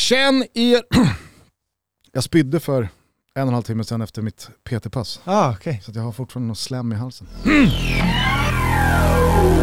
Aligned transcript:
Känn 0.00 0.46
er... 0.54 0.82
jag 2.12 2.24
spydde 2.24 2.60
för 2.60 2.88
en 3.34 3.42
och 3.42 3.48
en 3.48 3.54
halv 3.54 3.62
timme 3.62 3.84
sedan 3.84 4.02
efter 4.02 4.22
mitt 4.22 4.50
PT-pass. 4.64 5.20
Ah, 5.24 5.52
okay. 5.52 5.80
Så 5.80 5.92
jag 5.94 6.02
har 6.02 6.12
fortfarande 6.12 6.48
något 6.48 6.58
slem 6.58 6.92
i 6.92 6.96
halsen. 6.96 7.28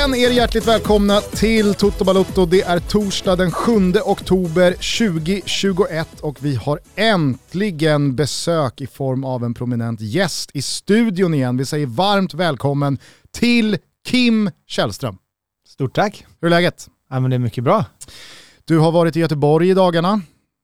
Känn 0.00 0.14
er 0.14 0.30
hjärtligt 0.30 0.68
välkomna 0.68 1.20
till 1.20 1.74
Toto 1.74 2.04
Balotto. 2.04 2.46
Det 2.46 2.62
är 2.62 2.78
torsdag 2.78 3.36
den 3.36 3.50
7 3.50 3.72
oktober 4.04 4.72
2021 4.72 6.20
och 6.20 6.44
vi 6.44 6.54
har 6.54 6.80
äntligen 6.96 8.16
besök 8.16 8.80
i 8.80 8.86
form 8.86 9.24
av 9.24 9.44
en 9.44 9.54
prominent 9.54 10.00
gäst 10.00 10.50
i 10.54 10.62
studion 10.62 11.34
igen. 11.34 11.56
Vi 11.56 11.66
säger 11.66 11.86
varmt 11.86 12.34
välkommen 12.34 12.98
till 13.32 13.78
Kim 14.06 14.50
Källström. 14.66 15.18
Stort 15.68 15.94
tack. 15.94 16.26
Hur 16.40 16.46
är 16.46 16.50
läget? 16.50 16.88
Ja, 17.10 17.20
men 17.20 17.30
det 17.30 17.36
är 17.36 17.38
mycket 17.38 17.64
bra. 17.64 17.84
Du 18.64 18.78
har 18.78 18.92
varit 18.92 19.16
i 19.16 19.20
Göteborg 19.20 19.70
i 19.70 19.74
dagarna. 19.74 20.20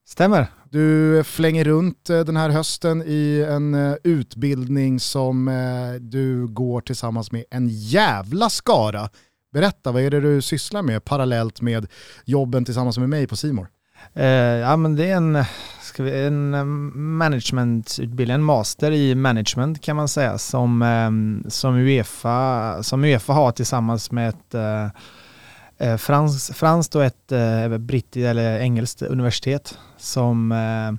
Stämmer. 0.09 0.47
Du 0.71 1.25
flänger 1.25 1.65
runt 1.65 2.11
eh, 2.11 2.21
den 2.21 2.37
här 2.37 2.51
hösten 2.51 3.03
i 3.07 3.47
en 3.49 3.75
eh, 3.75 3.97
utbildning 4.05 5.01
som 5.01 5.49
eh, 5.49 6.01
du 6.01 6.47
går 6.47 6.81
tillsammans 6.81 7.33
med 7.33 7.45
en 7.51 7.69
jävla 7.69 8.51
skara. 8.51 9.09
Berätta, 9.57 9.93
vad 9.93 10.03
är 10.03 10.11
det 10.11 10.21
du 10.21 10.43
sysslar 10.43 10.83
med 10.83 11.05
parallellt 11.05 11.61
med 11.61 11.87
jobben 12.25 12.65
tillsammans 12.65 12.99
med 12.99 13.09
mig 13.09 13.27
på 13.27 13.37
Simor? 13.37 13.69
Uh, 14.17 14.25
ja 14.25 14.77
men 14.77 14.97
det 14.97 15.11
är 15.11 15.17
en, 15.17 15.45
ska 15.83 16.03
vi, 16.03 16.27
en 16.27 16.55
eh, 16.55 16.65
managementutbildning, 16.65 18.35
en 18.35 18.43
master 18.43 18.93
i 18.93 19.15
management 19.15 19.81
kan 19.83 19.97
man 19.97 20.09
säga 20.09 20.39
som, 20.39 20.83
um, 20.83 21.45
som, 21.49 21.75
Uefa, 21.75 22.83
som 22.83 23.05
Uefa 23.05 23.33
har 23.33 23.53
tillsammans 23.53 24.11
med 24.11 24.29
ett 24.29 24.55
uh, 24.55 25.97
frans, 25.97 26.51
franskt 26.55 26.95
och 26.95 27.05
ett 27.05 27.33
uh, 27.33 27.79
brittiskt 27.79 28.27
eller 28.27 28.61
engelskt 28.61 29.03
universitet 29.03 29.79
som 29.97 30.53
eh, 30.53 30.93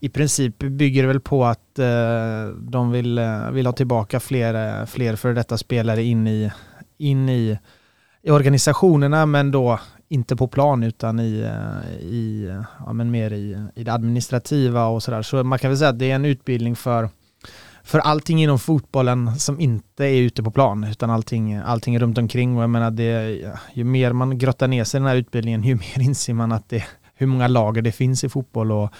i 0.00 0.08
princip 0.08 0.58
bygger 0.58 1.06
väl 1.06 1.20
på 1.20 1.44
att 1.44 1.78
eh, 1.78 2.46
de 2.58 2.90
vill, 2.90 3.20
vill 3.52 3.66
ha 3.66 3.72
tillbaka 3.72 4.20
fler, 4.20 4.86
fler 4.86 5.16
före 5.16 5.32
detta 5.32 5.58
spelare 5.58 6.02
in 6.02 6.26
i, 6.26 6.50
in 6.98 7.28
i, 7.28 7.58
i 8.22 8.30
organisationerna 8.30 9.26
men 9.26 9.50
då 9.50 9.78
inte 10.08 10.36
på 10.36 10.48
plan 10.48 10.82
utan 10.82 11.20
i, 11.20 11.40
eh, 11.40 12.00
i, 12.00 12.48
eh, 12.50 12.62
ja, 12.86 12.92
men 12.92 13.10
mer 13.10 13.32
i, 13.32 13.68
i 13.74 13.84
det 13.84 13.92
administrativa 13.92 14.86
och 14.86 15.02
sådär. 15.02 15.22
Så 15.22 15.44
man 15.44 15.58
kan 15.58 15.70
väl 15.70 15.78
säga 15.78 15.90
att 15.90 15.98
det 15.98 16.10
är 16.10 16.14
en 16.14 16.24
utbildning 16.24 16.76
för, 16.76 17.08
för 17.84 17.98
allting 17.98 18.42
inom 18.42 18.58
fotbollen 18.58 19.38
som 19.38 19.60
inte 19.60 20.04
är 20.04 20.20
ute 20.20 20.42
på 20.42 20.50
plan 20.50 20.84
utan 20.84 21.10
allting, 21.10 21.56
allting 21.56 21.98
runt 21.98 22.18
omkring 22.18 22.56
och 22.56 22.62
jag 22.62 22.70
menar 22.70 22.90
det, 22.90 23.38
ju 23.72 23.84
mer 23.84 24.12
man 24.12 24.38
grottar 24.38 24.68
ner 24.68 24.84
sig 24.84 24.98
i 24.98 25.00
den 25.00 25.08
här 25.08 25.16
utbildningen 25.16 25.62
ju 25.62 25.74
mer 25.96 26.00
inser 26.00 26.34
man 26.34 26.52
att 26.52 26.68
det, 26.68 26.84
hur 27.14 27.26
många 27.26 27.48
lager 27.48 27.82
det 27.82 27.92
finns 27.92 28.24
i 28.24 28.28
fotboll 28.28 28.72
och, 28.72 28.90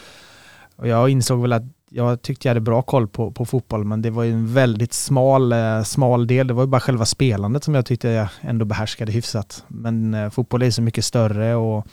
och 0.76 0.88
jag 0.88 1.08
insåg 1.08 1.42
väl 1.42 1.52
att 1.52 1.64
jag 1.92 2.22
tyckte 2.22 2.48
jag 2.48 2.50
hade 2.50 2.60
bra 2.60 2.82
koll 2.82 3.08
på, 3.08 3.30
på 3.30 3.44
fotboll 3.44 3.84
men 3.84 4.02
det 4.02 4.10
var 4.10 4.22
ju 4.22 4.32
en 4.32 4.54
väldigt 4.54 4.92
smal, 4.92 5.52
eh, 5.52 5.82
smal 5.82 6.26
del. 6.26 6.46
Det 6.46 6.54
var 6.54 6.62
ju 6.62 6.66
bara 6.66 6.80
själva 6.80 7.04
spelandet 7.04 7.64
som 7.64 7.74
jag 7.74 7.86
tyckte 7.86 8.08
jag 8.08 8.28
ändå 8.40 8.64
behärskade 8.64 9.12
hyfsat. 9.12 9.64
Men 9.68 10.14
eh, 10.14 10.30
fotboll 10.30 10.62
är 10.62 10.70
så 10.70 10.82
mycket 10.82 11.04
större 11.04 11.54
och 11.54 11.86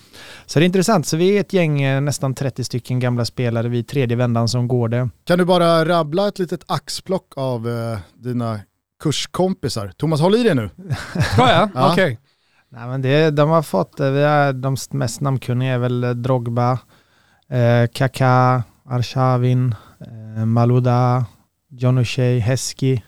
så 0.45 0.59
det 0.59 0.63
är 0.63 0.65
intressant. 0.65 1.07
Så 1.07 1.17
vi 1.17 1.37
är 1.37 1.41
ett 1.41 1.53
gäng, 1.53 1.81
eh, 1.81 2.01
nästan 2.01 2.35
30 2.35 2.63
stycken 2.63 2.99
gamla 2.99 3.25
spelare 3.25 3.67
vid 3.67 3.87
tredje 3.87 4.17
vändan 4.17 4.47
som 4.47 4.67
går 4.67 4.89
det. 4.89 5.09
Kan 5.23 5.37
du 5.39 5.45
bara 5.45 5.85
rabbla 5.85 6.27
ett 6.27 6.39
litet 6.39 6.63
axplock 6.67 7.33
av 7.35 7.69
eh, 7.69 7.99
dina 8.15 8.59
kurskompisar? 9.03 9.91
Thomas, 9.97 10.21
håll 10.21 10.35
i 10.35 10.43
dig 10.43 10.55
nu. 10.55 10.69
Ska 11.33 11.49
jag? 11.49 11.69
ja. 11.73 11.91
Okej. 11.91 12.03
Okay. 12.03 12.17
Nej, 12.69 12.87
men 12.87 13.01
det, 13.01 13.31
de 13.31 13.49
har 13.49 13.61
fått, 13.61 13.99
vi 13.99 14.23
är, 14.23 14.53
de 14.53 14.77
mest 14.91 15.21
namnkunniga 15.21 15.73
är 15.73 15.77
väl 15.77 16.21
Drogba, 16.21 16.71
eh, 17.49 17.87
Kaká, 17.93 18.63
Arshavin, 18.85 19.75
Maluda, 20.01 20.45
Malouda, 20.45 21.27
John 21.73 21.97
O'Shea, 21.97 22.39
Heskey, 22.39 23.01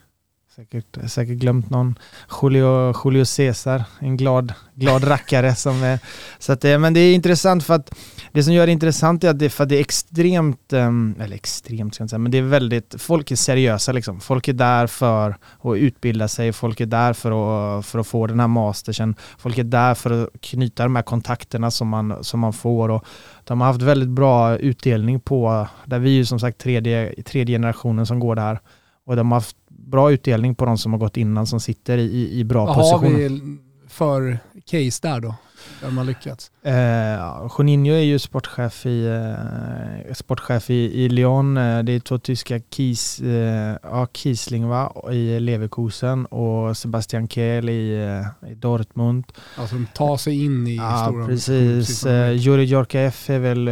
säkert, 0.59 0.97
säkert 1.11 1.37
glömt 1.37 1.69
någon, 1.69 1.99
Julio, 2.41 2.93
Julio 3.03 3.25
Cesar, 3.25 3.83
en 3.99 4.17
glad, 4.17 4.53
glad 4.75 5.07
rackare 5.07 5.55
som 5.55 5.83
är, 5.83 5.99
så 6.39 6.53
att 6.53 6.65
eh, 6.65 6.79
men 6.79 6.93
det 6.93 6.99
är 6.99 7.15
intressant 7.15 7.63
för 7.63 7.73
att 7.73 7.95
det 8.31 8.43
som 8.43 8.53
gör 8.53 8.65
det 8.65 8.71
intressant 8.71 9.23
är 9.23 9.29
att 9.29 9.39
det, 9.39 9.49
för 9.49 9.63
att 9.63 9.69
det 9.69 9.75
är 9.75 9.79
extremt, 9.79 10.73
ehm, 10.73 11.15
eller 11.21 11.35
extremt 11.35 11.93
ska 11.93 12.01
jag 12.01 12.05
inte 12.05 12.09
säga, 12.09 12.19
men 12.19 12.31
det 12.31 12.37
är 12.37 12.41
väldigt, 12.41 12.95
folk 12.97 13.31
är 13.31 13.35
seriösa 13.35 13.91
liksom. 13.91 14.19
Folk 14.19 14.47
är 14.47 14.53
där 14.53 14.87
för 14.87 15.29
att 15.61 15.77
utbilda 15.77 16.27
sig, 16.27 16.53
folk 16.53 16.81
är 16.81 16.85
där 16.85 17.13
för 17.13 17.31
att, 17.79 17.85
för 17.85 17.99
att 17.99 18.07
få 18.07 18.27
den 18.27 18.39
här 18.39 18.47
mastersen, 18.47 19.15
folk 19.37 19.57
är 19.57 19.63
där 19.63 19.95
för 19.95 20.23
att 20.23 20.41
knyta 20.41 20.83
de 20.83 20.95
här 20.95 21.03
kontakterna 21.03 21.71
som 21.71 21.87
man, 21.87 22.23
som 22.23 22.39
man 22.39 22.53
får 22.53 22.89
och 22.89 23.05
de 23.43 23.61
har 23.61 23.67
haft 23.67 23.81
väldigt 23.81 24.09
bra 24.09 24.57
utdelning 24.57 25.19
på, 25.19 25.67
där 25.85 25.99
vi 25.99 26.09
är 26.09 26.15
ju 26.15 26.25
som 26.25 26.39
sagt 26.39 26.57
tredje, 26.57 27.23
tredje 27.23 27.55
generationen 27.55 28.05
som 28.05 28.19
går 28.19 28.35
där. 28.35 28.59
Och 29.05 29.15
de 29.15 29.31
har 29.31 29.37
haft 29.37 29.55
bra 29.89 30.11
utdelning 30.11 30.55
på 30.55 30.65
de 30.65 30.77
som 30.77 30.91
har 30.93 30.99
gått 30.99 31.17
innan 31.17 31.47
som 31.47 31.59
sitter 31.59 31.97
i, 31.97 32.39
i 32.39 32.43
bra 32.43 32.65
Vad 32.65 32.75
positioner. 32.75 33.09
Vad 33.11 33.21
har 33.21 33.29
vi 33.29 33.57
för 33.87 34.39
case 34.65 34.99
där 35.07 35.19
då? 35.19 35.35
Där 35.81 35.91
man 35.91 36.05
lyckats? 36.05 36.51
Eh, 36.63 37.49
Juninho 37.57 37.93
är 37.93 38.03
ju 38.03 38.19
sportchef 38.19 38.85
i, 38.85 39.05
eh, 39.07 40.13
sportchef 40.13 40.69
i, 40.69 41.03
i 41.03 41.09
Lyon. 41.09 41.57
Eh, 41.57 41.83
det 41.83 41.91
är 41.91 41.99
två 41.99 42.17
tyska, 42.17 42.59
Kies, 42.71 43.19
eh, 43.19 43.77
ja, 43.83 44.07
Kiesling 44.13 44.67
va? 44.67 44.93
i 45.11 45.39
Leverkusen 45.39 46.25
och 46.25 46.77
Sebastian 46.77 47.27
Kehl 47.27 47.69
i, 47.69 48.05
eh, 48.43 48.49
i 48.51 48.55
Dortmund. 48.55 49.25
Alltså 49.55 49.75
de 49.75 49.85
tar 49.85 50.17
sig 50.17 50.45
in 50.45 50.67
i 50.67 50.75
ja, 50.75 51.05
stora... 51.05 51.25
precis. 51.25 52.05
Eh, 52.05 52.31
Juri 52.31 52.63
Djorkaeff 52.63 53.29
är 53.29 53.39
väl 53.39 53.69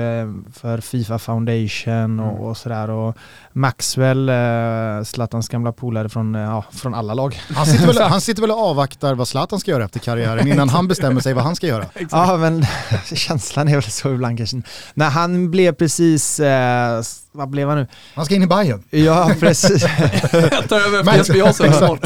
för 0.54 0.82
Fifa 0.82 1.20
Foundation 1.20 1.94
mm. 1.94 2.20
och, 2.20 2.50
och 2.50 2.58
sådär. 2.58 2.90
Och 2.90 3.18
Maxwell, 3.54 4.30
eh, 4.30 5.04
Zlatans 5.04 5.50
gamla 5.50 5.72
polare 5.72 6.10
från, 6.10 6.34
ja, 6.34 6.64
från 6.72 6.94
alla 6.94 7.14
lag. 7.14 7.40
Han 7.56 7.66
sitter, 7.66 7.88
väl, 7.88 7.98
han 8.10 8.22
sitter 8.22 8.42
väl 8.42 8.52
och 8.52 8.60
avvaktar 8.60 9.16
vad 9.16 9.28
Zlatan 9.28 9.60
ska 9.60 9.72
göra 9.72 9.86
efter 9.86 10.00
karriären 10.00 10.48
innan 10.48 10.70
han 10.70 10.88
bestämmer 10.88 11.22
sig 11.22 11.34
vad 11.34 11.44
han 11.44 11.56
ska 11.56 11.68
göra. 11.68 11.77
ja, 12.12 12.38
men 12.38 12.66
känslan 13.14 13.68
är 13.68 13.74
väl 13.74 13.84
så 13.84 14.14
ibland 14.14 14.38
kanske. 14.38 14.62
När 14.94 15.10
han 15.10 15.52
blev 15.52 15.74
precis, 15.74 16.40
eh, 16.40 17.02
vad 17.32 17.50
blev 17.50 17.70
han 17.70 17.78
nu? 17.78 17.88
Han 18.16 18.26
ska 18.26 18.36
in 18.36 18.44
i 18.44 18.48
Bayern. 18.48 18.84
Ja, 18.90 19.32
precis. 19.40 19.82
Tar 20.70 20.80
över 20.88 21.20
efter 21.20 21.36
Jesper 21.36 21.66
Jansson. 21.66 22.00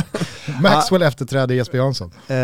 Maxwell 0.62 1.02
efterträder 1.02 1.56
Jesper 1.56 1.78
Jansson. 1.78 2.12
Eh, 2.28 2.36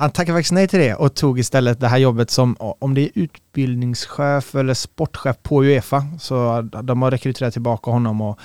han 0.00 0.10
tackade 0.10 0.38
faktiskt 0.38 0.52
nej 0.52 0.68
till 0.68 0.78
det 0.78 0.94
och 0.94 1.14
tog 1.14 1.38
istället 1.38 1.80
det 1.80 1.88
här 1.88 1.98
jobbet 1.98 2.30
som, 2.30 2.56
om 2.58 2.94
det 2.94 3.00
är 3.00 3.10
utbildningschef 3.14 4.54
eller 4.54 4.74
sportchef 4.74 5.36
på 5.42 5.64
Uefa, 5.64 6.04
så 6.20 6.62
de 6.62 7.02
har 7.02 7.10
rekryterat 7.10 7.52
tillbaka 7.52 7.90
honom 7.90 8.20
och 8.20 8.38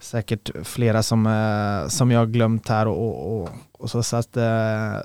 säkert 0.00 0.50
flera 0.64 1.02
som, 1.02 1.26
eh, 1.26 1.88
som 1.88 2.10
jag 2.10 2.18
har 2.18 2.26
glömt 2.26 2.68
här 2.68 2.88
och, 2.88 3.40
och, 3.40 3.48
och 3.78 3.90
så, 3.90 4.02
så 4.02 4.16
att, 4.16 4.36
eh, 4.36 4.44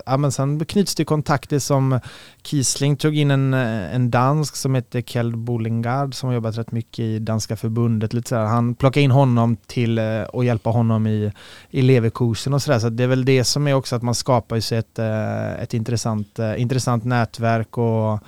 ja 0.05 0.17
men 0.17 0.31
sen 0.31 0.65
knyts 0.65 0.95
det 0.95 1.05
kontakter 1.05 1.59
som 1.59 1.99
Kiesling 2.43 2.97
tog 2.97 3.17
in 3.17 3.31
en, 3.31 3.53
eh, 3.53 3.95
en 3.95 4.11
dansk 4.11 4.55
som 4.55 4.75
heter 4.75 5.01
Kjeld 5.01 5.37
Bolingard 5.37 6.15
som 6.15 6.27
har 6.27 6.33
jobbat 6.33 6.57
rätt 6.57 6.71
mycket 6.71 6.99
i 6.99 7.19
danska 7.19 7.57
förbundet. 7.57 8.13
Lite 8.13 8.29
sådär. 8.29 8.43
Han 8.43 8.75
plockade 8.75 9.03
in 9.03 9.11
honom 9.11 9.55
till 9.55 9.97
eh, 9.97 10.21
och 10.21 10.45
hjälpa 10.45 10.69
honom 10.69 11.07
i, 11.07 11.31
i 11.69 11.81
Leverkusen 11.81 12.53
och 12.53 12.61
sådär. 12.61 12.79
Så 12.79 12.89
det 12.89 13.03
är 13.03 13.07
väl 13.07 13.25
det 13.25 13.43
som 13.43 13.67
är 13.67 13.73
också 13.73 13.95
att 13.95 14.03
man 14.03 14.15
skapar 14.15 14.59
sig 14.59 14.77
ett, 14.77 14.99
eh, 14.99 15.61
ett 15.61 15.73
intressant, 15.73 16.39
intressant 16.57 17.03
nätverk 17.03 17.77
och 17.77 18.19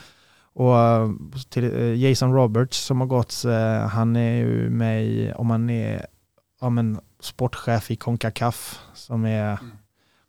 och 0.55 0.75
till 1.49 1.63
Jason 2.01 2.33
Roberts 2.33 2.77
som 2.77 3.01
har 3.01 3.07
gått, 3.07 3.43
han 3.89 4.15
är 4.15 4.35
ju 4.35 4.69
med 4.69 5.05
i, 5.05 5.31
om 5.35 5.47
man 5.47 5.69
är 5.69 6.05
ja, 6.63 6.69
men, 6.69 6.99
sportchef 7.19 7.91
i 7.91 7.95
Concacaf 7.95 8.79
som 8.93 9.25
är 9.25 9.47
mm. 9.47 9.71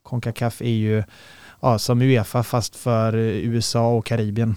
Concacaf 0.03 0.63
är 0.63 0.69
ju 0.69 1.03
ja, 1.61 1.79
som 1.79 2.03
Uefa 2.03 2.43
fast 2.43 2.77
för 2.77 3.15
USA 3.17 3.89
och 3.89 4.07
Karibien. 4.07 4.55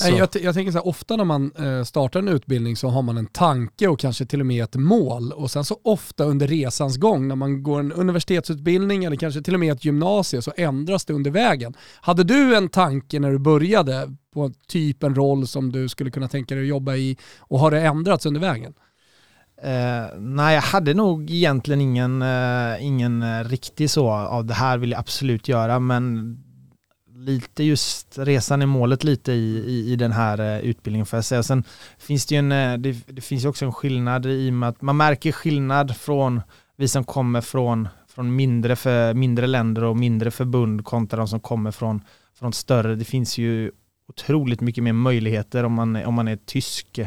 Jag, 0.00 0.28
jag, 0.42 0.54
tänker 0.54 0.72
så 0.72 0.78
här, 0.78 0.86
ofta 0.86 1.16
när 1.16 1.24
man 1.24 1.52
eh, 1.58 1.84
startar 1.84 2.20
en 2.20 2.28
utbildning 2.28 2.76
så 2.76 2.88
har 2.88 3.02
man 3.02 3.16
en 3.16 3.26
tanke 3.26 3.88
och 3.88 3.98
kanske 3.98 4.26
till 4.26 4.40
och 4.40 4.46
med 4.46 4.64
ett 4.64 4.74
mål. 4.74 5.32
Och 5.32 5.50
sen 5.50 5.64
så 5.64 5.80
ofta 5.82 6.24
under 6.24 6.46
resans 6.46 6.96
gång, 6.96 7.28
när 7.28 7.36
man 7.36 7.62
går 7.62 7.80
en 7.80 7.92
universitetsutbildning 7.92 9.04
eller 9.04 9.16
kanske 9.16 9.42
till 9.42 9.54
och 9.54 9.60
med 9.60 9.72
ett 9.72 9.84
gymnasie, 9.84 10.42
så 10.42 10.52
ändras 10.56 11.04
det 11.04 11.12
under 11.12 11.30
vägen. 11.30 11.74
Hade 12.00 12.24
du 12.24 12.56
en 12.56 12.68
tanke 12.68 13.20
när 13.20 13.30
du 13.30 13.38
började 13.38 14.16
på 14.34 14.52
typ 14.68 15.02
en 15.02 15.14
roll 15.14 15.46
som 15.46 15.72
du 15.72 15.88
skulle 15.88 16.10
kunna 16.10 16.28
tänka 16.28 16.54
dig 16.54 16.64
att 16.64 16.68
jobba 16.68 16.94
i 16.94 17.16
och 17.38 17.58
har 17.58 17.70
det 17.70 17.80
ändrats 17.80 18.26
under 18.26 18.40
vägen? 18.40 18.74
Uh, 19.64 20.18
nej, 20.18 20.54
jag 20.54 20.62
hade 20.62 20.94
nog 20.94 21.30
egentligen 21.30 21.80
ingen, 21.80 22.22
uh, 22.22 22.84
ingen 22.84 23.22
eh, 23.22 23.44
riktig 23.44 23.90
så 23.90 24.10
av 24.10 24.44
det 24.44 24.54
här 24.54 24.78
vill 24.78 24.90
jag 24.90 25.00
absolut 25.00 25.48
göra, 25.48 25.78
men 25.78 26.36
lite 27.14 27.64
just 27.64 28.18
resan 28.18 28.62
i 28.62 28.66
målet 28.66 29.04
lite 29.04 29.32
i, 29.32 29.64
i, 29.66 29.92
i 29.92 29.96
den 29.96 30.12
här 30.12 30.40
uh, 30.40 30.64
utbildningen 30.64 31.06
får 31.06 31.16
jag 31.16 31.24
säga. 31.24 31.42
Sen 31.42 31.64
finns 31.98 32.26
det 32.26 32.34
ju 32.34 32.38
en, 32.38 32.82
det, 32.82 32.92
det, 33.06 33.20
finns 33.20 33.44
ju 33.44 33.48
också 33.48 33.64
en 33.64 33.72
skillnad 33.72 34.26
i 34.26 34.48
och 34.48 34.54
med 34.54 34.68
att 34.68 34.82
man 34.82 34.96
märker 34.96 35.32
skillnad 35.32 35.96
från 35.96 36.40
vi 36.76 36.88
som 36.88 37.04
kommer 37.04 37.40
från, 37.40 37.88
från 38.08 38.36
mindre, 38.36 38.76
för, 38.76 39.14
mindre 39.14 39.46
länder 39.46 39.84
och 39.84 39.96
mindre 39.96 40.30
förbund 40.30 40.84
kontra 40.84 41.18
de 41.18 41.28
som 41.28 41.40
kommer 41.40 41.70
från, 41.70 42.02
från 42.38 42.52
större. 42.52 42.94
Det 42.94 43.04
finns 43.04 43.38
ju 43.38 43.70
otroligt 44.08 44.60
mycket 44.60 44.84
mer 44.84 44.92
möjligheter 44.92 45.64
om 45.64 45.72
man, 45.72 45.96
om 45.96 46.14
man 46.14 46.28
är 46.28 46.36
tysk 46.36 47.00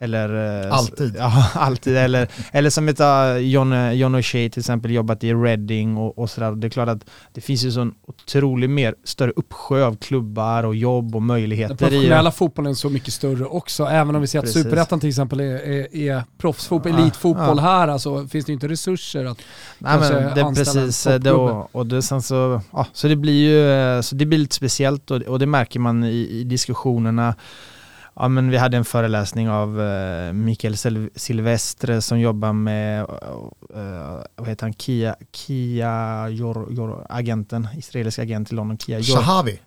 eller, 0.00 0.64
eh, 0.64 0.72
alltid. 0.72 1.14
Ja, 1.18 1.50
alltid. 1.54 1.96
Eller, 1.96 2.28
eller 2.52 2.70
som 2.70 2.88
heter 2.88 3.38
John, 3.38 3.96
John 3.96 4.16
O'Shea 4.16 4.50
till 4.50 4.60
exempel 4.60 4.90
jobbat 4.90 5.24
i 5.24 5.34
Reading 5.34 5.96
och, 5.96 6.18
och 6.18 6.30
sådär. 6.30 6.52
Det 6.52 6.66
är 6.66 6.70
klart 6.70 6.88
att 6.88 7.04
det 7.32 7.40
finns 7.40 7.64
ju 7.64 7.72
sån 7.72 7.94
otroligt 8.06 8.70
mer 8.70 8.94
större 9.04 9.32
uppsjö 9.36 9.84
av 9.84 9.96
klubbar 9.96 10.64
och 10.64 10.74
jobb 10.74 11.16
och 11.16 11.22
möjligheter. 11.22 11.74
Den 11.74 11.76
professionella 11.76 12.30
fotbollen 12.30 12.70
är 12.70 12.74
så 12.74 12.90
mycket 12.90 13.14
större 13.14 13.44
också. 13.44 13.84
Även 13.84 14.14
om 14.14 14.20
vi 14.20 14.26
ser 14.26 14.38
att 14.38 14.48
superettan 14.48 15.00
till 15.00 15.08
exempel 15.08 15.40
är, 15.40 15.44
är, 15.44 15.96
är 15.96 16.22
proffsfotboll, 16.38 16.92
ja, 16.92 16.98
elitfotboll 16.98 17.56
ja. 17.56 17.62
här, 17.62 17.88
alltså 17.88 18.26
finns 18.26 18.44
det 18.44 18.50
ju 18.50 18.54
inte 18.54 18.68
resurser 18.68 19.24
att 19.24 19.38
Nej, 19.78 19.98
men 19.98 20.12
det, 20.34 20.40
är 20.40 20.54
precis, 20.54 21.08
det, 21.20 21.32
och, 21.32 21.74
och 21.74 21.86
det, 21.86 22.02
sen 22.02 22.22
så, 22.22 22.60
ja, 22.72 22.86
så 22.92 23.08
det 23.08 23.16
blir 23.16 23.48
ju 23.48 24.02
så 24.02 24.14
det 24.14 24.26
blir 24.26 24.38
lite 24.38 24.54
speciellt 24.54 25.10
och, 25.10 25.22
och 25.22 25.38
det 25.38 25.46
märker 25.46 25.80
man 25.80 26.04
i, 26.04 26.28
i 26.30 26.44
diskussionerna 26.44 27.34
Ja, 28.20 28.28
men 28.28 28.50
vi 28.50 28.56
hade 28.56 28.76
en 28.76 28.84
föreläsning 28.84 29.50
av 29.50 29.80
uh, 29.80 30.32
Mikael 30.32 30.76
Silvestre 31.16 32.02
som 32.02 32.20
jobbar 32.20 32.52
med, 32.52 33.00
uh, 33.00 34.22
vad 34.36 34.48
heter 34.48 34.66
han, 34.66 34.74
Kia, 34.74 35.16
Kia 35.32 36.28
Jor, 36.28 36.72
Jor, 36.72 37.06
agenten, 37.08 37.68
israelisk 37.76 38.18
agent 38.18 38.52
i 38.52 38.54
London, 38.54 38.78
Kia 38.78 38.98
Jor. 38.98 39.16
Shahavi? 39.16 39.60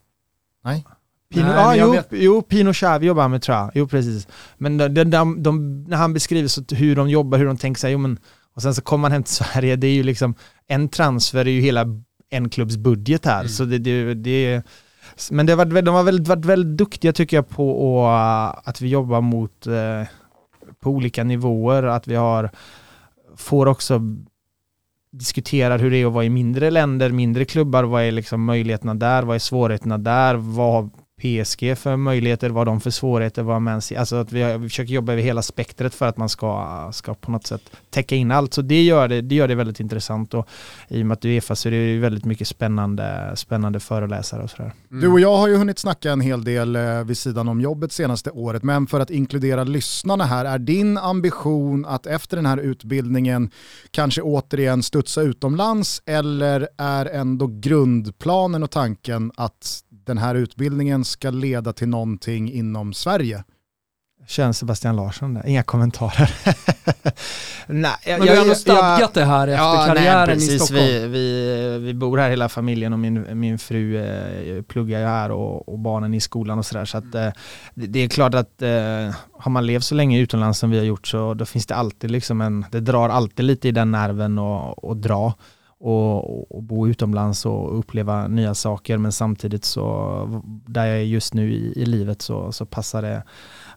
Nej? 0.64 0.86
Pino, 1.34 1.46
Nej, 1.46 1.56
ah, 1.58 1.76
jo, 1.76 2.02
jo, 2.10 2.42
Pino 2.42 2.74
Shahavi 2.74 3.08
jobbar 3.08 3.28
med 3.28 3.42
tror 3.42 3.58
jag, 3.58 3.72
jo 3.76 3.88
precis. 3.88 4.28
Men 4.58 4.78
de, 4.78 4.88
de, 4.88 5.04
de, 5.04 5.44
de, 5.44 5.84
när 5.84 5.98
han 5.98 6.14
beskriver 6.14 6.48
så, 6.48 6.64
hur 6.72 6.96
de 6.96 7.10
jobbar, 7.10 7.38
hur 7.38 7.46
de 7.46 7.58
tänker 7.58 7.80
sig, 7.80 7.92
jo, 7.92 7.98
men, 7.98 8.20
och 8.56 8.62
sen 8.62 8.76
så 8.76 8.82
kommer 8.82 9.02
man 9.02 9.12
hem 9.12 9.24
till 9.24 9.34
Sverige, 9.34 9.76
det 9.76 9.88
är 9.88 9.94
ju 9.94 10.04
liksom, 10.04 10.36
en 10.68 10.90
transfer 10.90 11.46
är 11.46 11.52
ju 11.52 11.62
hela 11.62 11.86
en 12.30 12.50
klubbs 12.50 12.78
budget 12.78 13.26
här, 13.26 13.40
mm. 13.40 13.50
så 13.50 13.66
det, 13.66 13.78
det, 13.78 14.14
det 14.14 14.64
men 15.32 15.46
det 15.46 15.56
var, 15.56 15.66
de 15.66 15.96
har 15.96 16.04
väldigt, 16.04 16.28
varit 16.28 16.46
väldigt 16.46 16.78
duktiga 16.78 17.14
tycker 17.14 17.38
jag 17.38 17.50
på 17.50 18.06
att, 18.08 18.56
eh, 18.56 18.70
att 18.70 18.82
vi 18.82 18.88
jobbar 18.88 19.22
mot 19.22 19.68
eh, 19.68 20.04
på 20.80 20.90
olika 20.90 21.24
nivåer, 21.24 21.84
att 21.84 22.08
vi 22.08 22.16
har 22.16 22.50
får 23.36 23.66
också 23.66 24.02
diskutera 25.12 25.78
hur 25.78 25.92
det 25.92 25.98
är 25.98 26.06
att 26.06 26.14
vara 26.14 26.26
i 26.26 26.30
mindre 26.30 26.72
länder, 26.72 27.10
mindre 27.10 27.46
klubbar, 27.46 27.84
vad 27.84 28.04
är 28.04 28.12
liksom 28.12 28.46
möjligheterna 28.46 28.96
där, 28.96 29.24
vad 29.24 29.36
är 29.36 29.40
svårigheterna 29.40 29.98
där, 29.98 30.36
vad 30.36 30.90
PSG 31.22 31.78
för 31.78 31.98
möjligheter, 31.98 32.50
vad 32.50 32.68
de 32.68 32.82
för 32.82 32.90
svårigheter, 32.90 33.44
vad 33.44 33.62
Man 33.62 33.82
Alltså 33.98 34.16
att 34.16 34.32
vi, 34.32 34.58
vi 34.58 34.70
försöker 34.70 34.94
jobba 34.94 35.12
över 35.12 35.24
hela 35.24 35.42
spektret 35.42 35.96
för 35.96 36.06
att 36.06 36.18
man 36.18 36.30
ska, 36.30 36.90
ska 36.94 37.14
på 37.14 37.32
något 37.32 37.48
sätt 37.48 37.62
täcka 37.90 38.16
in 38.16 38.32
allt. 38.32 38.54
Så 38.54 38.62
det 38.62 38.84
gör 38.84 39.08
det, 39.08 39.22
det 39.22 39.36
gör 39.36 39.48
det 39.48 39.56
väldigt 39.56 39.80
intressant 39.80 40.34
och 40.34 40.48
i 40.88 41.02
och 41.02 41.06
med 41.06 41.16
att 41.16 41.22
du 41.22 41.30
är 41.30 41.34
Uefa 41.34 41.56
så 41.56 41.68
är 41.68 41.72
det 41.72 42.00
väldigt 42.00 42.26
mycket 42.26 42.48
spännande, 42.48 43.34
spännande 43.36 43.80
föreläsare 43.80 44.44
och 44.44 44.50
sådär. 44.50 44.74
Mm. 44.92 45.02
Du 45.02 45.08
och 45.08 45.20
jag 45.20 45.38
har 45.38 45.48
ju 45.48 45.56
hunnit 45.56 45.80
snacka 45.80 46.12
en 46.12 46.22
hel 46.22 46.44
del 46.44 46.76
eh, 46.76 47.04
vid 47.04 47.18
sidan 47.18 47.48
om 47.50 47.62
jobbet 47.62 47.92
senaste 47.92 48.32
året, 48.32 48.64
men 48.64 48.88
för 48.88 49.00
att 49.00 49.10
inkludera 49.10 49.64
lyssnarna 49.64 50.26
här, 50.26 50.46
är 50.46 50.60
din 50.60 50.98
ambition 50.98 51.86
att 51.86 52.06
efter 52.06 52.38
den 52.38 52.46
här 52.46 52.58
utbildningen 52.58 53.52
kanske 53.92 54.22
återigen 54.22 54.84
studsa 54.84 55.22
utomlands 55.22 56.02
eller 56.06 56.68
är 56.78 57.06
ändå 57.06 57.48
grundplanen 57.48 58.64
och 58.64 58.72
tanken 58.72 59.32
att 59.36 59.84
den 59.90 60.18
här 60.18 60.36
utbildningen 60.36 61.06
ska 61.12 61.30
leda 61.30 61.74
till 61.74 61.90
någonting 61.90 62.52
inom 62.52 62.94
Sverige? 62.94 63.44
Känns 64.28 64.58
Sebastian 64.58 64.96
Larsson 64.96 65.34
där. 65.34 65.48
Inga 65.48 65.64
kommentarer. 65.64 66.32
nej, 67.68 67.92
jag, 68.06 68.20
Men 68.20 68.28
du 68.28 68.36
har 68.36 68.42
ändå 68.42 68.56
stadgat 68.56 69.00
jag, 69.00 69.10
det 69.14 69.26
här 69.26 69.48
efter 69.48 69.64
ja, 69.64 69.86
karriären 69.88 70.28
nej, 70.28 70.36
precis, 70.36 70.50
i 70.50 70.60
Stockholm. 70.60 70.86
Vi, 70.86 71.08
vi, 71.08 71.78
vi 71.80 71.94
bor 71.94 72.18
här 72.18 72.30
hela 72.30 72.50
familjen 72.50 72.94
och 72.94 73.00
min, 73.00 73.40
min 73.40 73.60
fru 73.60 73.98
eh, 73.98 74.62
pluggar 74.62 75.00
ju 75.00 75.06
här 75.06 75.32
och, 75.32 75.70
och, 75.70 75.80
barnen 75.80 76.14
i 76.14 76.20
skolan 76.20 76.60
och 76.60 76.66
sådär. 76.66 76.86
Så 76.86 76.98
att 76.98 77.16
eh, 77.16 77.30
det 77.74 78.00
är 78.00 78.08
klart 78.08 78.34
att 78.34 78.62
eh, 78.62 79.16
har 79.40 79.50
man 79.50 79.66
levt 79.66 79.84
så 79.84 79.96
länge 79.96 80.20
utomlands 80.20 80.60
som 80.60 80.70
vi 80.70 80.78
har 80.78 80.86
gjort 80.86 81.08
så 81.08 81.34
då 81.34 81.46
finns 81.46 81.68
det 81.68 81.76
alltid 81.76 82.12
liksom 82.12 82.42
en, 82.42 82.66
det 82.72 82.80
drar 82.80 83.10
alltid 83.10 83.46
lite 83.46 83.68
i 83.68 83.72
den 83.72 83.92
nerven 83.92 84.40
och, 84.40 84.84
och 84.84 84.98
dra 84.98 85.34
och, 85.82 86.56
och, 86.56 86.64
bo 86.64 86.88
utomlands 86.88 87.46
och 87.46 87.80
uppleva 87.80 88.28
nya 88.28 88.54
saker. 88.54 88.98
Men 88.98 89.12
samtidigt 89.12 89.66
så 89.66 90.44
där 90.68 90.86
jag 90.86 90.98
är 90.98 91.04
just 91.04 91.34
nu 91.34 91.54
i, 91.54 91.74
i 91.76 91.86
livet 91.86 92.22
så, 92.22 92.52
så 92.52 92.66
passar 92.66 93.02
det 93.02 93.24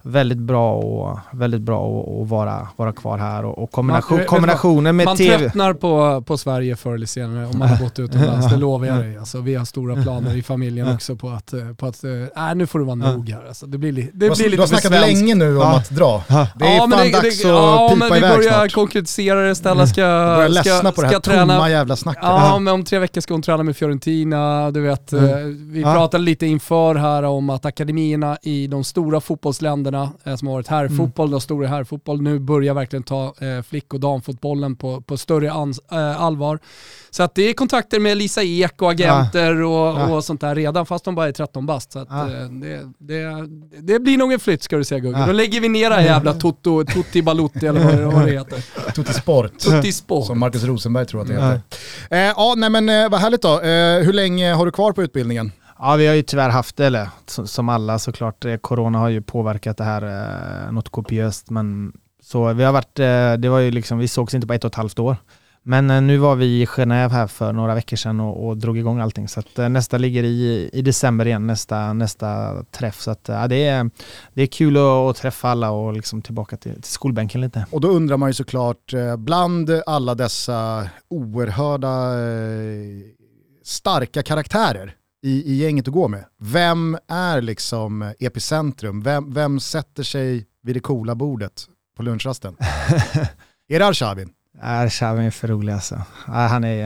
väldigt 0.06 0.38
bra 0.38 0.74
och 0.74 1.18
väldigt 1.32 1.60
bra 1.60 2.02
att 2.22 2.28
vara, 2.28 2.68
vara 2.76 2.92
kvar 2.92 3.18
här 3.18 3.44
och, 3.44 3.62
och 3.62 3.72
kombination, 3.72 4.18
man, 4.18 4.26
kombinationen 4.26 4.96
med 4.96 5.06
man 5.06 5.16
TV. 5.16 5.32
Man 5.32 5.40
tröttnar 5.40 5.74
på, 5.74 6.22
på 6.22 6.38
Sverige 6.38 6.76
förr 6.76 6.94
eller 6.94 7.06
senare 7.06 7.46
om 7.46 7.58
man 7.58 7.68
har 7.68 7.84
gått 7.84 7.98
utomlands, 7.98 8.50
det 8.50 8.56
lovar 8.56 8.86
jag 8.86 8.98
dig. 8.98 9.18
Alltså, 9.18 9.40
vi 9.40 9.54
har 9.54 9.64
stora 9.64 10.02
planer 10.02 10.36
i 10.36 10.42
familjen 10.42 10.94
också 10.94 11.16
på 11.16 11.28
att, 11.28 11.52
eh, 11.52 11.72
på 11.76 11.86
att 11.86 12.04
äh, 12.04 12.54
nu 12.54 12.66
får 12.66 12.78
det 12.78 12.84
vara 12.84 12.94
nog 12.94 13.28
här. 13.28 13.46
Alltså, 13.48 13.66
det 13.66 13.78
blir, 13.78 13.92
det 13.92 14.10
blir 14.12 14.28
lite 14.30 14.48
Du 14.48 14.58
har 14.58 14.66
snackat 14.66 14.90
länge 14.90 15.34
nu 15.34 15.56
om 15.56 15.62
ja. 15.62 15.76
att 15.76 15.90
dra. 15.90 16.22
Det 16.28 16.64
är 16.64 16.74
ja, 16.74 16.80
fan 16.80 16.90
det, 16.90 17.12
dags 17.12 17.42
det, 17.42 17.48
att 17.48 17.54
ja, 17.54 17.90
pipa 17.94 18.06
iväg 18.06 18.12
snart. 18.12 18.22
Ja, 18.22 18.30
men 18.30 18.32
vi 18.32 18.50
börjar 18.50 18.68
konkretisera 18.68 19.40
det. 19.40 19.54
Stella 19.54 19.86
ska, 19.86 20.02
börjar 20.02 20.48
ledsna 20.48 20.92
på 20.92 21.02
det 21.02 21.08
här 21.08 21.20
träna. 21.20 21.54
tomma 21.54 21.70
jävla 21.70 21.96
snacket. 21.96 22.22
Ja, 22.22 22.58
men 22.58 22.74
om 22.74 22.84
tre 22.84 22.98
veckor 22.98 23.20
ska 23.20 23.34
hon 23.34 23.42
träna 23.42 23.62
med 23.62 23.76
Fiorentina. 23.76 24.70
Du 24.70 24.80
vet, 24.80 25.12
mm. 25.12 25.24
Eh, 25.24 25.36
vi 25.46 25.82
pratade 25.82 26.24
lite 26.24 26.46
inför 26.46 26.94
här 26.94 27.22
om 27.22 27.50
att 27.50 27.64
akademierna 27.64 28.38
i 28.42 28.66
de 28.66 28.84
stora 28.84 29.20
fotbollsländerna 29.20 29.93
som 30.38 30.48
har 30.48 30.54
varit 30.54 30.68
herrfotboll, 30.68 31.28
mm. 31.28 31.40
stor 31.40 31.64
herrfotboll, 31.64 32.22
nu 32.22 32.38
börjar 32.38 32.74
verkligen 32.74 33.02
ta 33.02 33.34
eh, 33.40 33.62
flick 33.62 33.94
och 33.94 34.00
damfotbollen 34.00 34.76
på, 34.76 35.00
på 35.00 35.16
större 35.16 35.52
ans, 35.52 35.80
äh, 35.92 36.22
allvar. 36.22 36.58
Så 37.10 37.22
att 37.22 37.34
det 37.34 37.42
är 37.42 37.52
kontakter 37.52 38.00
med 38.00 38.16
Lisa 38.16 38.42
Ek 38.42 38.82
och 38.82 38.90
agenter 38.90 39.54
ja. 39.54 39.66
Och, 39.66 40.00
ja. 40.00 40.16
och 40.16 40.24
sånt 40.24 40.40
där 40.40 40.54
redan 40.54 40.86
fast 40.86 41.04
de 41.04 41.14
bara 41.14 41.28
är 41.28 41.32
13 41.32 41.66
bast. 41.66 41.92
Så 41.92 41.98
att, 41.98 42.08
ja. 42.10 42.22
eh, 42.22 42.48
det, 42.48 42.92
det, 42.98 43.48
det, 43.80 43.98
blir 43.98 44.18
nog 44.18 44.32
en 44.32 44.40
flytt 44.40 44.62
ska 44.62 44.76
du 44.76 44.84
säga 44.84 44.98
Gugge. 44.98 45.18
Ja. 45.18 45.26
Då 45.26 45.32
lägger 45.32 45.60
vi 45.60 45.68
ner 45.68 45.90
det 45.90 45.96
här 45.96 46.02
jävla 46.02 46.32
Toto, 46.32 46.84
Tutti 46.84 47.22
Balutti 47.22 47.66
eller 47.66 47.80
vad, 47.80 48.14
vad 48.14 48.26
det 48.26 48.32
heter. 48.32 48.92
Tutti 48.94 49.12
Sport. 49.12 49.58
Tutti 49.58 49.92
Sport. 49.92 50.26
Som 50.26 50.38
Marcus 50.38 50.64
Rosenberg 50.64 51.06
tror 51.06 51.20
att 51.20 51.28
det 51.28 51.34
heter. 51.34 51.60
Eh, 52.10 52.18
ja, 52.18 52.54
nej 52.56 52.70
men 52.70 52.88
eh, 52.88 53.08
vad 53.08 53.20
härligt 53.20 53.42
då. 53.42 53.60
Eh, 53.60 54.04
hur 54.04 54.12
länge 54.12 54.52
har 54.52 54.66
du 54.66 54.72
kvar 54.72 54.92
på 54.92 55.02
utbildningen? 55.02 55.52
Ja, 55.86 55.96
vi 55.96 56.06
har 56.06 56.14
ju 56.14 56.22
tyvärr 56.22 56.50
haft 56.50 56.76
det, 56.76 56.86
eller 56.86 57.08
som 57.26 57.68
alla 57.68 57.98
såklart. 57.98 58.44
Eh, 58.44 58.56
corona 58.56 58.98
har 58.98 59.08
ju 59.08 59.22
påverkat 59.22 59.76
det 59.76 59.84
här 59.84 60.02
eh, 60.02 60.72
något 60.72 60.88
kopiöst, 60.88 61.50
men 61.50 61.92
så 62.22 62.52
vi 62.52 62.64
har 62.64 62.72
varit, 62.72 62.98
eh, 62.98 63.32
det 63.32 63.48
var 63.48 63.58
ju 63.58 63.70
liksom, 63.70 63.98
vi 63.98 64.08
sågs 64.08 64.34
inte 64.34 64.46
på 64.46 64.52
ett 64.52 64.64
och 64.64 64.68
ett 64.68 64.74
halvt 64.74 64.98
år. 64.98 65.16
Men 65.62 65.90
eh, 65.90 66.02
nu 66.02 66.16
var 66.16 66.36
vi 66.36 66.62
i 66.62 66.64
Genève 66.66 67.08
här 67.08 67.26
för 67.26 67.52
några 67.52 67.74
veckor 67.74 67.96
sedan 67.96 68.20
och, 68.20 68.48
och 68.48 68.56
drog 68.56 68.78
igång 68.78 69.00
allting. 69.00 69.28
Så 69.28 69.40
att, 69.40 69.72
nästa 69.72 69.98
ligger 69.98 70.22
i, 70.22 70.70
i 70.72 70.82
december 70.82 71.26
igen, 71.26 71.46
nästa, 71.46 71.92
nästa 71.92 72.62
träff. 72.70 73.00
Så 73.00 73.10
att, 73.10 73.28
ja, 73.28 73.48
det, 73.48 73.66
är, 73.66 73.90
det 74.34 74.42
är 74.42 74.46
kul 74.46 74.76
att, 74.76 74.82
att 74.82 75.16
träffa 75.16 75.48
alla 75.48 75.70
och 75.70 75.92
liksom 75.92 76.22
tillbaka 76.22 76.56
till, 76.56 76.74
till, 76.74 76.92
skolbänken 76.92 77.40
lite. 77.40 77.66
Och 77.70 77.80
då 77.80 77.88
undrar 77.88 78.16
man 78.16 78.28
ju 78.28 78.34
såklart, 78.34 78.94
bland 79.18 79.70
alla 79.86 80.14
dessa 80.14 80.88
oerhörda 81.08 82.10
starka 83.64 84.22
karaktärer 84.22 84.94
i, 85.24 85.52
i 85.52 85.54
gänget 85.54 85.88
att 85.88 85.94
gå 85.94 86.08
med. 86.08 86.24
Vem 86.38 86.98
är 87.08 87.40
liksom 87.40 88.12
epicentrum? 88.20 89.02
Vem, 89.02 89.34
vem 89.34 89.60
sätter 89.60 90.02
sig 90.02 90.46
vid 90.62 90.76
det 90.76 90.80
coola 90.80 91.14
bordet 91.14 91.66
på 91.96 92.02
lunchrasten? 92.02 92.56
är 93.68 93.78
det 93.78 93.86
Arshavin? 93.86 94.30
Arshavin 94.62 95.24
är 95.24 95.30
för 95.30 95.48
rolig 95.48 95.72
alltså. 95.72 96.00
Han 96.26 96.64
är, 96.64 96.84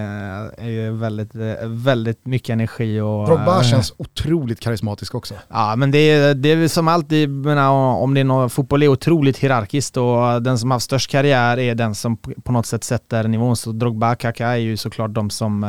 är 0.59 0.69
ju 0.69 0.91
väldigt, 0.91 1.31
väldigt 1.65 2.27
mycket 2.27 2.51
energi 2.51 3.01
och... 3.01 3.27
Drogba 3.27 3.63
känns 3.63 3.93
otroligt 3.97 4.61
karismatisk 4.61 5.15
också. 5.15 5.35
Ja 5.49 5.77
men 5.77 5.91
det 5.91 5.99
är, 5.99 6.35
det 6.35 6.49
är 6.49 6.69
som 6.69 6.89
alltid, 6.89 7.31
menar, 7.31 7.71
om 7.73 8.15
det 8.15 8.21
är 8.21 8.25
någon, 8.25 8.51
fotboll 8.51 8.83
är 8.83 8.89
otroligt 8.89 9.39
hierarkiskt 9.39 9.97
och 9.97 10.43
den 10.43 10.59
som 10.59 10.71
har 10.71 10.75
haft 10.75 10.85
störst 10.85 11.11
karriär 11.11 11.59
är 11.59 11.75
den 11.75 11.95
som 11.95 12.17
på 12.17 12.53
något 12.53 12.67
sätt 12.67 12.85
sätter 12.85 13.29
nivån. 13.29 13.57
Så 13.57 13.73
Drogba, 13.73 14.15
Kaka 14.15 14.49
är 14.49 14.57
ju 14.57 14.77
såklart 14.77 15.15
de 15.15 15.31
som, 15.31 15.67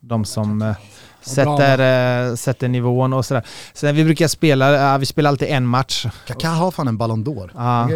de 0.00 0.24
som 0.24 0.74
sätter, 1.28 2.28
äh, 2.28 2.34
sätter 2.34 2.68
nivån 2.68 3.12
och 3.12 3.24
sådär. 3.24 3.42
Sen 3.72 3.96
vi 3.96 4.04
brukar 4.04 4.28
spela, 4.28 4.94
äh, 4.94 4.98
vi 4.98 5.06
spelar 5.06 5.30
alltid 5.30 5.48
en 5.48 5.66
match. 5.66 6.06
Kaká 6.26 6.48
har 6.48 6.70
fan 6.70 6.88
en 6.88 6.96
Ballon 6.96 7.24
d'Or. 7.24 7.50
Ja. 7.54 7.88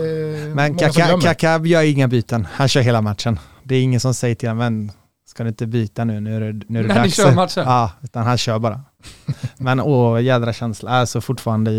Men 0.55 0.79
Kaká 1.21 1.67
gör 1.67 1.83
inga 1.83 2.09
byten, 2.09 2.47
han 2.53 2.69
kör 2.69 2.81
hela 2.81 3.01
matchen. 3.01 3.39
Det 3.63 3.75
är 3.75 3.83
ingen 3.83 4.01
som 4.01 4.15
säger 4.15 4.35
till 4.35 4.49
honom, 4.49 4.59
men 4.59 4.93
ska 5.29 5.43
du 5.43 5.49
inte 5.49 5.67
byta 5.67 6.05
nu, 6.05 6.21
nu 6.21 6.37
är 6.37 6.41
det, 6.53 6.65
nu 6.69 6.79
är 6.79 6.83
det 6.83 6.89
När 6.89 6.95
dags. 6.95 7.19
ni 7.19 7.25
kör 7.25 7.33
matchen? 7.33 7.65
Ja, 7.67 7.91
utan 8.03 8.27
han 8.27 8.39
kör 8.39 8.59
bara. 8.59 8.81
men 9.57 9.81
åh, 9.81 10.23
jädra 10.23 10.53
känsla. 10.53 10.91
Alltså 10.91 11.21
fortfarande 11.21 11.71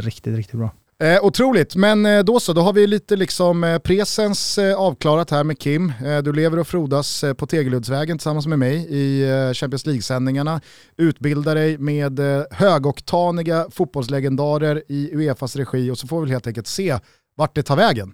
riktigt, 0.00 0.36
riktigt 0.36 0.58
bra. 0.58 0.70
Eh, 1.04 1.24
otroligt, 1.24 1.76
men 1.76 2.06
eh, 2.06 2.24
då 2.24 2.40
så, 2.40 2.52
då 2.52 2.60
har 2.60 2.72
vi 2.72 2.86
lite 2.86 3.16
liksom 3.16 3.64
eh, 3.64 3.78
presens 3.78 4.58
eh, 4.58 4.76
avklarat 4.76 5.30
här 5.30 5.44
med 5.44 5.58
Kim. 5.58 5.92
Du 6.24 6.32
lever 6.32 6.58
och 6.58 6.66
frodas 6.66 7.24
på 7.38 7.46
Tegeluddsvägen 7.46 8.18
tillsammans 8.18 8.46
med 8.46 8.58
mig 8.58 8.86
i 8.90 9.24
Champions 9.54 9.86
League-sändningarna. 9.86 10.60
Utbildar 10.96 11.54
dig 11.54 11.78
med 11.78 12.20
högoktaniga 12.50 13.66
fotbollslegendarer 13.70 14.82
i 14.88 15.10
Uefas 15.14 15.56
regi 15.56 15.90
och 15.90 15.98
så 15.98 16.06
får 16.06 16.24
vi 16.24 16.30
helt 16.30 16.46
enkelt 16.46 16.66
se 16.66 16.98
vart 17.36 17.54
det 17.54 17.62
tar 17.62 17.76
vägen. 17.76 18.12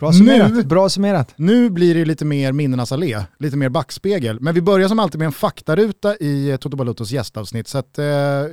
Bra 0.00 0.12
summerat. 0.12 0.52
Nu- 0.52 0.62
Bra 0.62 0.88
summerat. 0.88 1.32
Nu 1.36 1.70
blir 1.70 1.94
det 1.94 2.04
lite 2.04 2.24
mer 2.24 2.52
minnenas 2.52 2.92
allé, 2.92 3.20
lite 3.38 3.56
mer 3.56 3.68
backspegel. 3.68 4.40
Men 4.40 4.54
vi 4.54 4.60
börjar 4.60 4.88
som 4.88 4.98
alltid 4.98 5.18
med 5.18 5.26
en 5.26 5.32
faktaruta 5.32 6.16
i 6.16 6.58
Toto 6.60 6.76
Balutos 6.76 7.10
gästavsnitt. 7.10 7.68
Så 7.68 7.78
att, 7.78 7.98
eh, 7.98 8.04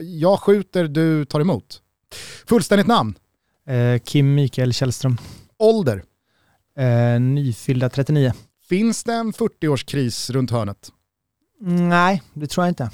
jag 0.01 0.39
skjuter, 0.39 0.87
du 0.87 1.25
tar 1.25 1.39
emot. 1.39 1.81
Fullständigt 2.47 2.87
namn, 2.87 3.15
Kim 4.03 4.35
Mikael 4.35 4.73
Källström. 4.73 5.17
ålder. 5.59 6.03
Eh, 6.77 7.19
nyfyllda 7.19 7.89
39. 7.89 8.33
Finns 8.69 9.03
det 9.03 9.13
en 9.13 9.31
40-årskris 9.33 10.31
runt 10.31 10.51
hörnet? 10.51 10.89
Mm, 11.61 11.89
Nej, 11.89 12.21
det 12.33 12.47
tror 12.47 12.65
jag 12.65 12.71
inte. 12.71 12.89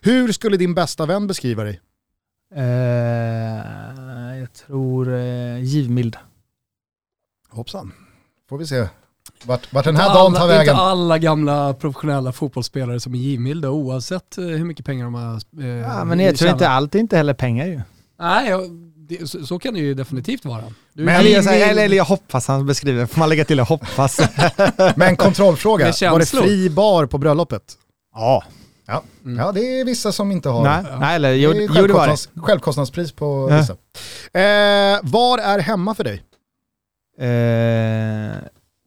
Hur 0.00 0.32
skulle 0.32 0.56
din 0.56 0.74
bästa 0.74 1.06
vän 1.06 1.26
beskriva 1.26 1.64
dig? 1.64 1.80
Eh, 2.54 4.38
jag 4.40 4.52
tror 4.52 5.14
eh, 5.14 5.58
givmild. 5.64 6.16
Hoppsan, 7.50 7.92
får 8.48 8.58
vi 8.58 8.66
se 8.66 8.86
vart, 9.44 9.72
vart 9.72 9.84
den 9.84 9.96
här 9.96 10.06
Inte 10.06 10.18
dagen 10.18 10.34
tar 10.34 10.46
vägen. 10.48 10.62
Inte 10.62 10.74
alla 10.82 11.18
gamla 11.18 11.74
professionella 11.74 12.32
fotbollsspelare 12.32 13.00
som 13.00 13.14
är 13.14 13.18
givmilda 13.18 13.70
oavsett 13.70 14.38
eh, 14.38 14.44
hur 14.44 14.64
mycket 14.64 14.86
pengar 14.86 15.04
de 15.04 15.14
har 15.14 15.34
eh, 15.60 15.66
Ja, 15.66 16.04
men 16.04 16.20
jag 16.20 16.36
tror 16.36 16.50
inte 16.50 16.68
allt 16.68 16.94
är 16.94 16.98
inte 16.98 17.16
heller 17.16 17.34
pengar 17.34 17.66
ju. 17.66 17.80
Nej, 18.18 18.48
jag- 18.50 18.91
det, 19.20 19.26
så, 19.26 19.46
så 19.46 19.58
kan 19.58 19.74
det 19.74 19.80
ju 19.80 19.94
definitivt 19.94 20.44
vara. 20.44 20.64
Du 20.92 21.02
är 21.02 21.06
Men- 21.06 21.14
Eller 21.14 21.30
jag, 21.30 21.42
givmild. 21.44 21.62
eller, 21.62 21.84
eller 21.84 21.96
jag 21.96 22.04
hoppas 22.04 22.48
han 22.48 22.66
beskriver 22.66 23.00
det. 23.00 23.06
Får 23.06 23.18
man 23.18 23.28
lägga 23.28 23.44
till 23.44 23.58
jag 23.58 23.64
hoppas? 23.64 24.20
Men 24.96 25.16
kontrollfråga, 25.16 25.84
var 26.10 26.18
det 26.18 26.26
fri 26.26 26.70
bar 26.70 27.06
på 27.06 27.18
bröllopet? 27.18 27.62
ja. 28.14 28.44
Ja. 28.86 29.02
Mm. 29.24 29.38
ja, 29.38 29.52
det 29.52 29.80
är 29.80 29.84
vissa 29.84 30.12
som 30.12 30.32
inte 30.32 30.48
har. 30.48 30.64
Nej, 30.64 30.84
Ja. 30.90 30.98
nej 30.98 31.16
eller 31.16 31.30
Det 31.30 31.36
jo, 31.36 31.50
är 31.50 31.54
jo 31.54 31.66
det 31.66 31.72
var 31.72 31.82
det. 31.82 31.88
självkostnads, 31.94 32.28
självkostnadspris 32.46 33.12
på 33.12 33.48
Ja. 33.50 33.56
vissa. 33.56 33.72
Eh, 34.40 35.00
var 35.02 35.38
är 35.38 35.58
hemma 35.58 35.94
för 35.94 36.04
dig? 36.04 36.22
Eh, 37.20 38.36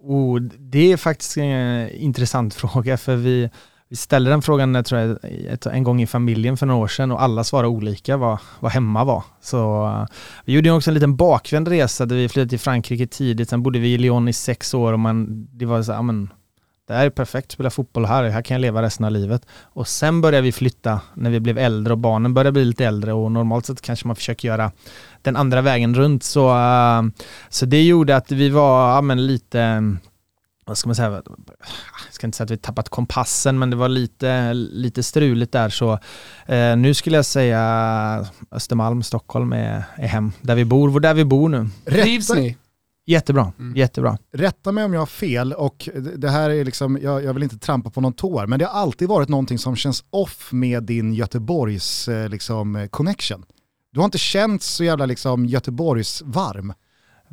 oh, 0.04 0.40
det 0.60 0.92
är 0.92 0.98
faktiskt 0.98 1.38
en 1.38 1.90
intressant 1.90 2.54
fråga 2.56 2.98
för 2.98 3.16
vi, 3.16 3.50
vi 3.90 3.96
ställde 3.96 4.30
den 4.30 4.42
frågan 4.42 4.76
jag 4.76 4.86
tror 4.86 5.02
jag, 5.02 5.18
ett, 5.24 5.66
en 5.66 5.84
gång 5.84 6.02
i 6.02 6.08
familjen 6.08 6.58
för 6.58 6.66
några 6.66 6.84
år 6.84 6.88
sedan 6.88 7.12
och 7.12 7.22
alla 7.22 7.44
svarade 7.44 7.68
olika 7.68 8.18
vad, 8.18 8.38
vad 8.60 8.72
hemma 8.72 9.04
var. 9.04 9.24
Så 9.42 9.86
eh, 9.86 10.06
vi 10.46 10.54
gjorde 10.54 10.72
också 10.72 10.90
en 10.90 10.94
liten 10.94 11.16
bakvänd 11.16 11.68
resa 11.68 12.06
där 12.06 12.16
vi 12.16 12.30
flyttade 12.30 12.50
till 12.50 12.60
Frankrike 12.60 13.08
tidigt, 13.08 13.50
sen 13.50 13.64
bodde 13.64 13.80
vi 13.80 13.94
i 13.94 13.98
Lyon 13.98 14.28
i 14.28 14.34
sex 14.34 14.74
år 14.74 14.94
och 14.94 15.00
man, 15.00 15.48
det 15.52 15.66
var 15.66 15.84
så 15.84 15.94
här, 15.94 16.02
men 16.02 16.30
det 16.88 16.94
här 16.94 17.06
är 17.06 17.10
perfekt, 17.10 17.52
spela 17.52 17.70
fotboll 17.70 18.06
här, 18.06 18.24
här 18.24 18.42
kan 18.42 18.56
jag 18.56 18.62
leva 18.62 18.82
resten 18.82 19.06
av 19.06 19.12
livet. 19.12 19.46
Och 19.64 19.88
sen 19.88 20.22
började 20.22 20.42
vi 20.42 20.52
flytta 20.52 21.02
när 21.14 21.30
vi 21.30 21.40
blev 21.40 21.58
äldre 21.58 21.94
och 21.94 22.00
barnen 22.00 22.34
började 22.34 22.52
bli 22.52 22.66
lite 22.66 22.86
äldre 22.86 23.14
och 23.14 23.32
normalt 23.32 23.66
sett 23.66 23.82
kanske 23.82 24.08
man 24.08 24.16
försöker 24.16 24.48
göra 24.48 24.72
den 25.22 25.36
andra 25.36 25.62
vägen 25.62 25.96
runt. 25.96 26.24
Så, 26.24 26.50
eh, 26.50 27.04
så 27.50 27.66
det 27.66 27.84
gjorde 27.84 28.16
att 28.16 28.32
vi 28.32 28.50
var 28.50 28.96
ja, 28.96 29.02
men 29.02 29.28
lite, 29.28 29.84
vad 30.66 30.78
ska 30.78 30.88
man 30.90 30.96
säga, 30.96 31.22
jag 32.06 32.14
ska 32.14 32.28
inte 32.28 32.38
säga 32.38 32.46
att 32.46 32.52
vi 32.52 32.58
tappat 32.58 32.90
kompassen 32.90 33.60
men 33.60 33.70
det 33.70 33.76
var 33.76 33.90
lite, 33.90 34.54
lite 34.54 35.04
struligt 35.04 35.52
där 35.52 35.70
så 35.70 36.00
eh, 36.46 36.78
nu 36.78 36.94
skulle 36.94 37.16
jag 37.16 37.26
säga 37.26 38.26
Östermalm, 38.52 39.04
Stockholm 39.04 39.54
är, 39.54 39.84
är 39.96 40.08
hem, 40.08 40.32
där 40.42 40.56
vi 40.56 40.66
bor, 40.66 41.00
där 41.00 41.14
vi 41.14 41.26
bor 41.26 41.50
nu. 41.50 41.70
Trivs 41.86 42.30
ni? 42.34 42.58
Jättebra, 43.08 43.54
Mm. 43.60 43.76
jättebra. 43.78 44.18
rätta 44.34 44.72
mig 44.72 44.84
om 44.84 44.94
jag 44.94 45.02
har 45.02 45.06
fel 45.06 45.54
och 45.54 45.90
det- 45.96 46.18
det 46.18 46.30
här 46.30 46.50
är 46.50 46.66
liksom, 46.66 47.00
jag, 47.02 47.24
jag 47.24 47.34
vill 47.34 47.44
inte 47.44 47.58
trampa 47.58 47.90
på 47.90 48.02
någon 48.02 48.14
tår, 48.14 48.48
men 48.48 48.60
det 48.60 48.66
har 48.66 48.80
alltid 48.82 49.08
varit 49.08 49.30
någonting 49.30 49.58
som 49.60 49.76
känns 49.76 50.04
off 50.10 50.52
med 50.52 50.84
din 50.84 51.14
Göteborgs 51.14 52.08
eh, 52.08 52.30
liksom, 52.30 52.76
eh, 52.76 52.88
connection. 52.88 53.46
Du 53.92 54.00
har 54.00 54.06
inte 54.06 54.18
känt 54.18 54.64
så 54.64 54.84
jävla 54.84 55.06
liksom, 55.06 55.46
Göteborgs 55.46 56.22
varm. 56.26 56.74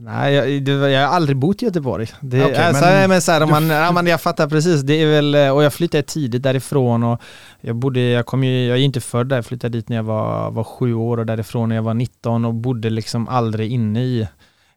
Nej, 0.05 0.35
jag, 0.35 0.63
det, 0.65 0.73
jag 0.91 1.09
har 1.09 1.15
aldrig 1.17 1.37
bott 1.37 1.63
i 1.63 1.65
Göteborg. 1.65 2.07
Det, 2.21 2.43
alltså, 2.67 2.85
men 2.85 2.95
men, 2.95 3.11
men 3.11 3.23
så 3.23 3.33
här, 3.33 3.41
om 3.43 3.47
du- 3.49 3.53
man, 3.55 3.69
ja, 3.69 3.93
men 3.93 4.07
jag 4.07 4.21
fattar 4.21 4.49
precis. 4.49 4.81
Det 4.83 4.95
är 5.03 5.07
väl, 5.07 5.35
eh, 5.35 5.49
och 5.51 5.63
jag 5.65 5.73
flyttade 5.73 6.03
tidigt 6.03 6.43
därifrån 6.43 7.03
och 7.03 7.21
jag 7.61 7.77
bodde, 7.77 8.01
jag 8.01 8.27
kom 8.27 8.45
ju, 8.45 8.67
jag 8.67 8.79
är 8.79 8.83
inte 8.83 9.01
född 9.01 9.29
där, 9.29 9.37
jag 9.37 9.47
flyttade 9.47 9.79
dit 9.79 9.89
när 9.89 9.97
jag 9.97 10.03
var, 10.03 10.51
var 10.51 10.65
sju 10.65 10.95
år 10.95 11.19
och 11.19 11.27
därifrån 11.27 11.69
när 11.69 11.77
jag 11.77 11.83
var 11.83 11.95
19 11.95 12.45
och 12.45 12.55
bodde 12.55 12.91
liksom 12.91 13.29
aldrig 13.29 13.73
inne 13.73 14.03
i, 14.03 14.29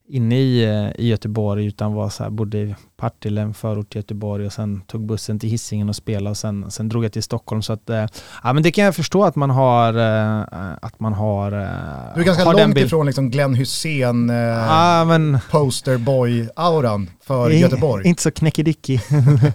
inne 0.08 0.40
i, 0.40 0.64
eh, 0.64 1.06
i 1.06 1.08
Göteborg 1.08 1.66
utan 1.66 1.94
var 1.94 2.10
så 2.10 2.24
här, 2.24 2.30
bodde 2.30 2.58
i 2.58 2.76
Partille, 2.98 3.42
en 3.42 3.54
förort 3.54 3.90
till 3.90 4.00
Göteborg 4.00 4.46
och 4.46 4.54
sen 4.54 4.82
tog 4.82 5.06
bussen 5.06 5.40
till 5.40 5.50
Hisingen 5.50 5.90
och 5.90 5.96
spelade 5.96 6.30
och 6.30 6.38
sen, 6.38 6.72
sen 6.72 6.90
drog 6.90 7.06
jag 7.06 7.12
till 7.12 7.24
Stockholm 7.24 7.62
så 7.62 7.74
att, 7.74 7.90
eh, 7.90 8.06
ja 8.44 8.54
men 8.54 8.64
det 8.64 8.72
kan 8.72 8.84
jag 8.86 8.96
förstå 8.96 9.24
att 9.24 9.36
man 9.36 9.50
har, 9.50 9.94
eh, 9.94 10.44
att 10.82 11.00
man 11.00 11.14
har 11.14 11.52
eh, 11.52 12.16
Du 12.16 12.22
är 12.22 12.26
ganska 12.26 12.52
långt 12.52 12.78
ifrån 12.78 13.06
liksom 13.06 13.30
Glenn 13.32 13.56
Hussein 13.56 14.30
eh, 14.30 14.36
Ja 14.36 15.06
men 15.06 15.38
posterboy-auran 15.52 17.08
för 17.22 17.50
In- 17.50 17.60
Göteborg. 17.60 18.08
Inte 18.08 18.22
så 18.22 18.32
knäckedickig. 18.32 19.02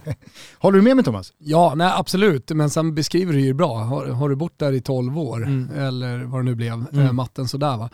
Håller 0.59 0.77
du 0.79 0.83
med 0.85 0.97
mig 0.97 1.05
Thomas? 1.05 1.33
Ja, 1.39 1.73
nej 1.77 1.93
absolut. 1.97 2.51
Men 2.51 2.71
sen 2.71 2.95
beskriver 2.95 3.33
du 3.33 3.41
ju 3.41 3.53
bra. 3.55 3.79
Har, 3.79 4.07
har 4.07 4.29
du 4.29 4.37
bott 4.37 4.59
där 4.59 4.73
i 4.73 4.81
12 4.81 5.19
år, 5.19 5.37
Mm. 5.47 5.69
eller 5.79 6.25
vad 6.25 6.41
det 6.41 6.45
nu 6.45 6.55
blev, 6.55 6.73
Mm. 6.73 7.07
eh, 7.07 7.13
matten 7.13 7.49
sådär 7.49 7.77
va. 7.77 7.91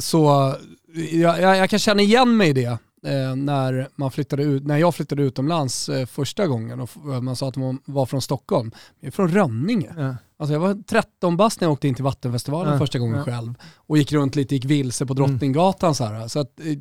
Så 0.00 0.54
jag, 0.94 1.40
jag, 1.40 1.56
jag 1.56 1.70
kan 1.70 1.78
känna 1.78 2.02
igen 2.02 2.36
mig 2.36 2.48
i 2.48 2.52
det. 2.52 2.78
Eh, 3.06 3.36
när, 3.36 3.88
man 3.96 4.10
flyttade 4.10 4.42
ut, 4.42 4.66
när 4.66 4.76
jag 4.78 4.94
flyttade 4.94 5.22
utomlands 5.22 5.88
eh, 5.88 6.06
första 6.06 6.46
gången 6.46 6.80
och 6.80 6.90
f- 6.94 7.22
man 7.22 7.36
sa 7.36 7.48
att 7.48 7.56
man 7.56 7.78
var 7.84 8.06
från 8.06 8.22
Stockholm. 8.22 8.70
Jag 9.00 9.06
är 9.06 9.10
från 9.10 9.28
Rönninge. 9.28 9.90
Ja. 9.96 10.16
Alltså 10.38 10.52
jag 10.52 10.60
var 10.60 10.82
13 10.86 11.36
bast 11.36 11.60
när 11.60 11.66
jag 11.68 11.72
åkte 11.72 11.88
in 11.88 11.94
till 11.94 12.04
Vattenfestivalen 12.04 12.72
Ja, 12.72 12.78
första 12.78 12.98
gången 12.98 13.16
ja. 13.18 13.24
själv 13.24 13.54
och 13.76 13.98
gick 13.98 14.12
runt 14.12 14.36
lite, 14.36 14.54
gick 14.54 14.64
vilse 14.64 15.06
på 15.06 15.12
Mm. 15.14 15.28
Drottninggatan 15.30 15.94
så 15.94 16.04
här. 16.04 16.28
Så 16.28 16.40
att, 16.40 16.60
eh, 16.60 16.78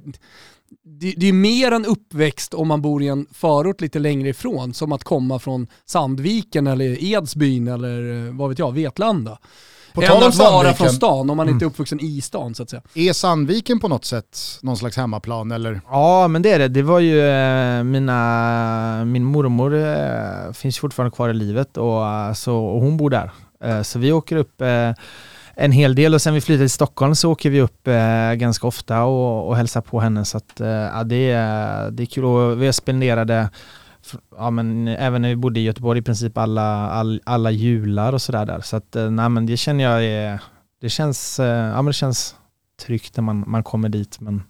det, 0.83 1.13
det 1.17 1.27
är 1.27 1.33
mer 1.33 1.71
en 1.71 1.85
uppväxt 1.85 2.53
om 2.53 2.67
man 2.67 2.81
bor 2.81 3.03
i 3.03 3.07
en 3.07 3.27
förort 3.33 3.81
lite 3.81 3.99
längre 3.99 4.29
ifrån, 4.29 4.73
som 4.73 4.91
att 4.91 5.03
komma 5.03 5.39
från 5.39 5.67
Sandviken 5.85 6.67
eller 6.67 7.03
Edsbyn 7.03 7.67
eller 7.67 8.27
eh, 8.27 8.33
vad 8.35 8.49
vet 8.49 8.59
jag, 8.59 8.71
Vetlanda. 8.71 9.37
På 9.93 10.01
Än 10.01 10.07
tal 10.07 10.23
om 10.23 10.29
att 10.29 10.37
vara 10.37 10.73
från 10.73 10.89
stan 10.89 11.29
om 11.29 11.37
man 11.37 11.49
inte 11.49 11.63
är 11.63 11.65
Mm. 11.65 11.71
uppvuxen 11.71 11.99
i 11.99 12.21
stan 12.21 12.55
så 12.55 12.63
att 12.63 12.69
säga. 12.69 12.81
är 12.93 13.13
Sandviken 13.13 13.79
på 13.79 13.87
något 13.87 14.05
sätt 14.05 14.39
någon 14.61 14.77
slags 14.77 14.97
hemmaplan 14.97 15.51
eller? 15.51 15.81
Ja 15.89 16.27
men 16.27 16.41
det 16.41 16.51
är 16.51 16.59
det. 16.59 16.67
Det 16.67 16.81
var 16.81 16.99
ju 16.99 17.21
eh, 17.29 17.83
mina, 17.83 19.05
min 19.05 19.23
mormor 19.23 19.75
eh, 19.75 20.53
finns 20.53 20.79
fortfarande 20.79 21.15
kvar 21.15 21.29
i 21.29 21.33
livet 21.33 21.77
och, 21.77 22.05
eh, 22.07 22.33
så, 22.33 22.55
och 22.57 22.81
hon 22.81 22.97
bor 22.97 23.09
där. 23.09 23.31
Så 23.83 23.99
vi 23.99 24.11
åker 24.11 24.35
upp 24.35 24.61
en 25.55 25.71
hel 25.71 25.95
del 25.95 26.13
och 26.13 26.21
sen 26.21 26.33
vi 26.33 26.41
flyttade 26.41 26.63
till 26.65 26.69
Stockholm 26.73 27.15
så 27.15 27.31
åker 27.31 27.49
vi 27.49 27.61
upp 27.61 27.87
eh, 27.87 28.33
ganska 28.33 28.67
ofta 28.67 29.03
och, 29.03 29.47
och 29.47 29.55
hälsar 29.57 29.81
på 29.81 29.99
henne 29.99 30.25
så 30.25 30.37
att 30.37 30.61
eh, 30.61 30.67
ja, 30.67 31.03
det, 31.03 31.31
är, 31.31 31.91
det 31.91 32.03
är 32.03 32.05
kul 32.07 32.25
och 32.25 32.61
vi 32.61 32.73
spenderade 32.73 33.49
Ja 34.37 34.49
men 34.49 34.87
även 34.87 35.21
när 35.21 35.29
vi 35.29 35.35
bodde 35.35 35.59
i 35.59 35.63
Göteborg 35.63 35.99
i 35.99 36.01
princip 36.01 36.37
alla, 36.37 36.89
all, 36.89 37.21
alla 37.25 37.51
jular 37.51 38.13
och 38.13 38.21
sådär 38.21 38.45
där. 38.45 38.61
Så 38.61 38.75
att 38.75 38.95
eh, 38.95 39.11
nej 39.11 39.29
men 39.29 39.45
det 39.45 39.57
känner 39.57 39.83
jag 39.83 40.05
är, 40.05 40.39
det 40.81 40.89
känns, 40.89 41.39
eh, 41.39 41.45
ja 41.47 41.75
men 41.75 41.85
det 41.85 41.93
känns 41.93 42.35
tryggt 42.85 43.17
när 43.17 43.23
man, 43.23 43.43
man 43.47 43.63
kommer 43.63 43.89
dit 43.89 44.19
men 44.19 44.43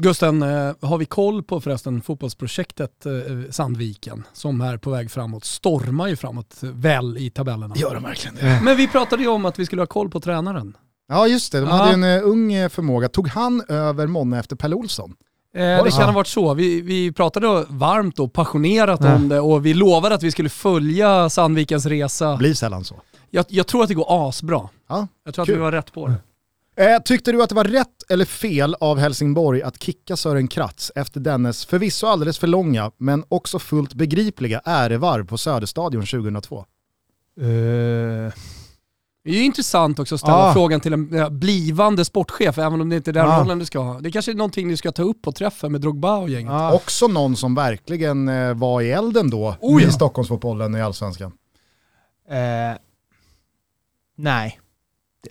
Gusten, 0.00 0.42
eh, 0.42 0.72
har 0.80 0.98
vi 0.98 1.04
koll 1.04 1.42
på 1.42 1.60
förresten 1.60 2.02
fotbollsprojektet 2.02 3.06
eh, 3.06 3.12
Sandviken 3.50 4.24
som 4.32 4.60
är 4.60 4.76
på 4.76 4.90
väg 4.90 5.10
framåt, 5.10 5.44
stormar 5.44 6.06
ju 6.08 6.16
framåt 6.16 6.62
eh, 6.62 6.70
väl 6.70 7.18
i 7.18 7.30
tabellerna. 7.30 7.74
Gör 7.76 7.94
de 7.94 8.02
verkligen 8.02 8.36
det? 8.36 8.60
Men 8.64 8.76
vi 8.76 8.88
pratade 8.88 9.22
ju 9.22 9.28
om 9.28 9.44
att 9.44 9.58
vi 9.58 9.66
skulle 9.66 9.82
ha 9.82 9.86
koll 9.86 10.10
på 10.10 10.20
tränaren. 10.20 10.76
Ja 11.08 11.26
just 11.26 11.52
det, 11.52 11.60
de 11.60 11.66
Ja. 11.68 11.74
hade 11.74 11.88
ju 11.88 11.94
en 11.94 12.18
eh, 12.18 12.28
ung 12.28 12.52
eh, 12.52 12.68
förmåga. 12.68 13.08
Tog 13.08 13.28
han 13.28 13.62
över 13.68 14.06
Monne 14.06 14.38
efter 14.38 14.56
Pelle 14.56 14.74
Olsson? 14.74 15.14
Eh, 15.56 15.60
det 15.78 15.82
det 15.84 15.90
kan 15.90 16.02
ha 16.02 16.12
varit 16.12 16.26
så. 16.26 16.54
Vi, 16.54 16.80
vi 16.80 17.12
pratade 17.12 17.64
varmt 17.68 18.18
och 18.18 18.32
passionerat 18.32 19.00
Ja. 19.02 19.14
om 19.14 19.28
det 19.28 19.40
och 19.40 19.66
vi 19.66 19.74
lovade 19.74 20.14
att 20.14 20.22
vi 20.22 20.30
skulle 20.30 20.48
följa 20.48 21.28
Sandvikens 21.30 21.86
resa. 21.86 22.36
Blir 22.36 22.54
sällan 22.54 22.84
så. 22.84 23.00
Jag, 23.30 23.44
jag 23.48 23.66
tror 23.66 23.82
att 23.82 23.88
det 23.88 23.94
går 23.94 24.28
asbra. 24.28 24.68
Ja, 24.88 25.08
Jag 25.24 25.34
tror 25.34 25.42
att 25.42 25.46
kul. 25.46 25.54
vi 25.56 25.60
var 25.62 25.72
rätt 25.72 25.92
på 25.92 26.06
det. 26.08 26.14
Eh, 26.84 27.02
tyckte 27.02 27.32
du 27.32 27.42
att 27.42 27.48
det 27.48 27.54
var 27.54 27.64
rätt 27.64 28.10
eller 28.10 28.24
fel 28.24 28.76
av 28.80 28.98
Helsingborg 28.98 29.62
att 29.62 29.82
kicka 29.82 30.16
Sören 30.16 30.48
Kratz 30.48 30.92
efter 30.94 31.20
dennes 31.20 31.66
förvisso 31.66 32.06
alldeles 32.06 32.38
för 32.38 32.46
långa, 32.46 32.90
men 32.98 33.24
också 33.28 33.58
fullt 33.58 33.94
begripliga 33.94 34.60
ärevarv 34.64 35.26
på 35.26 35.38
Söderstadion 35.38 36.02
2002? 36.06 36.64
eh, 37.40 38.32
Det 39.26 39.32
är 39.32 39.34
ju 39.36 39.44
intressant 39.44 39.98
också 39.98 40.14
att 40.14 40.20
ställa 40.20 40.46
Ja. 40.46 40.52
frågan 40.52 40.80
till 40.80 40.92
en 40.92 41.08
ja, 41.12 41.30
blivande 41.30 42.04
sportchef, 42.04 42.58
även 42.58 42.80
om 42.80 42.88
det 42.88 42.96
inte 42.96 43.10
är 43.10 43.12
den 43.12 43.26
Ja. 43.26 43.40
rollen 43.40 43.58
du 43.58 43.64
ska 43.64 43.78
ha. 43.78 44.00
Det 44.00 44.10
kanske 44.10 44.32
är 44.32 44.34
någonting 44.34 44.68
du 44.68 44.76
ska 44.76 44.92
ta 44.92 45.02
upp 45.02 45.22
på 45.22 45.32
träffen 45.32 45.72
med 45.72 45.80
Drogba 45.80 46.16
och 46.16 46.28
gänget. 46.28 46.52
ja. 46.52 46.72
Också 46.72 47.06
någon 47.08 47.36
som 47.36 47.54
verkligen 47.54 48.28
eh, 48.28 48.54
var 48.54 48.80
i 48.82 48.90
elden 48.90 49.30
då 49.30 49.56
Oh 49.60 49.82
ja. 49.82 49.88
i 49.88 49.92
Stockholmsfotbollen 49.92 50.74
i 50.74 50.82
Allsvenskan. 50.82 51.32
Eh, 52.30 52.78
nej, 54.16 54.60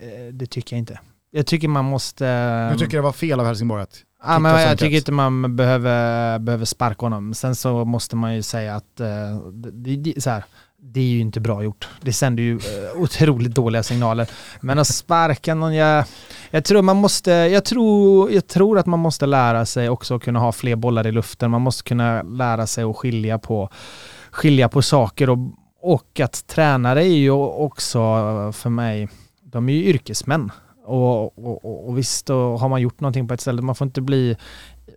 det, 0.00 0.30
det 0.30 0.46
tycker 0.46 0.76
jag 0.76 0.78
inte. 0.78 1.00
Jag 1.30 1.46
tycker 1.46 1.68
man 1.68 1.84
måste... 1.84 2.70
Du 2.72 2.78
tycker 2.78 2.96
det 2.96 3.02
var 3.02 3.12
fel 3.12 3.40
av 3.40 3.46
Helsingborg 3.46 3.82
att 3.82 4.02
Ja, 4.26 4.38
men 4.38 4.60
jag 4.62 4.78
tycker 4.78 4.96
inte 4.96 5.12
man 5.12 5.56
behöver, 5.56 6.38
behöver 6.38 6.64
sparka 6.64 7.06
honom. 7.06 7.34
Sen 7.34 7.54
så 7.56 7.84
måste 7.84 8.16
man 8.16 8.34
ju 8.34 8.42
säga 8.42 8.74
att 8.76 9.00
eh, 9.00 9.38
det, 9.52 9.96
det, 9.96 10.20
så 10.22 10.30
här, 10.30 10.44
det 10.92 11.00
är 11.00 11.04
ju 11.04 11.20
inte 11.20 11.40
bra 11.40 11.62
gjort. 11.62 11.88
Det 12.00 12.12
sänder 12.12 12.42
ju 12.42 12.54
eh, 12.54 13.00
otroligt 13.00 13.54
dåliga 13.54 13.82
signaler. 13.82 14.28
Men 14.60 14.78
att 14.78 14.86
sparka 14.86 15.54
någon, 15.54 15.74
jag, 15.74 16.04
jag, 16.50 16.64
tror 16.64 16.82
man 16.82 16.96
måste, 16.96 17.30
jag, 17.30 17.64
tror, 17.64 18.32
jag 18.32 18.46
tror 18.46 18.78
att 18.78 18.86
man 18.86 18.98
måste 18.98 19.26
lära 19.26 19.66
sig 19.66 19.88
också 19.88 20.14
att 20.14 20.22
kunna 20.22 20.38
ha 20.38 20.52
fler 20.52 20.76
bollar 20.76 21.06
i 21.06 21.12
luften. 21.12 21.50
Man 21.50 21.62
måste 21.62 21.82
kunna 21.82 22.22
lära 22.22 22.66
sig 22.66 22.84
att 22.84 22.96
skilja 22.96 23.38
på, 23.38 23.70
skilja 24.30 24.68
på 24.68 24.82
saker 24.82 25.30
och, 25.30 25.38
och 25.82 26.20
att 26.20 26.46
tränare 26.46 27.04
är 27.04 27.16
ju 27.16 27.30
också 27.30 27.98
för 28.52 28.70
mig, 28.70 29.08
de 29.42 29.68
är 29.68 29.72
ju 29.72 29.84
yrkesmän. 29.84 30.52
Och, 30.84 31.24
och, 31.24 31.64
och, 31.64 31.88
och 31.88 31.98
visst, 31.98 32.26
då 32.26 32.56
har 32.56 32.68
man 32.68 32.80
gjort 32.80 33.00
någonting 33.00 33.28
på 33.28 33.34
ett 33.34 33.40
ställe, 33.40 33.62
man 33.62 33.74
får 33.74 33.86
inte 33.86 34.00
bli 34.00 34.36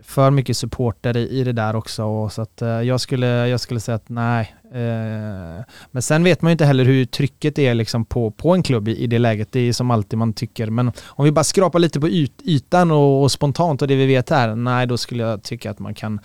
för 0.04 0.32
mycket 0.32 0.58
supportare 0.58 1.20
i, 1.20 1.44
det 1.44 1.52
där 1.52 1.76
också. 1.76 2.04
Och 2.04 2.32
så 2.32 2.42
att, 2.42 2.62
eh, 2.62 2.68
jag, 2.68 3.02
skulle, 3.02 3.48
jag 3.48 3.60
skulle 3.60 3.80
säga 3.80 3.96
att 3.96 4.10
nej. 4.10 4.56
Eh, 4.74 5.64
men 5.92 6.02
sen 6.02 6.24
vet 6.24 6.42
man 6.42 6.50
ju 6.50 6.52
inte 6.52 6.66
heller 6.66 6.86
hur 6.86 7.06
trycket 7.06 7.60
är 7.60 7.74
liksom 7.74 8.06
på, 8.06 8.32
på 8.32 8.54
en 8.54 8.64
klubb 8.64 8.88
i, 8.88 9.08
det 9.08 9.20
läget. 9.20 9.52
Det 9.52 9.60
är 9.60 9.74
som 9.74 9.92
alltid 9.92 10.20
man 10.20 10.34
tycker. 10.34 10.70
Men 10.70 10.92
om 11.06 11.26
vi 11.26 11.32
bara 11.32 11.44
skrapar 11.44 11.80
lite 11.80 12.00
på 12.00 12.10
yt, 12.10 12.42
ytan 12.44 12.92
och, 12.92 13.24
och 13.24 13.32
spontant 13.32 13.82
och 13.82 13.88
det 13.88 13.96
vi 13.96 14.06
vet 14.06 14.30
här, 14.30 14.56
nej 14.56 14.88
då 14.88 14.98
skulle 14.98 15.24
jag 15.24 15.44
tycka 15.44 15.72
att 15.72 15.80
man 15.80 15.94
kan 15.94 16.20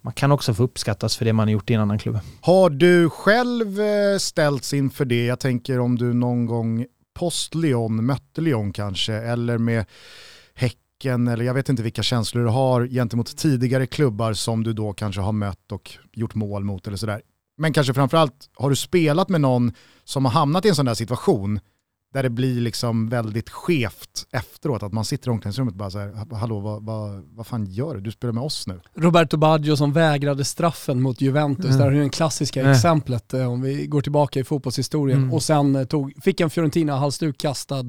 man 0.00 0.12
kan 0.12 0.32
också 0.32 0.54
få 0.54 0.62
uppskattas 0.62 1.16
för 1.16 1.24
det 1.24 1.32
man 1.32 1.48
har 1.48 1.52
gjort 1.52 1.70
i 1.70 1.74
en 1.74 1.80
annan 1.80 1.98
klubb. 1.98 2.18
Har 2.40 2.70
du 2.70 3.10
själv 3.10 3.80
eh, 3.80 4.18
ställts 4.18 4.74
inför 4.74 5.04
det? 5.04 5.24
Jag 5.24 5.40
tänker 5.40 5.80
om 5.80 5.98
du 5.98 6.14
någon 6.14 6.46
gång 6.46 6.86
post 7.14 7.54
Lyon 7.54 8.06
mötte 8.06 8.40
Lyon 8.40 8.72
kanske, 8.72 9.12
eller 9.14 9.58
med 9.58 9.84
Häcken, 10.98 11.28
eller 11.28 11.44
jag 11.44 11.54
vet 11.54 11.68
inte 11.68 11.82
vilka 11.82 12.02
känslor 12.02 12.42
du 12.42 12.48
har 12.48 12.86
gentemot 12.86 13.36
tidigare 13.36 13.86
klubbar 13.86 14.32
som 14.32 14.64
du 14.64 14.72
då 14.72 14.92
kanske 14.92 15.20
har 15.20 15.32
mött 15.32 15.72
och 15.72 15.92
gjort 16.12 16.34
mål 16.34 16.64
mot 16.64 16.86
eller 16.86 16.96
sådär. 16.96 17.22
Men 17.58 17.72
kanske 17.72 17.94
framförallt, 17.94 18.50
har 18.54 18.70
du 18.70 18.76
spelat 18.76 19.28
med 19.28 19.40
någon 19.40 19.72
som 20.04 20.24
har 20.24 20.32
hamnat 20.32 20.64
i 20.64 20.68
en 20.68 20.74
sån 20.74 20.86
där 20.86 20.94
situation 20.94 21.60
där 22.14 22.22
det 22.22 22.30
blir 22.30 22.60
liksom 22.60 23.08
väldigt 23.08 23.50
skevt 23.50 24.26
efteråt, 24.32 24.82
att 24.82 24.92
man 24.92 25.04
sitter 25.04 25.28
i 25.28 25.30
omklädningsrummet 25.30 25.72
och 25.72 25.78
bara 25.78 25.90
så 25.90 25.98
här, 25.98 26.34
hallå 26.36 26.60
vad, 26.60 26.84
vad, 26.84 27.24
vad 27.36 27.46
fan 27.46 27.66
gör 27.66 27.94
du? 27.94 28.00
Du 28.00 28.10
spelar 28.10 28.32
med 28.32 28.42
oss 28.42 28.66
nu. 28.66 28.80
Roberto 28.94 29.36
Baggio 29.36 29.76
som 29.76 29.92
vägrade 29.92 30.44
straffen 30.44 31.02
mot 31.02 31.20
Juventus, 31.20 31.64
Mm. 31.66 31.78
där 31.78 31.86
är 31.92 32.02
det 32.02 32.08
klassiska 32.08 32.60
Mm. 32.60 32.72
exemplet 32.72 33.34
eh, 33.34 33.52
om 33.52 33.62
vi 33.62 33.86
går 33.86 34.00
tillbaka 34.02 34.40
i 34.40 34.44
fotbollshistorien. 34.44 35.18
Mm. 35.18 35.32
Och 35.32 35.42
sen 35.42 35.76
eh, 35.76 35.84
tog, 35.84 36.12
fick 36.22 36.40
en 36.40 36.50
Fiorentina-halsduk 36.50 37.38
kastad 37.38 37.84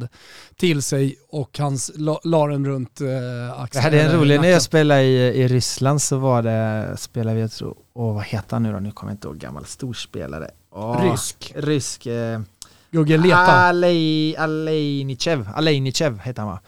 till 0.56 0.82
sig 0.84 1.16
och 1.32 1.58
han 1.60 1.78
la, 1.96 2.20
la 2.24 2.48
den 2.48 2.66
runt 2.66 3.02
eh, 3.02 3.08
axeln. 3.62 3.70
Jag 3.74 3.82
hade 3.82 4.02
en 4.02 4.20
rolig, 4.20 4.42
när 4.42 4.50
jag 4.50 4.62
spelade 4.62 5.02
i, 5.04 5.16
i 5.42 5.48
Ryssland 5.48 6.02
så 6.02 6.18
var 6.18 6.42
det, 6.42 6.98
spelade 6.98 7.36
vi, 7.36 7.42
jag 7.42 7.52
tror, 7.52 7.78
åh 7.94 8.14
vad 8.16 8.24
heter 8.24 8.56
han 8.56 8.64
nu 8.64 8.72
då, 8.74 8.80
nu 8.80 8.92
kommer 8.92 9.12
jag 9.12 9.16
inte 9.16 9.28
ihåg, 9.28 9.38
gammal 9.38 9.66
storspelare. 9.66 10.50
Åh, 10.72 11.12
Rysk. 11.12 11.54
Rysk. 11.56 12.06
Eh, 12.06 12.40
Gugge 12.92 13.18
Leta. 13.18 13.38
Alej, 13.38 14.38
Alejnichev, 14.38 15.50
Alejnichev 15.56 16.20
heter 16.20 16.42
han 16.42 16.52
va? 16.52 16.60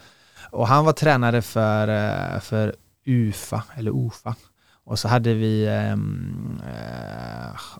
Och 0.50 0.68
han 0.68 0.84
var 0.84 0.92
tränare 0.92 1.42
för, 1.42 1.88
eh, 2.34 2.40
för 2.40 2.74
UFA, 3.06 3.62
eller 3.76 3.90
UFA. 4.06 4.34
Och 4.84 4.98
så 4.98 5.08
hade 5.08 5.34
vi... 5.34 5.68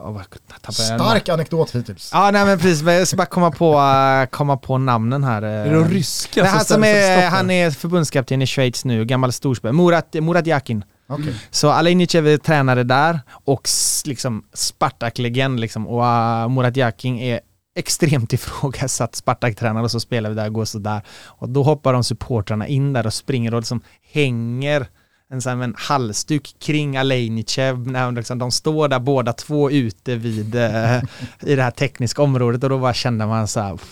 åh, 0.00 0.10
vad 0.12 0.24
tappade 0.62 0.88
jag- 0.88 1.00
Stark 1.00 1.28
anekdot 1.28 1.74
hittills. 1.74 2.10
Ja, 2.12 2.30
nej 2.30 2.46
men 2.46 2.58
precis, 2.58 2.82
jag 2.82 3.08
ska 3.08 3.16
bara 3.16 3.26
komma 3.26 3.50
på, 3.50 3.74
eh, 3.74 4.26
komma 4.36 4.56
på 4.56 4.78
namnen 4.78 5.24
här. 5.24 5.42
eh. 5.42 5.48
Är 5.48 5.64
det 5.64 5.74
de 5.74 5.88
ryska 5.88 6.42
Nej, 6.42 6.50
han, 6.52 6.64
som 6.64 6.82
sig 6.82 6.90
är, 7.02 7.30
han 7.30 7.50
är 7.50 7.70
förbundskapten 7.70 8.42
i 8.42 8.46
Schweiz 8.46 8.84
nu, 8.84 9.04
gammal 9.04 9.32
storspelare. 9.32 9.72
Murat, 9.76 10.14
Murat 10.14 10.46
Yakin. 10.46 10.84
Okej. 11.08 11.34
Så 11.50 11.70
Alejnicev 11.70 12.28
är 12.28 12.36
tränare 12.38 12.82
där 12.82 13.20
och 13.44 13.68
liksom 14.04 14.44
Spartak-legend 14.54 15.60
liksom. 15.60 15.86
Och 15.88 16.02
uh, 16.02 16.48
Murat 16.48 16.76
Yakin 16.76 17.18
är 17.18 17.40
extremt 17.74 18.32
ifrågasatt 18.32 19.14
Spartak-tränare 19.14 19.82
och 19.84 19.90
så 19.90 20.00
spelar 20.00 20.30
vi 20.30 20.36
där 20.36 20.46
och 20.46 20.52
går 20.52 20.64
sådär. 20.64 21.00
Och 21.24 21.48
då 21.48 21.62
hoppar 21.62 21.92
de 21.92 22.04
supportrarna 22.04 22.66
in 22.66 22.92
där 22.92 23.06
och 23.06 23.14
springer 23.14 23.54
och 23.54 23.60
liksom 23.60 23.80
hänger 24.12 24.86
en, 25.30 25.42
sån 25.42 25.62
en 25.62 25.74
halsduk 25.78 26.54
kring 26.58 26.96
Alejnicev 26.96 27.86
när 27.86 28.12
liksom, 28.12 28.38
de 28.38 28.50
står 28.50 28.88
där 28.88 28.98
båda 28.98 29.32
två 29.32 29.70
ute 29.70 30.14
vid 30.16 30.54
eh, 30.54 30.96
i 31.40 31.54
det 31.56 31.62
här 31.62 31.70
tekniska 31.70 32.22
området 32.22 32.62
och 32.64 32.70
då 32.70 32.78
bara 32.78 32.94
kände 32.94 33.26
man 33.26 33.48
så 33.48 33.60
här 33.60 33.76
"Pff, 33.76 33.88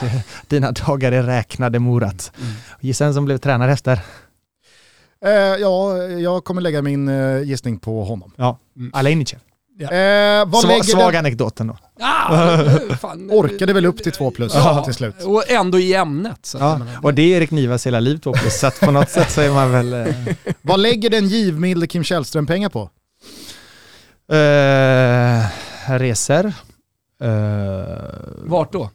det- 0.00 0.24
dina 0.48 0.72
dagar 0.72 1.12
är 1.12 1.22
räknade 1.22 1.78
Murat. 1.80 2.32
Gissa 2.80 3.04
vem 3.04 3.14
som 3.14 3.24
blev 3.24 3.38
tränare 3.38 3.72
efter? 3.72 4.00
Eh, 5.24 5.30
ja, 5.32 5.96
jag 5.96 6.44
kommer 6.44 6.60
lägga 6.60 6.82
min 6.82 7.08
eh, 7.08 7.42
gissning 7.42 7.78
på 7.78 8.04
honom. 8.04 8.32
Ja, 8.36 8.58
Mm. 8.76 8.90
Alejnicev. 8.94 9.38
Eh, 9.80 9.88
vad 10.46 10.60
Sva, 10.60 10.68
lägger 10.68 10.82
svag 10.82 11.16
anekdoten 11.16 11.66
då. 11.66 11.76
Ah, 12.00 12.66
fan. 13.00 13.30
orkade 13.30 13.72
väl 13.72 13.86
upp 13.86 14.02
till 14.02 14.12
två 14.12 14.30
plus 14.30 14.54
Ja. 14.54 14.84
till 14.84 14.94
slut. 14.94 15.14
Och 15.24 15.50
ändå 15.50 15.78
i 15.78 15.94
ämnet. 15.94 16.52
Ja, 16.58 16.80
och 17.02 17.14
det 17.14 17.22
är 17.22 17.36
Erik 17.36 17.50
Nivas 17.50 17.86
hela 17.86 18.00
liv 18.00 18.16
två 18.18 18.32
plus, 18.32 18.60
så 18.60 18.70
på 18.70 18.90
något 18.90 19.10
sätt 19.10 19.30
så 19.30 19.40
är 19.40 19.50
man 19.50 19.72
väl... 19.72 19.92
Eh, 19.92 20.14
Vad 20.62 20.80
lägger 20.80 21.10
den 21.10 21.26
givmilde 21.28 21.86
Kim 21.86 22.04
Källström 22.04 22.46
pengar 22.46 22.68
på? 22.68 22.90
eh, 24.34 25.44
resor. 25.98 26.46
Eh, 27.20 28.04
Vart 28.44 28.72
då? 28.72 28.90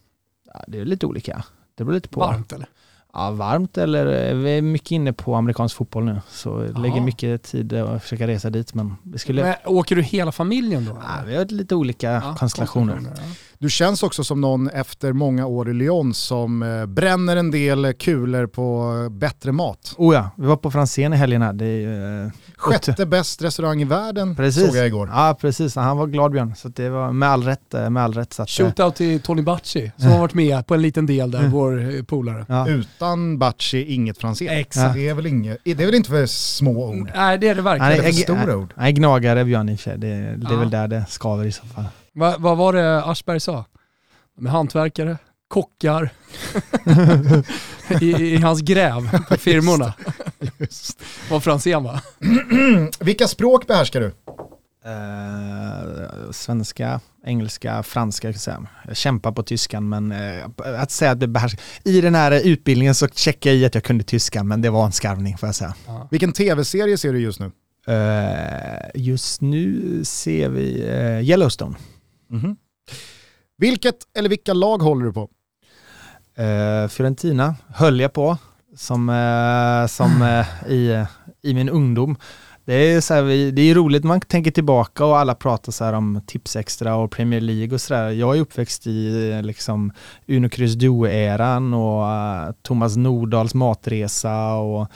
ja, 0.54 0.64
det 0.68 0.80
är 0.80 0.86
lite 0.86 1.06
olika. 1.06 1.44
Det 1.78 1.84
beror 1.84 1.96
lite 1.96 2.10
på. 2.10 2.20
Varmt 2.20 2.54
eller? 2.54 2.68
Ja, 3.13 3.32
varmt 3.32 3.78
eller 3.78 4.30
eh, 4.30 4.36
vi 4.36 4.58
är 4.58 4.62
mycket 4.62 4.91
inne 4.91 5.13
på 5.13 5.36
amerikansk 5.36 5.76
fotboll 5.76 6.04
nu. 6.06 6.22
Så 6.30 6.50
jag 6.74 6.80
lägger 6.80 7.02
mycket 7.02 7.43
tid 7.43 7.74
att 7.74 8.02
försöka 8.04 8.28
resa 8.28 8.50
dit. 8.50 8.74
Men 8.74 8.95
vi 9.04 9.19
skulle... 9.19 9.41
Men, 9.43 9.56
åker 9.65 9.95
du 9.95 10.02
hela 10.02 10.32
familjen 10.32 10.86
då? 10.86 10.98
Ja, 11.02 11.24
vi 11.28 11.36
har 11.36 11.45
lite 11.45 11.76
olika 11.76 12.12
Ja, 12.12 12.36
konstellationer. 12.39 13.00
ja. 13.15 13.22
Du 13.62 13.69
känns 13.69 14.04
också 14.04 14.24
som 14.24 14.41
någon 14.41 14.69
efter 14.69 15.13
många 15.13 15.45
år 15.45 15.69
i 15.69 15.74
Lyon 15.74 16.13
som 16.13 16.63
eh, 16.63 16.86
bränner 16.86 17.36
en 17.36 17.52
del 17.52 17.93
kulor 17.93 18.48
på 18.48 18.93
bättre 19.12 19.52
mat. 19.52 19.93
Oh 19.98 20.15
ja, 20.15 20.30
vi 20.38 20.45
var 20.45 20.56
på 20.58 20.72
Franzén 20.72 21.13
i 21.13 21.17
helgen 21.17 21.41
här. 21.41 21.54
Det 21.54 21.65
är, 21.65 22.26
eh, 22.26 22.32
Sjätte 22.58 23.06
bäst 23.06 23.41
restaurang 23.41 23.82
i 23.82 23.86
världen 23.86 24.36
Precis. 24.36 24.67
såg 24.67 24.76
jag 24.76 24.88
igår. 24.88 25.10
Ja, 25.13 25.38
precis. 25.41 25.76
Han 25.76 25.98
var 25.98 26.08
glad 26.08 26.32
Björn. 26.32 26.54
Så 26.56 26.67
det 26.67 26.89
var 26.89 27.12
med 27.12 27.30
all 27.30 27.43
rätt. 27.43 27.74
eh, 27.74 27.89
Med 27.89 28.04
all 28.04 28.13
rätt 28.13 28.34
så 28.34 28.43
att, 28.43 28.50
eh, 28.60 28.65
Shootout 28.65 28.95
till 28.95 29.19
Tony 29.22 29.41
Bacci 29.41 29.91
som 29.98 30.12
har 30.12 30.19
varit 30.19 30.34
med 30.34 30.67
på 30.67 30.74
en 30.74 30.82
liten 30.82 31.06
del 31.06 31.32
där, 31.32 31.48
vår 31.48 31.95
eh, 31.95 32.04
polare. 32.04 32.45
ja. 32.50 32.67
Utan 32.69 33.39
Bacci, 33.39 33.84
inget 33.93 34.17
Franzén. 34.17 34.50
Exakt. 34.50 34.93
Det, 34.95 35.10
är 35.10 35.13
väl 35.13 35.26
inget, 35.26 35.58
det 35.63 35.72
är 35.72 35.86
väl 35.86 35.95
inte 35.95 36.10
för 36.10 36.26
små 36.26 36.86
ord? 36.89 37.12
Nej 37.15 37.38
det 37.38 37.48
är 37.48 37.56
det 37.56 37.62
verkligen. 37.62 37.91
Han 37.93 38.02
det 38.02 38.08
är, 38.10 38.13
för 38.13 38.22
stora 38.22 38.58
ord? 38.58 38.74
är 38.78 38.91
gnagare 38.91 39.45
Björn 39.45 39.69
i 39.69 39.76
och 39.76 39.80
för 39.80 39.84
sig. 39.89 39.98
Det, 40.00 40.08
det 40.08 40.48
är 40.48 40.52
Ja. 40.54 40.60
väl 40.60 40.69
där 40.69 40.88
det 40.88 41.06
skaver 41.10 41.45
i 41.45 41.52
så 41.52 41.65
fall. 41.65 41.86
Va, 42.19 42.36
vad 42.39 42.58
var 42.58 42.73
det 42.73 43.03
Aschberg 43.03 43.39
sa? 43.39 43.65
Är 44.41 44.47
hantverkare, 44.47 45.17
kockar 45.47 46.10
i, 48.01 48.05
i 48.05 48.38
hans 48.38 48.62
gräv 48.62 49.25
på 49.27 49.38
firmorna. 49.38 49.93
Just. 50.58 51.01
Var 51.29 51.39
Franzén 51.39 51.84
va? 51.84 52.01
Vilka 52.99 53.27
språk 53.27 53.67
behärskar 53.67 53.99
du? 53.99 54.12
Eh, 54.86 56.32
svenska, 56.32 56.99
engelska, 57.25 57.84
franska. 57.84 58.27
Jag, 58.27 58.36
säga. 58.36 58.67
jag 58.88 58.97
kämpar 58.97 59.32
på 59.32 59.43
tyskan 59.43 59.89
men 59.89 60.12
eh, 60.12 60.45
att 60.82 60.91
säga 60.91 61.12
att 61.12 61.19
det 61.19 61.27
behärskar. 61.27 61.62
I 61.84 62.01
den 62.01 62.15
här 62.15 62.32
utbildningen 62.32 62.95
så 62.95 63.08
checkade 63.08 63.55
jag 63.55 63.62
i 63.62 63.65
att 63.65 63.75
jag 63.75 63.84
kunde 63.84 64.03
tyska 64.03 64.43
men 64.43 64.62
det 64.62 64.69
var 64.69 64.86
en 64.86 64.91
skarvning 64.91 65.38
får 65.38 65.47
jag 65.47 65.55
säga. 65.55 65.73
Vilken 66.12 66.34
tv-serie 66.34 66.97
ser 66.97 67.13
du 67.13 67.19
just 67.19 67.39
nu? 67.39 67.51
Eh, 67.88 68.89
just 68.93 69.41
nu 69.41 70.01
ser 70.03 70.49
vi 70.49 70.88
eh, 70.88 71.21
Mhm. 72.30 72.56
Vilket 73.58 73.96
eller 74.18 74.30
vilka 74.30 74.54
lag 74.54 74.78
håller 74.78 75.06
du 75.06 75.13
på? 75.13 75.30
Eh, 76.36 76.88
Fiorentina 76.88 77.56
höll 77.68 78.00
jag 78.00 78.13
på 78.13 78.38
som, 78.76 79.10
eh, 79.10 79.88
som 79.88 80.22
eh, 80.22 80.72
i, 80.72 81.06
i 81.42 81.54
min 81.54 81.70
ungdom. 81.70 82.18
Det 82.65 82.74
är, 82.74 83.02
så 83.02 83.13
här, 83.13 83.52
det 83.52 83.62
är 83.62 83.76
roligt 83.76 84.04
man 84.04 84.22
tänker 84.22 84.52
tillbaka 84.52 85.06
och 85.06 85.18
alla 85.18 85.36
pratar 85.36 85.72
så 85.72 85.84
här 85.84 85.94
om 85.94 86.22
Tipsextra 86.28 86.96
och 86.96 87.12
Premier 87.12 87.42
League 87.42 87.74
och 87.74 87.82
sådär. 87.82 88.10
Jag 88.10 88.38
är 88.38 88.42
uppväxt 88.42 88.88
i 88.88 89.32
liksom 89.44 89.92
Uno 90.28 90.50
Kryss 90.50 90.74
Duo-eran 90.74 91.74
och 91.74 92.56
Thomas 92.62 92.98
Nordahls 92.98 93.54
matresa 93.54 94.54
och 94.54 94.88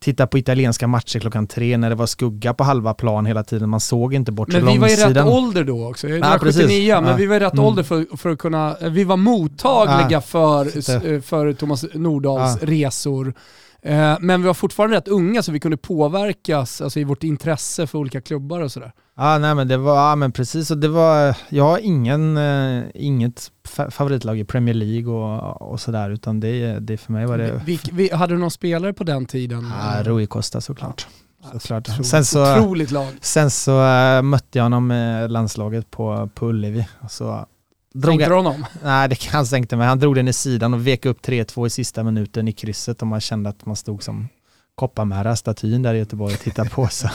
titta 0.00 0.26
på 0.26 0.38
italienska 0.38 0.86
matcher 0.86 1.18
klockan 1.18 1.46
tre 1.46 1.76
när 1.76 1.88
det 1.90 1.96
var 1.96 2.06
skugga 2.06 2.54
på 2.54 2.64
halva 2.64 2.94
plan 2.94 3.26
hela 3.26 3.44
tiden. 3.44 3.68
Man 3.68 3.80
såg 3.80 4.14
inte 4.14 4.32
bort 4.32 4.48
Men 4.48 4.66
vi 4.66 4.78
var 4.78 4.88
i 4.88 4.96
rätt 4.96 5.26
ålder 5.26 5.64
då 5.64 5.88
också. 5.88 6.08
Jag 6.08 6.18
är 6.18 6.32
Ja, 6.32 6.38
precis. 6.40 6.62
79, 6.62 7.00
men 7.00 7.10
Ja. 7.10 7.16
vi 7.16 7.26
var 7.26 7.36
i 7.36 7.40
rätt 7.40 7.52
Mm. 7.52 7.64
ålder 7.64 7.82
för, 7.82 8.16
för 8.16 8.30
att 8.30 8.38
kunna, 8.38 8.76
vi 8.90 9.04
var 9.04 9.16
mottagliga 9.16 10.08
Ja. 10.10 10.20
för, 10.20 10.66
eh, 11.14 11.20
för 11.20 11.52
Thomas 11.52 11.84
Nordahls 11.94 12.58
Ja. 12.60 12.66
resor. 12.68 13.34
Eh, 13.82 14.16
Men 14.20 14.40
vi 14.42 14.46
var 14.46 14.54
fortfarande 14.54 14.96
rätt 14.96 15.08
unga 15.08 15.42
så 15.42 15.52
vi 15.52 15.60
kunde 15.60 15.76
påverkas 15.76 16.80
alltså, 16.80 17.00
i 17.00 17.04
vårt 17.04 17.22
intresse 17.24 17.86
för 17.86 17.98
olika 17.98 18.20
klubbar 18.20 18.60
och 18.60 18.72
sådär. 18.72 18.92
Ja, 19.16 19.38
nej 19.38 19.54
men 19.54 19.68
det 19.68 19.76
var, 19.76 19.96
ja 20.10 20.16
men 20.16 20.32
precis, 20.32 20.70
och 20.70 20.78
det 20.78 20.88
var, 20.88 21.34
jag 21.48 21.64
har 21.64 21.78
ingen, 21.78 22.36
eh, 22.36 22.82
inget 22.94 23.50
favoritlag 23.70 24.38
i 24.38 24.44
Premier 24.44 24.74
League 24.74 25.14
och, 25.14 25.62
och 25.62 25.80
sådär, 25.80 26.10
utan 26.10 26.40
det, 26.40 26.78
det 26.78 26.96
för 26.96 27.12
mig 27.12 27.26
var 27.26 27.38
det... 27.38 27.62
Vi, 27.64 27.80
vi, 27.92 28.10
hade 28.12 28.34
du 28.34 28.38
någon 28.38 28.50
spelare 28.50 28.92
på 28.92 29.04
den 29.04 29.26
tiden? 29.26 29.72
Ja, 29.78 30.02
Rui 30.02 30.26
Costa 30.26 30.60
såklart. 30.60 31.06
såklart. 31.52 31.88
Otroligt, 31.88 32.06
sen 32.06 32.24
så, 32.24 32.58
otroligt 32.58 32.90
lag. 32.90 33.08
Sen 33.20 33.50
så 33.50 33.84
äh, 33.86 34.22
mötte 34.22 34.58
jag 34.58 34.62
honom 34.62 34.86
med 34.86 35.30
landslaget 35.30 35.90
på, 35.90 36.30
på 36.34 36.46
Ullevi. 36.46 36.88
Så 37.08 37.46
drog 37.94 38.12
Sänkte 38.12 38.28
du 38.28 38.34
honom? 38.34 38.66
Nej, 38.82 39.08
det 39.08 39.24
han 39.24 39.46
sänkte 39.46 39.76
mig. 39.76 39.86
Han 39.86 39.98
drog 39.98 40.14
den 40.14 40.28
i 40.28 40.32
sidan 40.32 40.74
och 40.74 40.86
vek 40.86 41.06
upp 41.06 41.20
3-2 41.26 41.66
i 41.66 41.70
sista 41.70 42.02
minuten 42.02 42.48
i 42.48 42.52
krysset 42.52 43.02
och 43.02 43.08
man 43.08 43.20
kände 43.20 43.50
att 43.50 43.66
man 43.66 43.76
stod 43.76 44.02
som 44.02 44.28
Kopparmära-statyn 44.74 45.82
där 45.82 45.94
i 45.94 45.98
Göteborg 45.98 46.34
och 46.34 46.40
titta 46.40 46.64
på. 46.64 46.88
Så 46.90 47.08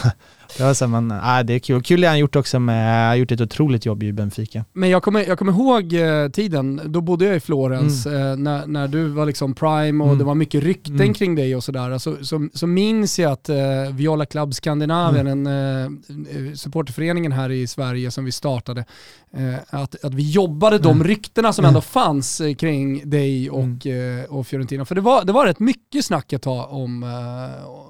det, 0.57 0.63
var 0.63 0.73
så, 0.73 0.87
men, 0.87 1.11
äh, 1.11 1.39
det 1.43 1.53
är 1.53 1.59
kul. 1.59 1.83
Kul 1.83 2.01
det 2.01 2.07
han 2.07 2.19
gjort 2.19 2.35
också 2.35 2.59
med, 2.59 3.07
har 3.07 3.15
gjort 3.15 3.31
ett 3.31 3.41
otroligt 3.41 3.85
jobb 3.85 4.03
i 4.03 4.13
Benfica. 4.13 4.65
Men 4.73 4.89
jag 4.89 5.03
kommer, 5.03 5.27
jag 5.27 5.39
kommer 5.39 5.51
ihåg 5.51 5.93
eh, 5.93 6.29
tiden, 6.29 6.81
då 6.85 7.01
bodde 7.01 7.25
jag 7.25 7.35
i 7.35 7.39
Florens, 7.39 8.05
mm. 8.05 8.21
eh, 8.21 8.37
när, 8.37 8.67
när 8.67 8.87
du 8.87 9.07
var 9.07 9.25
liksom 9.25 9.55
prime 9.55 10.03
och 10.03 10.09
mm. 10.09 10.19
det 10.19 10.23
var 10.23 10.35
mycket 10.35 10.63
rykten 10.63 10.95
mm. 10.95 11.13
kring 11.13 11.35
dig 11.35 11.55
och 11.55 11.63
sådär. 11.63 11.97
Så, 11.97 12.25
så, 12.25 12.49
så 12.53 12.67
minns 12.67 13.19
jag 13.19 13.31
att 13.31 13.49
eh, 13.49 13.55
Viola 13.93 14.25
Club 14.25 14.53
Skandinavien, 14.53 15.27
mm. 15.27 15.47
en 15.47 16.47
eh, 16.47 16.53
supporterföreningen 16.53 17.31
här 17.31 17.51
i 17.51 17.67
Sverige 17.67 18.11
som 18.11 18.25
vi 18.25 18.31
startade, 18.31 18.85
eh, 19.33 19.55
att, 19.69 20.05
att 20.05 20.13
vi 20.13 20.31
jobbade 20.31 20.79
de 20.79 20.95
mm. 20.95 21.07
ryktena 21.07 21.53
som 21.53 21.65
ändå 21.65 21.81
fanns 21.81 22.41
eh, 22.41 22.55
kring 22.55 23.09
dig 23.09 23.49
och, 23.49 23.85
mm. 23.85 24.19
eh, 24.19 24.25
och 24.25 24.47
Fiorentina. 24.47 24.85
För 24.85 24.95
det 24.95 25.01
var, 25.01 25.25
det 25.25 25.33
var 25.33 25.45
rätt 25.45 25.59
mycket 25.59 26.05
snack 26.05 26.33
ett 26.33 26.41
tag 26.41 26.73
om, 26.73 27.03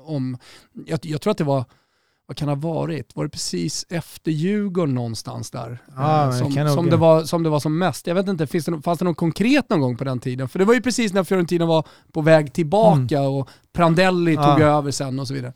om 0.06 0.38
jag, 0.86 1.00
jag 1.04 1.22
tror 1.22 1.32
att 1.32 1.38
det 1.38 1.44
var 1.44 1.66
vad 2.28 2.38
kan 2.38 2.48
det 2.48 2.54
ha 2.54 2.74
varit? 2.74 3.16
Var 3.16 3.24
det 3.24 3.30
precis 3.30 3.86
efter 3.90 4.32
Djurgården 4.32 4.96
någonstans 4.96 5.52
där? 5.52 5.78
Ja, 5.98 6.32
som, 6.32 6.70
som, 6.70 6.90
det 6.90 6.98
var, 6.98 7.24
som 7.24 7.44
det 7.44 7.50
var 7.50 7.60
som 7.60 7.78
mest. 7.78 8.08
Jag 8.08 8.16
vet 8.16 8.28
inte, 8.28 8.48
finns 8.48 8.66
det, 8.66 8.82
fanns 8.82 9.00
det 9.00 9.06
något 9.06 9.18
konkret 9.18 9.70
någon 9.70 9.82
gång 9.82 9.98
på 9.98 10.04
den 10.04 10.20
tiden? 10.20 10.50
För 10.50 10.60
det 10.60 10.66
var 10.66 10.74
ju 10.74 10.82
precis 10.82 11.14
när 11.14 11.24
Fiorentina 11.24 11.66
var 11.66 11.88
på 12.12 12.22
väg 12.22 12.54
tillbaka 12.54 13.18
mm. 13.18 13.32
och 13.32 13.50
Prandelli 13.74 14.34
ja. 14.34 14.44
tog 14.44 14.62
över 14.62 14.92
sen 14.92 15.20
och 15.20 15.28
så 15.28 15.34
vidare. 15.34 15.54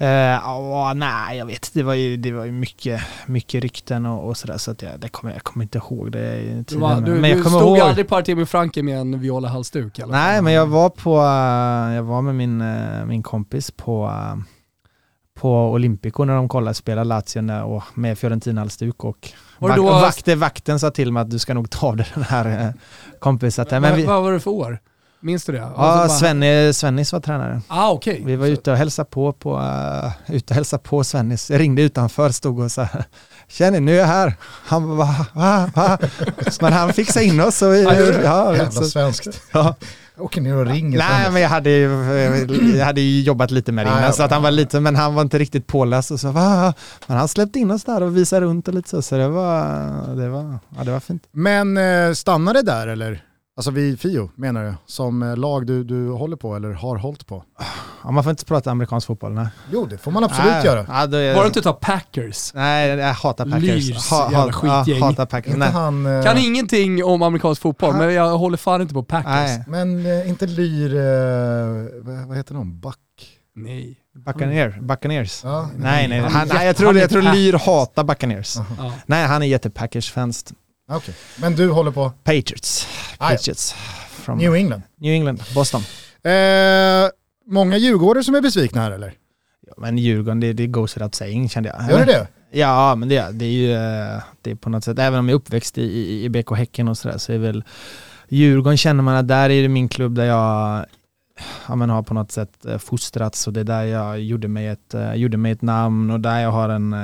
Uh, 0.00 0.48
oh, 0.48 0.94
nej, 0.94 1.38
jag 1.38 1.46
vet 1.46 1.70
Det 1.74 1.82
var 1.82 1.94
ju, 1.94 2.16
det 2.16 2.32
var 2.32 2.44
ju 2.44 2.52
mycket, 2.52 3.02
mycket 3.26 3.62
rykten 3.62 4.06
och, 4.06 4.28
och 4.28 4.36
sådär 4.36 4.58
så 4.58 4.70
att 4.70 4.82
jag, 4.82 5.00
det 5.00 5.08
kommer, 5.08 5.32
jag 5.32 5.42
kommer 5.42 5.64
inte 5.64 5.78
ihåg 5.78 6.12
det. 6.12 6.64
Du, 6.68 6.76
var, 6.76 7.00
du, 7.00 7.12
men 7.12 7.30
jag 7.30 7.38
du 7.38 7.44
stod 7.44 7.62
ihåg... 7.62 7.78
aldrig 7.78 8.08
på 8.08 8.16
Artemi 8.16 8.46
Franke 8.46 8.82
med 8.82 8.98
en 8.98 9.20
Viola-halsduk? 9.20 10.00
Nej, 10.06 10.42
men 10.42 10.52
jag 10.52 10.66
var 10.66 10.90
på, 10.90 11.16
uh, 11.16 11.94
jag 11.94 12.02
var 12.02 12.22
med 12.22 12.34
min, 12.34 12.64
min 13.08 13.22
kompis 13.22 13.70
på 13.70 14.10
på 15.42 15.70
Olympico 15.70 16.24
när 16.24 16.34
de 16.34 16.48
kollade 16.48 16.74
spela 16.74 17.04
Lazio 17.04 17.62
och 17.62 17.82
med 17.94 18.18
Fiorentina-halsduk 18.18 19.04
och 19.04 19.28
vak 19.58 19.76
då... 19.76 19.84
vakten, 19.84 20.38
vakten 20.38 20.80
sa 20.80 20.90
till 20.90 21.12
mig 21.12 21.20
att 21.20 21.30
du 21.30 21.38
ska 21.38 21.54
nog 21.54 21.70
ta 21.70 21.86
av 21.86 21.96
dig 21.96 22.06
den 22.14 22.22
här 22.22 22.74
eh. 23.24 23.80
Men 23.80 23.96
vi... 23.96 24.04
Vad 24.04 24.22
var 24.22 24.32
det 24.32 24.40
för 24.40 24.50
år? 24.50 24.78
Minns 25.20 25.44
du 25.44 25.52
det? 25.52 25.58
Ja, 25.58 25.74
alltså 25.76 26.18
Svennis, 26.18 26.78
Svennis 26.78 27.12
var 27.12 27.20
tränare. 27.20 27.60
Ah, 27.68 27.92
okay. 27.92 28.24
Vi 28.24 28.36
var 28.36 28.46
ute 28.46 28.70
och 28.70 28.76
hälsade 28.76 29.10
på, 29.10 29.32
på, 29.32 29.56
uh, 29.56 30.34
ute 30.36 30.52
och 30.52 30.54
hälsade 30.54 30.82
på 30.82 31.04
Svennis. 31.04 31.50
Jag 31.50 31.60
ringde 31.60 31.82
utanför, 31.82 32.30
stod 32.30 32.60
och 32.60 32.70
sa 32.70 32.88
Tjena, 33.52 33.80
nu 33.80 33.94
är 33.94 33.98
jag 33.98 34.06
här. 34.06 34.34
Han 34.42 34.96
va, 34.96 35.26
va, 35.32 35.70
va? 35.74 35.98
Men 36.60 36.72
han 36.72 36.92
fixade 36.92 37.24
in 37.24 37.40
oss. 37.40 37.62
Och 37.62 37.72
vi, 37.72 37.82
ja, 37.82 38.56
Jävla 38.56 38.70
så, 38.70 38.84
svenskt. 38.84 39.42
Ja. 39.52 39.74
Åker 40.18 40.40
ner 40.40 40.56
och 40.56 40.66
ringer. 40.66 40.98
Nej, 40.98 41.30
men 41.30 41.42
jag 41.42 41.48
hade, 41.48 41.70
ju, 41.70 41.88
jag 42.76 42.84
hade 42.84 43.00
ju 43.00 43.20
jobbat 43.22 43.50
lite 43.50 43.72
med 43.72 43.86
det 43.86 43.90
innan, 43.90 44.12
så 44.12 44.22
att 44.22 44.30
han 44.30 44.42
var 44.42 44.50
lite, 44.50 44.80
men 44.80 44.96
han 44.96 45.14
var 45.14 45.22
inte 45.22 45.38
riktigt 45.38 45.66
påläst 45.66 46.10
och 46.10 46.20
så, 46.20 46.30
va? 46.30 46.74
Men 47.06 47.16
han 47.16 47.28
släppte 47.28 47.58
in 47.58 47.70
oss 47.70 47.84
där 47.84 48.02
och 48.02 48.16
visade 48.16 48.46
runt 48.46 48.68
och 48.68 48.74
lite 48.74 48.88
så, 48.88 49.02
så 49.02 49.16
det 49.16 49.28
var, 49.28 49.64
det 50.14 50.28
var, 50.28 50.58
ja, 50.76 50.84
det 50.84 50.90
var 50.90 51.00
fint. 51.00 51.22
Men 51.32 51.76
eh, 51.76 52.12
stannade 52.12 52.62
det 52.62 52.72
där 52.72 52.86
eller? 52.86 53.22
Alltså 53.56 53.70
vid 53.70 54.00
Fio 54.00 54.30
menar 54.34 54.64
du? 54.64 54.74
Som 54.86 55.22
eh, 55.22 55.36
lag 55.36 55.66
du, 55.66 55.84
du 55.84 56.10
håller 56.10 56.36
på 56.36 56.56
eller 56.56 56.72
har 56.72 56.96
hållit 56.96 57.26
på? 57.26 57.44
Ja, 58.04 58.10
man 58.10 58.24
får 58.24 58.30
inte 58.30 58.44
prata 58.44 58.70
amerikansk 58.70 59.06
fotboll, 59.06 59.32
nej. 59.32 59.46
Jo, 59.72 59.86
det 59.86 59.98
får 59.98 60.10
man 60.10 60.24
absolut 60.24 60.52
nej, 60.52 60.64
göra. 60.64 60.86
Ja, 60.88 61.18
är... 61.18 61.34
Var 61.34 61.42
det 61.42 61.46
inte 61.46 61.62
ta 61.62 61.72
Packers? 61.72 62.54
Nej, 62.54 62.88
jag 62.88 63.14
hatar 63.14 63.44
Packers. 63.44 63.88
Lyrs, 63.88 64.10
ha, 64.10 64.36
ha, 64.36 64.52
skitgäng. 64.52 65.00
Ja, 65.00 65.06
hatar 65.06 65.26
Packers. 65.26 65.56
Nej. 65.56 65.70
Han, 65.70 66.06
uh... 66.06 66.24
Kan 66.24 66.38
ingenting 66.38 67.04
om 67.04 67.22
amerikansk 67.22 67.62
fotboll, 67.62 67.96
men 67.96 68.14
jag 68.14 68.38
håller 68.38 68.56
fan 68.56 68.82
inte 68.82 68.94
på 68.94 69.02
Packers. 69.02 69.26
Nej. 69.34 69.64
Men 69.66 70.06
uh, 70.06 70.28
inte 70.28 70.46
Lyr, 70.46 70.94
uh, 70.94 72.26
vad 72.26 72.36
heter 72.36 72.54
de? 72.54 72.80
Buck? 72.80 72.96
Nej. 73.54 73.98
Buccaneer, 74.14 74.78
Buccaneers. 74.82 75.40
Ja, 75.44 75.70
nej, 75.76 76.08
nej, 76.08 76.20
han, 76.20 76.48
nej, 76.48 76.66
jag 76.66 76.76
tror, 76.76 76.98
jag 76.98 77.10
tror 77.10 77.22
Lyr 77.22 77.52
hatar 77.52 78.04
Buccaneers. 78.04 78.56
Uh 78.56 78.62
-huh. 78.62 78.92
Nej, 79.06 79.26
han 79.26 79.42
är 79.42 79.46
jätte-Packers-fans. 79.46 80.44
Okay. 80.96 81.14
Men 81.40 81.56
du 81.56 81.70
håller 81.70 81.90
på? 81.90 82.12
Patriots. 82.24 82.88
Patriots. 83.18 83.74
From 84.10 84.38
New 84.38 84.54
England? 84.54 84.82
New 84.96 85.14
England, 85.14 85.42
Boston. 85.54 85.82
Eh, 86.22 87.10
många 87.46 87.76
djurgårdare 87.76 88.24
som 88.24 88.34
är 88.34 88.40
besvikna 88.40 88.80
här 88.80 88.90
eller? 88.90 89.14
Ja, 89.66 89.72
men 89.76 89.98
Djurgården, 89.98 90.40
det, 90.40 90.52
det 90.52 90.66
goes 90.66 90.96
without 90.96 91.14
saying 91.14 91.48
kände 91.48 91.68
jag. 91.68 91.90
Gör 91.90 92.06
det 92.06 92.12
det? 92.12 92.28
Ja, 92.58 92.94
men 92.94 93.08
det, 93.08 93.30
det 93.32 93.44
är 93.44 93.50
ju 93.50 93.72
eh, 93.72 94.22
det 94.42 94.50
är 94.50 94.54
på 94.54 94.70
något 94.70 94.84
sätt, 94.84 94.98
även 94.98 95.18
om 95.18 95.28
jag 95.28 95.34
är 95.34 95.36
uppväxt 95.36 95.78
i, 95.78 95.82
i, 95.82 96.24
i 96.24 96.28
BK 96.28 96.56
Häcken 96.56 96.88
och 96.88 96.98
sådär 96.98 97.18
så 97.18 97.32
är 97.32 97.38
väl 97.38 97.64
Djurgården 98.28 98.76
känner 98.76 99.02
man 99.02 99.16
att 99.16 99.28
där 99.28 99.50
är 99.50 99.62
det 99.62 99.68
min 99.68 99.88
klubb 99.88 100.14
där 100.14 100.24
jag 100.24 100.86
ja, 101.68 101.74
men 101.74 101.90
har 101.90 102.02
på 102.02 102.14
något 102.14 102.32
sätt 102.32 102.66
eh, 102.66 102.78
fostrats 102.78 103.46
och 103.46 103.52
det 103.52 103.60
är 103.60 103.64
där 103.64 103.82
jag 103.82 104.20
gjorde 104.20 104.48
mig 104.48 104.66
ett, 104.66 104.94
uh, 104.94 105.14
gjorde 105.14 105.36
mig 105.36 105.52
ett 105.52 105.62
namn 105.62 106.10
och 106.10 106.20
där 106.20 106.40
jag 106.40 106.50
har 106.50 106.68
en 106.68 106.96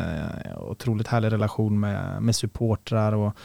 otroligt 0.57 1.09
härlig 1.09 1.33
relation 1.33 1.81
med, 1.81 2.22
med 2.22 2.37
supportrar 2.37 3.12
och 3.12 3.37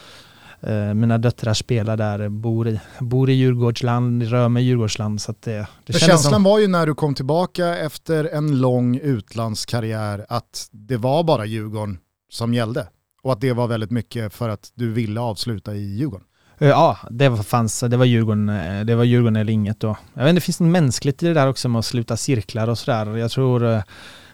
mina 0.94 1.18
döttrar 1.18 1.54
spelar 1.54 1.96
där, 1.96 2.28
bor 2.28 2.68
i, 2.68 2.80
bor 3.00 3.30
i 3.30 3.32
Djurgårdsland, 3.32 4.22
rör 4.22 4.48
mig 4.48 4.62
i 4.62 4.66
Djurgårdsland. 4.66 5.20
Så 5.20 5.34
det, 5.40 5.66
det 5.86 5.92
känslan 5.92 6.32
som... 6.32 6.42
var 6.42 6.58
ju 6.58 6.68
när 6.68 6.86
du 6.86 6.94
kom 6.94 7.14
tillbaka 7.14 7.76
efter 7.76 8.24
en 8.24 8.60
lång 8.60 8.96
utlandskarriär 8.96 10.26
att 10.28 10.68
det 10.70 10.96
var 10.96 11.24
bara 11.24 11.44
Djurgården 11.44 11.98
som 12.30 12.54
gällde 12.54 12.86
och 13.22 13.32
att 13.32 13.40
det 13.40 13.52
var 13.52 13.66
väldigt 13.66 13.90
mycket 13.90 14.34
för 14.34 14.48
att 14.48 14.72
du 14.74 14.92
ville 14.92 15.20
avsluta 15.20 15.74
i 15.74 15.96
Djurgården. 15.96 16.26
Eh, 16.58 16.68
ja, 16.68 16.98
det 17.10 17.36
fanns, 17.36 17.80
det 17.80 17.96
var 17.96 18.04
Djurgården, 18.04 18.48
eh, 18.48 18.84
det 18.84 18.94
var 18.94 19.04
Djurgården 19.04 19.36
eller 19.36 19.52
inget 19.52 19.80
då. 19.80 19.96
Jag 20.14 20.22
vet 20.22 20.30
inte, 20.30 20.36
det 20.36 20.44
finns 20.44 20.60
något 20.60 20.72
mänskligt 20.72 21.22
i 21.22 21.26
det 21.26 21.34
där 21.34 21.48
också 21.48 21.68
med 21.68 21.78
att 21.78 21.84
sluta 21.84 22.16
cirklar 22.16 22.68
och 22.68 22.78
sådär. 22.78 23.16
Jag 23.16 23.30
tror, 23.30 23.64
eh, 23.64 23.82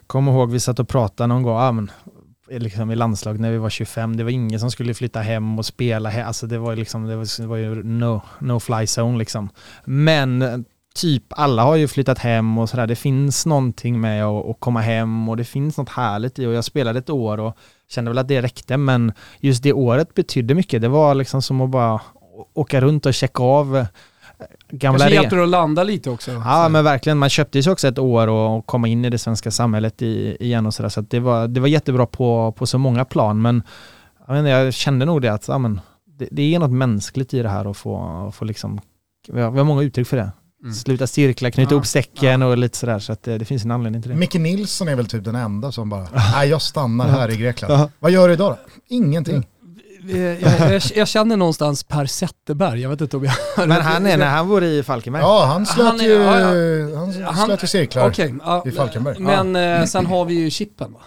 kommer 0.07 0.33
ihåg 0.33 0.51
vi 0.51 0.61
satt 0.61 0.79
och 0.79 0.89
pratade 0.89 1.27
någon 1.27 1.43
gång, 1.43 1.57
ja, 1.57 1.73
men, 1.73 1.91
liksom 2.51 2.91
i 2.91 2.97
landslag 2.97 3.41
när 3.41 3.51
vi 3.51 3.59
var 3.59 3.71
25, 3.71 4.17
det 4.17 4.25
var 4.25 4.31
ingen 4.31 4.61
som 4.61 4.71
skulle 4.71 4.95
flytta 4.95 5.21
hem 5.21 5.59
och 5.59 5.67
spela. 5.67 6.25
Alltså 6.25 6.47
det 6.47 6.59
var 6.59 6.77
liksom, 6.77 7.05
det 7.05 7.17
var, 7.17 7.41
det 7.41 7.47
var 7.47 7.57
ju 7.57 7.83
no, 7.83 8.23
no 8.39 8.61
fly 8.61 8.87
zone 8.87 9.19
liksom. 9.19 9.49
Men 9.85 10.65
typ 10.95 11.25
alla 11.31 11.63
har 11.63 11.77
ju 11.77 11.89
flyttat 11.89 12.19
hem 12.19 12.59
och 12.59 12.69
sådär. 12.69 12.87
Det 12.87 12.97
finns 12.97 13.47
någonting 13.47 14.01
med 14.01 14.25
att, 14.25 14.47
att 14.47 14.61
komma 14.61 14.81
hem 14.81 15.29
och 15.29 15.37
det 15.37 15.45
finns 15.45 15.77
något 15.77 15.89
härligt 15.89 16.39
i 16.39 16.47
och 16.47 16.53
jag 16.53 16.65
spelade 16.65 16.99
ett 16.99 17.11
år 17.11 17.41
och 17.41 17.57
kände 17.89 18.11
väl 18.11 18.19
att 18.19 18.29
det 18.29 18.43
räckte 18.43 18.77
men 18.77 19.13
just 19.41 19.63
det 19.63 19.73
året 19.73 20.15
betydde 20.15 20.55
mycket. 20.55 20.83
Det 20.83 20.89
var 20.89 21.15
liksom 21.15 21.43
som 21.43 21.61
att 21.61 21.71
bara 21.71 22.01
åka 22.55 22.81
runt 22.81 23.07
och 23.07 23.15
checka 23.15 23.43
av 23.43 23.87
gamla... 24.71 24.99
Kanske 24.99 25.15
hjälpte 25.15 25.37
det 25.37 25.43
att 25.43 25.49
landa 25.49 25.83
lite 25.83 26.11
också. 26.11 26.31
Ja 26.31 26.69
men 26.69 26.85
verkligen, 26.85 27.19
man 27.19 27.31
köpte 27.31 27.63
sig 27.63 27.73
också 27.73 27.89
ett 27.89 27.99
år 27.99 28.29
och 28.29 28.67
komma 28.67 28.89
in 28.89 29.05
i 29.05 29.11
det 29.11 29.19
svenska 29.19 29.51
samhället 29.51 30.03
i, 30.03 30.37
igen 30.41 30.67
och 30.67 30.75
sådär. 30.75 30.89
Så, 30.89 31.01
det, 31.01 31.21
var, 31.21 31.49
det 31.49 31.61
var 31.61 31.69
jättebra 31.69 32.07
på, 32.07 32.53
på 32.53 32.67
så 32.67 32.79
många 32.79 33.05
plan 33.05 33.43
men 33.43 33.63
jag, 34.27 34.35
menar, 34.35 34.51
jag 34.51 34.75
kände 34.75 35.05
nog 35.05 35.23
det 35.23 35.33
att 35.33 35.49
ja, 35.49 35.59
men, 35.59 35.81
det, 36.19 36.29
det 36.31 36.55
är 36.55 36.59
något 36.59 36.71
mänskligt 36.71 37.35
i 37.35 37.43
det 37.43 37.49
här 37.49 37.71
att 37.71 37.77
få, 37.77 38.33
få 38.35 38.45
liksom, 38.45 38.81
vi 39.29 39.41
har, 39.41 39.51
vi 39.51 39.59
har 39.59 39.65
många 39.65 39.83
uttryck 39.83 40.09
för 40.09 40.17
det. 40.17 40.33
Mm. 40.63 40.75
Sluta 40.75 41.07
cirkla, 41.07 41.51
knyta 41.51 41.71
ja, 41.71 41.75
ihop 41.75 41.87
säcken 41.87 42.41
ja. 42.41 42.47
och 42.47 42.59
lite 42.59 42.77
sådär. 42.77 42.99
Så 42.99 43.13
att 43.13 43.23
det, 43.23 43.39
det, 43.39 43.45
finns 43.45 43.65
en 43.65 43.71
anledning 43.71 44.03
till 44.03 44.11
det. 44.11 44.17
Micke 44.17 44.35
Nilsson 44.35 44.89
är 44.89 44.97
väl 44.97 45.07
typ 45.07 45.25
den 45.25 45.35
enda 45.35 45.73
som 45.73 45.89
bara, 45.89 46.09
nej 46.35 46.49
jag 46.49 46.63
stannar 46.63 47.09
här 47.09 47.31
i 47.31 47.37
Grekland. 47.37 47.91
Vad 47.99 48.11
gör 48.11 48.29
du 48.29 48.35
idag 48.35 48.51
då? 48.53 48.59
Ingenting. 48.89 49.47
Jag, 50.09 50.41
jag, 50.73 50.83
jag, 50.95 51.09
känner 51.09 51.37
någonstans 51.37 51.85
Per 51.85 52.07
Zetterberg, 52.07 52.81
jag 52.81 52.91
vet 52.91 53.01
inte 53.01 53.17
om 53.17 53.25
jag... 53.25 53.35
Men 53.69 53.83
han 53.83 54.07
är 54.07 54.17
när 54.17 54.27
han 54.27 54.49
bor 54.49 54.65
i 54.65 54.83
Falkenberg? 54.83 55.23
Ja, 55.23 55.45
han 55.45 55.67
slöt 55.67 55.87
han 55.87 56.01
är, 56.01 56.05
ju, 56.05 56.13
ja, 56.13 56.99
han, 56.99 57.35
han 57.35 57.47
slöt 57.47 57.63
ju 57.63 57.67
cirklar 57.67 58.09
okay, 58.09 58.33
ja, 58.45 58.65
i 58.67 58.71
Falkenberg. 58.71 59.19
Men 59.19 59.55
ja. 59.55 59.61
Eh, 59.61 59.85
sen 59.85 60.07
har 60.07 60.25
vi 60.25 60.35
ju 60.35 60.51
Chippen 60.51 60.93
va? 60.93 61.01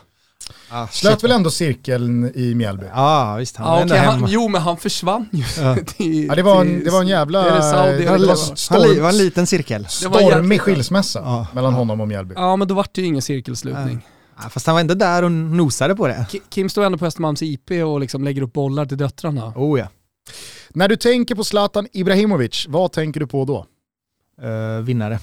Ah, 0.76 0.88
Slöt 0.88 1.24
väl 1.24 1.32
ändå 1.32 1.50
cirkeln 1.50 2.32
i 2.36 2.56
Mjällby? 2.56 2.86
Ja 2.96 3.36
visst, 3.40 3.58
han 3.58 3.68
ah, 3.68 3.86
okay, 3.86 3.98
han, 3.98 4.26
Jo 4.28 4.48
men 4.48 4.62
han 4.62 4.78
försvann 4.78 5.30
ju. 5.32 5.44
Ja. 5.58 5.76
till, 5.86 6.28
ja, 6.28 6.36
det, 6.36 6.42
var 6.42 6.62
en, 6.62 6.84
det 6.84 6.92
var 6.92 7.02
en 7.02 7.08
jävla... 7.08 7.56
Det, 7.56 7.62
Saudi, 7.62 8.06
det, 8.06 8.26
var, 8.28 8.36
storm, 8.36 8.96
det 8.96 9.02
var 9.02 9.10
en 9.10 9.18
liten 9.18 9.48
cirkel. 9.48 9.86
Stormig 9.90 10.62
skilsmässa 10.62 11.20
ja. 11.20 11.48
mellan 11.54 11.74
honom 11.74 12.02
och 12.02 12.08
Mjällby. 12.08 12.34
Ja 12.38 12.56
men 12.56 12.68
då 12.68 12.76
var 12.76 12.88
det 12.92 13.02
ju 13.02 13.08
ingen 13.08 13.22
cirkelslutning. 13.22 14.02
Ja, 14.42 14.50
fast 14.50 14.68
han 14.68 14.74
var 14.74 14.82
ändå 14.82 14.94
där 14.94 15.24
och 15.24 15.32
nosade 15.32 15.96
på 15.96 16.08
det. 16.08 16.26
Kim 16.50 16.70
står 16.70 16.84
ändå 16.84 16.98
på 16.98 17.06
Östermalms 17.06 17.42
IP 17.42 17.72
och 17.72 18.00
liksom 18.00 18.24
lägger 18.24 18.42
upp 18.42 18.54
bollar 18.54 18.86
till 18.86 18.98
döttrarna. 18.98 19.54
Oh 19.56 19.80
ja. 19.80 19.88
När 20.70 20.88
du 20.88 20.96
tänker 20.96 21.36
på 21.36 21.44
Zlatan 21.44 21.88
Ibrahimovic, 21.92 22.66
vad 22.70 22.92
tänker 22.92 23.20
du 23.20 23.28
på 23.28 23.46
då? 23.46 23.66
Uh, 24.48 24.84
vinnare. 24.84 25.20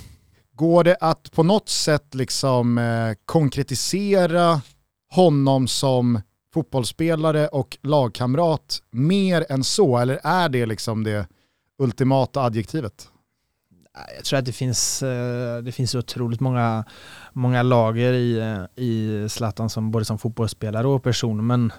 Går 0.55 0.85
det 0.85 0.97
att 1.01 1.33
på 1.33 1.43
något 1.43 1.69
sätt 1.69 2.15
liksom 2.15 2.79
eh, 2.79 3.13
konkretisera 3.25 4.61
honom 5.11 5.69
som 5.69 6.21
fotbollsspelare 6.55 7.49
och 7.49 7.79
lagkamrat 7.83 8.83
mer 8.91 9.47
än 9.49 9.65
så? 9.65 9.99
Eller 9.99 10.21
är 10.23 10.49
det 10.49 10.67
liksom 10.67 11.05
det 11.05 11.29
ultimata 11.79 12.43
adjektivet? 12.43 13.09
Jag 14.17 14.25
tror 14.25 14.39
att 14.39 14.45
det 14.45 14.53
finns, 14.53 15.03
eh, 15.03 15.63
det 15.63 15.73
finns 15.73 15.95
otroligt 15.95 16.41
många, 16.41 16.85
många 17.33 17.63
lager 17.63 18.13
i, 18.13 18.39
eh, 18.39 18.85
i 18.85 19.27
Zlatan 19.29 19.71
som 19.71 19.91
både 19.91 20.05
som 20.05 20.19
fotbollsspelare 20.19 20.87
och 20.87 21.03
person. 21.03 21.47
Men 21.47 21.73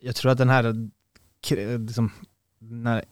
jag 0.00 0.16
tror 0.16 0.32
att 0.32 0.38
den 0.38 0.48
här, 0.48 0.64
eh, 0.64 1.78
liksom, 1.78 2.10
den 2.60 2.86
här 2.86 3.04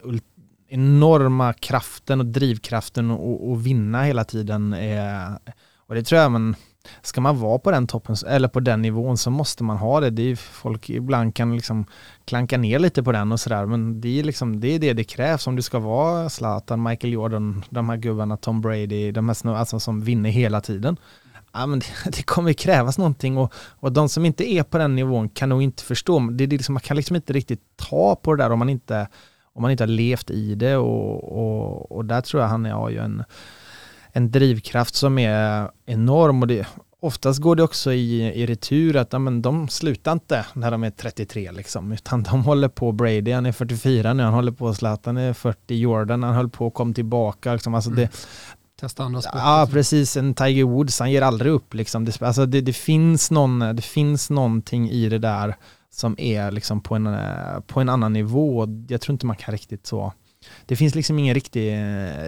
enorma 0.68 1.52
kraften 1.52 2.20
och 2.20 2.26
drivkraften 2.26 3.10
att 3.10 3.58
vinna 3.58 4.02
hela 4.02 4.24
tiden 4.24 4.72
är, 4.72 5.38
och 5.76 5.94
det 5.94 6.02
tror 6.02 6.20
jag 6.20 6.32
men 6.32 6.56
ska 7.02 7.20
man 7.20 7.40
vara 7.40 7.58
på 7.58 7.70
den 7.70 7.86
toppen 7.86 8.16
eller 8.26 8.48
på 8.48 8.60
den 8.60 8.82
nivån 8.82 9.18
så 9.18 9.30
måste 9.30 9.64
man 9.64 9.76
ha 9.76 10.00
det. 10.00 10.10
det 10.10 10.22
är 10.22 10.36
folk 10.36 10.90
ibland 10.90 11.34
kan 11.34 11.54
liksom 11.54 11.84
klanka 12.24 12.58
ner 12.58 12.78
lite 12.78 13.02
på 13.02 13.12
den 13.12 13.32
och 13.32 13.40
sådär 13.40 13.66
men 13.66 14.00
det 14.00 14.20
är, 14.20 14.24
liksom, 14.24 14.60
det 14.60 14.68
är 14.68 14.78
det 14.78 14.92
det 14.92 15.04
krävs 15.04 15.46
om 15.46 15.56
du 15.56 15.62
ska 15.62 15.78
vara 15.78 16.28
Zlatan, 16.28 16.82
Michael 16.82 17.12
Jordan, 17.12 17.64
de 17.70 17.88
här 17.88 17.96
gubbarna, 17.96 18.36
Tom 18.36 18.60
Brady, 18.60 19.12
de 19.12 19.28
här 19.28 19.54
alltså, 19.54 19.80
som 19.80 20.00
vinner 20.00 20.30
hela 20.30 20.60
tiden. 20.60 20.96
Ja, 21.52 21.66
men 21.66 21.78
det, 22.04 22.16
det 22.16 22.22
kommer 22.22 22.52
krävas 22.52 22.98
någonting 22.98 23.38
och, 23.38 23.54
och 23.54 23.92
de 23.92 24.08
som 24.08 24.24
inte 24.24 24.52
är 24.52 24.62
på 24.62 24.78
den 24.78 24.94
nivån 24.94 25.28
kan 25.28 25.48
nog 25.48 25.62
inte 25.62 25.82
förstå. 25.82 26.18
Det, 26.20 26.46
det 26.46 26.56
liksom, 26.56 26.72
man 26.72 26.80
kan 26.80 26.96
liksom 26.96 27.16
inte 27.16 27.32
riktigt 27.32 27.62
ta 27.76 28.16
på 28.16 28.34
det 28.34 28.42
där 28.42 28.50
om 28.50 28.58
man 28.58 28.68
inte, 28.68 29.08
om 29.52 29.62
man 29.62 29.70
inte 29.70 29.82
har 29.82 29.88
levt 29.88 30.30
i 30.30 30.54
det 30.54 30.76
och, 30.76 31.24
och, 31.38 31.92
och 31.92 32.04
där 32.04 32.20
tror 32.20 32.42
jag 32.42 32.48
han 32.48 32.64
har 32.64 32.90
ju 32.90 32.98
en 32.98 33.24
en 34.12 34.30
drivkraft 34.30 34.94
som 34.94 35.18
är 35.18 35.70
enorm 35.86 36.42
och 36.42 36.48
det, 36.48 36.66
oftast 37.00 37.40
går 37.40 37.56
det 37.56 37.62
också 37.62 37.92
i, 37.92 38.22
i 38.22 38.46
retur 38.46 38.96
att 38.96 39.12
men 39.22 39.42
de 39.42 39.68
slutar 39.68 40.12
inte 40.12 40.46
när 40.54 40.70
de 40.70 40.84
är 40.84 40.90
33 40.90 41.52
liksom, 41.52 41.92
utan 41.92 42.22
de 42.22 42.44
håller 42.44 42.68
på, 42.68 42.92
Brady 42.92 43.32
han 43.32 43.46
är 43.46 43.52
44 43.52 44.14
nu, 44.14 44.22
han 44.22 44.34
håller 44.34 44.52
på, 44.52 44.74
Zlatan 44.74 45.16
är 45.16 45.32
40, 45.32 45.74
Jordan 45.74 46.22
han 46.22 46.34
höll 46.34 46.48
på 46.48 46.66
att 46.66 46.74
komma 46.74 46.94
tillbaka 46.94 47.52
liksom, 47.52 47.74
alltså 47.74 47.90
det, 47.90 48.02
mm. 48.02 48.12
Testa 48.80 49.04
andra 49.04 49.22
sporter. 49.22 49.38
Ja, 49.38 49.68
precis. 49.70 50.16
En 50.16 50.34
Tiger 50.34 50.64
Woods, 50.64 51.00
han 51.00 51.10
ger 51.10 51.22
aldrig 51.22 51.52
upp 51.52 51.74
liksom. 51.74 52.04
Det, 52.04 52.22
alltså 52.22 52.46
det, 52.46 52.60
det, 52.60 52.72
finns 52.72 53.30
någon, 53.30 53.58
det 53.58 53.82
finns 53.82 54.30
någonting 54.30 54.90
i 54.90 55.08
det 55.08 55.18
där 55.18 55.56
som 55.90 56.14
är 56.18 56.50
liksom 56.50 56.80
på 56.80 56.94
en, 56.94 57.16
på 57.66 57.80
en 57.80 57.88
annan 57.88 58.12
nivå. 58.12 58.66
Jag 58.88 59.00
tror 59.00 59.12
inte 59.12 59.26
man 59.26 59.36
kan 59.36 59.52
riktigt 59.52 59.86
så 59.86 60.12
det 60.66 60.76
finns 60.76 60.94
liksom 60.94 61.18
ingen 61.18 61.34
riktig, 61.34 61.78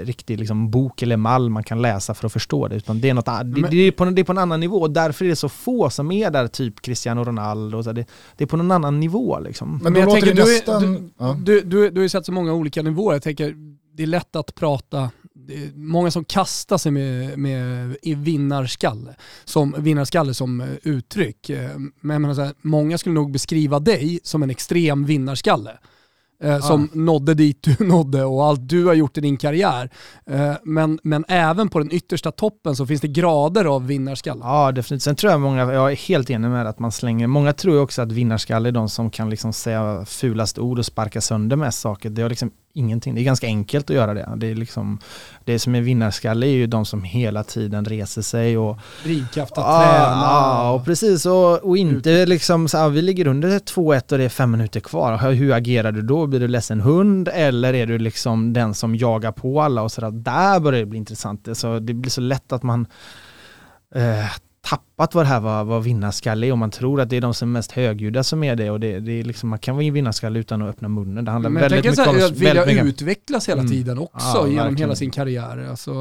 riktig 0.01 0.39
liksom 0.39 0.71
bok 0.71 1.03
eller 1.03 1.17
mall 1.17 1.51
man 1.51 1.63
kan 1.63 1.83
läsa 1.83 2.15
för 2.15 2.27
att 2.27 2.33
förstå 2.33 2.69
det, 2.69 2.77
utan 2.77 3.01
det 3.01 3.09
är, 3.09 3.15
något, 3.15 3.27
det, 3.27 3.69
det, 3.71 3.77
är, 3.77 3.91
på, 3.91 4.05
det 4.05 4.23
är 4.23 4.25
på 4.25 4.33
en 4.33 4.39
annan 4.39 4.61
nivå 4.61 4.77
och 4.77 4.91
därför 4.91 5.25
är 5.25 5.29
det 5.29 5.37
så 5.37 5.49
få 5.49 5.91
som 5.91 6.13
är 6.13 6.31
där, 6.31 6.49
typ 6.49 6.83
Cristiano 6.83 7.25
Ronaldo, 7.25 7.83
så 7.83 7.93
det, 7.93 8.07
det 8.37 8.45
är 8.45 8.49
på 8.49 8.57
någon 8.57 8.71
annan 8.71 9.01
nivå 9.01 9.41
liksom. 9.41 9.81
Men, 9.83 9.93
Men 9.93 10.03
jag 10.03 10.11
tänker, 10.11 10.35
du, 10.35 10.43
nästan, 10.43 10.83
du, 10.83 11.11
ja. 11.19 11.37
du, 11.43 11.61
du, 11.61 11.91
du 11.91 12.01
har 12.01 12.03
ju 12.03 12.09
sett 12.09 12.27
så 12.27 12.33
många 12.33 12.53
olika 12.53 12.83
nivåer, 12.83 13.13
jag 13.13 13.23
tänker, 13.23 13.55
det 13.97 14.03
är 14.03 14.07
lätt 14.07 14.37
att 14.37 14.55
prata 14.55 15.11
många 15.75 16.11
som 16.11 16.25
kastar 16.25 16.79
sig 16.79 16.93
med, 16.93 17.39
med 17.39 17.97
i 18.03 18.15
vinnarskalle, 18.15 19.15
som, 19.45 19.75
vinnarskalle 19.79 20.35
som 20.35 20.65
uttryck. 20.83 21.51
Men 22.01 22.15
jag 22.15 22.21
menar, 22.21 22.55
många 22.67 22.99
skulle 22.99 23.15
nog 23.15 23.33
beskriva 23.33 23.81
dig 23.81 24.21
som 24.23 24.43
en 24.43 24.51
extrem 24.51 25.05
vinnarskalle 25.05 25.79
eh, 26.43 26.61
som 26.61 26.89
ja. 26.93 27.01
nådde 27.01 27.35
dit 27.35 27.63
du 27.63 27.77
nådde 27.85 28.25
och 28.25 28.45
allt 28.45 28.69
du 28.69 28.87
har 28.87 28.95
gjort 28.95 29.19
i 29.19 29.21
din 29.21 29.37
karriär. 29.37 29.91
Eh, 30.27 30.53
men, 30.63 30.99
men 31.03 31.25
även 31.29 31.69
på 31.69 31.79
den 31.79 31.93
yttersta 31.93 32.31
toppen 32.31 32.77
så 32.77 32.87
finns 32.87 33.01
det 33.01 33.09
grader 33.09 33.65
av 33.65 33.87
vinnarskalle. 33.87 34.41
Ja, 34.45 34.73
definitivt. 34.73 35.03
Sen 35.03 35.17
tror 35.17 35.33
jag 35.33 35.41
många, 35.41 35.73
jag 35.73 35.93
är 35.93 35.97
helt 35.97 36.31
enig 36.31 36.51
med 36.51 36.67
att 36.67 36.79
man 36.79 36.93
slänger, 36.93 37.27
många 37.27 37.53
tror 37.53 37.81
också 37.81 38.03
att 38.03 38.13
vinnarskalle 38.13 38.69
är 38.69 38.73
de 38.73 38.89
som 38.89 39.11
kan 39.11 39.31
liksom 39.31 39.53
säga 39.53 40.05
fulast 40.05 40.59
ord 40.59 40.79
och 40.79 40.87
sparka 40.87 41.21
sönder 41.21 41.57
mest 41.57 41.81
saker. 41.81 42.11
Det 42.11 42.23
har 42.23 42.29
liksom 42.29 42.51
ingenting. 42.75 43.15
Det 43.15 43.21
är 43.21 43.25
ganska 43.25 43.47
enkelt 43.47 43.91
att 43.91 43.97
göra 43.97 44.15
det. 44.15 44.29
Det, 44.37 44.47
är 44.47 44.55
liksom, 44.55 44.99
det 45.45 45.59
som 45.59 45.75
är 45.75 45.81
vinnarskalle 45.81 46.47
är 46.47 46.51
ju 46.51 46.67
de 46.67 46.85
som 46.85 47.03
hela 47.03 47.45
tiden 47.45 47.85
reser 47.85 48.23
sig 48.23 48.59
och... 48.59 48.79
Drivkraft 49.05 49.53
att 49.53 49.65
ah, 49.65 49.83
träna. 49.83 50.23
Ja, 50.23 50.73
och 50.73 50.85
precis. 50.85 51.27
Och, 51.27 51.59
och 51.59 51.77
inte 51.77 52.27
liksom 52.27 52.69
så 52.69 52.79
här, 52.79 52.89
vi 52.89 53.03
ligger 53.03 53.27
under 53.27 53.59
2-1 53.59 54.13
och 54.13 54.19
det 54.19 54.25
är 54.25 54.29
fem 54.29 54.51
minuter 54.51 54.81
kvar. 54.81 55.33
Hur 55.33 55.53
agerar 55.53 55.93
du 55.93 56.03
då? 56.03 56.27
Blir 56.27 56.41
du 56.41 56.49
ledsen 56.49 56.81
hund 56.81 57.29
eller 57.33 57.75
är 57.75 57.87
du 57.87 57.99
liksom 57.99 58.53
den 58.53 58.75
som 58.75 58.97
jagar 58.97 59.33
på 59.33 59.61
alla 59.61 59.83
och 59.83 59.93
sådär? 59.93 60.11
Där 60.11 60.61
börjar 60.61 60.81
det 60.81 60.87
bli 60.87 60.99
intressant. 60.99 61.49
Så 61.53 61.79
det 61.79 61.95
blir 61.95 62.11
så 62.11 62.21
lätt 62.21 62.53
att 62.53 62.63
man 62.63 62.87
eh, 63.95 64.27
tappat 64.63 65.15
vad 65.15 65.25
det 65.25 65.29
här 65.29 65.41
var, 65.41 65.65
var 65.65 65.81
vinnarskalle 65.81 66.47
är 66.47 66.53
och 66.53 66.59
man 66.59 66.71
tror 66.71 67.01
att 67.01 67.11
det 67.11 67.17
är 67.17 67.21
de 67.21 67.35
som 67.35 67.49
är 67.49 67.53
mest 67.53 67.73
högljudda 67.73 68.25
som 68.25 68.45
är 68.45 68.57
det 68.57 68.71
och 68.71 68.81
det, 68.81 69.01
det 69.01 69.13
är 69.13 69.25
liksom, 69.25 69.49
man 69.49 69.59
kan 69.59 69.77
vara 69.77 69.91
vinnarskalle 69.91 70.39
utan 70.39 70.63
att 70.63 70.69
öppna 70.69 70.89
munnen. 70.89 71.25
Det 71.25 71.31
handlar 71.31 71.51
Men 71.51 71.61
väldigt 71.61 71.85
mycket 71.85 72.09
om... 72.09 72.17
att 72.17 72.31
vilja 72.31 72.67
mycket. 72.67 72.85
utvecklas 72.85 73.49
hela 73.49 73.61
mm. 73.61 73.73
tiden 73.73 73.99
också 73.99 74.19
ja, 74.19 74.47
genom 74.47 74.57
verkligen. 74.57 74.77
hela 74.77 74.95
sin 74.95 75.11
karriär. 75.11 75.67
Alltså 75.71 75.93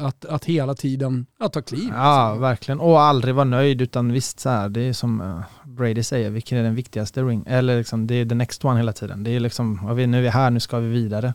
att, 0.00 0.24
att 0.24 0.44
hela 0.44 0.74
tiden 0.74 1.26
ja, 1.40 1.48
ta 1.48 1.62
kliv. 1.62 1.88
Ja, 1.92 1.96
alltså. 1.96 2.40
verkligen. 2.40 2.80
Och 2.80 3.00
aldrig 3.00 3.34
vara 3.34 3.44
nöjd 3.44 3.82
utan 3.82 4.12
visst 4.12 4.40
så 4.40 4.48
här, 4.48 4.68
det 4.68 4.80
är 4.80 4.92
som 4.92 5.20
uh, 5.20 5.40
Brady 5.64 6.02
säger, 6.02 6.30
vilken 6.30 6.58
är 6.58 6.62
den 6.62 6.74
viktigaste 6.74 7.22
ring? 7.22 7.44
Eller 7.46 7.78
liksom, 7.78 8.06
det 8.06 8.14
är 8.14 8.26
the 8.26 8.34
next 8.34 8.64
one 8.64 8.76
hela 8.76 8.92
tiden. 8.92 9.24
Det 9.24 9.30
är 9.30 9.40
liksom, 9.40 9.94
nu 9.96 10.18
är 10.18 10.22
vi 10.22 10.28
här, 10.28 10.50
nu 10.50 10.60
ska 10.60 10.78
vi 10.78 10.88
vidare. 10.88 11.34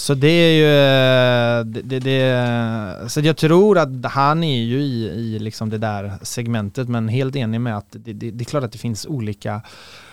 Så 0.00 0.14
det 0.14 0.28
är 0.28 0.52
ju, 0.52 0.64
eh, 0.64 1.64
det, 1.64 1.82
det, 1.82 1.98
det, 1.98 3.10
så 3.10 3.20
jag 3.20 3.36
tror 3.36 3.78
att 3.78 4.04
han 4.04 4.44
är 4.44 4.62
ju 4.62 4.80
i, 4.80 5.04
i 5.04 5.38
liksom 5.38 5.70
det 5.70 5.78
där 5.78 6.18
segmentet 6.22 6.88
men 6.88 7.08
helt 7.08 7.36
enig 7.36 7.60
med 7.60 7.76
att 7.76 7.86
det, 7.90 8.12
det, 8.12 8.44
är 8.44 8.44
klart 8.44 8.64
att 8.64 8.72
det 8.72 8.78
finns 8.78 9.06
olika 9.06 9.62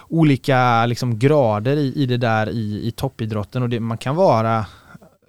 olika 0.07 0.85
liksom 0.85 1.19
grader 1.19 1.77
i, 1.77 1.93
i 1.95 2.05
det 2.05 2.17
där 2.17 2.49
i, 2.49 2.87
i 2.87 2.91
toppidrotten 2.91 3.63
och 3.63 3.81
man 3.81 3.97
kan 3.97 4.15
vara 4.15 4.65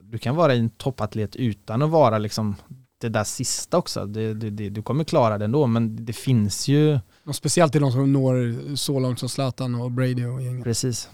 du 0.00 0.18
kan 0.18 0.36
vara 0.36 0.54
en 0.54 0.70
toppatlet 0.70 1.36
utan 1.36 1.82
att 1.82 1.90
vara 1.90 2.18
liksom 2.18 2.56
det 3.00 3.08
där 3.08 3.24
sista 3.24 3.78
också. 3.78 4.06
Det, 4.06 4.34
det, 4.34 4.50
det, 4.50 4.68
du 4.68 4.82
kommer 4.82 5.04
klara 5.04 5.38
det 5.38 5.44
ändå 5.44 5.66
men 5.66 6.04
det 6.04 6.12
finns 6.12 6.68
ju 6.68 6.98
och 7.24 7.36
Speciellt 7.36 7.72
till 7.72 7.80
de 7.80 7.92
som 7.92 8.12
når 8.12 8.76
så 8.76 8.98
långt 8.98 9.18
som 9.18 9.28
Zlatan 9.28 9.74
och 9.74 9.90
Brady 9.90 10.24
och 10.24 10.42
gänget. 10.42 10.64
Precis. 10.64 11.08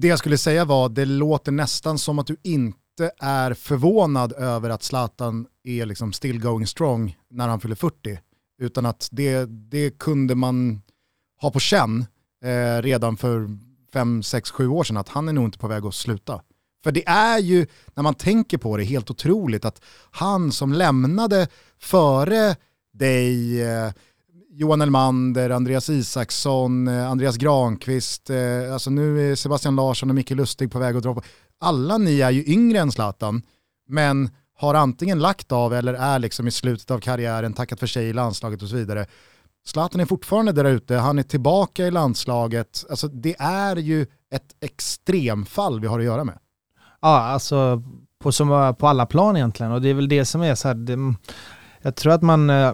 Det 0.00 0.08
jag 0.08 0.18
skulle 0.18 0.38
säga 0.38 0.64
var, 0.64 0.88
det 0.88 1.04
låter 1.04 1.52
nästan 1.52 1.98
som 1.98 2.18
att 2.18 2.26
du 2.26 2.36
inte 2.42 3.10
är 3.18 3.54
förvånad 3.54 4.32
över 4.32 4.70
att 4.70 4.82
Zlatan 4.82 5.46
är 5.64 5.86
liksom 5.86 6.12
still 6.12 6.40
going 6.40 6.66
strong 6.66 7.16
när 7.30 7.48
han 7.48 7.60
fyller 7.60 7.74
40. 7.74 8.18
Utan 8.60 8.86
att 8.86 9.08
det, 9.12 9.44
det 9.44 9.98
kunde 9.98 10.34
man 10.34 10.82
ha 11.40 11.50
på 11.50 11.60
känn 11.60 12.06
eh, 12.44 12.82
redan 12.82 13.16
för 13.16 13.48
5, 13.92 14.22
6, 14.22 14.50
7 14.50 14.68
år 14.68 14.84
sedan 14.84 14.96
att 14.96 15.08
han 15.08 15.28
är 15.28 15.32
nog 15.32 15.44
inte 15.44 15.58
på 15.58 15.68
väg 15.68 15.86
att 15.86 15.94
sluta. 15.94 16.42
För 16.84 16.92
det 16.92 17.08
är 17.08 17.38
ju, 17.38 17.66
när 17.94 18.02
man 18.02 18.14
tänker 18.14 18.58
på 18.58 18.76
det, 18.76 18.84
helt 18.84 19.10
otroligt 19.10 19.64
att 19.64 19.82
han 20.10 20.52
som 20.52 20.72
lämnade 20.72 21.48
före 21.78 22.56
dig, 22.92 23.62
eh, 23.62 23.92
Johan 24.60 24.80
Elmander, 24.80 25.50
Andreas 25.50 25.90
Isaksson, 25.90 26.88
eh, 26.88 27.10
Andreas 27.10 27.36
Granqvist, 27.36 28.30
eh, 28.30 28.72
alltså 28.72 28.90
nu 28.90 29.30
är 29.30 29.34
Sebastian 29.34 29.76
Larsson 29.76 30.08
och 30.08 30.14
Micke 30.14 30.30
Lustig 30.30 30.72
på 30.72 30.78
väg 30.78 30.96
att 30.96 31.02
droppa. 31.02 31.22
Alla 31.60 31.98
ni 31.98 32.20
är 32.20 32.30
ju 32.30 32.44
yngre 32.46 32.78
än 32.78 32.92
Zlatan, 32.92 33.42
men 33.88 34.30
har 34.54 34.74
antingen 34.74 35.18
lagt 35.18 35.52
av 35.52 35.74
eller 35.74 35.94
är 35.94 36.18
liksom 36.18 36.48
i 36.48 36.50
slutet 36.50 36.90
av 36.90 36.98
karriären, 36.98 37.52
tackat 37.52 37.80
för 37.80 37.86
sig 37.86 38.08
i 38.08 38.12
landslaget 38.12 38.62
och 38.62 38.68
så 38.68 38.76
vidare. 38.76 39.06
Zlatan 39.66 40.00
är 40.00 40.06
fortfarande 40.06 40.52
där 40.52 40.64
ute, 40.64 40.96
han 40.96 41.18
är 41.18 41.22
tillbaka 41.22 41.86
i 41.86 41.90
landslaget. 41.90 42.84
Alltså 42.90 43.08
det 43.08 43.36
är 43.38 43.76
ju 43.76 44.02
ett 44.34 44.56
extremfall 44.60 45.80
vi 45.80 45.86
har 45.86 45.98
att 45.98 46.04
göra 46.04 46.24
med. 46.24 46.38
Ja, 47.00 47.18
alltså 47.18 47.82
på, 48.22 48.32
som, 48.32 48.74
på 48.78 48.88
alla 48.88 49.06
plan 49.06 49.36
egentligen 49.36 49.72
och 49.72 49.82
det 49.82 49.88
är 49.88 49.94
väl 49.94 50.08
det 50.08 50.24
som 50.24 50.42
är 50.42 50.54
så 50.54 50.68
här, 50.68 50.74
det, 50.74 51.14
jag 51.82 51.96
tror 51.96 52.12
att 52.12 52.22
man 52.22 52.50
eh, 52.50 52.72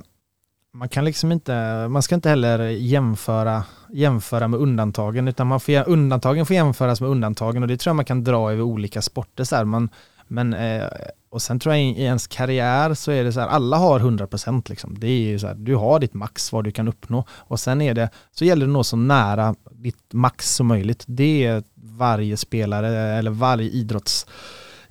man 0.74 0.88
kan 0.88 1.04
liksom 1.04 1.32
inte, 1.32 1.86
man 1.88 2.02
ska 2.02 2.14
inte 2.14 2.28
heller 2.28 2.58
jämföra, 2.68 3.64
jämföra 3.92 4.48
med 4.48 4.60
undantagen 4.60 5.28
utan 5.28 5.46
man 5.46 5.60
får, 5.60 5.88
undantagen 5.88 6.46
får 6.46 6.56
jämföras 6.56 7.00
med 7.00 7.10
undantagen 7.10 7.62
och 7.62 7.68
det 7.68 7.76
tror 7.76 7.90
jag 7.90 7.96
man 7.96 8.04
kan 8.04 8.24
dra 8.24 8.52
över 8.52 8.62
olika 8.62 9.02
sporter. 9.02 9.44
Så 9.44 9.56
här. 9.56 9.64
Man, 9.64 9.88
men, 10.28 10.54
eh, 10.54 10.84
och 11.30 11.42
sen 11.42 11.58
tror 11.58 11.74
jag 11.74 11.84
i 11.84 12.02
ens 12.02 12.26
karriär 12.26 12.94
så 12.94 13.10
är 13.10 13.24
det 13.24 13.32
så 13.32 13.40
här, 13.40 13.48
alla 13.48 13.76
har 13.76 14.00
100% 14.00 14.68
liksom. 14.68 14.96
Det 14.98 15.06
är 15.06 15.20
ju 15.20 15.38
så 15.38 15.46
här, 15.46 15.54
du 15.54 15.74
har 15.74 16.00
ditt 16.00 16.14
max 16.14 16.52
vad 16.52 16.64
du 16.64 16.72
kan 16.72 16.88
uppnå 16.88 17.24
och 17.30 17.60
sen 17.60 17.80
är 17.80 17.94
det, 17.94 18.10
så 18.32 18.44
gäller 18.44 18.66
det 18.66 18.70
att 18.70 18.74
nå 18.74 18.84
så 18.84 18.96
nära 18.96 19.54
ditt 19.70 20.12
max 20.12 20.54
som 20.54 20.66
möjligt. 20.66 21.04
Det 21.06 21.46
är 21.46 21.62
varje 21.74 22.36
spelare 22.36 22.88
eller 22.88 23.30
varje 23.30 23.70
idrotts 23.70 24.26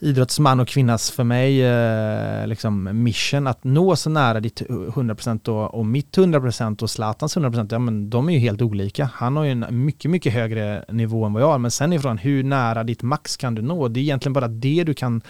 idrottsman 0.03 0.59
och 0.59 0.67
kvinnas 0.67 1.11
för 1.11 1.23
mig 1.23 1.63
eh, 1.63 2.47
liksom 2.47 3.03
mission 3.03 3.47
att 3.47 3.63
nå 3.63 3.95
så 3.95 4.09
nära 4.09 4.39
ditt 4.39 4.61
100% 4.61 5.49
och, 5.49 5.75
och 5.75 5.85
mitt 5.85 6.17
100% 6.17 6.81
och 6.83 6.89
Zlatans 6.89 7.37
100% 7.37 7.67
ja 7.71 7.79
men 7.79 8.09
de 8.09 8.29
är 8.29 8.33
ju 8.33 8.39
helt 8.39 8.61
olika. 8.61 9.09
Han 9.13 9.35
har 9.37 9.43
ju 9.43 9.51
en 9.51 9.65
mycket, 9.85 10.11
mycket 10.11 10.33
högre 10.33 10.85
nivå 10.89 11.25
än 11.25 11.33
vad 11.33 11.41
jag 11.41 11.47
har 11.47 11.57
men 11.57 11.71
sen 11.71 11.93
ifrån 11.93 12.17
hur 12.17 12.43
nära 12.43 12.83
ditt 12.83 13.01
max 13.01 13.37
kan 13.37 13.55
du 13.55 13.61
nå? 13.61 13.87
Det 13.87 13.99
är 13.99 14.01
egentligen 14.01 14.33
bara 14.33 14.47
det 14.47 14.83
du 14.83 14.93
kan, 14.93 15.21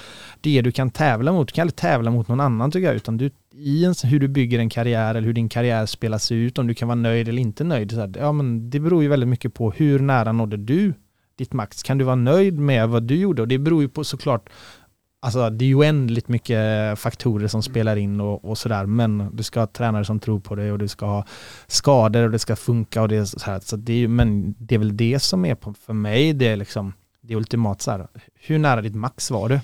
det 0.41 0.62
du 0.62 0.71
kan 0.71 0.89
tävla 0.89 1.31
mot. 1.31 1.47
Du 1.47 1.51
kan 1.51 1.62
aldrig 1.62 1.75
tävla 1.75 2.12
mot 2.12 2.27
någon 2.27 2.39
annan 2.39 2.71
tycker 2.71 2.88
jag 2.88 2.95
utan 2.95 3.17
du 3.17 3.31
i 3.55 3.86
en, 3.86 3.93
hur 4.03 4.19
du 4.19 4.27
bygger 4.27 4.59
en 4.59 4.69
karriär 4.69 5.15
eller 5.15 5.27
hur 5.27 5.33
din 5.33 5.49
karriär 5.49 5.86
spelas 5.86 6.31
ut, 6.31 6.57
om 6.57 6.67
du 6.67 6.73
kan 6.73 6.88
vara 6.88 6.95
nöjd 6.95 7.29
eller 7.29 7.41
inte 7.41 7.63
nöjd. 7.63 7.91
Så 7.91 7.99
här, 7.99 8.13
ja, 8.19 8.31
men 8.31 8.69
det 8.69 8.79
beror 8.79 9.03
ju 9.03 9.09
väldigt 9.09 9.29
mycket 9.29 9.53
på 9.53 9.71
hur 9.71 9.99
nära 9.99 10.31
nådde 10.31 10.57
du 10.57 10.93
ditt 11.38 11.54
max? 11.54 11.84
Kan 11.84 11.98
du 11.98 12.06
vara 12.06 12.15
nöjd 12.15 12.60
med 12.60 12.89
vad 12.89 13.04
du 13.04 13.15
gjorde? 13.15 13.41
Och 13.41 13.48
det 13.48 13.58
beror 13.58 13.82
ju 13.82 13.89
på 13.89 14.04
såklart 14.04 14.50
Alltså 15.24 15.50
det 15.50 15.65
är 15.65 15.67
ju 15.67 15.76
oändligt 15.76 16.28
mycket 16.28 17.00
faktorer 17.00 17.48
som 17.48 17.63
spelar 17.63 17.96
in 17.96 18.22
och, 18.22 18.46
och 18.46 18.58
sådär 18.58 18.86
men 18.86 19.30
du 19.36 19.43
ska 19.43 19.60
ha 19.60 19.67
tränare 19.67 20.06
som 20.06 20.19
tror 20.19 20.39
på 20.39 20.56
dig 20.56 20.72
och 20.72 20.80
du 20.80 20.88
ska 20.88 21.06
ha 21.06 21.26
skador 21.67 22.24
och 22.24 22.32
det 22.32 22.39
ska 22.39 22.56
funka 22.56 23.02
och 23.02 23.08
det 23.08 23.15
är 23.15 23.26
så 23.26 23.39
här. 23.46 23.60
Så 23.60 23.76
det 23.76 24.04
är, 24.04 24.08
men 24.08 24.56
det 24.58 24.76
är 24.76 24.80
väl 24.80 24.98
det 24.98 25.19
som 25.19 25.46
är 25.46 25.56
på, 25.56 25.74
för 25.74 25.93
mig 25.93 26.34
det 26.34 26.48
är 26.48 26.56
liksom 26.56 26.93
det 27.22 27.34
är 27.34 27.38
ultimat 27.38 27.82
så 27.82 27.91
här. 27.91 28.08
Hur 28.36 28.60
nära 28.60 28.82
ditt 28.82 28.96
max 28.96 29.32
var 29.32 29.50
du? 29.50 29.60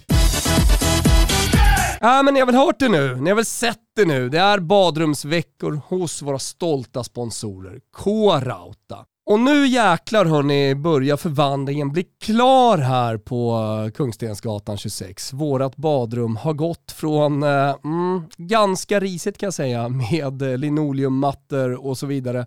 Ja 2.02 2.24
men 2.24 2.34
ni 2.34 2.40
har 2.40 2.48
väl 2.48 2.56
hört 2.56 2.80
det 2.80 2.90
nu, 2.90 3.16
ni 3.16 3.30
har 3.30 3.36
väl 3.36 3.46
sett 3.46 3.78
det 3.96 4.06
nu. 4.06 4.30
Det 4.30 4.40
är 4.40 4.60
badrumsveckor 4.60 5.82
hos 5.88 6.22
våra 6.22 6.40
stolta 6.40 7.04
sponsorer 7.04 7.80
K-Rauta. 7.98 9.06
Och 9.30 9.40
nu 9.40 9.68
jäklar 9.68 10.26
hörni 10.26 10.76
börjar 10.76 11.18
förvandlingen 11.18 11.92
bli 11.92 12.04
klar 12.04 12.78
här 12.78 13.18
på 13.18 13.52
eh, 13.86 13.92
Kungstensgatan 13.92 14.78
26. 14.78 15.34
Vårat 15.34 15.76
badrum 15.76 16.36
har 16.36 16.54
gått 16.54 16.92
från 16.92 17.44
eh, 17.44 17.76
mm, 17.84 18.24
ganska 18.38 19.00
risigt 19.00 19.38
kan 19.38 19.48
jag 19.48 19.54
säga 19.54 19.90
med 19.90 20.42
eh, 20.42 20.58
linoleummattor 20.58 21.86
och 21.86 21.98
så 21.98 22.06
vidare 22.06 22.46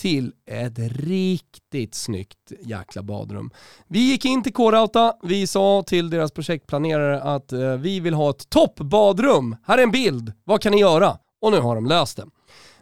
till 0.00 0.32
ett 0.50 0.78
riktigt 0.78 1.94
snyggt 1.94 2.52
jäkla 2.60 3.02
badrum. 3.02 3.50
Vi 3.88 3.98
gick 3.98 4.24
in 4.24 4.42
till 4.42 4.52
K-Rauta, 4.52 5.14
vi 5.22 5.46
sa 5.46 5.84
till 5.86 6.10
deras 6.10 6.32
projektplanerare 6.32 7.22
att 7.22 7.52
eh, 7.52 7.72
vi 7.72 8.00
vill 8.00 8.14
ha 8.14 8.30
ett 8.30 8.50
toppbadrum. 8.50 9.56
Här 9.66 9.78
är 9.78 9.82
en 9.82 9.90
bild, 9.90 10.32
vad 10.44 10.60
kan 10.60 10.72
ni 10.72 10.80
göra? 10.80 11.18
Och 11.40 11.52
nu 11.52 11.60
har 11.60 11.74
de 11.74 11.86
löst 11.86 12.16
det. 12.16 12.24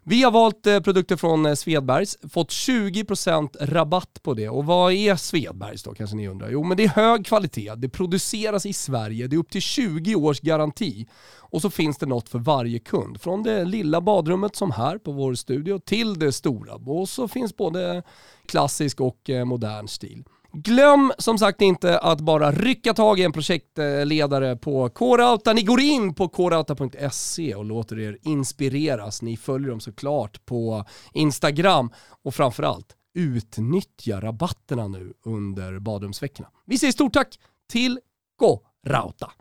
Vi 0.07 0.23
har 0.23 0.31
valt 0.31 0.67
eh, 0.67 0.81
produkter 0.81 1.17
från 1.17 1.47
eh, 1.47 1.55
Svedbergs, 1.55 2.19
fått 2.31 2.49
20% 2.49 3.57
rabatt 3.61 4.23
på 4.23 4.35
det. 4.35 4.49
Och 4.49 4.67
vad 4.67 4.93
är 4.93 5.17
Svedbergs 5.17 5.83
då 5.83 5.95
kanske 5.95 6.17
ni 6.17 6.29
undrar? 6.29 6.51
Jo 6.51 6.65
men 6.65 6.77
det 6.77 6.85
är 6.85 6.89
hög 6.89 7.27
kvalitet, 7.27 7.75
det 7.77 7.89
produceras 7.89 8.67
i 8.67 8.73
Sverige, 8.73 9.27
det 9.27 9.37
är 9.37 9.41
upp 9.41 9.51
till 9.51 9.63
20 9.63 10.15
års 10.15 10.41
garanti. 10.41 11.07
Och 11.37 11.63
så 11.63 11.71
finns 11.71 11.99
det 11.99 12.07
något 12.07 12.29
för 12.29 12.39
varje 12.39 12.79
kund. 12.79 13.21
Från 13.21 13.43
det 13.43 13.65
lilla 13.65 14.01
badrummet 14.01 14.57
som 14.57 14.71
här 14.71 14.99
på 14.99 15.13
vår 15.13 15.35
studio 15.35 15.79
till 15.79 16.19
det 16.19 16.33
stora. 16.33 16.75
Och 16.75 17.09
så 17.09 17.29
finns 17.29 17.57
både 17.57 18.03
klassisk 18.47 19.01
och 19.01 19.31
eh, 19.31 19.45
modern 19.45 19.89
stil. 19.89 20.25
Glöm 20.57 21.13
som 21.19 21.39
sagt 21.39 21.61
inte 21.61 21.99
att 21.99 22.21
bara 22.21 22.53
rycka 22.53 22.95
tag 22.95 23.21
i 23.21 23.23
en 23.23 23.33
projektledare 23.33 24.57
på 24.57 24.89
K-Rauta. 24.89 25.53
Ni 25.53 25.63
går 25.63 25.81
in 25.81 26.15
på 26.15 26.29
korauta.se 26.29 27.55
och 27.55 27.65
låter 27.65 27.99
er 27.99 28.19
inspireras. 28.23 29.23
Ni 29.23 29.37
följer 29.37 29.71
dem 29.71 29.81
såklart 29.81 30.47
på 30.47 30.85
Instagram 31.13 31.91
och 32.25 32.35
framförallt 32.35 32.87
utnyttja 33.15 34.21
rabatterna 34.21 34.89
nu 34.89 35.13
under 35.25 35.79
badrumsveckorna. 35.79 36.49
Vi 36.67 36.79
säger 36.79 36.93
stort 36.93 37.13
tack 37.13 37.39
till 37.73 37.99
K-Rauta. 38.39 39.33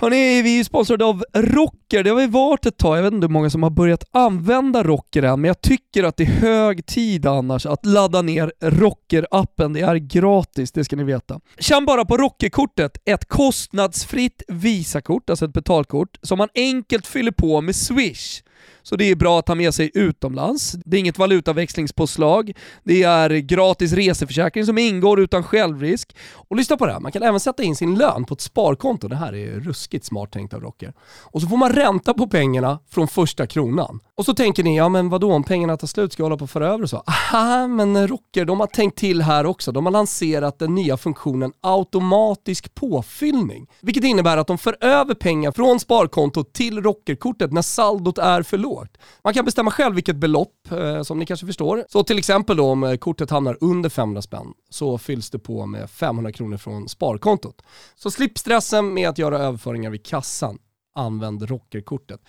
Hörrni, 0.00 0.42
vi 0.42 0.52
är 0.52 0.56
ju 0.56 0.64
sponsrade 0.64 1.04
av 1.04 1.24
Rocker. 1.34 2.04
Det 2.04 2.10
har 2.10 2.16
vi 2.16 2.26
varit 2.26 2.66
ett 2.66 2.76
tag. 2.76 2.98
Jag 2.98 3.02
vet 3.02 3.12
inte 3.12 3.26
hur 3.26 3.32
många 3.32 3.50
som 3.50 3.62
har 3.62 3.70
börjat 3.70 4.04
använda 4.12 4.82
Rocker 4.82 5.22
än, 5.22 5.40
men 5.40 5.48
jag 5.48 5.60
tycker 5.60 6.04
att 6.04 6.16
det 6.16 6.22
är 6.22 6.26
hög 6.26 6.86
tid 6.86 7.26
annars 7.26 7.66
att 7.66 7.86
ladda 7.86 8.22
ner 8.22 8.52
Rocker-appen. 8.60 9.74
Det 9.74 9.80
är 9.80 9.96
gratis, 9.96 10.72
det 10.72 10.84
ska 10.84 10.96
ni 10.96 11.04
veta. 11.04 11.40
Känn 11.58 11.86
bara 11.86 12.04
på 12.04 12.16
Rocker-kortet, 12.16 12.98
ett 13.04 13.24
kostnadsfritt 13.28 14.42
Visakort, 14.48 15.30
alltså 15.30 15.44
ett 15.44 15.52
betalkort, 15.52 16.18
som 16.22 16.38
man 16.38 16.48
enkelt 16.54 17.06
fyller 17.06 17.32
på 17.32 17.60
med 17.60 17.76
Swish. 17.76 18.42
Så 18.82 18.96
det 18.96 19.04
är 19.04 19.16
bra 19.16 19.38
att 19.38 19.46
ta 19.46 19.54
med 19.54 19.74
sig 19.74 19.90
utomlands. 19.94 20.72
Det 20.72 20.96
är 20.96 21.00
inget 21.00 21.18
valutaväxlingspåslag. 21.18 22.52
Det 22.84 23.02
är 23.02 23.30
gratis 23.30 23.92
reseförsäkring 23.92 24.66
som 24.66 24.78
ingår 24.78 25.20
utan 25.20 25.42
självrisk. 25.42 26.16
Och 26.32 26.56
lyssna 26.56 26.76
på 26.76 26.86
det 26.86 26.92
här, 26.92 27.00
man 27.00 27.12
kan 27.12 27.22
även 27.22 27.40
sätta 27.40 27.62
in 27.62 27.76
sin 27.76 27.98
lön 27.98 28.24
på 28.24 28.34
ett 28.34 28.40
sparkonto. 28.40 29.08
Det 29.08 29.16
här 29.16 29.34
är 29.34 29.60
ruskigt 29.60 30.04
smart 30.04 30.32
tänkt 30.32 30.54
av 30.54 30.60
Rocker. 30.60 30.92
Och 31.22 31.42
så 31.42 31.48
får 31.48 31.56
man 31.56 31.72
ränta 31.72 32.14
på 32.14 32.26
pengarna 32.26 32.78
från 32.90 33.08
första 33.08 33.46
kronan. 33.46 34.00
Och 34.20 34.26
så 34.26 34.34
tänker 34.34 34.62
ni, 34.64 34.76
ja 34.76 34.88
men 34.88 35.08
vadå 35.08 35.32
om 35.32 35.44
pengarna 35.44 35.76
tar 35.76 35.86
slut, 35.86 36.12
ska 36.12 36.20
jag 36.20 36.24
hålla 36.24 36.36
på 36.36 36.44
att 36.44 36.50
föra 36.50 36.66
över 36.66 36.82
och 36.82 36.90
så? 36.90 37.02
Aha, 37.06 37.66
men 37.66 38.08
Rocker, 38.08 38.44
de 38.44 38.60
har 38.60 38.66
tänkt 38.66 38.98
till 38.98 39.22
här 39.22 39.46
också. 39.46 39.72
De 39.72 39.86
har 39.86 39.92
lanserat 39.92 40.58
den 40.58 40.74
nya 40.74 40.96
funktionen 40.96 41.52
automatisk 41.60 42.74
påfyllning. 42.74 43.66
Vilket 43.80 44.04
innebär 44.04 44.36
att 44.36 44.46
de 44.46 44.58
för 44.58 44.76
över 44.80 45.14
pengar 45.14 45.52
från 45.52 45.80
sparkontot 45.80 46.52
till 46.52 46.82
Rockerkortet 46.82 47.52
när 47.52 47.62
saldot 47.62 48.18
är 48.18 48.42
för 48.42 48.58
lågt. 48.58 48.98
Man 49.24 49.34
kan 49.34 49.44
bestämma 49.44 49.70
själv 49.70 49.94
vilket 49.94 50.16
belopp, 50.16 50.70
eh, 50.70 51.02
som 51.02 51.18
ni 51.18 51.26
kanske 51.26 51.46
förstår. 51.46 51.84
Så 51.88 52.04
till 52.04 52.18
exempel 52.18 52.56
då 52.56 52.66
om 52.66 52.84
eh, 52.84 52.96
kortet 52.96 53.30
hamnar 53.30 53.56
under 53.60 53.90
500 53.90 54.22
spänn 54.22 54.46
så 54.70 54.98
fylls 54.98 55.30
det 55.30 55.38
på 55.38 55.66
med 55.66 55.90
500 55.90 56.32
kronor 56.32 56.56
från 56.56 56.88
sparkontot. 56.88 57.62
Så 57.94 58.10
slipp 58.10 58.38
stressen 58.38 58.94
med 58.94 59.08
att 59.08 59.18
göra 59.18 59.38
överföringar 59.38 59.90
vid 59.90 60.06
kassan 60.06 60.58
använd 60.94 61.42
rockerkortet. 61.42 62.20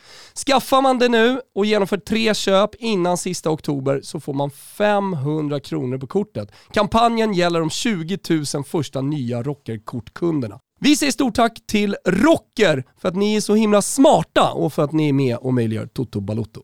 Skaffar 0.47 0.82
man 0.82 1.00
det 1.00 1.10
nu 1.10 1.41
och 1.56 1.65
genomför 1.65 1.97
tre 1.97 2.34
köp 2.34 2.76
innan 2.76 3.17
sista 3.17 3.50
oktober 3.50 4.02
så 4.04 4.19
får 4.19 4.34
man 4.34 4.50
500 4.52 5.60
kronor 5.60 5.97
på 5.97 6.08
kortet. 6.08 6.52
Kampanjen 6.74 7.34
gäller 7.34 7.60
de 7.60 7.69
20 7.69 8.17
000 8.54 8.63
första 8.63 9.02
nya 9.02 9.43
rockerkortkunderna. 9.43 10.60
Vi 10.80 10.95
säger 10.95 11.12
stort 11.12 11.36
tack 11.36 11.60
till 11.67 11.95
Rocker 12.06 12.84
för 12.97 13.10
att 13.10 13.15
ni 13.15 13.36
är 13.36 13.41
så 13.41 13.56
himla 13.56 13.82
smarta 13.82 14.52
och 14.52 14.74
för 14.74 14.84
att 14.84 14.91
ni 14.91 15.10
är 15.10 15.13
med 15.13 15.38
och 15.38 15.54
möjliggör 15.54 15.88
Toto 15.88 16.21
Balotto. 16.21 16.62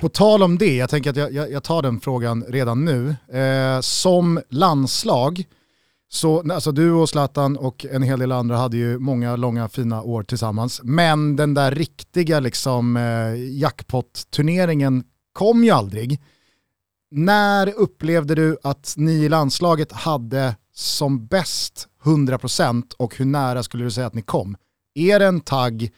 På 0.00 0.08
tal 0.08 0.42
om 0.42 0.58
det, 0.58 0.76
jag 0.76 0.90
tänker 0.90 1.10
att 1.10 1.16
jag, 1.16 1.32
jag, 1.32 1.52
jag 1.52 1.62
tar 1.64 1.82
den 1.82 2.00
frågan 2.00 2.44
redan 2.48 2.84
nu. 2.84 3.16
Eh, 3.38 3.80
som 3.80 4.40
landslag, 4.50 5.44
så 6.08 6.52
alltså 6.52 6.72
du 6.72 6.92
och 6.92 7.08
Zlatan 7.08 7.56
och 7.56 7.86
en 7.90 8.02
hel 8.02 8.18
del 8.18 8.32
andra 8.32 8.56
hade 8.56 8.76
ju 8.76 8.98
många 8.98 9.36
långa 9.36 9.68
fina 9.68 10.02
år 10.02 10.22
tillsammans. 10.22 10.80
Men 10.84 11.36
den 11.36 11.54
där 11.54 11.70
riktiga 11.70 12.40
liksom, 12.40 12.96
eh, 12.96 13.58
jackpot-turneringen 13.58 15.04
kom 15.32 15.64
ju 15.64 15.70
aldrig. 15.70 16.20
När 17.10 17.72
upplevde 17.76 18.34
du 18.34 18.56
att 18.62 18.94
ni 18.96 19.12
i 19.12 19.28
landslaget 19.28 19.92
hade 19.92 20.56
som 20.74 21.26
bäst 21.26 21.88
100% 22.02 22.94
och 22.96 23.16
hur 23.16 23.24
nära 23.24 23.62
skulle 23.62 23.84
du 23.84 23.90
säga 23.90 24.06
att 24.06 24.14
ni 24.14 24.22
kom? 24.22 24.56
Är 24.94 25.18
det 25.18 25.26
en 25.26 25.40
tagg 25.40 25.90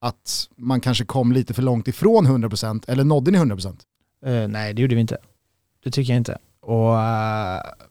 att 0.00 0.48
man 0.56 0.80
kanske 0.80 1.04
kom 1.04 1.32
lite 1.32 1.54
för 1.54 1.62
långt 1.62 1.88
ifrån 1.88 2.26
100% 2.26 2.84
eller 2.88 3.04
nådde 3.04 3.30
ni 3.30 3.38
100%? 3.38 3.78
Uh, 4.26 4.32
eh, 4.32 4.48
nej, 4.48 4.74
det 4.74 4.82
gjorde 4.82 4.94
vi 4.94 5.00
inte. 5.00 5.18
Det 5.84 5.90
tycker 5.90 6.12
jag 6.12 6.20
inte. 6.20 6.38
Och 6.60 6.92
uh, 6.92 7.87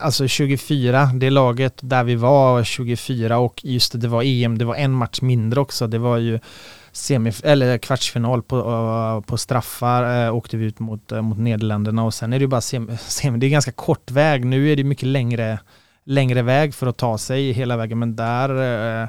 alltså 0.00 0.28
24, 0.28 1.10
det 1.14 1.30
laget 1.30 1.80
där 1.82 2.04
vi 2.04 2.14
var 2.14 2.64
24 2.64 3.38
och 3.38 3.64
just 3.64 3.92
det, 3.92 3.98
det 3.98 4.08
var 4.08 4.22
EM, 4.22 4.58
det 4.58 4.64
var 4.64 4.74
en 4.74 4.92
match 4.92 5.20
mindre 5.20 5.60
också. 5.60 5.86
Det 5.86 5.98
var 5.98 6.18
ju 6.18 6.38
semif 6.92 7.44
eller 7.44 7.78
kvartsfinal 7.78 8.42
på, 8.42 8.56
eh, 8.56 9.20
på 9.28 9.36
straffar 9.36 10.26
eh, 10.26 10.34
åkte 10.34 10.56
vi 10.56 10.64
ut 10.64 10.78
mot, 10.78 11.12
eh, 11.12 11.22
mot 11.22 11.38
Nederländerna 11.38 12.04
och 12.04 12.14
sen 12.14 12.32
är 12.32 12.38
det 12.38 12.42
ju 12.42 12.48
bara 12.48 12.60
sem, 12.60 12.86
det 13.38 13.46
är 13.46 13.50
ganska 13.50 13.72
kort 13.72 14.10
väg. 14.10 14.44
Nu 14.44 14.72
är 14.72 14.76
det 14.76 14.84
mycket 14.84 15.08
längre, 15.08 15.58
längre 16.04 16.42
väg 16.42 16.74
för 16.74 16.86
att 16.86 16.96
ta 16.96 17.18
sig 17.18 17.52
hela 17.52 17.76
vägen 17.76 17.98
men 17.98 18.16
där 18.16 19.08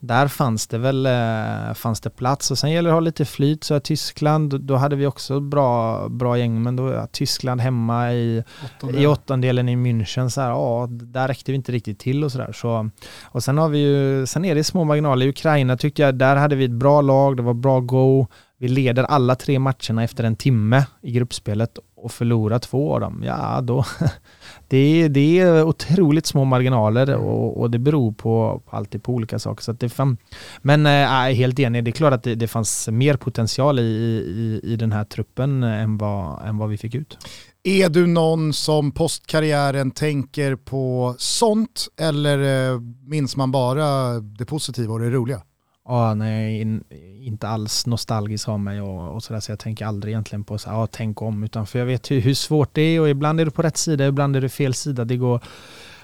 där 0.00 0.28
fanns 0.28 0.66
det 0.66 0.78
väl 0.78 1.06
eh, 1.06 1.74
fanns 1.74 2.00
det 2.00 2.10
plats 2.10 2.50
och 2.50 2.58
sen 2.58 2.70
gäller 2.70 2.90
det 2.90 2.94
att 2.94 2.96
ha 2.96 3.00
lite 3.00 3.24
flyt. 3.24 3.64
Så 3.64 3.80
Tyskland, 3.80 4.60
då 4.60 4.76
hade 4.76 4.96
vi 4.96 5.06
också 5.06 5.40
bra, 5.40 6.08
bra 6.08 6.38
gäng, 6.38 6.62
men 6.62 6.76
då 6.76 7.06
Tyskland 7.12 7.60
hemma 7.60 8.12
i, 8.12 8.44
Åttondel. 8.64 9.02
i 9.02 9.06
åttondelen 9.06 9.68
i 9.68 9.76
München, 9.76 10.28
så 10.28 10.40
här, 10.40 10.48
ja, 10.48 10.86
där 10.90 11.28
räckte 11.28 11.52
vi 11.52 11.56
inte 11.56 11.72
riktigt 11.72 11.98
till 11.98 12.24
och 12.24 12.32
sådär. 12.32 12.52
Så, 12.52 12.90
och 13.24 13.44
sen 13.44 13.58
har 13.58 13.68
vi 13.68 13.78
ju, 13.78 14.26
sen 14.26 14.44
är 14.44 14.54
det 14.54 14.64
små 14.64 14.84
marginaler. 14.84 15.26
I 15.26 15.28
Ukraina 15.28 15.76
tyckte 15.76 16.02
jag, 16.02 16.14
där 16.14 16.36
hade 16.36 16.56
vi 16.56 16.64
ett 16.64 16.70
bra 16.70 17.00
lag, 17.00 17.36
det 17.36 17.42
var 17.42 17.54
bra 17.54 17.80
go. 17.80 18.26
Vi 18.60 18.68
leder 18.68 19.04
alla 19.04 19.34
tre 19.34 19.58
matcherna 19.58 20.04
efter 20.04 20.24
en 20.24 20.36
timme 20.36 20.86
i 21.02 21.12
gruppspelet 21.12 21.78
och 22.02 22.12
förlorar 22.12 22.58
två 22.58 22.94
av 22.94 23.00
dem, 23.00 23.22
ja 23.26 23.60
då, 23.60 23.84
det 24.68 24.78
är, 24.78 25.08
det 25.08 25.38
är 25.38 25.64
otroligt 25.64 26.26
små 26.26 26.44
marginaler 26.44 27.06
mm. 27.06 27.20
och, 27.20 27.60
och 27.60 27.70
det 27.70 27.78
beror 27.78 28.12
på, 28.12 28.62
alltid 28.70 29.02
på 29.02 29.12
olika 29.12 29.38
saker. 29.38 29.62
Så 29.62 29.72
det 29.72 29.88
fan, 29.88 30.16
men 30.62 30.86
äh, 30.86 30.92
jag 30.92 31.30
är 31.30 31.34
helt 31.34 31.58
enig, 31.58 31.84
det 31.84 31.90
är 31.90 31.92
klart 31.92 32.12
att 32.12 32.22
det, 32.22 32.34
det 32.34 32.48
fanns 32.48 32.88
mer 32.88 33.16
potential 33.16 33.78
i, 33.78 33.82
i, 33.82 34.60
i 34.72 34.76
den 34.76 34.92
här 34.92 35.04
truppen 35.04 35.62
än 35.62 35.98
vad, 35.98 36.48
än 36.48 36.58
vad 36.58 36.68
vi 36.68 36.78
fick 36.78 36.94
ut. 36.94 37.18
Är 37.64 37.88
du 37.88 38.06
någon 38.06 38.52
som 38.52 38.92
postkarriären 38.92 39.90
tänker 39.90 40.56
på 40.56 41.14
sånt 41.18 41.88
eller 42.00 42.72
eh, 42.72 42.80
minns 43.06 43.36
man 43.36 43.50
bara 43.50 44.20
det 44.20 44.44
positiva 44.44 44.92
och 44.92 45.00
det 45.00 45.10
roliga? 45.10 45.42
Ja, 45.88 46.14
nej, 46.14 46.60
in, 46.60 46.84
inte 47.20 47.48
alls 47.48 47.86
nostalgisk 47.86 48.48
av 48.48 48.60
mig 48.60 48.80
och, 48.80 49.14
och 49.14 49.22
sådär 49.22 49.40
så 49.40 49.52
jag 49.52 49.58
tänker 49.58 49.86
aldrig 49.86 50.12
egentligen 50.12 50.44
på 50.44 50.58
så 50.58 50.70
här, 50.70 50.76
ja, 50.76 50.86
tänk 50.86 51.22
om 51.22 51.44
utan 51.44 51.66
för 51.66 51.78
jag 51.78 51.86
vet 51.86 52.10
hur, 52.10 52.20
hur 52.20 52.34
svårt 52.34 52.74
det 52.74 52.82
är 52.82 53.00
och 53.00 53.08
ibland 53.08 53.40
är 53.40 53.44
du 53.44 53.50
på 53.50 53.62
rätt 53.62 53.76
sida, 53.76 54.06
ibland 54.06 54.36
är 54.36 54.40
du 54.40 54.48
fel 54.48 54.74
sida. 54.74 55.04
Det 55.04 55.16
går, 55.16 55.40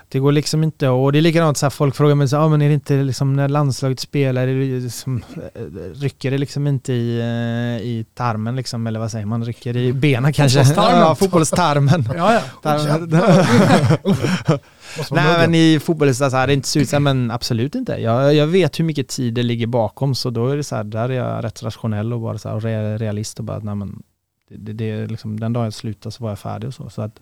det 0.09 0.19
går 0.19 0.33
liksom 0.33 0.63
inte 0.63 0.89
och 0.89 1.13
det 1.13 1.19
är 1.19 1.23
likadant 1.23 1.59
så 1.59 1.67
här, 1.67 1.71
folk 1.71 1.97
frågar 1.97 2.15
mig 2.15 2.29
så 2.29 2.37
här, 2.37 2.45
ah, 2.45 2.49
men 2.49 2.63
är 2.63 2.69
det 2.69 2.75
inte 2.75 3.03
liksom 3.03 3.37
när 3.37 3.49
landslaget 3.49 4.01
spelar, 4.01 4.47
det 4.47 4.81
liksom, 4.81 5.23
eh, 5.55 5.61
rycker 5.95 6.31
det 6.31 6.39
liksom 6.39 6.67
inte 6.67 6.93
i, 6.93 7.21
eh, 7.21 7.87
i 7.87 8.07
tarmen 8.15 8.57
liksom, 8.57 8.87
eller 8.87 9.01
vad 9.01 9.11
säger 9.11 9.27
man, 9.27 9.45
rycker 9.45 9.77
i 9.77 9.93
benen 9.93 10.33
kanske? 10.33 10.65
Fotbollstarmen. 10.65 11.01
Ja, 11.05 11.15
fotbollstarmen. 11.15 12.09
Ja, 12.17 12.33
ja. 12.33 12.41
Tarmen. 12.63 14.59
Nej 15.11 15.39
men 15.39 15.55
i 15.55 15.81
fotboll 15.81 16.15
så 16.15 16.31
här, 16.31 16.47
det 16.47 16.53
inte 16.53 16.69
ser 16.69 16.81
ut 16.81 16.89
så 16.89 16.97
här, 16.97 17.01
men 17.01 17.31
absolut 17.31 17.75
inte. 17.75 17.93
Jag, 17.93 18.35
jag 18.35 18.47
vet 18.47 18.81
hur 18.81 18.85
mycket 18.85 19.09
tid 19.09 19.35
det 19.35 19.43
ligger 19.43 19.67
bakom 19.67 20.15
så 20.15 20.31
då 20.31 20.49
är 20.49 20.57
det 20.57 20.65
så 20.65 20.77
här, 20.77 20.85
där 20.85 21.09
är 21.09 21.15
jag 21.15 21.45
rätt 21.45 21.63
rationell 21.63 22.13
och 22.13 22.21
bara 22.21 22.39
så 22.39 22.49
här, 22.49 22.57
och 22.57 22.63
realist 23.01 23.39
och 23.39 23.45
bara, 23.45 23.59
nej 23.59 23.75
men 23.75 24.03
det, 24.49 24.73
det, 24.73 24.91
är 24.91 25.09
liksom, 25.09 25.41
den 25.41 25.53
dagen 25.53 25.65
jag 25.65 25.75
slutar 25.75 26.11
så 26.11 26.23
var 26.23 26.31
jag 26.31 26.39
färdig 26.39 26.69
och 26.69 26.75
så. 26.75 26.91
så 26.91 27.03
att, 27.03 27.21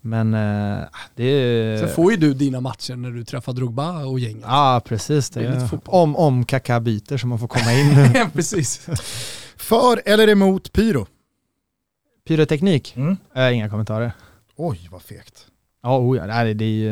men 0.00 0.34
eh, 0.34 0.84
det 1.14 1.24
är... 1.24 1.78
Sen 1.78 1.88
får 1.88 2.10
ju 2.10 2.16
du 2.16 2.34
dina 2.34 2.60
matcher 2.60 2.96
när 2.96 3.10
du 3.10 3.24
träffar 3.24 3.52
Drogba 3.52 4.04
och 4.04 4.20
gänget. 4.20 4.44
Ja 4.46 4.82
precis, 4.84 5.30
det 5.30 5.40
Det 5.40 5.46
är 5.46 5.52
är, 5.52 5.80
om, 5.84 6.16
om 6.16 6.44
Kaká 6.44 6.80
byter 6.80 7.16
så 7.16 7.26
man 7.26 7.38
får 7.38 7.48
komma 7.48 7.72
in. 7.72 8.10
Precis. 8.32 8.88
För 9.56 10.02
eller 10.04 10.28
emot 10.28 10.72
pyro? 10.72 11.06
Pyroteknik? 12.28 12.96
Mm. 12.96 13.16
Eh, 13.34 13.54
inga 13.54 13.68
kommentarer. 13.68 14.12
Oj 14.56 14.88
vad 14.90 15.02
fegt. 15.02 15.46
Ja, 15.82 15.98
oh, 15.98 16.16
ja 16.16 16.26
nej, 16.26 16.54
det 16.54 16.64
är 16.64 16.68
ju... 16.68 16.90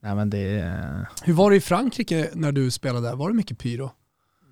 Nej 0.00 0.14
men 0.14 0.30
det 0.30 0.38
är... 0.38 1.06
Hur 1.22 1.32
var 1.32 1.50
det 1.50 1.56
i 1.56 1.60
Frankrike 1.60 2.30
när 2.34 2.52
du 2.52 2.70
spelade 2.70 3.08
där? 3.08 3.16
Var 3.16 3.28
det 3.28 3.34
mycket 3.34 3.58
pyro? 3.58 3.90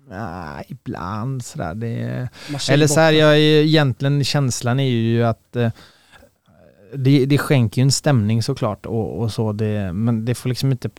Nej, 0.09 0.65
ibland 0.67 1.45
sådär. 1.45 1.75
Det 1.75 2.29
Eller 2.69 2.87
så 2.87 2.99
här, 2.99 3.11
jag 3.11 3.29
är, 3.29 3.63
egentligen 3.63 4.23
känslan 4.23 4.79
är 4.79 4.89
ju 4.89 5.23
att 5.23 5.55
eh, 5.55 5.71
det, 6.93 7.25
det 7.25 7.37
skänker 7.37 7.81
ju 7.81 7.83
en 7.83 7.91
stämning 7.91 8.43
såklart 8.43 8.85
och, 8.85 9.19
och 9.19 9.31
så 9.31 9.51
det, 9.51 9.93
men 9.93 10.25
det 10.25 10.35
får 10.35 10.49
liksom 10.49 10.71
inte 10.71 10.89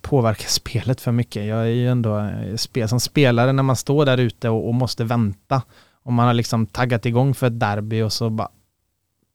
påverka 0.00 0.48
spelet 0.48 1.00
för 1.00 1.12
mycket. 1.12 1.46
Jag 1.46 1.58
är 1.58 1.64
ju 1.64 1.88
ändå 1.88 2.18
eh, 2.18 2.56
spel, 2.56 2.88
som 2.88 3.00
spelare 3.00 3.52
när 3.52 3.62
man 3.62 3.76
står 3.76 4.06
där 4.06 4.18
ute 4.18 4.48
och, 4.48 4.68
och 4.68 4.74
måste 4.74 5.04
vänta 5.04 5.62
och 6.02 6.12
man 6.12 6.26
har 6.26 6.34
liksom 6.34 6.66
taggat 6.66 7.06
igång 7.06 7.34
för 7.34 7.46
ett 7.46 7.60
derby 7.60 8.02
och 8.02 8.12
så 8.12 8.30
bara 8.30 8.48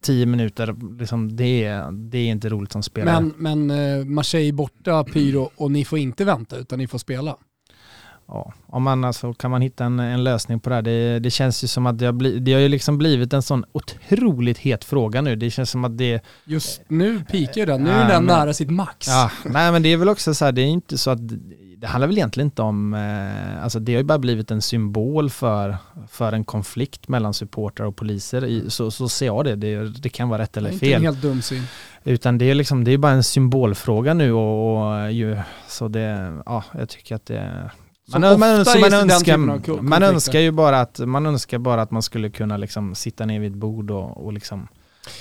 tio 0.03 0.25
minuter, 0.25 0.75
liksom, 0.99 1.35
det, 1.35 1.63
är, 1.65 1.91
det 1.91 2.17
är 2.17 2.31
inte 2.31 2.49
roligt 2.49 2.71
som 2.71 2.83
spelare. 2.83 3.21
Men, 3.37 3.67
men 3.67 3.99
eh, 3.99 4.05
Marseille 4.05 4.53
borta, 4.53 5.03
pyro 5.03 5.49
och 5.55 5.71
ni 5.71 5.85
får 5.85 5.99
inte 5.99 6.25
vänta 6.25 6.57
utan 6.57 6.79
ni 6.79 6.87
får 6.87 6.97
spela. 6.97 7.37
Ja, 8.31 8.53
om 8.65 8.83
man 8.83 9.03
alltså, 9.03 9.33
kan 9.33 9.51
man 9.51 9.61
hitta 9.61 9.85
en, 9.85 9.99
en 9.99 10.23
lösning 10.23 10.59
på 10.59 10.69
det 10.69 10.75
här. 10.75 10.81
Det, 10.81 11.19
det 11.19 11.31
känns 11.31 11.63
ju 11.63 11.67
som 11.67 11.85
att 11.85 11.99
det 11.99 12.05
har, 12.05 12.13
bli, 12.13 12.39
det 12.39 12.53
har 12.53 12.59
ju 12.59 12.67
liksom 12.67 12.97
blivit 12.97 13.33
en 13.33 13.41
sån 13.41 13.65
otroligt 13.71 14.57
het 14.57 14.83
fråga 14.83 15.21
nu. 15.21 15.35
Det 15.35 15.51
känns 15.51 15.69
som 15.69 15.85
att 15.85 15.97
det, 15.97 16.21
Just 16.45 16.81
nu 16.87 17.23
pikar 17.31 17.65
den, 17.65 17.83
nu 17.83 17.89
är 17.89 18.07
den 18.07 18.25
men- 18.25 18.37
nära 18.37 18.53
sitt 18.53 18.69
max. 18.69 19.07
Ja, 19.07 19.31
nej 19.45 19.71
men 19.71 19.83
det 19.83 19.89
är 19.93 19.97
väl 19.97 20.09
också 20.09 20.33
så 20.33 20.45
här, 20.45 20.51
det 20.51 20.61
är 20.61 20.67
inte 20.67 20.97
så 20.97 21.09
att 21.09 21.19
det 21.81 21.87
handlar 21.87 22.07
väl 22.07 22.17
egentligen 22.17 22.47
inte 22.47 22.61
om, 22.61 22.93
eh, 22.93 23.63
alltså 23.63 23.79
det 23.79 23.93
har 23.93 23.97
ju 23.97 24.03
bara 24.03 24.19
blivit 24.19 24.51
en 24.51 24.61
symbol 24.61 25.29
för, 25.29 25.77
för 26.09 26.31
en 26.31 26.43
konflikt 26.43 27.07
mellan 27.07 27.33
supportrar 27.33 27.85
och 27.85 27.95
poliser. 27.95 28.45
I, 28.45 28.69
så, 28.69 28.91
så 28.91 29.09
ser 29.09 29.25
jag 29.25 29.45
det. 29.45 29.55
det, 29.55 30.01
det 30.01 30.09
kan 30.09 30.29
vara 30.29 30.41
rätt 30.41 30.53
det 30.53 30.57
är 30.57 30.61
eller 30.61 30.71
inte 30.71 30.85
en 30.85 30.91
fel. 30.91 31.01
helt 31.01 31.21
dum 31.21 31.41
syn. 31.41 31.63
Utan 32.03 32.37
det 32.37 32.45
är 32.45 32.55
liksom, 32.55 32.83
det 32.83 32.91
är 32.91 32.97
bara 32.97 33.11
en 33.11 33.23
symbolfråga 33.23 34.13
nu 34.13 34.33
och, 34.33 34.91
och 34.91 35.11
ju, 35.11 35.37
så 35.67 35.87
det, 35.87 36.37
ja 36.45 36.63
jag 36.77 36.89
tycker 36.89 37.15
att 37.15 37.25
det 37.25 37.71
man, 38.11 38.21
man, 38.21 38.39
man, 38.39 38.49
önskar, 38.49 39.37
man 39.81 40.03
önskar 40.03 40.39
ju 40.39 40.51
bara 40.51 40.81
att 40.81 40.99
man 40.99 41.25
önskar 41.25 41.57
bara 41.57 41.81
att 41.81 41.91
man 41.91 42.01
skulle 42.01 42.29
kunna 42.29 42.57
liksom 42.57 42.95
sitta 42.95 43.25
ner 43.25 43.39
vid 43.39 43.51
ett 43.51 43.57
bord 43.57 43.91
och, 43.91 44.25
och 44.25 44.33
liksom 44.33 44.67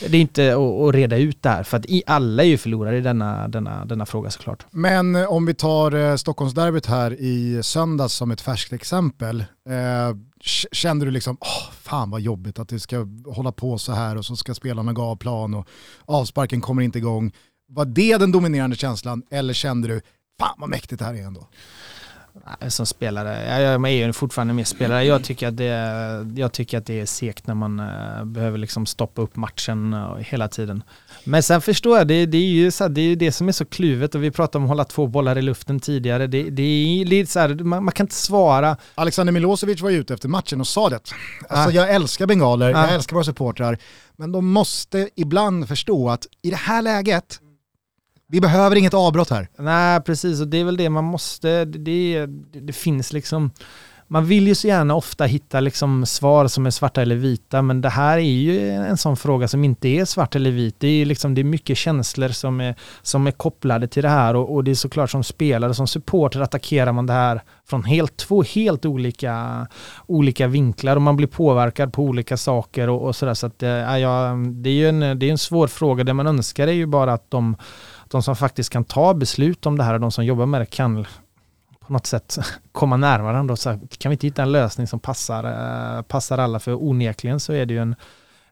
det 0.01 0.17
är 0.17 0.21
inte 0.21 0.57
att 0.57 0.95
reda 0.95 1.17
ut 1.17 1.43
det 1.43 1.49
här 1.49 1.63
för 1.63 1.77
att 1.77 1.87
alla 2.07 2.43
är 2.43 2.47
ju 2.47 2.59
förlorare 2.59 2.99
i 2.99 3.01
denna, 3.01 3.49
denna, 3.49 3.85
denna 3.85 4.07
fråga 4.07 4.31
såklart. 4.31 4.67
Men 4.71 5.17
eh, 5.17 5.33
om 5.33 5.47
vi 5.47 5.55
tar 5.55 5.95
eh, 5.95 6.17
Stockholmsderbyt 6.17 6.87
här 6.87 7.13
i 7.21 7.63
söndags 7.63 8.15
som 8.15 8.31
ett 8.31 8.41
färskt 8.41 8.73
exempel. 8.73 9.45
Eh, 9.69 10.17
kände 10.73 11.05
du 11.05 11.11
liksom, 11.11 11.37
oh, 11.41 11.73
fan 11.73 12.11
vad 12.11 12.21
jobbigt 12.21 12.59
att 12.59 12.69
det 12.69 12.81
ska 12.81 13.07
hålla 13.27 13.53
på 13.53 13.79
så 13.79 13.93
här 13.93 14.17
och 14.17 14.25
så 14.25 14.37
ska 14.37 14.55
spelarna 14.55 14.93
gå 14.93 15.03
av 15.03 15.17
plan 15.17 15.55
och 15.55 15.69
avsparken 16.05 16.61
kommer 16.61 16.83
inte 16.83 16.99
igång. 16.99 17.33
Var 17.69 17.85
det 17.85 18.17
den 18.17 18.33
dominerande 18.33 18.77
känslan 18.77 19.23
eller 19.31 19.55
kände 19.55 19.89
du, 19.89 20.01
fan 20.41 20.57
vad 20.59 20.71
mäktigt 20.71 20.99
det 20.99 21.05
här 21.05 21.15
är 21.15 21.23
ändå? 21.23 21.49
Som 22.69 22.87
spelare, 22.87 23.61
jag, 23.63 23.73
jag 23.75 23.85
är 23.91 24.07
ju 24.07 24.13
fortfarande 24.13 24.55
med 24.55 24.67
spelare. 24.67 25.05
Jag 25.05 25.25
tycker 25.25 25.49
att 25.49 25.57
det, 25.57 25.65
är- 25.65 26.33
jag 26.39 26.53
tycker 26.53 26.79
att 26.79 26.87
det 26.87 27.01
är 27.01 27.07
segt 27.07 27.47
när 27.47 27.55
man 27.55 27.81
eh, 27.81 28.25
behöver 28.25 28.59
liksom 28.59 28.87
stoppa 28.87 29.23
upp 29.23 29.37
matchen 29.37 29.93
eh, 29.93 30.15
hela 30.19 30.49
tiden. 30.49 30.83
Men 31.25 31.43
sen 31.43 31.61
förstår 31.61 31.99
jag, 31.99 32.09
det, 32.09 32.27
det, 32.27 32.39
är 32.39 32.43
ju 32.49 32.71
så 32.71 32.85
här, 32.85 32.89
det 32.89 33.01
är 33.01 33.17
det 33.17 33.33
som 33.33 33.49
är 33.49 33.53
så 33.53 33.65
kluvet 33.65 34.15
och 34.15 34.23
vi 34.25 34.31
pratade 34.31 34.59
om 34.59 34.65
att 34.65 34.69
hålla 34.69 34.85
två 34.85 35.07
bollar 35.07 35.39
i 35.39 35.43
luften 35.43 35.81
tidigare. 35.81 36.27
Det, 36.27 36.43
det 36.51 36.63
är 36.63 37.05
lite 37.05 37.33
så 37.33 37.41
här, 37.41 37.49
man, 37.55 37.85
man 37.85 37.93
kan 37.93 38.05
inte 38.05 38.15
svara. 38.17 38.77
Alexander 38.95 39.33
Milosevic 39.33 39.81
var 39.81 39.91
ju 39.91 39.97
ute 39.99 40.15
efter 40.15 40.29
matchen 40.29 40.61
och 40.61 40.67
sa 40.67 40.89
det. 40.89 40.97
Alltså 41.49 41.69
Ah. 41.69 41.73
jag 41.73 41.95
älskar 41.95 42.27
bengaler, 42.27 42.69
jag 42.71 42.79
Ah. 42.79 42.89
älskar 42.89 43.15
våra 43.15 43.25
supportrar, 43.25 43.79
men 44.17 44.33
de 44.33 44.47
måste 44.53 45.09
ibland 45.17 45.69
förstå 45.69 46.11
att 46.11 46.27
i 46.43 46.51
det 46.51 46.57
här 46.57 46.83
läget, 46.83 47.41
vi 48.29 48.41
behöver 48.41 48.77
inget 48.77 48.95
avbrott 48.95 49.31
här. 49.31 49.49
Nej, 49.59 50.01
precis 50.01 50.41
och 50.41 50.49
det 50.49 50.59
är 50.59 50.65
väl 50.65 50.77
det 50.77 50.91
man 50.91 51.05
måste, 51.05 51.65
det, 51.65 51.79
det, 51.79 52.27
det 52.61 52.73
finns 52.73 53.13
liksom 53.13 53.51
man 54.11 54.25
vill 54.25 54.49
ju 54.49 54.55
så 54.55 54.67
gärna 54.69 54.95
ofta 54.95 55.25
hitta 55.25 55.61
liksom 55.61 56.07
svar 56.07 56.47
som 56.47 56.67
är 56.67 56.71
svarta 56.71 57.03
eller 57.03 57.17
vita, 57.17 57.63
men 57.63 57.81
det 57.81 57.89
här 57.89 58.19
är 58.19 58.23
ju 58.23 58.71
en 58.71 58.97
sån 58.97 59.17
fråga 59.17 59.49
som 59.49 59.65
inte 59.65 59.89
är 59.89 60.05
svart 60.05 60.37
eller 60.37 60.51
vit. 60.51 60.77
Det 60.79 60.89
är, 60.89 61.05
liksom, 61.05 61.35
det 61.35 61.41
är 61.41 61.45
mycket 61.45 61.79
känslor 61.79 62.29
som 62.29 62.61
är, 62.61 62.75
som 63.03 63.27
är 63.27 63.31
kopplade 63.31 63.89
till 63.89 64.03
det 64.03 64.09
här 64.09 64.37
och, 64.37 64.55
och 64.55 64.65
det 64.65 64.71
är 64.71 64.75
såklart 64.75 65.11
som 65.11 65.25
spelare, 65.25 65.75
som 65.75 65.87
supporter 65.87 66.41
attackerar 66.41 66.93
man 66.93 67.07
det 67.07 67.13
här 67.13 67.43
från 67.67 67.85
helt, 67.85 68.17
två 68.17 68.43
helt 68.43 68.85
olika, 68.85 69.67
olika 70.07 70.47
vinklar 70.47 70.97
och 70.97 71.03
man 71.03 71.17
blir 71.17 71.27
påverkad 71.27 71.93
på 71.93 72.03
olika 72.03 72.37
saker 72.37 72.89
och, 72.89 73.03
och 73.03 73.17
sådär. 73.17 73.35
Så 73.35 73.47
att, 73.47 73.63
eh, 73.63 73.99
ja, 73.99 74.35
det 74.53 74.71
är 74.71 74.75
ju 74.75 74.89
en, 74.89 75.19
det 75.19 75.27
är 75.27 75.31
en 75.31 75.39
svår 75.39 75.67
fråga. 75.67 76.05
Det 76.05 76.13
man 76.13 76.27
önskar 76.27 76.69
är 76.69 76.73
ju 76.73 76.87
bara 76.87 77.13
att 77.13 77.31
de, 77.31 77.57
de 78.11 78.23
som 78.23 78.37
faktiskt 78.37 78.71
kan 78.71 78.85
ta 78.85 79.15
beslut 79.15 79.67
om 79.67 79.79
det 79.79 79.85
här 79.85 79.95
och 79.95 80.01
de 80.01 80.11
som 80.11 80.25
jobbar 80.25 80.47
med 80.47 80.61
det 80.61 80.67
kan 80.67 81.07
på 81.89 81.93
något 81.93 82.07
sätt 82.07 82.39
komma 82.73 82.97
närmare 82.97 83.33
varandra. 83.33 83.57
Så 83.57 83.71
här, 83.71 83.81
kan 83.99 84.11
vi 84.11 84.15
inte 84.15 84.27
hitta 84.27 84.43
en 84.43 84.53
lösning 84.53 84.87
som 84.87 85.01
passar, 85.01 85.45
eh, 85.45 86.03
passar 86.03 86.39
alla? 86.39 86.59
För 86.59 86.83
onekligen 86.83 87.41
så 87.41 87.53
är 87.53 87.67
det 87.67 87.75
ju 87.75 87.81
en, 87.81 87.95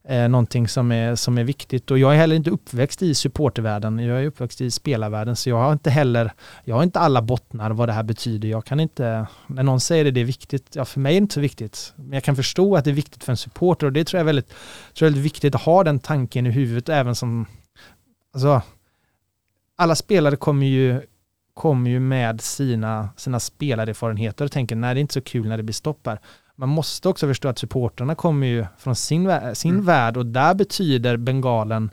eh, 0.09 0.28
någonting 0.28 0.68
som 0.68 0.92
är, 0.92 1.14
som 1.14 1.38
är 1.38 1.44
viktigt. 1.44 1.90
Och 1.90 1.98
jag 1.98 2.14
är 2.14 2.16
heller 2.16 2.36
inte 2.36 2.50
uppväxt 2.50 3.02
i 3.02 3.14
supportervärlden. 3.14 3.98
Jag 3.98 4.22
är 4.22 4.26
uppväxt 4.26 4.61
i 4.61 4.70
spelarvärlden. 4.70 5.36
Så 5.36 5.50
jag 5.50 5.57
har 5.57 5.72
inte 5.72 5.90
heller, 5.90 6.32
jag 6.64 6.76
har 6.76 6.82
inte 6.82 7.00
alla 7.00 7.22
bottnar 7.22 7.70
vad 7.70 7.88
det 7.88 7.92
här 7.92 8.02
betyder. 8.02 8.48
Jag 8.48 8.64
kan 8.64 8.80
inte, 8.80 9.26
när 9.46 9.62
någon 9.62 9.80
säger 9.80 10.04
det, 10.04 10.11
det 10.11 10.20
är 10.20 10.24
viktigt. 10.24 10.76
Ja, 10.76 10.84
för 10.84 11.00
mig 11.00 11.16
är 11.16 11.20
det 11.20 11.22
inte 11.22 11.34
så 11.34 11.40
viktigt. 11.40 11.92
Men 11.96 12.12
jag 12.12 12.24
kan 12.24 12.36
förstå 12.36 12.76
att 12.76 12.84
det 12.84 12.90
är 12.90 12.94
viktigt 12.94 13.24
för 13.24 13.32
en 13.32 13.36
supporter 13.36 13.86
och 13.86 13.92
det 13.92 14.04
tror 14.04 14.18
jag 14.18 14.22
är 14.22 14.26
väldigt, 14.26 14.48
tror 14.48 14.57
jag 14.94 15.07
är 15.07 15.11
väldigt 15.11 15.24
viktigt 15.24 15.54
att 15.54 15.62
ha 15.62 15.84
den 15.84 15.98
tanken 15.98 16.46
i 16.46 16.50
huvudet 16.50 16.88
även 16.88 17.14
som, 17.14 17.46
alltså, 18.34 18.62
alla 19.77 19.95
spelare 19.95 20.37
kommer 20.37 20.66
ju 20.66 21.01
kommer 21.55 21.91
ju 21.91 22.01
med 22.01 22.41
sina, 22.41 23.09
sina 23.16 23.41
spelarerfarenheter 23.41 24.45
och 24.45 24.53
tänker 24.53 24.77
nej 24.77 24.95
det 24.95 24.99
är 24.99 25.03
inte 25.03 25.14
så 25.14 25.20
kul 25.20 25.49
när 25.49 25.57
det 25.57 25.62
blir 25.62 25.74
stopp 25.74 26.07
här. 26.07 26.20
Man 26.57 26.68
måste 26.68 27.09
också 27.09 27.27
förstå 27.27 27.49
att 27.49 27.59
supporterna 27.59 28.14
kommer 28.14 28.47
ju 28.47 28.66
från 28.79 28.97
sin, 28.97 29.31
sin 29.55 29.72
Mm. 29.72 29.85
värld 29.85 30.16
och 30.16 30.27
där 30.27 30.55
betyder 30.55 31.16
bengalen 31.16 31.91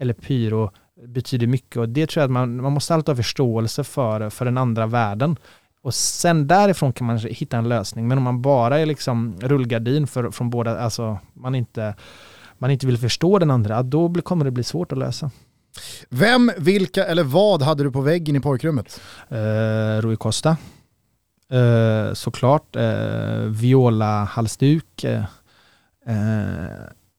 eller 0.00 0.14
pyro 0.14 0.70
betyder 1.06 1.46
mycket 1.46 1.76
och 1.76 1.88
det 1.88 2.06
tror 2.06 2.20
jag 2.20 2.24
att 2.24 2.32
man, 2.32 2.56
man 2.62 2.72
måste 2.72 2.94
alltid 2.94 3.08
ha 3.08 3.16
förståelse 3.16 3.84
för, 3.84 4.30
för 4.30 4.44
den 4.44 4.58
andra 4.58 4.86
världen. 4.86 5.36
Och 5.82 5.94
sen 5.94 6.46
därifrån 6.46 6.92
kan 6.92 7.06
man 7.06 7.18
hitta 7.18 7.56
en 7.56 7.68
lösning. 7.68 8.08
Men 8.08 8.18
om 8.18 8.24
man 8.24 8.42
bara 8.42 8.78
är 8.78 8.86
liksom 8.86 9.36
rullgardin 9.40 10.06
för, 10.06 10.30
från 10.30 10.50
båda, 10.50 10.78
alltså 10.80 11.18
man 11.34 11.54
inte, 11.54 11.94
man 12.58 12.70
inte 12.70 12.86
vill 12.86 12.98
förstå 12.98 13.38
den 13.38 13.50
andra, 13.50 13.82
då 13.82 14.14
kommer 14.14 14.44
det 14.44 14.50
bli 14.50 14.64
svårt 14.64 14.92
att 14.92 14.98
lösa. 14.98 15.30
Vem, 16.08 16.52
vilka 16.58 17.04
eller 17.04 17.22
vad 17.22 17.62
hade 17.62 17.82
du 17.84 17.90
på 17.90 18.00
väggen 18.00 18.36
i 18.36 18.40
pojkrummet? 18.40 19.00
Eh, 19.28 20.00
Rui 20.02 20.16
Costa. 20.16 20.56
Eh, 21.52 22.14
såklart. 22.14 22.76
Eh, 22.76 23.38
Viola-halsduk. 23.46 25.04
Eh, 25.04 25.22
eh, 26.06 26.66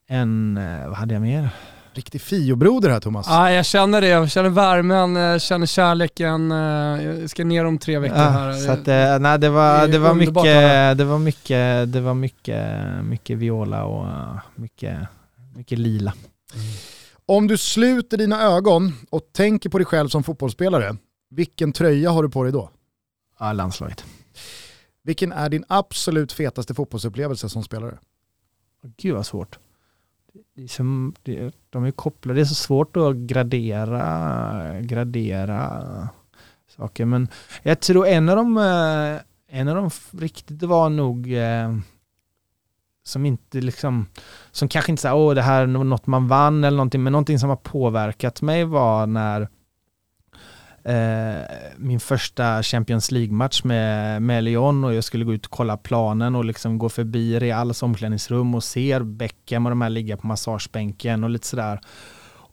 en, 0.09 0.57
eh, 0.57 0.87
vad 0.87 0.97
hade 0.97 1.13
jag 1.13 1.21
mer? 1.21 1.49
Riktig 1.93 2.21
fiobroder 2.21 2.89
här 2.89 2.99
Thomas. 2.99 3.25
Ja, 3.29 3.51
jag 3.51 3.65
känner 3.65 4.01
det, 4.01 4.07
jag 4.07 4.31
känner 4.31 4.49
värmen, 4.49 5.15
jag 5.15 5.41
känner 5.41 5.65
kärleken. 5.65 6.51
eh, 6.51 6.57
Jag 7.05 7.29
ska 7.29 7.43
ner 7.45 7.65
om 7.65 7.77
tre 7.77 7.99
veckor 7.99 8.15
här. 8.15 8.47
Ja, 8.49 8.53
så 8.53 8.71
att, 8.71 8.87
eh, 8.87 9.19
nej, 9.19 9.39
det 9.39 9.49
var, 9.49 9.77
det 9.77 9.83
är 9.83 9.87
det 9.87 9.99
var 9.99 10.13
mycket, 10.13 10.97
det 10.97 11.03
var 11.05 11.19
mycket, 11.19 11.93
det 11.93 12.01
var 12.01 12.13
mycket, 12.13 12.65
mycket 13.03 13.37
Viola 13.37 13.83
och 13.83 14.07
eh, 14.07 14.39
mycket, 14.55 14.97
mycket 15.55 15.79
lila. 15.79 16.13
Om 17.29 17.47
du 17.47 17.57
sluter 17.57 18.17
dina 18.17 18.41
ögon 18.41 18.93
och 19.09 19.33
tänker 19.33 19.69
på 19.69 19.77
dig 19.77 19.85
själv 19.85 20.09
som 20.09 20.23
fotbollsspelare, 20.23 20.97
vilken 21.29 21.73
tröja 21.73 22.11
har 22.11 22.23
du 22.23 22.29
på 22.29 22.43
dig 22.43 22.51
då? 22.51 22.69
Ja, 23.39 23.53
landslaget. 23.53 24.05
Vilken 25.03 25.31
är 25.31 25.49
din 25.49 25.63
absolut 25.67 26.31
fetaste 26.31 26.73
fotbollsupplevelse 26.73 27.49
som 27.49 27.63
spelare? 27.63 27.97
Gud 28.97 29.15
vad 29.15 29.25
svårt. 29.25 29.59
Det 30.55 30.63
är 30.63 30.67
som, 30.67 31.15
det, 31.23 31.55
de 31.69 31.83
är 31.83 31.91
kopplade, 31.91 32.39
det 32.39 32.43
är 32.43 32.45
så 32.45 32.55
svårt 32.55 32.97
att 32.97 33.15
gradera, 33.15 34.81
gradera 34.81 36.09
saker. 36.77 37.05
Men 37.05 37.27
jag 37.63 37.79
tror 37.79 38.07
en 38.07 38.29
av 38.29 38.35
de, 38.35 38.57
eh, 38.57 39.57
en 39.59 39.67
av 39.67 39.75
de 39.75 39.89
riktigt 40.19 40.63
var 40.63 40.89
nog 40.89 41.33
eh, 41.33 41.77
som 43.07 43.25
inte 43.25 43.61
liksom, 43.61 44.05
som 44.51 44.67
kanske 44.67 44.91
inte 44.91 45.01
säger 45.01 45.15
åh 45.15 45.35
det 45.35 45.41
här 45.41 45.61
är 45.61 45.67
något 45.67 46.07
man 46.07 46.27
vann 46.27 46.63
eller 46.63 46.77
någonting, 46.77 47.03
men 47.03 47.11
någonting 47.11 47.39
som 47.39 47.49
har 47.49 47.55
påverkat 47.55 48.41
mig 48.41 48.65
var 48.65 49.07
när 49.07 49.41
eh, 50.83 51.41
min 51.77 51.99
första 51.99 52.63
Champions 52.63 53.11
League-match 53.11 53.63
med, 53.63 54.21
med 54.21 54.43
Lyon 54.43 54.83
och 54.83 54.93
jag 54.93 55.03
skulle 55.03 55.25
gå 55.25 55.33
ut 55.33 55.45
och 55.45 55.51
kolla 55.51 55.77
planen 55.77 56.35
och 56.35 56.45
liksom 56.45 56.77
gå 56.77 56.89
förbi 56.89 57.39
Reals 57.39 57.83
omklädningsrum 57.83 58.55
och 58.55 58.63
ser 58.63 59.03
Beckham 59.03 59.65
och 59.65 59.69
de 59.69 59.81
här 59.81 59.89
ligga 59.89 60.17
på 60.17 60.27
massagebänken 60.27 61.23
och 61.23 61.29
lite 61.29 61.47
sådär. 61.47 61.79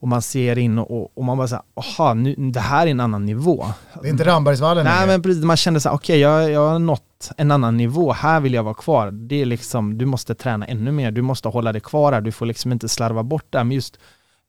Och 0.00 0.08
man 0.08 0.22
ser 0.22 0.58
in 0.58 0.78
och, 0.78 1.18
och 1.18 1.24
man 1.24 1.38
bara 1.38 1.48
såhär, 1.48 1.64
jaha, 1.74 2.14
det 2.52 2.60
här 2.60 2.86
är 2.86 2.90
en 2.90 3.00
annan 3.00 3.26
nivå. 3.26 3.66
Det 4.02 4.08
är 4.08 4.10
inte 4.10 4.24
Rambergsvallen 4.24 4.84
Nej 4.84 5.06
men 5.06 5.22
precis, 5.22 5.44
man 5.44 5.56
kände 5.56 5.80
såhär, 5.80 5.96
okej 5.96 6.14
okay, 6.14 6.20
jag, 6.20 6.50
jag 6.50 6.68
har 6.68 6.78
nått 6.78 7.30
en 7.36 7.50
annan 7.50 7.76
nivå, 7.76 8.12
här 8.12 8.40
vill 8.40 8.54
jag 8.54 8.62
vara 8.62 8.74
kvar. 8.74 9.10
Det 9.10 9.42
är 9.42 9.44
liksom, 9.44 9.98
du 9.98 10.06
måste 10.06 10.34
träna 10.34 10.66
ännu 10.66 10.92
mer, 10.92 11.10
du 11.10 11.22
måste 11.22 11.48
hålla 11.48 11.72
dig 11.72 11.80
kvar 11.80 12.12
här, 12.12 12.20
du 12.20 12.32
får 12.32 12.46
liksom 12.46 12.72
inte 12.72 12.88
slarva 12.88 13.22
bort 13.22 13.46
det. 13.50 13.64
Men 13.64 13.72
just 13.72 13.98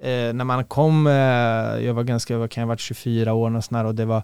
eh, 0.04 0.10
när 0.10 0.44
man 0.44 0.66
kom, 0.66 1.08
eh, 1.08 1.14
jag 1.86 1.94
var 1.94 2.04
ganska, 2.04 2.38
vad 2.38 2.52
kan 2.52 2.62
jag 2.62 2.68
ha 2.68 2.72
varit 2.72 2.80
24 2.80 3.34
år 3.34 3.56
och 3.56 3.64
sådär 3.64 3.86
och 3.86 3.96
det 3.96 4.06
var 4.06 4.24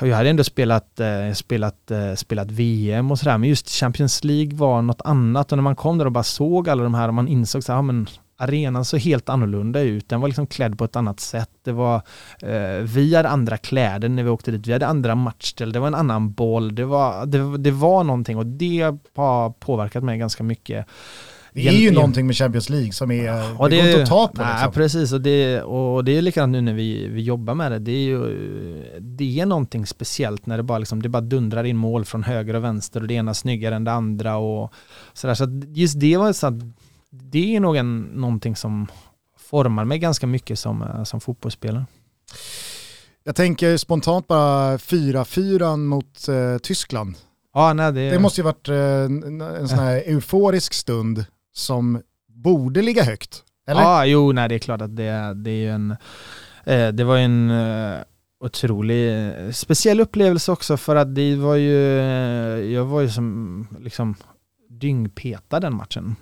jag 0.00 0.16
hade 0.16 0.30
ändå 0.30 0.44
spelat, 0.44 1.00
eh, 1.00 1.32
spelat, 1.34 1.90
eh, 1.90 2.14
spelat 2.14 2.50
VM 2.50 3.10
och 3.10 3.18
sådär, 3.18 3.38
men 3.38 3.48
just 3.48 3.68
Champions 3.68 4.24
League 4.24 4.56
var 4.56 4.82
något 4.82 5.00
annat 5.04 5.52
och 5.52 5.58
när 5.58 5.62
man 5.62 5.76
kom 5.76 5.98
där 5.98 6.06
och 6.06 6.12
bara 6.12 6.24
såg 6.24 6.68
alla 6.68 6.82
de 6.82 6.94
här 6.94 7.08
och 7.08 7.14
man 7.14 7.28
insåg 7.28 7.64
så 7.64 7.72
här, 7.72 7.82
men 7.82 8.06
arenan 8.36 8.84
såg 8.84 9.00
helt 9.00 9.28
annorlunda 9.28 9.80
ut. 9.80 10.08
Den 10.08 10.20
var 10.20 10.28
liksom 10.28 10.46
klädd 10.46 10.78
på 10.78 10.84
ett 10.84 10.96
annat 10.96 11.20
sätt. 11.20 11.50
Det 11.64 11.72
var, 11.72 12.02
eh, 12.42 12.82
vi 12.82 13.14
hade 13.16 13.28
andra 13.28 13.56
kläder 13.56 14.08
när 14.08 14.22
vi 14.22 14.30
åkte 14.30 14.50
dit. 14.50 14.66
Vi 14.66 14.72
hade 14.72 14.86
andra 14.86 15.14
matchställ. 15.14 15.72
Det 15.72 15.80
var 15.80 15.86
en 15.86 15.94
annan 15.94 16.32
boll. 16.32 16.74
Det 16.74 16.84
var, 16.84 17.26
det, 17.26 17.58
det 17.58 17.70
var 17.70 18.04
någonting 18.04 18.36
och 18.36 18.46
det 18.46 18.80
har 19.14 19.50
påverkat 19.50 20.04
mig 20.04 20.18
ganska 20.18 20.42
mycket. 20.42 20.86
Det 21.54 21.68
är 21.68 21.72
ju 21.72 21.84
Gen 21.84 21.94
någonting 21.94 22.26
med 22.26 22.36
Champions 22.36 22.70
League 22.70 22.92
som 22.92 23.10
är, 23.10 23.60
och 23.60 23.70
det, 23.70 23.76
det 23.76 23.82
går 23.82 23.90
inte 23.90 24.02
att 24.02 24.08
ta 24.08 24.28
på. 24.28 24.42
Nej, 24.42 24.54
liksom. 24.54 24.72
precis. 24.72 25.12
Och 25.12 25.20
det, 25.20 25.62
och 25.62 26.04
det 26.04 26.16
är 26.16 26.22
likadant 26.22 26.52
nu 26.52 26.60
när 26.60 26.72
vi, 26.72 27.08
vi 27.08 27.22
jobbar 27.22 27.54
med 27.54 27.72
det. 27.72 27.78
Det 27.78 27.92
är 27.92 28.04
ju 28.04 28.20
det 29.00 29.40
är 29.40 29.46
någonting 29.46 29.86
speciellt 29.86 30.46
när 30.46 30.56
det 30.56 30.62
bara, 30.62 30.78
liksom, 30.78 31.02
det 31.02 31.08
bara 31.08 31.20
dundrar 31.20 31.64
in 31.64 31.76
mål 31.76 32.04
från 32.04 32.22
höger 32.22 32.54
och 32.54 32.64
vänster 32.64 33.00
och 33.00 33.06
det 33.08 33.14
ena 33.14 33.34
snyggare 33.34 33.74
än 33.74 33.84
det 33.84 33.92
andra. 33.92 34.36
Och 34.36 34.72
sådär. 35.12 35.34
Så 35.34 35.62
just 35.68 36.00
det 36.00 36.16
var 36.16 36.32
så 36.32 36.46
att 36.46 36.54
det 37.22 37.56
är 37.56 37.60
nog 37.60 37.76
en, 37.76 38.00
någonting 38.00 38.56
som 38.56 38.86
formar 39.38 39.84
mig 39.84 39.98
ganska 39.98 40.26
mycket 40.26 40.58
som, 40.58 40.82
eh, 40.82 41.04
som 41.04 41.20
fotbollsspelare. 41.20 41.86
Jag 43.24 43.36
tänker 43.36 43.76
spontant 43.76 44.26
bara 44.26 44.76
4-4 44.76 45.76
mot 45.76 46.28
eh, 46.28 46.58
Tyskland. 46.58 47.16
Ja, 47.54 47.72
nej, 47.72 47.92
det... 47.92 48.10
det 48.10 48.18
måste 48.18 48.40
ju 48.40 48.44
varit 48.44 48.68
eh, 48.68 48.76
en, 48.76 49.40
en 49.40 49.68
sån 49.68 49.78
här 49.78 50.02
euforisk 50.06 50.74
stund 50.74 51.24
som 51.52 52.02
borde 52.28 52.82
ligga 52.82 53.04
högt. 53.04 53.42
Eller? 53.66 53.80
Ja, 53.80 54.06
jo, 54.06 54.32
nej 54.32 54.48
det 54.48 54.54
är 54.54 54.58
klart 54.58 54.80
att 54.80 54.96
det, 54.96 55.34
det 55.34 55.50
är 55.50 55.54
ju 55.54 55.70
en, 55.70 55.90
eh, 56.64 56.88
det 56.88 57.04
var 57.04 57.18
en 57.18 57.50
eh, 57.50 57.98
otrolig, 58.40 59.28
eh, 59.28 59.50
speciell 59.50 60.00
upplevelse 60.00 60.52
också 60.52 60.76
för 60.76 60.96
att 60.96 61.14
det 61.14 61.36
var 61.36 61.54
ju, 61.54 61.98
eh, 61.98 62.72
jag 62.72 62.84
var 62.84 63.00
ju 63.00 63.08
som 63.10 63.66
liksom 63.80 64.14
dyngpetad 64.68 65.60
den 65.60 65.74
matchen. 65.74 66.16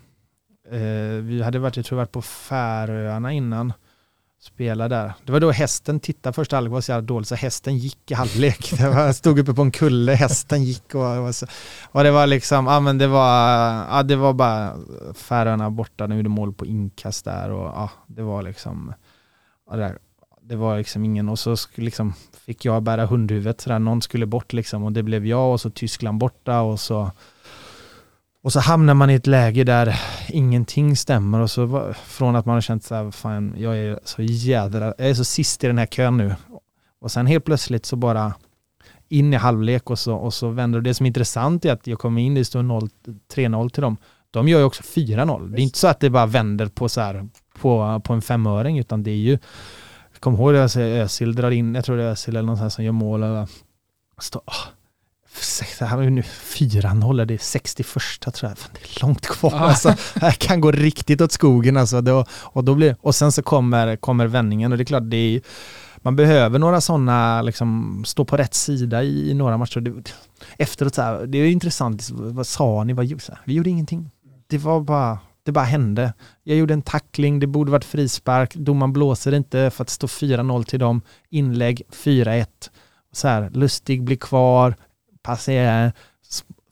Eh, 0.72 1.22
vi 1.22 1.42
hade 1.42 1.58
varit, 1.58 1.76
jag 1.76 1.86
tror 1.86 1.96
varit 1.96 2.12
på 2.12 2.22
Färöarna 2.22 3.32
innan. 3.32 3.72
Spela 4.40 4.88
där. 4.88 5.12
Det 5.24 5.32
var 5.32 5.40
då 5.40 5.50
hästen 5.50 6.00
tittade 6.00 6.32
första 6.32 6.56
halvlek 6.56 6.72
var 6.72 6.80
så 6.80 6.92
jävla 6.92 7.06
dåligt 7.06 7.28
så 7.28 7.34
hästen 7.34 7.78
gick 7.78 8.10
i 8.10 8.14
halvlek. 8.14 8.72
Det 8.78 8.88
var, 8.88 9.12
stod 9.12 9.38
uppe 9.38 9.54
på 9.54 9.62
en 9.62 9.70
kulle, 9.70 10.12
hästen 10.12 10.64
gick 10.64 10.94
och, 10.94 11.26
och, 11.26 11.34
så, 11.34 11.46
och 11.92 12.04
det 12.04 12.10
var 12.10 12.26
liksom, 12.26 12.66
ja 12.66 12.80
men 12.80 12.98
det 12.98 13.06
var, 13.06 13.28
ja 13.90 14.02
det 14.02 14.16
var 14.16 14.32
bara 14.32 14.76
Färöarna 15.14 15.70
borta, 15.70 16.06
de 16.06 16.16
gjorde 16.16 16.28
mål 16.28 16.52
på 16.52 16.66
inkast 16.66 17.24
där 17.24 17.50
och 17.50 17.66
ja 17.66 17.90
det 18.06 18.22
var 18.22 18.42
liksom, 18.42 18.94
ja, 19.70 19.76
det, 19.76 19.98
det 20.42 20.56
var 20.56 20.78
liksom 20.78 21.04
ingen, 21.04 21.28
och 21.28 21.38
så 21.38 21.56
liksom 21.74 22.14
fick 22.46 22.64
jag 22.64 22.82
bära 22.82 23.06
hundhuvudet 23.06 23.60
sådär, 23.60 23.78
någon 23.78 24.02
skulle 24.02 24.26
bort 24.26 24.52
liksom 24.52 24.84
och 24.84 24.92
det 24.92 25.02
blev 25.02 25.26
jag 25.26 25.52
och 25.52 25.60
så 25.60 25.70
Tyskland 25.70 26.18
borta 26.18 26.60
och 26.60 26.80
så 26.80 27.10
och 28.42 28.52
så 28.52 28.60
hamnar 28.60 28.94
man 28.94 29.10
i 29.10 29.14
ett 29.14 29.26
läge 29.26 29.64
där 29.64 30.00
ingenting 30.28 30.96
stämmer 30.96 31.40
och 31.40 31.50
så 31.50 31.92
från 32.06 32.36
att 32.36 32.46
man 32.46 32.54
har 32.54 32.60
känt 32.60 32.84
så 32.84 32.94
här, 32.94 33.10
fan 33.10 33.54
jag 33.58 33.78
är 33.78 34.00
så 34.04 34.22
jädra, 34.22 34.94
jag 34.98 35.08
är 35.08 35.14
så 35.14 35.24
sist 35.24 35.64
i 35.64 35.66
den 35.66 35.78
här 35.78 35.86
kön 35.86 36.16
nu. 36.16 36.34
Och 37.00 37.10
sen 37.10 37.26
helt 37.26 37.44
plötsligt 37.44 37.86
så 37.86 37.96
bara 37.96 38.34
in 39.08 39.32
i 39.32 39.36
halvlek 39.36 39.90
och 39.90 39.98
så, 39.98 40.14
och 40.14 40.34
så 40.34 40.48
vänder 40.48 40.80
det. 40.80 40.90
Det 40.90 40.94
som 40.94 41.06
är 41.06 41.08
intressant 41.08 41.64
är 41.64 41.72
att 41.72 41.86
jag 41.86 41.98
kommer 41.98 42.22
in, 42.22 42.34
det 42.34 42.44
står 42.44 42.62
3-0 43.34 43.68
till 43.68 43.82
dem. 43.82 43.96
De 44.30 44.48
gör 44.48 44.58
ju 44.58 44.64
också 44.64 44.82
4-0. 44.82 45.50
Det 45.50 45.60
är 45.60 45.62
inte 45.62 45.78
så 45.78 45.88
att 45.88 46.00
det 46.00 46.10
bara 46.10 46.26
vänder 46.26 46.66
på 46.66 46.88
så 46.88 47.00
här, 47.00 47.28
på, 47.60 48.00
på 48.04 48.12
en 48.12 48.22
femöring 48.22 48.78
utan 48.78 49.02
det 49.02 49.10
är 49.10 49.16
ju, 49.16 49.38
kom 50.20 50.34
ihåg 50.34 50.52
det, 50.52 50.58
jag 50.58 50.70
säger, 50.70 51.02
Özil 51.02 51.34
drar 51.34 51.50
in, 51.50 51.74
jag 51.74 51.84
tror 51.84 51.96
det 51.96 52.04
är 52.04 52.10
Özil 52.10 52.36
eller 52.36 52.46
någon 52.46 52.70
som 52.70 52.84
gör 52.84 52.92
mål. 52.92 53.22
Och, 53.22 53.48
stå, 54.18 54.42
nu 56.10 56.20
4-0, 56.20 57.24
det 57.24 57.34
är 57.34 57.38
61 57.38 57.86
tror 58.20 58.50
jag. 58.50 58.56
det 58.72 58.80
är 58.80 59.06
långt 59.06 59.26
kvar 59.26 59.52
alltså. 59.52 59.88
Det 60.14 60.20
här 60.20 60.32
kan 60.32 60.60
gå 60.60 60.70
riktigt 60.70 61.20
åt 61.20 61.32
skogen 61.32 61.76
alltså. 61.76 62.00
Då, 62.00 62.24
och, 62.30 62.64
då 62.64 62.74
blir, 62.74 62.96
och 63.00 63.14
sen 63.14 63.32
så 63.32 63.42
kommer, 63.42 63.96
kommer 63.96 64.26
vändningen 64.26 64.72
och 64.72 64.78
det 64.78 64.82
är 64.82 64.86
klart, 64.86 65.10
det 65.10 65.16
är, 65.16 65.40
man 65.96 66.16
behöver 66.16 66.58
några 66.58 66.80
sådana, 66.80 67.42
liksom, 67.42 68.02
stå 68.06 68.24
på 68.24 68.36
rätt 68.36 68.54
sida 68.54 69.02
i, 69.02 69.30
i 69.30 69.34
några 69.34 69.56
matcher. 69.56 69.80
Det, 69.80 70.14
efteråt 70.58 70.94
så 70.94 71.02
här, 71.02 71.26
det 71.26 71.38
är 71.38 71.46
intressant, 71.46 72.10
vad 72.10 72.46
sa 72.46 72.84
ni? 72.84 72.92
Vad, 72.92 73.22
så 73.22 73.32
här, 73.32 73.40
vi 73.44 73.54
gjorde 73.54 73.70
ingenting. 73.70 74.10
Det 74.46 74.58
var 74.58 74.80
bara, 74.80 75.18
det 75.44 75.52
bara 75.52 75.64
hände. 75.64 76.12
Jag 76.42 76.56
gjorde 76.56 76.74
en 76.74 76.82
tackling, 76.82 77.40
det 77.40 77.46
borde 77.46 77.72
varit 77.72 77.84
frispark, 77.84 78.54
domaren 78.54 78.92
blåser 78.92 79.34
inte 79.34 79.70
för 79.70 79.82
att 79.82 79.90
står 79.90 80.08
4-0 80.08 80.64
till 80.64 80.78
dem. 80.78 81.00
Inlägg 81.30 81.82
4-1. 81.90 82.46
Så 83.12 83.28
här, 83.28 83.50
Lustig 83.50 84.02
blir 84.02 84.16
kvar, 84.16 84.74
passera 85.22 85.92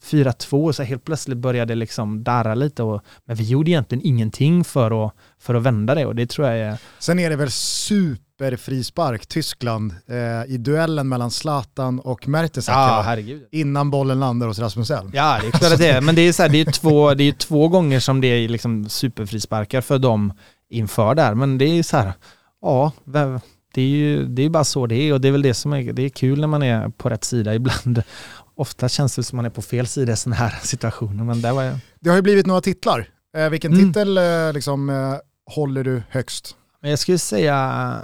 4-2 0.03 0.71
så 0.71 0.83
helt 0.83 1.05
plötsligt 1.05 1.37
började 1.37 1.73
det 1.73 1.75
liksom 1.75 2.23
darra 2.23 2.55
lite. 2.55 2.83
Och, 2.83 3.01
men 3.25 3.35
vi 3.35 3.43
gjorde 3.43 3.71
egentligen 3.71 4.05
ingenting 4.05 4.63
för 4.63 5.05
att, 5.05 5.13
för 5.39 5.55
att 5.55 5.63
vända 5.63 5.95
det 5.95 6.05
och 6.05 6.15
det 6.15 6.29
tror 6.29 6.47
jag 6.47 6.57
är... 6.59 6.77
Sen 6.99 7.19
är 7.19 7.29
det 7.29 7.35
väl 7.35 7.51
superfrispark 7.51 9.27
Tyskland 9.27 9.95
eh, 10.07 10.53
i 10.53 10.57
duellen 10.57 11.09
mellan 11.09 11.31
Zlatan 11.31 11.99
och 11.99 12.27
Mertesacker 12.27 13.17
ja, 13.17 13.37
innan 13.51 13.91
bollen 13.91 14.19
landar 14.19 14.47
hos 14.47 14.59
Rasmus 14.59 14.91
Elm. 14.91 15.11
Ja, 15.13 15.39
det 15.41 15.47
är 15.47 15.51
klart 15.51 15.73
att 15.73 15.79
det 15.79 15.89
är. 15.89 16.01
Men 16.01 16.15
det 16.15 16.21
är, 16.21 16.33
så 16.33 16.41
här, 16.41 16.49
det 16.49 16.61
är, 16.61 16.71
två, 16.71 17.13
det 17.13 17.23
är 17.23 17.31
två 17.31 17.67
gånger 17.67 17.99
som 17.99 18.21
det 18.21 18.27
är 18.27 18.49
liksom 18.49 18.89
superfrisparkar 18.89 19.81
för 19.81 19.99
dem 19.99 20.33
inför 20.69 21.15
där. 21.15 21.33
Men 21.33 21.57
det 21.57 21.65
är 21.65 21.83
så 21.83 21.97
här, 21.97 22.13
ja, 22.61 22.91
det 23.73 23.81
är 23.81 23.85
ju 23.85 24.25
det 24.25 24.41
är 24.41 24.49
bara 24.49 24.63
så 24.63 24.87
det 24.87 24.95
är 24.95 25.13
och 25.13 25.21
det 25.21 25.27
är 25.27 25.31
väl 25.31 25.41
det 25.41 25.53
som 25.53 25.73
är, 25.73 25.93
det 25.93 26.01
är 26.01 26.09
kul 26.09 26.39
när 26.39 26.47
man 26.47 26.63
är 26.63 26.89
på 26.89 27.09
rätt 27.09 27.23
sida 27.23 27.55
ibland. 27.55 28.03
Ofta 28.61 28.89
känns 28.89 29.15
det 29.15 29.23
som 29.23 29.35
man 29.35 29.45
är 29.45 29.49
på 29.49 29.61
fel 29.61 29.87
sida 29.87 30.13
i 30.13 30.15
sådana 30.15 30.35
här 30.35 30.59
situationer, 30.63 31.23
men 31.23 31.41
där 31.41 31.53
var 31.53 31.63
jag. 31.63 31.79
Det 31.99 32.09
har 32.09 32.15
ju 32.15 32.21
blivit 32.21 32.45
några 32.45 32.61
titlar. 32.61 33.09
Eh, 33.37 33.49
vilken 33.49 33.73
mm. 33.73 33.87
titel 33.87 34.17
eh, 34.17 34.53
liksom, 34.53 34.89
eh, 34.89 35.15
håller 35.45 35.83
du 35.83 36.03
högst? 36.09 36.55
Jag 36.81 36.99
skulle 36.99 37.17
säga 37.17 37.95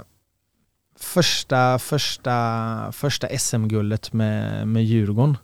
första, 0.98 1.78
första, 1.78 2.92
första 2.92 3.38
SM-guldet 3.38 4.12
med, 4.12 4.68
med 4.68 4.84
Djurgården 4.84 5.36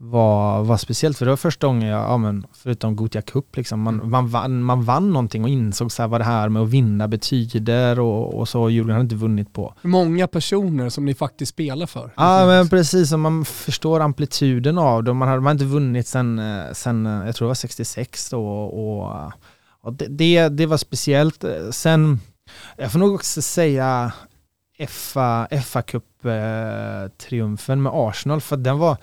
var, 0.00 0.62
var 0.62 0.76
speciellt, 0.76 1.18
för 1.18 1.24
det 1.24 1.32
var 1.32 1.36
första 1.36 1.66
gången 1.66 1.88
jag, 1.88 2.00
ja, 2.00 2.16
men, 2.16 2.46
förutom 2.52 2.96
Gothia 2.96 3.22
Cup, 3.22 3.56
liksom, 3.56 3.80
man, 3.80 3.94
mm. 3.94 4.10
man, 4.10 4.28
vann, 4.28 4.62
man 4.62 4.84
vann 4.84 5.12
någonting 5.12 5.42
och 5.42 5.48
insåg 5.48 5.92
så 5.92 6.02
här 6.02 6.08
vad 6.08 6.20
det 6.20 6.24
här 6.24 6.48
med 6.48 6.62
att 6.62 6.68
vinna 6.68 7.08
betyder 7.08 8.00
och, 8.00 8.34
och 8.34 8.48
så. 8.48 8.70
Djurgården 8.70 8.94
hade 8.94 9.02
inte 9.02 9.14
vunnit 9.14 9.52
på. 9.52 9.74
Många 9.82 10.26
personer 10.26 10.88
som 10.88 11.04
ni 11.04 11.14
faktiskt 11.14 11.50
spelar 11.50 11.86
för. 11.86 12.12
Ja 12.16 12.46
men 12.46 12.68
precis, 12.68 13.12
och 13.12 13.18
man 13.18 13.44
förstår 13.44 14.00
amplituden 14.00 14.78
av 14.78 15.04
dem. 15.04 15.16
Man 15.16 15.28
hade 15.28 15.40
man 15.40 15.52
inte 15.52 15.64
vunnit 15.64 16.06
sen, 16.06 16.38
eh, 16.38 16.72
sen, 16.72 17.06
eh, 17.06 17.26
jag 17.26 17.36
tror 17.36 17.46
det 17.46 17.50
var 17.50 17.54
66 17.54 18.30
då 18.30 18.44
och, 18.64 19.32
och 19.80 19.92
det, 19.92 20.06
det, 20.06 20.48
det 20.48 20.66
var 20.66 20.76
speciellt. 20.76 21.44
Sen, 21.70 22.20
jag 22.76 22.92
får 22.92 22.98
nog 22.98 23.14
också 23.14 23.42
säga 23.42 24.12
FA, 24.86 25.48
FA 25.64 25.82
Cup-triumfen 25.82 27.82
med 27.82 27.92
Arsenal, 27.94 28.40
för 28.40 28.56
den 28.56 28.78
var, 28.78 28.96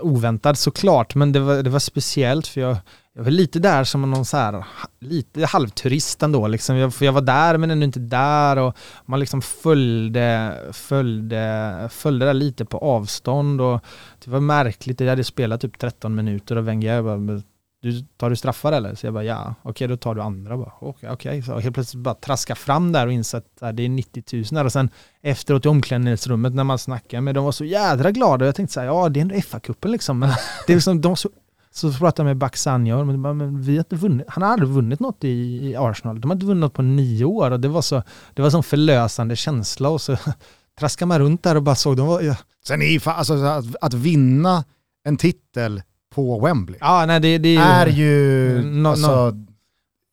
oväntad 0.00 0.58
såklart, 0.58 1.14
men 1.14 1.32
det 1.32 1.40
var, 1.40 1.62
det 1.62 1.70
var 1.70 1.78
speciellt 1.78 2.46
för 2.46 2.60
jag, 2.60 2.76
jag 3.14 3.24
var 3.24 3.30
lite 3.30 3.58
där 3.58 3.84
som 3.84 4.10
någon 4.10 4.24
så 4.24 4.36
här, 4.36 4.64
lite 5.00 5.46
halvturist 5.46 6.22
ändå 6.22 6.48
liksom. 6.48 6.76
Jag, 6.76 6.92
jag 7.00 7.12
var 7.12 7.20
där 7.20 7.56
men 7.56 7.70
ändå 7.70 7.84
inte 7.84 8.00
där 8.00 8.58
och 8.58 8.76
man 9.06 9.20
liksom 9.20 9.42
följde, 9.42 10.54
följde, 10.72 11.88
följde 11.92 12.26
där 12.26 12.34
lite 12.34 12.64
på 12.64 12.78
avstånd 12.78 13.60
och 13.60 13.80
det 14.24 14.30
var 14.30 14.40
märkligt. 14.40 15.00
Jag 15.00 15.08
hade 15.08 15.24
spelat 15.24 15.60
typ 15.60 15.78
13 15.78 16.14
minuter 16.14 16.56
och 16.56 16.68
Wenger 16.68 17.02
bara, 17.02 17.42
du, 17.80 18.02
tar 18.16 18.30
du 18.30 18.36
straffar 18.36 18.72
eller? 18.72 18.94
Så 18.94 19.06
jag 19.06 19.14
bara 19.14 19.24
ja, 19.24 19.54
okej 19.62 19.70
okay, 19.70 19.86
då 19.86 19.96
tar 19.96 20.14
du 20.14 20.22
andra 20.22 20.56
bara. 20.56 20.72
Okej, 20.80 21.10
okay, 21.10 21.42
Så 21.42 21.58
helt 21.58 21.74
plötsligt 21.74 22.02
bara 22.02 22.14
traska 22.14 22.54
fram 22.54 22.92
där 22.92 23.06
och 23.06 23.12
inse 23.12 23.36
att 23.36 23.62
äh, 23.62 23.68
det 23.68 23.82
är 23.82 23.88
90 23.88 24.22
000 24.32 24.44
där 24.44 24.64
och 24.64 24.72
sen 24.72 24.90
efteråt 25.22 25.64
i 25.64 25.68
omklädningsrummet 25.68 26.54
när 26.54 26.64
man 26.64 26.78
snackar 26.78 27.20
med 27.20 27.34
dem 27.34 27.44
var 27.44 27.52
så 27.52 27.64
jädra 27.64 28.10
glada 28.10 28.44
och 28.44 28.48
jag 28.48 28.54
tänkte 28.54 28.74
så 28.74 28.80
här, 28.80 28.86
ja 28.86 29.08
det 29.08 29.20
är 29.20 29.22
ändå 29.22 29.34
FA-cupen 29.34 29.88
liksom. 29.88 30.18
Men 30.18 30.28
det 30.66 30.72
är 30.72 30.76
liksom, 30.76 31.00
de 31.00 31.16
så 31.16 31.28
så 31.70 31.92
pratade 31.92 32.28
jag 32.28 32.34
med 32.34 32.36
Baxanjo, 32.36 33.04
men, 33.04 33.20
men 33.20 33.62
vi 33.62 33.72
har 33.72 33.78
inte 33.78 33.96
vunnit, 33.96 34.26
han 34.28 34.42
har 34.42 34.50
aldrig 34.50 34.70
vunnit 34.70 35.00
något 35.00 35.24
i, 35.24 35.28
i, 35.28 35.76
Arsenal. 35.76 36.20
De 36.20 36.30
har 36.30 36.36
inte 36.36 36.46
vunnit 36.46 36.60
något 36.60 36.74
på 36.74 36.82
nio 36.82 37.24
år 37.24 37.50
och 37.50 37.60
det 37.60 37.68
var 37.68 37.82
så, 37.82 38.02
det 38.34 38.42
var 38.42 38.50
sån 38.50 38.62
förlösande 38.62 39.36
känsla 39.36 39.88
och 39.88 40.00
så 40.00 40.16
traskade 40.78 41.08
man 41.08 41.18
runt 41.18 41.42
där 41.42 41.54
och 41.56 41.62
bara 41.62 41.74
såg, 41.74 41.96
de 41.96 42.06
var, 42.06 42.20
ja. 42.20 42.36
Sen 42.66 42.82
är 42.82 43.08
alltså, 43.08 43.34
att, 43.34 43.64
att 43.80 43.94
vinna 43.94 44.64
en 45.04 45.16
titel 45.16 45.82
på 46.18 46.38
Wembley 46.38 46.78
ja, 46.80 47.06
nej, 47.06 47.20
det, 47.20 47.38
det 47.38 47.56
är 47.56 47.86
ju, 47.86 48.62
no, 48.62 48.88
alltså, 48.88 49.30
no. 49.30 49.46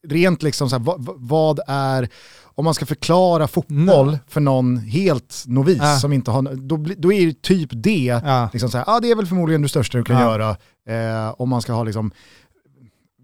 rent 0.08 0.43
liksom 0.43 0.70
så 0.70 0.76
här, 0.76 0.84
vad, 0.84 1.14
vad, 1.18 1.60
är, 1.68 2.10
om 2.56 2.66
man 2.66 2.74
ska 2.74 2.86
förklara 2.86 3.47
fotboll 3.47 4.12
no. 4.12 4.20
för 4.28 4.41
någon 4.41 4.78
helt 4.78 5.43
novis 5.47 5.78
ja. 5.82 5.97
som 5.97 6.14
inte 6.14 6.32
har, 6.32 6.56
då, 6.56 6.86
då 6.97 7.14
är 7.14 7.26
det 7.26 7.41
typ 7.41 7.70
det, 7.74 8.22
ja. 8.26 8.49
liksom 8.53 8.70
så 8.70 8.78
här, 8.78 8.86
ah, 8.88 8.99
det 8.99 9.12
är 9.12 9.16
väl 9.16 9.26
förmodligen 9.26 9.62
det 9.62 9.70
största 9.70 9.97
du 9.97 10.03
kan 10.03 10.20
göra 10.20 10.49
eh, 10.89 11.41
om 11.41 11.49
man 11.49 11.62
ska 11.62 11.74
ha 11.74 11.84
liksom 11.84 12.12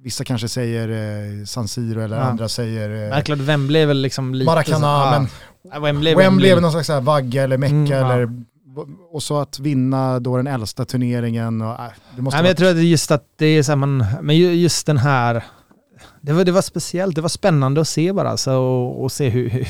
Vissa 0.04 0.24
kanske 0.24 0.48
säger 0.48 0.90
eh, 0.90 1.46
San 1.46 1.68
Siro 1.68 2.02
eller 2.02 2.18
andra 2.20 2.50
säger... 2.50 3.12
Eh, 3.30 3.36
Wembley 3.36 3.82
är 3.82 3.86
väl 3.86 4.02
liksom 4.02 4.36
lite... 4.36 4.52
Maracana, 4.52 5.28
men 5.64 5.82
Wembley, 5.82 6.16
Wembley 6.16 6.50
är 6.50 6.56
väl 6.56 6.62
någon 6.62 6.84
slags 6.84 7.06
vagga 7.06 7.44
eller 7.44 7.58
mecka 7.58 7.76
mm, 7.76 7.92
eller 7.92 8.44
och 9.12 9.24
så 9.24 9.38
att 9.38 9.60
vinna 9.60 10.20
då 10.20 10.38
den 10.38 10.48
äldsta 10.48 10.86
turneringen. 10.86 11.62
Och, 11.62 11.80
äh, 11.80 11.92
det 12.16 12.22
måste 12.22 12.38
Nej, 12.38 12.44
men 12.44 12.50
jag 12.50 12.58
tror 12.58 12.70
att 12.70 12.84
just 12.84 13.12
att 13.12 13.26
det 13.36 13.46
är 13.46 13.64
så 13.64 13.72
här, 13.72 13.78
man, 13.78 14.06
men 14.22 14.38
just 14.38 14.86
den 14.86 14.98
här, 14.98 15.44
det 16.22 16.34
var, 16.34 16.44
det 16.44 16.52
var 16.52 16.62
speciellt, 16.62 17.16
det 17.16 17.22
var 17.22 17.30
spännande 17.30 17.82
att 17.82 17.88
se 17.88 18.14
bara 18.14 18.30
alltså, 18.30 18.52
och, 18.52 19.04
och 19.04 19.12
se 19.12 19.30
hur, 19.30 19.50
hur, 19.50 19.68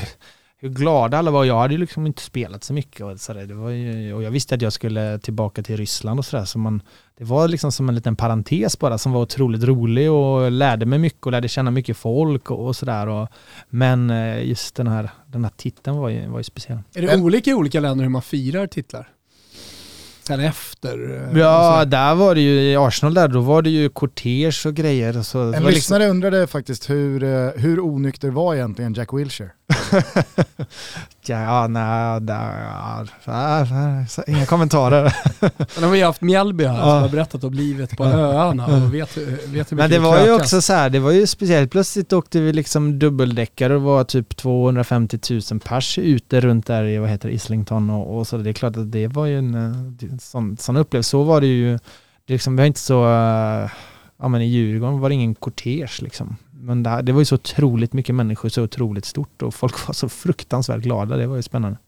hur, 0.62 0.68
glada 0.68 1.18
alla 1.18 1.30
var. 1.30 1.44
Jag 1.44 1.58
hade 1.58 1.74
ju 1.74 1.80
liksom 1.80 2.06
inte 2.06 2.22
spelat 2.22 2.64
så 2.64 2.72
mycket 2.72 3.00
och, 3.00 3.20
så 3.20 3.32
där. 3.32 3.46
Det 3.46 3.54
var 3.54 3.70
ju, 3.70 4.14
och 4.14 4.22
jag 4.22 4.30
visste 4.30 4.54
att 4.54 4.62
jag 4.62 4.72
skulle 4.72 5.18
tillbaka 5.18 5.62
till 5.62 5.76
Ryssland 5.76 6.18
och 6.18 6.24
sådär. 6.26 6.44
Så 6.44 6.58
man, 6.58 6.82
det 7.18 7.24
var 7.24 7.48
liksom 7.48 7.72
som 7.72 7.88
en 7.88 7.94
liten 7.94 8.16
parentes 8.16 8.78
bara 8.78 8.98
som 8.98 9.12
var 9.12 9.20
otroligt 9.20 9.64
rolig 9.64 10.10
och 10.10 10.50
lärde 10.50 10.86
mig 10.86 10.98
mycket 10.98 11.26
och 11.26 11.32
lärde 11.32 11.48
känna 11.48 11.70
mycket 11.70 11.96
folk 11.96 12.50
och, 12.50 12.66
och 12.66 12.76
sådär. 12.76 13.28
Men 13.68 14.10
eh, 14.10 14.48
just 14.48 14.74
den 14.74 14.86
här, 14.86 15.10
den 15.26 15.44
här 15.44 15.52
titeln 15.56 15.96
var 15.96 16.08
ju, 16.08 16.28
var 16.28 16.38
ju 16.38 16.44
speciell. 16.44 16.78
Är 16.94 17.02
det 17.02 17.16
olika 17.16 17.50
i 17.50 17.54
olika 17.54 17.80
länder 17.80 18.04
hur 18.04 18.10
man 18.10 18.22
firar 18.22 18.66
titlar? 18.66 19.08
Sen 20.22 20.40
efter? 20.40 21.28
Eh, 21.32 21.38
ja, 21.38 21.84
där 21.84 22.14
var 22.14 22.34
det 22.34 22.40
ju, 22.40 22.60
i 22.60 22.76
Arsenal 22.76 23.14
där, 23.14 23.28
då 23.28 23.40
var 23.40 23.62
det 23.62 23.70
ju 23.70 23.88
kortege 23.88 24.68
och 24.68 24.74
grejer. 24.74 25.22
Så 25.22 25.40
en 25.40 25.50
liksom- 25.50 25.70
lyssnare 25.70 25.98
liksom... 25.98 26.10
undrade 26.10 26.46
faktiskt 26.46 26.90
hur, 26.90 27.22
eh, 27.22 27.48
hur 27.48 27.80
onykter 27.80 28.30
var 28.30 28.54
egentligen 28.54 28.94
Jack 28.94 29.12
Wilshere? 29.12 29.50
Ja, 31.26 31.66
nej, 31.66 32.20
där, 32.20 33.06
ja, 33.24 34.04
inga 34.26 34.46
kommentarer. 34.46 35.16
Men 35.74 35.84
har 35.84 35.90
vi 35.90 36.02
haft 36.02 36.20
Mjällby 36.22 36.64
här 36.64 36.80
som 36.80 36.88
har 36.88 37.08
berättat 37.08 37.44
om 37.44 37.54
livet 37.54 37.96
på 37.96 38.04
öarna 38.04 38.66
och 38.66 38.94
vet, 38.94 39.16
vet 39.46 39.72
hur 39.72 39.76
Men 39.76 39.90
det 39.90 39.98
var 39.98 40.26
ju 40.26 40.32
också 40.32 40.62
så 40.62 40.72
här, 40.72 40.90
det 40.90 40.98
var 40.98 41.10
ju 41.10 41.26
speciellt, 41.26 41.70
plötsligt 41.70 42.12
åkte 42.12 42.40
vi 42.40 42.52
liksom 42.52 42.98
dubbeldäckare 42.98 43.74
och 43.74 43.82
var 43.82 44.04
typ 44.04 44.36
250 44.36 45.18
000 45.50 45.60
pers 45.60 45.98
ute 45.98 46.40
runt 46.40 46.66
där 46.66 46.84
i, 46.84 46.98
vad 46.98 47.08
heter 47.10 47.28
Islington 47.28 47.90
och, 47.90 48.18
och 48.18 48.26
så. 48.26 48.36
Det 48.36 48.50
är 48.50 48.54
klart 48.54 48.76
att 48.76 48.92
det 48.92 49.06
var 49.06 49.26
ju 49.26 49.38
en, 49.38 49.54
en 49.54 49.98
eh, 50.12 50.18
sån, 50.18 50.56
sån 50.56 50.76
upplevelse. 50.76 51.10
Så 51.10 51.22
var 51.22 51.40
det 51.40 51.46
ju, 51.46 51.78
det 52.26 52.32
liksom, 52.32 52.56
vi 52.56 52.62
har 52.62 52.66
inte 52.66 52.80
så, 52.80 53.04
eh, 53.04 53.70
ja 54.18 54.28
men 54.28 54.42
i 54.42 54.46
Djurgården 54.46 55.00
var 55.00 55.08
det 55.08 55.14
ingen 55.14 55.34
kortege 55.34 56.02
liksom 56.02 56.36
men 56.62 56.82
det, 56.82 56.90
här, 56.90 57.02
det 57.02 57.12
var 57.12 57.20
ju 57.20 57.24
så 57.24 57.34
otroligt 57.34 57.92
mycket 57.92 58.14
människor, 58.14 58.48
så 58.48 58.62
otroligt 58.62 59.04
stort 59.04 59.42
och 59.42 59.54
folk 59.54 59.86
var 59.86 59.94
så 59.94 60.08
fruktansvärt 60.08 60.80
glada. 60.80 61.16
Det 61.16 61.26
var 61.26 61.36
ju 61.36 61.42
spännande. 61.42 61.78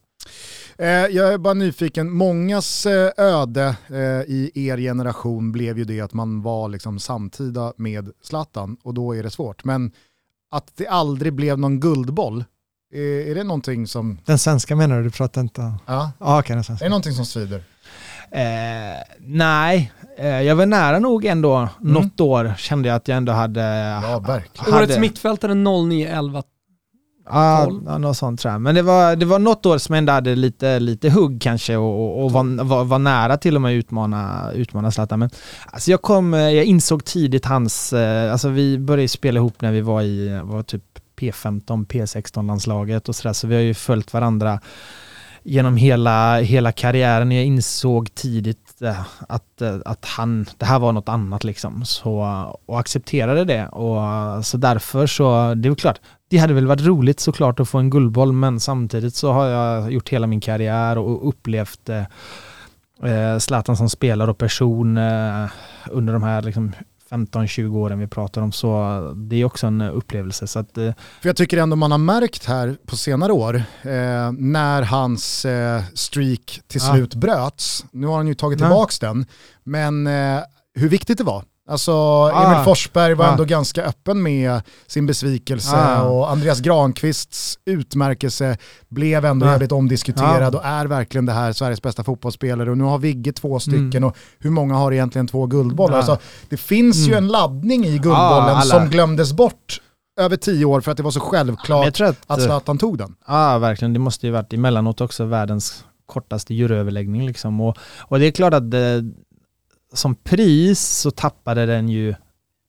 Eh, 0.78 0.88
jag 0.88 1.32
är 1.32 1.38
bara 1.38 1.54
nyfiken, 1.54 2.10
mångas 2.10 2.86
eh, 2.86 3.10
öde 3.16 3.76
eh, 3.88 3.96
i 4.26 4.50
er 4.54 4.76
generation 4.78 5.52
blev 5.52 5.78
ju 5.78 5.84
det 5.84 6.00
att 6.00 6.12
man 6.12 6.42
var 6.42 6.68
liksom 6.68 6.98
samtida 6.98 7.72
med 7.76 8.10
Zlatan 8.22 8.76
och 8.82 8.94
då 8.94 9.16
är 9.16 9.22
det 9.22 9.30
svårt. 9.30 9.64
Men 9.64 9.92
att 10.50 10.72
det 10.76 10.86
aldrig 10.86 11.32
blev 11.32 11.58
någon 11.58 11.80
guldboll, 11.80 12.44
är 12.94 13.34
det 13.34 13.44
någonting 13.44 13.86
som... 13.86 14.18
Den 14.24 14.38
svenska 14.38 14.76
menar 14.76 14.96
du? 14.98 15.04
Du 15.04 15.10
pratar 15.10 15.40
inte... 15.40 15.74
Ja. 15.86 16.12
Ah, 16.18 16.38
okay, 16.38 16.54
den 16.54 16.64
svenska. 16.64 16.84
Är 16.84 16.88
det 16.88 16.90
någonting 16.90 17.12
som 17.12 17.26
svider? 17.26 17.64
Eh, 18.30 19.02
nej, 19.18 19.92
jag 20.18 20.56
var 20.56 20.66
nära 20.66 20.98
nog 20.98 21.24
ändå. 21.24 21.56
Mm. 21.56 21.68
Något 21.80 22.20
år 22.20 22.54
kände 22.58 22.88
jag 22.88 22.96
att 22.96 23.08
jag 23.08 23.16
ändå 23.16 23.32
hade... 23.32 23.60
Ja, 24.02 24.18
verkligen. 24.18 24.74
Årets 24.74 24.98
mittfältare 24.98 25.54
0911 25.54 26.42
Ja, 27.30 27.68
något 27.98 28.16
sånt 28.16 28.40
tror 28.40 28.52
jag. 28.52 28.60
Men 28.60 28.74
det 28.74 28.82
var, 28.82 29.16
det 29.16 29.26
var 29.26 29.38
något 29.38 29.66
år 29.66 29.78
som 29.78 29.94
jag 29.94 29.98
ändå 29.98 30.12
hade 30.12 30.34
lite, 30.34 30.80
lite 30.80 31.10
hugg 31.10 31.42
kanske 31.42 31.76
och, 31.76 32.24
och 32.24 32.32
var, 32.32 32.64
var, 32.64 32.84
var, 32.84 32.98
nära 32.98 33.36
till 33.36 33.56
och 33.56 33.62
med 33.62 33.74
utmana, 33.74 34.52
utmana 34.54 34.90
Zlatan. 34.90 35.18
Men 35.18 35.30
alltså 35.66 35.90
jag, 35.90 36.02
kom, 36.02 36.34
eh, 36.34 36.40
jag 36.40 36.64
insåg 36.64 37.04
tidigt 37.04 37.44
hans, 37.44 37.92
eh, 37.92 38.32
alltså 38.32 38.48
vi 38.48 38.78
började 38.78 39.08
spela 39.08 39.38
ihop 39.38 39.60
när 39.60 39.72
vi 39.72 39.80
var 39.80 40.02
i 40.02 40.40
var 40.44 40.62
typ 40.62 40.82
P15, 41.20 41.86
P16-landslaget 41.86 43.08
och 43.08 43.16
sådär, 43.16 43.32
så 43.32 43.46
vi 43.46 43.54
har 43.54 43.62
ju 43.62 43.74
följt 43.74 44.12
varandra 44.12 44.60
genom 45.42 45.76
hela, 45.76 46.40
hela 46.40 46.72
karriären. 46.72 47.32
Jag 47.32 47.44
insåg 47.44 48.14
tidigt 48.14 48.63
Eh, 48.80 49.00
att, 49.28 49.62
eh, 49.62 49.76
att 49.84 50.04
han, 50.04 50.46
det 50.58 50.66
här 50.66 50.78
var 50.78 50.92
något 50.92 51.08
annat 51.08 51.44
liksom. 51.44 51.84
Så, 51.84 52.18
och 52.66 52.80
accepterade 52.80 53.44
det. 53.44 53.68
Och 53.68 54.46
så 54.46 54.56
därför 54.56 55.06
så, 55.06 55.54
det 55.54 55.68
är 55.68 55.74
klart, 55.74 56.00
det 56.28 56.38
hade 56.38 56.54
väl 56.54 56.66
varit 56.66 56.86
roligt 56.86 57.20
såklart 57.20 57.60
att 57.60 57.68
få 57.68 57.78
en 57.78 57.90
guldboll 57.90 58.32
men 58.32 58.60
samtidigt 58.60 59.14
så 59.14 59.32
har 59.32 59.46
jag 59.46 59.92
gjort 59.92 60.08
hela 60.08 60.26
min 60.26 60.40
karriär 60.40 60.98
och 60.98 61.28
upplevt 61.28 61.88
eh, 61.88 62.02
eh 63.02 63.38
Zlatan 63.38 63.76
som 63.76 63.88
spelare 63.88 64.30
och 64.30 64.38
person 64.38 64.96
eh, 64.96 65.46
under 65.90 66.12
de 66.12 66.22
här 66.22 66.42
liksom, 66.42 66.72
15-20 67.10 67.76
åren 67.76 67.98
vi 67.98 68.06
pratar 68.06 68.42
om 68.42 68.52
så 68.52 69.00
det 69.16 69.36
är 69.36 69.44
också 69.44 69.66
en 69.66 69.80
upplevelse. 69.80 70.46
Så 70.46 70.58
att, 70.58 70.78
eh, 70.78 70.92
För 71.20 71.28
jag 71.28 71.36
tycker 71.36 71.56
ändå 71.58 71.76
man 71.76 71.90
har 71.90 71.98
märkt 71.98 72.44
här 72.44 72.76
på 72.86 72.96
senare 72.96 73.32
år 73.32 73.56
eh, 73.82 74.32
när 74.32 74.82
hans 74.82 75.44
eh, 75.44 75.82
streak 75.94 76.60
till 76.66 76.80
slut 76.80 77.10
ja. 77.14 77.20
bröts, 77.20 77.84
nu 77.90 78.06
har 78.06 78.16
han 78.16 78.26
ju 78.26 78.34
tagit 78.34 78.58
tillbaka 78.58 78.92
den, 79.00 79.26
men 79.64 80.06
eh, 80.06 80.40
hur 80.74 80.88
viktigt 80.88 81.18
det 81.18 81.24
var 81.24 81.44
Alltså 81.68 81.92
Emil 82.34 82.56
ah, 82.56 82.64
Forsberg 82.64 83.14
var 83.14 83.24
ah. 83.24 83.30
ändå 83.30 83.44
ganska 83.44 83.84
öppen 83.84 84.22
med 84.22 84.60
sin 84.86 85.06
besvikelse 85.06 85.76
ah. 85.76 86.02
och 86.02 86.30
Andreas 86.30 86.60
Granqvists 86.60 87.58
utmärkelse 87.64 88.58
blev 88.88 89.24
ändå 89.24 89.46
ah. 89.46 89.50
jävligt 89.50 89.72
omdiskuterad 89.72 90.54
och 90.54 90.64
är 90.64 90.86
verkligen 90.86 91.26
det 91.26 91.32
här 91.32 91.52
Sveriges 91.52 91.82
bästa 91.82 92.04
fotbollsspelare 92.04 92.70
och 92.70 92.78
nu 92.78 92.84
har 92.84 92.98
Vigge 92.98 93.32
två 93.32 93.60
stycken 93.60 93.96
mm. 93.96 94.04
och 94.04 94.16
hur 94.38 94.50
många 94.50 94.74
har 94.74 94.92
egentligen 94.92 95.26
två 95.26 95.46
guldbollar? 95.46 95.96
Alltså, 95.96 96.18
det 96.48 96.56
finns 96.56 96.96
mm. 96.96 97.10
ju 97.10 97.16
en 97.16 97.28
laddning 97.28 97.84
i 97.84 97.98
guldbollen 97.98 98.62
som 98.62 98.88
glömdes 98.88 99.32
bort 99.32 99.80
över 100.20 100.36
tio 100.36 100.64
år 100.64 100.80
för 100.80 100.90
att 100.90 100.96
det 100.96 101.02
var 101.02 101.10
så 101.10 101.20
självklart 101.20 102.00
att, 102.00 102.16
att 102.26 102.42
Zlatan 102.42 102.78
tog 102.78 102.98
den. 102.98 103.14
Ja, 103.26 103.58
verkligen. 103.58 103.92
Det 103.92 103.98
måste 103.98 104.26
ju 104.26 104.32
varit 104.32 104.52
emellanåt 104.52 105.00
också 105.00 105.24
världens 105.24 105.84
kortaste 106.06 106.54
juryöverläggning 106.54 107.26
liksom. 107.26 107.60
Och, 107.60 107.78
och 108.00 108.18
det 108.18 108.26
är 108.26 108.30
klart 108.30 108.54
att 108.54 108.70
det, 108.70 109.04
som 109.94 110.14
pris 110.14 110.80
så 110.80 111.10
tappade 111.10 111.66
den 111.66 111.88
ju 111.88 112.14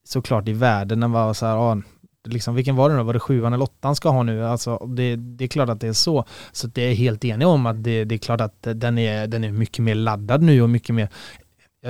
såklart 0.03 0.47
i 0.47 0.53
värde. 0.53 0.95
Den 0.95 1.11
var 1.11 1.33
så 1.33 1.45
här, 1.45 1.55
ah, 1.55 1.81
liksom, 2.25 2.55
vilken 2.55 2.75
var 2.75 2.89
det 2.89 2.95
nu? 2.95 3.03
Var 3.03 3.13
det 3.13 3.19
sjuan 3.19 3.53
eller 3.53 3.63
åttan 3.63 3.95
ska 3.95 4.09
ha 4.09 4.23
nu? 4.23 4.45
Alltså, 4.45 4.77
det, 4.77 5.15
det 5.15 5.43
är 5.43 5.47
klart 5.47 5.69
att 5.69 5.79
det 5.79 5.87
är 5.87 5.93
så. 5.93 6.25
Så 6.51 6.67
det 6.67 6.81
är 6.81 6.95
helt 6.95 7.25
enig 7.25 7.47
om 7.47 7.65
att 7.65 7.83
det, 7.83 8.05
det 8.05 8.15
är 8.15 8.19
klart 8.19 8.41
att 8.41 8.67
den 8.75 8.97
är, 8.97 9.27
den 9.27 9.43
är 9.43 9.51
mycket 9.51 9.79
mer 9.79 9.95
laddad 9.95 10.41
nu 10.41 10.61
och 10.61 10.69
mycket 10.69 10.95
mer 10.95 11.09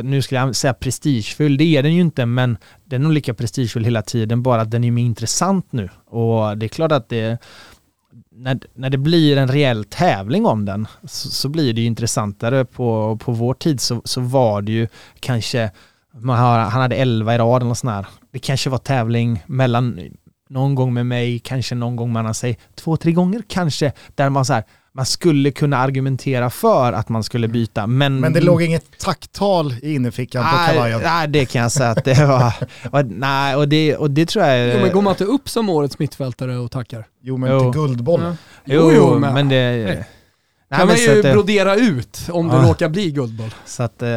nu 0.04 0.22
skulle 0.22 0.40
jag 0.40 0.56
säga 0.56 0.74
prestigefull, 0.74 1.58
det 1.58 1.64
är 1.64 1.84
den 1.84 1.94
ju 1.94 2.02
inte, 2.02 2.26
men 2.26 2.58
den 2.86 3.02
är 3.02 3.04
nog 3.04 3.14
lika 3.14 3.34
prestigefull 3.34 3.84
hela 3.84 4.02
tiden, 4.02 4.44
bara 4.44 4.62
att 4.62 4.72
den 4.72 4.84
är 4.84 4.92
mer 4.92 5.04
intressant 5.04 5.72
nu. 5.72 5.90
Och 6.06 6.58
det 6.58 6.66
är 6.66 6.68
klart 6.68 6.92
att 6.92 7.10
det, 7.10 7.38
när, 8.38 8.60
när 8.74 8.90
det 8.90 8.98
blir 8.98 9.38
en 9.38 9.48
reell 9.48 9.84
tävling 9.84 10.46
om 10.46 10.66
den 10.66 10.88
så, 11.04 11.30
så 11.30 11.50
blir 11.50 11.74
det 11.74 11.82
ju 11.82 11.88
intressantare. 11.88 12.66
På, 12.66 13.18
på 13.22 13.32
vår 13.32 13.54
tid 13.54 13.82
så, 13.82 14.02
så 14.06 14.22
var 14.22 14.62
det 14.62 14.72
ju 14.72 14.88
kanske, 15.20 15.72
man 16.20 16.40
har, 16.40 16.60
han 16.60 16.82
hade 16.82 16.96
11 16.96 17.36
i 17.36 17.38
rad 17.38 17.62
eller 17.62 17.74
sån 17.74 17.90
här. 17.90 18.06
Det 18.32 18.40
kanske 18.40 18.70
var 18.70 18.78
tävling 18.78 19.44
mellan 19.46 20.00
någon 20.50 20.76
gång 20.76 20.94
med 20.94 21.06
mig, 21.06 21.40
kanske 21.40 21.76
någon 21.76 21.96
gång 21.96 22.14
mellan 22.14 22.34
sig, 22.34 22.60
två, 22.76 22.98
tre 22.98 23.12
gånger 23.12 23.44
kanske, 23.48 23.92
där 24.16 24.30
man 24.30 24.46
så 24.46 24.54
här, 24.54 24.64
man 24.96 25.06
skulle 25.06 25.52
kunna 25.52 25.78
argumentera 25.78 26.50
för 26.50 26.94
att 26.94 27.10
man 27.10 27.24
skulle 27.24 27.48
byta. 27.48 27.88
Men, 27.88 28.20
Men 28.20 28.34
det 28.34 28.42
låg 28.42 28.62
inget 28.62 28.98
tacktal 29.00 29.74
i 29.82 29.94
innerfickan 29.96 30.44
på 30.44 30.74
kavajen. 30.74 31.02
nej, 31.04 31.28
det 31.28 31.46
kan 31.46 31.62
jag 31.62 31.72
säga 31.72 31.90
att 31.90 32.06
det 32.06 32.26
var. 32.28 32.54
Och, 32.92 33.06
nej, 33.06 33.56
och 33.56 33.68
det, 33.70 33.96
och 33.96 34.12
det 34.12 34.26
tror 34.26 34.46
jag... 34.46 34.74
Jo, 34.76 34.80
men 34.82 34.92
går 34.92 35.02
man 35.02 35.12
inte 35.12 35.24
upp 35.24 35.50
som 35.50 35.70
årets 35.70 36.00
mittfältare 36.00 36.58
och 36.58 36.72
tackar? 36.72 37.08
Jo 37.22 37.38
men 37.38 37.52
Jo. 37.52 37.60
till 37.60 37.82
Guldbollen. 37.82 38.38
Jo, 38.66 38.82
Jo, 38.82 38.92
jo, 38.96 39.20
men- 39.20 39.34
men, 39.34 39.50
det... 39.50 39.56
Nej. 39.86 40.06
Nej, 40.78 40.80
kan 40.80 40.88
man 40.88 40.98
ju 40.98 41.18
att 41.18 41.24
det- 41.24 41.34
brodera 41.34 41.76
ut 41.76 42.20
om 42.32 42.48
det 42.48 42.56
Ja. 42.56 42.70
råkar 42.70 42.90
bli 42.90 43.12
guldboll. 43.12 43.54
Så 43.66 43.84
att, 43.84 44.02
eh, 44.02 44.08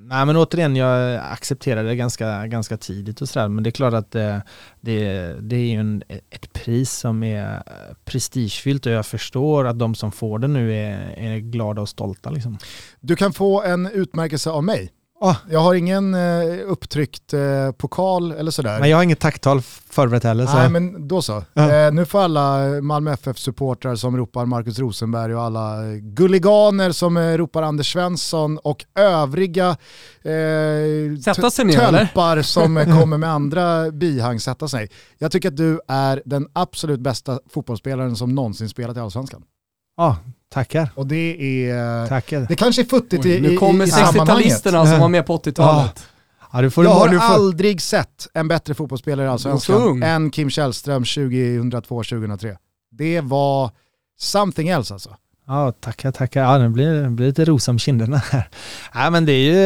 nej 0.00 0.26
men 0.26 0.36
återigen, 0.36 0.76
jag 0.76 1.20
accepterade 1.32 1.88
det 1.88 1.96
ganska, 1.96 2.46
ganska 2.46 2.76
tidigt 2.76 3.20
och 3.22 3.28
sådär. 3.28 3.48
Men 3.48 3.64
det 3.64 3.68
är 3.70 3.72
klart 3.72 3.94
att 3.94 4.14
eh, 4.14 4.36
det, 4.80 5.00
det 5.40 5.56
är 5.56 5.60
ju 5.74 5.80
en, 5.80 6.02
ett 6.08 6.52
pris 6.52 6.92
som 6.92 7.22
är 7.22 7.62
prestigefyllt 8.04 8.86
och 8.86 8.92
jag 8.92 9.06
förstår 9.06 9.66
att 9.66 9.78
de 9.78 9.94
som 9.94 10.12
får 10.12 10.38
det 10.38 10.48
nu 10.48 10.74
är, 10.74 11.14
är 11.18 11.38
glada 11.38 11.82
och 11.82 11.88
stolta 11.88 12.30
liksom. 12.30 12.58
Du 13.00 13.16
kan 13.16 13.32
få 13.32 13.62
en 13.62 13.86
utmärkelse 13.86 14.50
av 14.50 14.64
mig. 14.64 14.90
Ah. 15.26 15.36
Jag 15.50 15.60
har 15.60 15.74
ingen 15.74 16.14
eh, 16.14 16.20
upptryckt 16.66 17.34
eh, 17.34 17.72
pokal 17.76 18.32
eller 18.32 18.50
sådär. 18.50 18.80
Men 18.80 18.90
jag 18.90 18.96
har 18.96 19.02
inget 19.02 19.20
tacktal 19.20 19.62
förberett 19.90 20.24
heller. 20.24 20.46
Så. 20.46 20.56
Nej 20.58 20.68
men 20.70 21.08
då 21.08 21.22
så. 21.22 21.44
Ja. 21.52 21.72
Eh, 21.72 21.92
nu 21.92 22.04
får 22.04 22.20
alla 22.20 22.58
Malmö 22.82 23.12
FF-supportrar 23.12 23.96
som 23.96 24.16
ropar 24.16 24.46
Marcus 24.46 24.78
Rosenberg 24.78 25.34
och 25.34 25.42
alla 25.42 25.82
gulliganer 26.00 26.92
som 26.92 27.16
eh, 27.16 27.36
ropar 27.36 27.62
Anders 27.62 27.92
Svensson 27.92 28.58
och 28.58 28.84
övriga 28.94 29.68
eh, 30.22 31.20
Sätta 31.24 31.50
sig 31.50 31.64
ner, 31.64 31.80
eller? 31.80 31.98
tölpar 31.98 32.42
som 32.42 32.76
eh, 32.76 32.84
kommer 33.00 33.18
med 33.18 33.30
andra 33.30 33.90
bihang 33.90 34.40
sätta 34.40 34.68
sig. 34.68 34.88
Jag 35.18 35.32
tycker 35.32 35.48
att 35.48 35.56
du 35.56 35.80
är 35.88 36.22
den 36.24 36.48
absolut 36.52 37.00
bästa 37.00 37.38
fotbollsspelaren 37.50 38.16
som 38.16 38.34
någonsin 38.34 38.68
spelat 38.68 38.96
i 38.96 39.00
Allsvenskan. 39.00 39.42
Ja, 39.96 40.16
tackar. 40.54 40.90
Och 40.94 41.06
det 41.06 41.68
är... 41.70 42.06
Tackar. 42.06 42.46
Det 42.48 42.56
kanske 42.56 42.82
är 42.82 42.86
futtigt 42.86 43.26
i, 43.26 43.40
nu 43.40 43.52
i, 43.52 43.56
kommer 43.56 43.86
i 43.86 43.90
sammanhanget. 43.90 44.46
60-talisterna 44.46 44.90
som 44.90 45.00
var 45.00 45.08
med 45.08 45.26
på 45.26 45.36
80-talet. 45.36 46.06
Ja, 46.52 46.62
Jag 46.74 46.90
har 46.90 47.08
du 47.08 47.18
får, 47.18 47.24
aldrig 47.24 47.82
sett 47.82 48.26
en 48.34 48.48
bättre 48.48 48.74
fotbollsspelare 48.74 49.26
i 49.26 49.28
Allsvenskan 49.28 50.02
än 50.02 50.30
Kim 50.30 50.50
Källström 50.50 51.02
2002-2003. 51.02 52.56
Det 52.90 53.20
var 53.20 53.70
something 54.18 54.68
else 54.68 54.94
alltså. 54.94 55.16
Ja, 55.46 55.72
tackar, 55.72 56.12
tackar. 56.12 56.42
Ja, 56.42 56.58
det 56.58 56.68
blir, 56.68 57.02
det 57.02 57.08
blir 57.08 57.26
lite 57.26 57.44
rosa 57.44 57.70
om 57.70 57.78
kinderna 57.78 58.16
här. 58.16 58.48
Ja, 58.94 59.10
men 59.10 59.26
det 59.26 59.32
är 59.32 59.44
ju... 59.44 59.60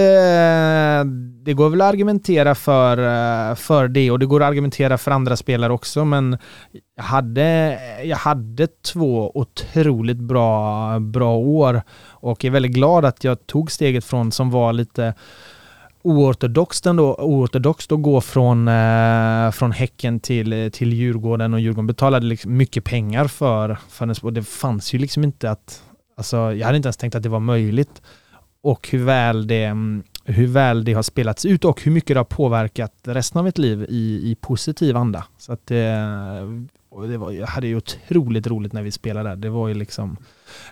Eh, 1.00 1.04
det 1.44 1.52
går 1.54 1.70
väl 1.70 1.80
att 1.80 1.88
argumentera 1.88 2.54
för, 2.54 2.98
eh, 2.98 3.54
för 3.54 3.88
det 3.88 4.10
och 4.10 4.18
det 4.18 4.26
går 4.26 4.42
att 4.42 4.48
argumentera 4.48 4.98
för 4.98 5.10
andra 5.10 5.36
spelare 5.36 5.72
också, 5.72 6.04
men 6.04 6.38
jag 6.96 7.04
hade, 7.04 7.78
jag 8.04 8.16
hade 8.16 8.66
två 8.66 9.32
otroligt 9.34 10.18
bra, 10.18 10.98
bra 10.98 11.36
år 11.36 11.82
och 12.08 12.44
är 12.44 12.50
väldigt 12.50 12.72
glad 12.72 13.04
att 13.04 13.24
jag 13.24 13.46
tog 13.46 13.70
steget 13.70 14.04
från 14.04 14.32
som 14.32 14.50
var 14.50 14.72
lite 14.72 15.14
oortodoxt 16.02 16.86
ändå, 16.86 17.14
oortodoxt 17.14 17.92
att 17.92 18.02
gå 18.02 18.20
från, 18.20 18.68
eh, 18.68 19.50
från 19.50 19.72
Häcken 19.72 20.20
till, 20.20 20.52
eh, 20.52 20.68
till 20.68 20.92
Djurgården 20.92 21.54
och 21.54 21.60
Djurgården 21.60 21.86
betalade 21.86 22.26
liksom 22.26 22.56
mycket 22.56 22.84
pengar 22.84 23.26
för, 23.26 23.78
för 23.88 24.06
den, 24.06 24.14
och 24.22 24.32
det 24.32 24.42
fanns 24.42 24.94
ju 24.94 24.98
liksom 24.98 25.24
inte 25.24 25.50
att, 25.50 25.82
alltså 26.16 26.36
jag 26.36 26.66
hade 26.66 26.76
inte 26.76 26.86
ens 26.86 26.96
tänkt 26.96 27.14
att 27.14 27.22
det 27.22 27.28
var 27.28 27.40
möjligt 27.40 28.02
och 28.62 28.88
hur 28.88 29.04
väl 29.04 29.46
det, 29.46 29.64
mm, 29.64 30.02
hur 30.24 30.46
väl 30.46 30.84
det 30.84 30.92
har 30.92 31.02
spelats 31.02 31.44
ut 31.44 31.64
och 31.64 31.82
hur 31.82 31.92
mycket 31.92 32.14
det 32.14 32.20
har 32.20 32.24
påverkat 32.24 32.94
resten 33.04 33.38
av 33.38 33.44
mitt 33.44 33.58
liv 33.58 33.86
i, 33.88 34.30
i 34.30 34.36
positiv 34.40 34.96
anda. 34.96 35.24
Så 35.38 35.52
att 35.52 35.70
eh, 35.70 35.78
och 36.90 37.08
det 37.08 37.18
var, 37.18 37.30
jag 37.30 37.46
hade 37.46 37.66
ju 37.66 37.76
otroligt 37.76 38.46
roligt 38.46 38.72
när 38.72 38.82
vi 38.82 38.90
spelade 38.92 39.28
där. 39.28 39.36
Det 39.36 39.50
var 39.50 39.68
ju 39.68 39.74
liksom, 39.74 40.16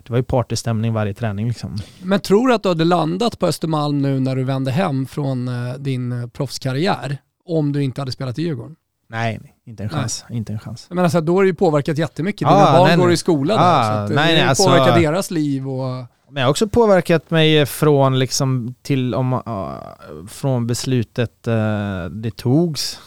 det 0.03 0.11
var 0.11 0.17
ju 0.17 0.23
partystämning 0.23 0.93
varje 0.93 1.15
träning 1.15 1.49
liksom. 1.49 1.77
Men 2.03 2.21
tror 2.21 2.49
du 2.49 2.55
att 2.55 2.63
du 2.63 2.69
hade 2.69 2.85
landat 2.85 3.39
på 3.39 3.47
Östermalm 3.47 4.03
nu 4.03 4.21
när 4.21 4.37
du 4.37 4.45
vände 4.45 4.71
hem 4.71 5.07
från 5.07 5.49
eh, 5.49 5.75
din 5.75 6.13
eh, 6.13 6.29
proffskarriär 6.29 7.19
om 7.45 7.73
du 7.73 7.83
inte 7.83 8.01
hade 8.01 8.13
spelat 8.13 8.39
i 8.39 8.43
Djurgården? 8.43 8.77
Nej, 9.09 9.39
nej, 9.43 9.57
inte 9.67 9.83
en 9.83 9.89
Nej. 9.93 10.01
chans. 10.01 10.25
Inte 10.31 10.53
en 10.53 10.59
chans. 10.59 10.87
Jag 10.89 10.97
menar, 10.97 11.09
så 11.09 11.17
här, 11.17 11.23
då 11.23 11.35
har 11.35 11.43
det 11.43 11.49
ju 11.49 11.55
påverkat 11.55 11.99
jättemycket. 11.99 12.49
Dina 12.49 12.51
Ja, 12.61 12.73
barn 12.73 12.89
nej, 12.89 12.97
går 12.97 13.05
nej. 13.05 13.15
i 13.15 13.17
skola 13.17 13.55
Ja, 13.55 13.61
där. 13.61 14.07
Så 14.07 14.13
eh, 14.13 14.17
nej, 14.17 14.35
det 14.35 14.41
nej, 14.41 14.49
alltså- 14.49 14.65
påverkar 14.65 15.01
deras 15.01 15.31
liv 15.31 15.69
och... 15.69 16.05
Men 16.31 16.41
jag 16.41 16.43
har 16.43 16.51
också 16.51 16.69
påverkat 16.69 17.31
mig 17.31 17.67
från 17.67 18.19
liksom 18.19 18.75
till 18.83 19.15
om, 19.15 19.33
uh, 19.33 20.27
från 20.29 20.67
beslutet 20.67 21.49
uh, 21.49 22.05
det 22.05 22.37
togs 22.37 23.01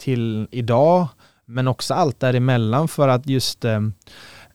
till 0.00 0.48
idag, 0.50 1.08
men 1.52 1.68
också 1.68 1.94
allt 1.94 2.20
däremellan 2.20 2.88
för 2.88 3.08
att 3.08 3.26
just 3.26 3.64
uh, 3.64 3.80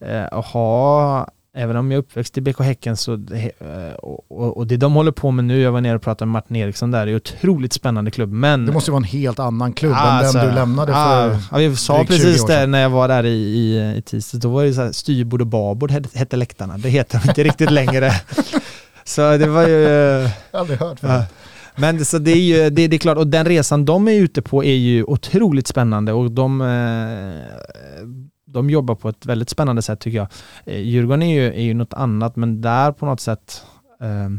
uh, 0.02 0.42
ha 0.42 1.28
Även 1.54 1.76
om 1.76 1.90
jag 1.90 1.98
är 1.98 2.02
uppväxt 2.02 2.38
i 2.38 2.40
BK 2.40 2.60
Häcken 2.60 2.96
så, 2.96 3.12
uh, 3.12 3.94
och, 4.02 4.56
och 4.56 4.66
det 4.66 4.76
de 4.76 4.92
håller 4.92 5.12
på 5.12 5.30
med 5.30 5.44
nu, 5.44 5.60
jag 5.60 5.72
var 5.72 5.80
nere 5.80 5.96
och 5.96 6.02
pratade 6.02 6.26
med 6.26 6.32
Martin 6.32 6.56
Eriksson 6.56 6.90
där, 6.90 7.06
det 7.06 7.12
är 7.12 7.14
en 7.14 7.16
otroligt 7.16 7.72
spännande 7.72 8.10
klubb. 8.10 8.32
Men 8.32 8.66
Det 8.66 8.72
måste 8.72 8.90
ju 8.90 8.92
vara 8.92 9.00
en 9.00 9.04
helt 9.04 9.38
annan 9.38 9.72
klubb 9.72 9.92
än 9.92 9.98
Alltså, 9.98 10.38
den 10.38 10.46
du 10.46 10.54
lämnade 10.54 10.92
för... 10.92 11.30
ja, 11.30 11.40
ja, 11.52 11.58
vi 11.58 11.76
sa 11.76 11.96
drygt 11.96 12.12
20 12.12 12.22
precis 12.22 12.44
det 12.44 12.66
när 12.66 12.82
jag 12.82 12.90
var 12.90 13.08
där 13.08 13.26
i, 13.26 13.28
i, 13.28 13.94
i 13.96 14.02
tisdags. 14.02 14.42
Då 14.42 14.48
var 14.48 14.64
det 14.64 14.74
så 14.74 14.82
här, 14.82 14.92
styrbord 14.92 15.40
och 15.40 15.46
babord 15.46 15.90
hette, 15.90 16.36
läktarna. 16.36 16.78
Det 16.78 16.88
heter 16.88 17.20
de 17.24 17.28
inte 17.28 17.44
riktigt 17.44 17.70
längre. 17.70 18.12
Så 19.04 19.36
det 19.36 19.46
var 19.46 19.68
ju... 19.68 19.82
Jag 19.82 20.30
har 20.52 20.60
aldrig 20.60 20.78
hört 20.78 20.98
Ja. 21.00 21.24
Men 21.80 21.98
det, 21.98 22.04
så 22.04 22.18
det 22.18 22.30
är 22.30 22.36
ju 22.36 22.70
det, 22.70 22.88
det 22.88 22.96
är 22.96 22.98
klart, 22.98 23.18
och 23.18 23.26
den 23.26 23.46
resan 23.46 23.84
de 23.84 24.08
är 24.08 24.12
ute 24.12 24.42
på 24.42 24.64
är 24.64 24.74
ju 24.74 25.04
otroligt 25.04 25.66
spännande 25.66 26.12
och 26.12 26.30
de, 26.30 26.60
eh, 26.60 28.06
de 28.44 28.70
jobbar 28.70 28.94
på 28.94 29.08
ett 29.08 29.26
väldigt 29.26 29.50
spännande 29.50 29.82
sätt 29.82 30.00
tycker 30.00 30.18
jag. 30.18 30.28
Eh, 30.64 30.80
Djurgården 30.80 31.22
är 31.22 31.34
ju, 31.34 31.46
är 31.46 31.62
ju 31.62 31.74
något 31.74 31.94
annat 31.94 32.36
men 32.36 32.60
där 32.60 32.92
på 32.92 33.06
något 33.06 33.20
sätt 33.20 33.62
eh, 34.00 34.30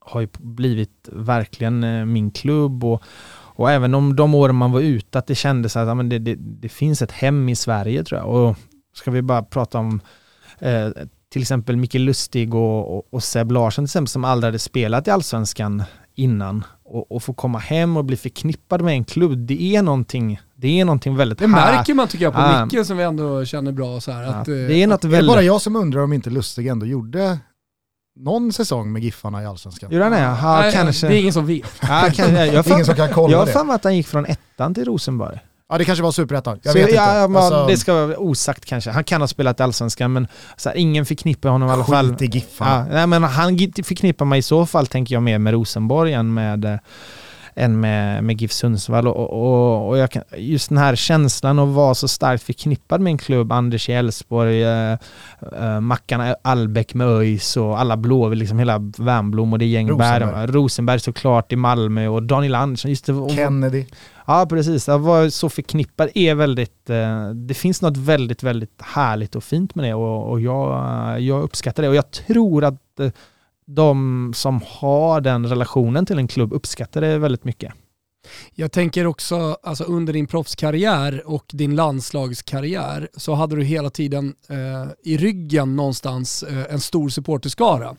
har 0.00 0.20
ju 0.20 0.28
blivit 0.38 1.08
verkligen 1.12 1.84
eh, 1.84 2.04
min 2.04 2.30
klubb 2.30 2.84
och, 2.84 3.02
och 3.54 3.70
även 3.70 3.94
om 3.94 4.16
de 4.16 4.34
åren 4.34 4.56
man 4.56 4.72
var 4.72 4.80
ute 4.80 5.18
att 5.18 5.26
det 5.26 5.34
kändes 5.34 5.76
att 5.76 5.88
ja, 5.88 5.94
men 5.94 6.08
det, 6.08 6.18
det, 6.18 6.34
det 6.38 6.68
finns 6.68 7.02
ett 7.02 7.12
hem 7.12 7.48
i 7.48 7.56
Sverige 7.56 8.04
tror 8.04 8.20
jag. 8.20 8.28
Och 8.28 8.56
ska 8.94 9.10
vi 9.10 9.22
bara 9.22 9.42
prata 9.42 9.78
om 9.78 10.00
eh, 10.58 10.88
till 11.32 11.42
exempel 11.42 11.76
Micke 11.76 11.94
Lustig 11.94 12.54
och, 12.54 12.96
och, 12.96 13.06
och 13.10 13.22
Seb 13.22 13.52
Larsson 13.52 13.84
till 13.84 13.88
exempel, 13.88 14.08
som 14.08 14.24
aldrig 14.24 14.48
hade 14.48 14.58
spelat 14.58 15.08
i 15.08 15.10
Allsvenskan 15.10 15.82
innan 16.14 16.64
och, 16.84 17.12
och 17.12 17.22
få 17.22 17.34
komma 17.34 17.58
hem 17.58 17.96
och 17.96 18.04
bli 18.04 18.16
förknippad 18.16 18.82
med 18.82 18.94
en 18.94 19.04
klubb, 19.04 19.38
det 19.38 19.76
är 19.76 19.82
någonting, 19.82 20.40
det 20.54 20.80
är 20.80 20.84
någonting 20.84 21.16
väldigt 21.16 21.38
Det 21.38 21.46
märker 21.46 21.94
man 21.94 22.08
tycker 22.08 22.24
jag 22.24 22.34
på 22.34 22.40
Ah. 22.40 22.64
Micke 22.64 22.86
som 22.86 22.96
vi 22.96 23.02
ändå 23.04 23.44
känner 23.44 23.72
bra. 23.72 24.00
Så 24.00 24.12
här, 24.12 24.22
Ja, 24.22 24.28
att, 24.28 24.48
eh, 24.48 24.54
det 24.54 24.82
är 24.82 24.86
något 24.86 25.04
Är 25.04 25.08
det 25.08 25.12
väldigt... 25.16 25.32
bara 25.34 25.42
jag 25.42 25.60
som 25.60 25.76
undrar 25.76 26.00
om 26.00 26.12
inte 26.12 26.30
Lustig 26.30 26.66
ändå 26.66 26.86
gjorde 26.86 27.38
någon 28.16 28.52
säsong 28.52 28.92
med 28.92 29.02
Giffarna 29.02 29.42
i 29.42 29.46
Allsvenskan? 29.46 29.90
Gjorde 29.90 30.04
han 30.04 30.12
det? 30.12 30.36
Nej, 30.42 30.72
kanske. 30.72 31.08
Det 31.08 31.14
är 31.16 31.20
ingen 31.20 31.32
som 31.32 31.46
vet. 31.46 31.64
Ja, 31.82 32.02
kanske. 32.14 32.46
Jag 32.46 32.66
ingen 32.70 32.84
som 32.84 32.94
kan 32.94 33.04
jag 33.06 33.14
kolla 33.14 33.38
har 33.38 33.46
det. 33.46 33.52
för 33.52 33.64
mig 33.64 33.74
att 33.74 33.84
han 33.84 33.96
gick 33.96 34.06
från 34.06 34.26
ettan 34.26 34.74
till 34.74 34.84
Rosenborg. 34.84 35.38
Ja 35.72 35.78
det 35.78 35.84
kanske 35.84 36.02
var 36.02 36.12
superettan, 36.12 36.58
jag 36.62 36.72
Så 36.72 36.78
vet 36.78 36.94
ja, 36.94 37.02
inte. 37.04 37.14
ja, 37.18 37.28
men 37.28 37.42
Alltså, 37.42 37.66
Det 37.66 37.76
ska 37.76 37.94
vara 37.94 38.18
osagt 38.18 38.64
kanske. 38.64 38.90
Han 38.90 39.04
kan 39.04 39.20
ha 39.20 39.28
spelat 39.28 39.60
i 39.60 39.62
Allsvenskan 39.62 40.12
men 40.12 40.28
så 40.56 40.68
här, 40.68 40.76
ingen 40.76 41.06
förknippar 41.06 41.48
honom 41.48 41.68
i 41.68 41.72
alla 41.72 41.84
fall. 41.84 42.10
Skit 42.10 42.22
i 42.22 42.38
Giffarna. 42.38 42.86
Ja, 42.88 42.94
nej, 42.94 43.06
men 43.06 43.22
han 43.24 43.58
förknippar 43.84 44.24
mig 44.24 44.38
i 44.38 44.42
så 44.42 44.66
fall, 44.66 44.86
tänker 44.86 45.14
jag, 45.14 45.22
mer 45.22 45.38
med 45.38 45.52
Rosenborg 45.52 46.12
än 46.12 46.34
med, 46.34 46.64
eh, 46.64 46.74
än 47.54 47.80
med, 47.80 48.24
med 48.24 48.40
GIF 48.40 48.52
Sundsvall. 48.52 49.08
Och, 49.08 49.30
och, 49.30 50.02
och 50.02 50.10
kan, 50.10 50.22
just 50.36 50.68
den 50.68 50.78
här 50.78 50.96
känslan 50.96 51.58
att 51.58 51.68
vara 51.68 51.94
så 51.94 52.08
starkt 52.08 52.42
förknippad 52.42 53.00
med 53.00 53.10
en 53.10 53.18
klubb, 53.18 53.52
Anders 53.52 53.88
i 53.88 53.92
Elfsborg, 53.92 54.62
eh, 54.62 54.98
eh, 55.58 55.80
Mackan 55.80 56.34
Albeck 56.42 56.94
med 56.94 57.06
ÖIS 57.06 57.56
och 57.56 57.80
alla 57.80 57.96
blå, 57.96 58.28
liksom 58.28 58.58
hela 58.58 58.78
Värnblom 58.98 59.52
och 59.52 59.58
det 59.58 59.66
gäng 59.66 59.90
Rosenberg. 59.90 60.46
Rosenberg. 60.46 61.00
Såklart 61.00 61.52
i 61.52 61.56
Malmö 61.56 62.08
och 62.08 62.22
Daniel 62.22 62.54
Andersson. 62.54 62.90
Just 62.90 63.06
det, 63.06 63.12
och, 63.12 63.30
Kennedy. 63.30 63.86
Ja, 64.26 64.46
precis. 64.48 64.88
Att 64.88 65.00
vara 65.00 65.30
så 65.30 65.48
förknippad 65.48 66.08
är 66.14 66.34
väldigt... 66.34 66.90
Eh, 66.90 67.28
det 67.28 67.54
finns 67.54 67.82
något 67.82 67.96
väldigt, 67.96 68.42
väldigt 68.42 68.82
härligt 68.82 69.34
och 69.34 69.44
fint 69.44 69.74
med 69.74 69.84
det 69.84 69.94
och, 69.94 70.30
och 70.30 70.40
jag, 70.40 71.20
jag 71.20 71.42
uppskattar 71.42 71.82
det. 71.82 71.88
Och 71.88 71.94
jag 71.94 72.10
tror 72.10 72.64
att 72.64 73.00
eh, 73.00 73.10
de 73.74 74.32
som 74.36 74.60
har 74.66 75.20
den 75.20 75.46
relationen 75.46 76.06
till 76.06 76.18
en 76.18 76.28
klubb 76.28 76.52
uppskattar 76.52 77.00
det 77.00 77.18
väldigt 77.18 77.44
mycket. 77.44 77.72
Jag 78.54 78.72
tänker 78.72 79.06
också, 79.06 79.56
alltså 79.62 79.84
under 79.84 80.12
din 80.12 80.26
proffskarriär 80.26 81.22
och 81.26 81.44
din 81.52 81.76
landslagskarriär 81.76 83.08
så 83.16 83.34
hade 83.34 83.56
du 83.56 83.62
hela 83.64 83.90
tiden 83.90 84.34
eh, 84.48 84.92
i 85.12 85.16
ryggen 85.16 85.76
någonstans 85.76 86.42
eh, 86.42 86.74
en 86.74 86.80
stor 86.80 87.08
supporterskara. 87.08 87.96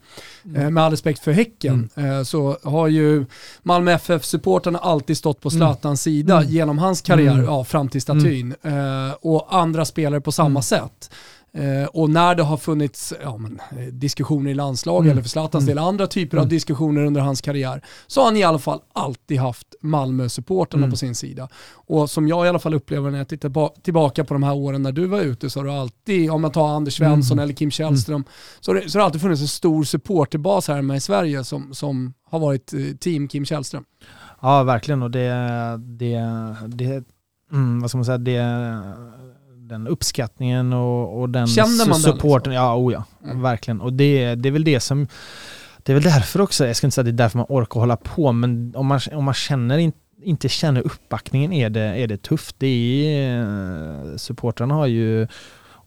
Eh, 0.55 0.69
med 0.69 0.83
all 0.83 0.91
respekt 0.91 1.19
för 1.19 1.31
Häcken 1.31 1.89
eh, 1.95 2.23
så 2.23 2.57
har 2.63 2.87
ju 2.87 3.25
Malmö 3.63 3.91
FF-supporterna 3.91 4.79
alltid 4.79 5.17
stått 5.17 5.41
på 5.41 5.49
Zlatans 5.49 6.01
sida 6.01 6.37
Mm. 6.37 6.49
genom 6.49 6.77
hans 6.77 7.01
karriär, 7.01 7.33
Mm. 7.33 7.45
ja, 7.45 7.63
fram 7.63 7.89
till 7.89 8.01
statyn. 8.01 8.55
Eh, 8.61 9.13
och 9.21 9.55
andra 9.55 9.85
spelare 9.85 10.21
på 10.21 10.31
samma 10.31 10.49
Mm. 10.49 10.61
sätt. 10.61 11.11
Eh, 11.57 11.85
och 11.87 12.09
när 12.09 12.35
det 12.35 12.43
har 12.43 12.57
funnits 12.57 13.13
ja, 13.23 13.37
men, 13.37 13.59
eh, 13.79 13.85
diskussioner 13.85 14.51
i 14.51 14.53
landslag 14.53 14.99
Mm. 15.01 15.11
eller 15.11 15.21
för 15.21 15.29
Zlatans 15.29 15.63
Mm. 15.63 15.75
del 15.75 15.83
andra 15.85 16.07
typer 16.07 16.37
av 16.37 16.41
Mm. 16.43 16.49
diskussioner 16.49 17.03
under 17.05 17.21
hans 17.21 17.41
karriär 17.41 17.81
så 18.07 18.21
har 18.21 18.25
han 18.25 18.37
i 18.37 18.43
alla 18.43 18.59
fall 18.59 18.79
alltid 18.93 19.39
haft 19.39 19.67
Malmö-supporterna 19.81 20.79
Mm. 20.83 20.91
på 20.91 20.97
sin 20.97 21.15
sida. 21.15 21.47
Och 21.73 22.09
som 22.09 22.27
jag 22.27 22.45
i 22.45 22.49
alla 22.49 22.59
fall 22.59 22.73
upplever 22.73 23.11
när 23.11 23.17
jag 23.17 23.27
tittar 23.27 23.49
ba- 23.49 23.69
tillbaka 23.83 24.23
på 24.23 24.33
de 24.33 24.43
här 24.43 24.53
åren 24.53 24.83
när 24.83 24.91
du 24.91 25.05
var 25.07 25.19
ute 25.21 25.49
så 25.49 25.59
har 25.59 25.65
det 25.65 25.73
alltid, 25.81 26.31
om 26.31 26.41
man 26.41 26.51
tar 26.51 26.67
Anders 26.75 26.97
Svensson 26.97 27.35
Mm. 27.39 27.43
eller 27.43 27.53
Kim 27.53 27.71
Källström, 27.71 28.23
så, 28.59 28.71
har 28.73 28.75
det, 28.81 28.89
så 28.89 28.97
har 28.97 29.01
det 29.01 29.05
alltid 29.05 29.21
funnits 29.21 29.41
en 29.41 29.47
stor 29.47 29.83
supporterbas 29.83 30.67
här 30.67 30.81
med 30.81 30.97
i 30.97 30.99
Sverige 30.99 31.43
som, 31.43 31.73
som 31.73 32.13
har 32.29 32.39
varit 32.39 32.73
eh, 32.73 32.79
team 32.99 33.27
Kim 33.27 33.45
Källström. 33.45 33.83
Ja, 34.41 34.63
verkligen. 34.63 35.03
Och 35.03 35.11
det, 35.11 35.29
det, 35.77 36.19
det 36.67 37.03
mm, 37.51 37.81
vad 37.81 37.89
ska 37.89 37.97
man 37.97 38.05
säga, 38.05 38.17
det, 38.17 38.39
den 39.67 39.87
uppskattningen 39.87 40.73
och, 40.73 41.21
och 41.21 41.29
den 41.29 41.47
Känner 41.47 41.77
man 41.89 42.01
den 42.01 42.11
supporten. 42.13 42.51
liksom? 42.51 42.65
Ja, 42.65 42.75
oh 42.75 42.93
ja, 42.93 43.03
Mm. 43.23 43.41
verkligen. 43.41 43.81
Och 43.81 43.93
det, 43.93 44.35
det 44.35 44.49
är 44.49 44.53
väl 44.53 44.63
det 44.63 44.79
som, 44.79 45.07
det 45.83 45.91
är 45.91 45.93
väl 45.93 46.03
därför 46.03 46.41
också, 46.41 46.67
jag 46.67 46.75
ska 46.75 46.87
inte 46.87 46.95
säga 46.95 47.01
att 47.01 47.05
det 47.05 47.23
är 47.23 47.25
därför 47.25 47.37
man 47.37 47.45
orkar 47.49 47.79
hålla 47.79 47.97
på, 47.97 48.31
men 48.31 48.73
om 48.75 48.87
man, 48.87 48.99
om 49.13 49.23
man 49.23 49.33
känner 49.33 49.77
in, 49.77 49.91
inte 50.23 50.49
känner 50.49 50.81
uppbackningen 50.81 51.53
är 51.53 51.69
det, 51.69 51.81
är 51.81 52.07
det 52.07 52.17
tufft. 52.21 52.55
Det 52.59 52.67
är, 53.17 54.17
supportrarna 54.17 54.73
har 54.73 54.87
ju 54.87 55.27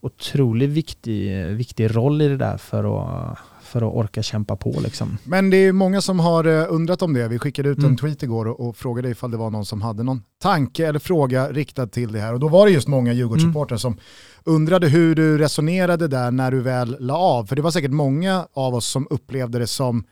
otroligt 0.00 0.70
viktig, 0.70 1.46
viktig 1.46 1.96
roll 1.96 2.22
i 2.22 2.28
det 2.28 2.36
där 2.36 2.56
för 2.56 2.84
att, 3.30 3.38
för 3.80 3.86
att 3.86 3.94
orka 3.94 4.22
kämpa 4.22 4.56
på 4.56 4.74
liksom. 4.80 5.18
Men 5.24 5.50
det 5.50 5.56
är 5.56 5.72
många 5.72 6.00
som 6.00 6.20
har 6.20 6.44
eh, 6.44 6.66
undrat 6.68 7.02
om 7.02 7.12
det. 7.14 7.28
Vi 7.28 7.38
skickade 7.38 7.68
ut 7.68 7.78
en 7.78 7.84
Mm. 7.84 7.96
tweet 7.96 8.22
igår 8.22 8.48
och, 8.48 8.68
och 8.68 8.76
frågade 8.76 9.08
ifall 9.10 9.30
det 9.30 9.36
var 9.36 9.50
någon 9.50 9.64
som 9.66 9.82
hade 9.82 10.02
någon 10.02 10.22
tanke 10.42 10.86
eller 10.86 10.98
fråga 10.98 11.52
riktad 11.52 11.86
till 11.86 12.12
det 12.12 12.20
här. 12.20 12.34
Och 12.34 12.40
då 12.40 12.48
var 12.48 12.66
det 12.66 12.72
just 12.72 12.88
många 12.88 13.12
Djurgårdssupportrar 13.12 13.78
som 13.78 13.96
undrade 14.44 14.88
hur 14.88 15.14
du 15.14 15.38
resonerade 15.38 16.08
där 16.08 16.30
när 16.30 16.50
du 16.50 16.60
väl 16.60 16.96
la 17.00 17.16
av. 17.16 17.44
För 17.46 17.56
det 17.56 17.62
var 17.62 17.70
säkert 17.70 17.90
många 17.90 18.46
av 18.54 18.74
oss 18.74 18.86
som 18.86 19.06
upplevde 19.10 19.58
det 19.58 19.66
som, 19.66 20.04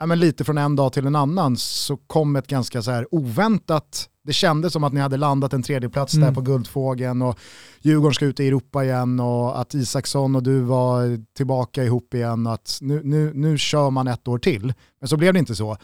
ja, 0.00 0.06
men 0.06 0.20
lite 0.20 0.44
från 0.44 0.58
en 0.58 0.76
dag 0.76 0.92
till 0.92 1.06
en 1.06 1.16
annan 1.16 1.56
så 1.56 1.96
kom 1.96 2.36
ett 2.36 2.46
ganska 2.46 2.82
så 2.82 2.90
här 2.90 3.06
oväntat, 3.14 4.08
det 4.24 4.32
kändes 4.32 4.72
som 4.72 4.84
att 4.84 4.92
ni 4.92 5.00
hade 5.00 5.16
landat 5.16 5.52
en 5.52 5.62
tredjeplats 5.62 6.12
där 6.12 6.22
Mm. 6.22 6.34
på 6.34 6.40
Guldfågeln 6.40 7.22
och 7.22 7.38
Djurgården 7.80 8.14
ska 8.14 8.24
ut 8.24 8.40
i 8.40 8.48
Europa 8.48 8.84
igen 8.84 9.20
och 9.20 9.60
att 9.60 9.74
Isaksson 9.74 10.36
och 10.36 10.42
du 10.42 10.60
var 10.60 11.24
tillbaka 11.36 11.84
ihop 11.84 12.14
igen 12.14 12.46
och 12.46 12.52
att 12.52 12.78
nu, 12.80 13.00
nu, 13.04 13.32
nu 13.34 13.58
kör 13.58 13.90
man 13.90 14.08
ett 14.08 14.28
år 14.28 14.38
till. 14.38 14.72
Men 15.00 15.08
så 15.08 15.16
blev 15.16 15.32
det 15.32 15.38
inte 15.38 15.54
så. 15.54 15.76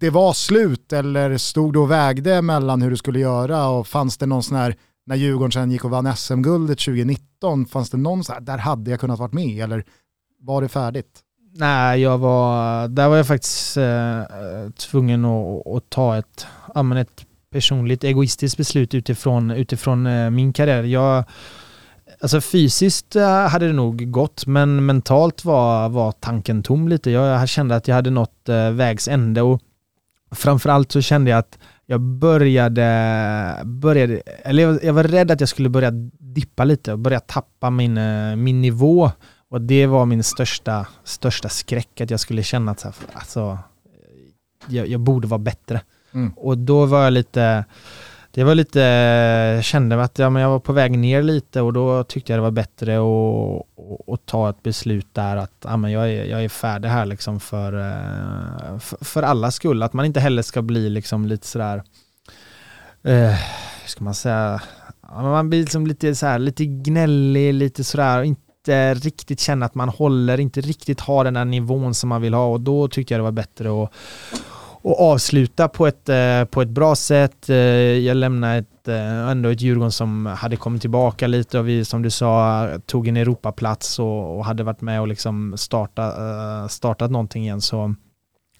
Det 0.00 0.10
var 0.10 0.32
slut 0.32 0.92
eller 0.92 1.38
stod 1.38 1.72
du 1.72 1.78
och 1.78 1.90
vägde 1.90 2.42
mellan 2.42 2.82
hur 2.82 2.90
du 2.90 2.96
skulle 2.96 3.20
göra 3.20 3.68
och 3.68 3.86
fanns 3.86 4.18
det 4.18 4.26
någon 4.26 4.42
sån 4.42 4.56
här, 4.56 4.76
när 5.06 5.16
Djurgården 5.16 5.52
sen 5.52 5.70
gick 5.70 5.84
och 5.84 5.90
vann 5.90 6.16
SM-guldet 6.16 6.78
2019, 6.78 7.66
fanns 7.66 7.90
det 7.90 7.96
någon 7.96 8.24
så 8.24 8.32
här, 8.32 8.40
där 8.40 8.58
hade 8.58 8.90
jag 8.90 9.00
kunnat 9.00 9.18
varit 9.18 9.32
med 9.32 9.64
eller 9.64 9.84
var 10.40 10.62
det 10.62 10.68
färdigt? 10.68 11.20
Nej, 11.54 12.00
jag 12.00 12.18
var, 12.18 12.88
där 12.88 13.08
var 13.08 13.16
jag 13.16 13.26
faktiskt 13.26 13.76
eh, 13.76 14.22
tvungen 14.76 15.24
att, 15.24 15.66
att 15.66 15.90
ta 15.90 16.16
ett, 16.18 16.46
ja, 16.74 16.82
men 16.82 16.98
ett 16.98 17.26
personligt 17.50 18.04
egoistiskt 18.04 18.56
beslut 18.56 18.94
utifrån, 18.94 19.50
utifrån 19.50 20.06
eh, 20.06 20.30
min 20.30 20.52
karriär. 20.52 20.82
Jag, 20.82 21.24
alltså 22.20 22.40
fysiskt 22.40 23.16
eh, 23.16 23.48
hade 23.48 23.66
det 23.66 23.72
nog 23.72 24.10
gått, 24.10 24.46
men 24.46 24.86
mentalt 24.86 25.44
var, 25.44 25.88
var 25.88 26.12
tanken 26.12 26.62
tom 26.62 26.88
lite. 26.88 27.10
Jag, 27.10 27.48
kände 27.48 27.76
att 27.76 27.88
jag 27.88 27.94
hade 27.94 28.10
nått 28.10 28.48
eh, 28.48 28.70
vägs 28.70 29.08
ände 29.08 29.42
och 29.42 29.60
framförallt 30.30 30.92
så 30.92 31.00
kände 31.00 31.30
jag 31.30 31.38
att 31.38 31.58
jag 31.86 32.00
började, 32.00 33.62
började 33.64 34.20
eller 34.42 34.62
jag, 34.62 34.84
jag 34.84 34.92
var 34.92 35.04
rädd 35.04 35.30
att 35.30 35.40
jag 35.40 35.48
skulle 35.48 35.68
börja 35.68 35.90
dippa 36.18 36.64
lite 36.64 36.92
och 36.92 36.98
börja 36.98 37.20
tappa 37.20 37.70
min, 37.70 37.94
min 38.44 38.60
nivå. 38.60 39.10
Och 39.50 39.60
det 39.60 39.86
var 39.86 40.06
min 40.06 40.22
största, 40.22 40.86
största 41.04 41.48
skräck, 41.48 42.00
att 42.00 42.10
jag 42.10 42.20
skulle 42.20 42.42
känna 42.42 42.72
att 42.72 42.80
så 42.80 42.88
här, 42.88 42.94
alltså, 43.12 43.58
jag, 44.66 44.86
jag 44.86 45.00
borde 45.00 45.28
vara 45.28 45.38
bättre. 45.38 45.80
Mm. 46.14 46.32
Och 46.36 46.58
då 46.58 46.86
var 46.86 47.04
jag 47.04 47.12
lite, 47.12 47.64
det 48.30 48.44
var 48.44 48.54
lite, 48.54 48.80
jag 49.54 49.64
kände 49.64 50.02
att 50.02 50.18
ja, 50.18 50.30
men 50.30 50.42
jag 50.42 50.50
var 50.50 50.58
på 50.58 50.72
väg 50.72 50.98
ner 50.98 51.22
lite 51.22 51.60
och 51.60 51.72
då 51.72 52.04
tyckte 52.04 52.32
jag 52.32 52.38
det 52.38 52.42
var 52.42 52.50
bättre 52.50 52.96
att, 52.96 53.62
att, 53.78 54.14
att 54.14 54.26
ta 54.26 54.50
ett 54.50 54.62
beslut 54.62 55.06
där 55.12 55.36
att 55.36 55.64
ja, 55.64 55.76
men 55.76 55.92
jag, 55.92 56.10
är, 56.10 56.24
jag 56.24 56.44
är 56.44 56.48
färdig 56.48 56.88
här 56.88 57.06
liksom 57.06 57.40
för, 57.40 57.72
eh, 57.72 58.78
för, 58.78 59.04
för 59.04 59.22
alla 59.22 59.50
skull. 59.50 59.82
Att 59.82 59.92
man 59.92 60.04
inte 60.04 60.20
heller 60.20 60.42
ska 60.42 60.62
bli 60.62 60.90
liksom 60.90 61.26
lite 61.26 61.46
sådär, 61.46 61.82
eh, 63.02 63.34
hur 63.82 63.88
ska 63.88 64.04
man 64.04 64.14
säga, 64.14 64.62
ja, 65.02 65.22
men 65.22 65.30
man 65.30 65.50
blir 65.50 65.60
liksom 65.60 65.86
lite 65.86 66.14
så 66.14 66.26
här, 66.26 66.38
lite 66.38 66.64
gnällig, 66.64 67.54
lite 67.54 67.84
sådär, 67.84 68.22
inte 68.22 68.94
riktigt 68.94 69.40
känna 69.40 69.66
att 69.66 69.74
man 69.74 69.88
håller, 69.88 70.40
inte 70.40 70.60
riktigt 70.60 71.00
ha 71.00 71.24
den 71.24 71.34
där 71.34 71.44
nivån 71.44 71.94
som 71.94 72.08
man 72.08 72.22
vill 72.22 72.34
ha 72.34 72.46
och 72.46 72.60
då 72.60 72.88
tyckte 72.88 73.14
jag 73.14 73.18
det 73.18 73.24
var 73.24 73.32
bättre 73.32 73.82
att 73.82 73.92
och 74.82 75.00
avsluta 75.00 75.68
på 75.68 75.86
ett, 75.86 76.08
eh, 76.08 76.44
på 76.44 76.62
ett 76.62 76.68
bra 76.68 76.94
sätt. 76.94 77.48
Eh, 77.48 77.56
jag 77.56 78.16
lämnade 78.16 78.54
ett, 78.54 78.88
eh, 78.88 79.28
ändå 79.28 79.48
ett 79.48 79.60
Djurgården 79.60 79.92
som 79.92 80.26
hade 80.26 80.56
kommit 80.56 80.80
tillbaka 80.80 81.26
lite 81.26 81.58
och 81.58 81.68
vi 81.68 81.84
som 81.84 82.02
du 82.02 82.10
sa 82.10 82.68
tog 82.86 83.08
en 83.08 83.16
Europaplats 83.16 83.98
och, 83.98 84.36
och 84.36 84.44
hade 84.44 84.62
varit 84.62 84.80
med 84.80 85.00
och 85.00 85.08
liksom 85.08 85.54
starta, 85.56 86.12
startat 86.68 87.10
någonting 87.10 87.42
igen. 87.42 87.60
Så 87.60 87.94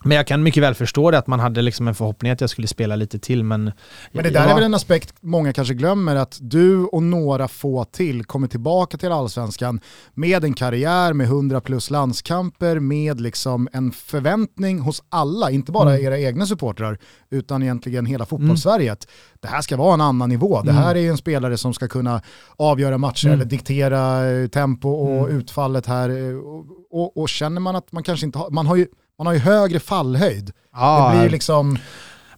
men 0.04 0.16
jag 0.16 0.26
kan 0.26 0.42
mycket 0.42 0.62
väl 0.62 0.74
förstå 0.74 1.10
det 1.10 1.18
att 1.18 1.26
man 1.26 1.40
hade 1.40 1.62
liksom 1.62 1.88
en 1.88 1.94
förhoppning 1.94 2.32
att 2.32 2.40
jag 2.40 2.50
skulle 2.50 2.68
spela 2.68 2.96
lite 2.96 3.18
till 3.18 3.44
men... 3.44 3.64
Men 4.12 4.24
det 4.24 4.30
där 4.30 4.42
är 4.42 4.46
var- 4.48 4.54
väl 4.54 4.62
en 4.64 4.74
aspekt 4.74 5.14
många 5.20 5.52
kanske 5.52 5.74
glömmer, 5.74 6.16
att 6.16 6.38
du 6.40 6.84
och 6.84 7.02
några 7.02 7.48
få 7.48 7.84
till 7.84 8.24
kommer 8.24 8.48
tillbaka 8.48 8.98
till 8.98 9.12
allsvenskan 9.12 9.80
med 10.14 10.44
en 10.44 10.54
karriär 10.54 11.12
med 11.12 11.26
100 11.26 11.60
plus 11.60 11.90
landskamper, 11.90 12.80
med 12.80 13.20
liksom 13.20 13.68
en 13.72 13.92
förväntning 13.92 14.78
hos 14.80 15.02
alla, 15.08 15.50
inte 15.50 15.72
bara 15.72 15.90
Mm. 15.94 16.06
era 16.06 16.18
egna 16.18 16.46
supportrar, 16.46 16.98
utan 17.30 17.62
egentligen 17.62 18.06
hela 18.06 18.26
fotbollssverige. 18.26 18.92
att 18.92 19.06
Det 19.40 19.48
här 19.48 19.60
ska 19.62 19.76
vara 19.76 19.94
en 19.94 20.00
annan 20.00 20.28
nivå, 20.28 20.62
det 20.62 20.70
Mm. 20.70 20.82
här 20.82 20.94
är 20.96 21.10
en 21.10 21.16
spelare 21.16 21.56
som 21.56 21.74
ska 21.74 21.88
kunna 21.88 22.22
avgöra 22.56 22.98
matcher 22.98 23.26
Mm. 23.26 23.40
eller 23.40 23.50
diktera 23.50 24.30
eh, 24.30 24.46
tempo 24.48 24.88
och 24.88 25.28
Mm. 25.28 25.38
utfallet 25.40 25.86
här. 25.86 26.08
eh, 26.30 26.36
Och, 26.36 26.66
och, 26.90 27.16
och 27.16 27.28
känner 27.28 27.60
man 27.60 27.76
att 27.76 27.92
man 27.92 28.02
kanske 28.02 28.26
inte 28.26 28.38
har, 28.38 28.50
man 28.50 28.66
har 28.66 28.76
ju, 28.76 28.86
man 29.18 29.26
har 29.26 29.34
ju 29.34 29.40
högre 29.40 29.80
fallhöjd. 29.80 30.52
Ja, 30.72 31.10
det 31.12 31.20
blir 31.20 31.30
liksom 31.30 31.78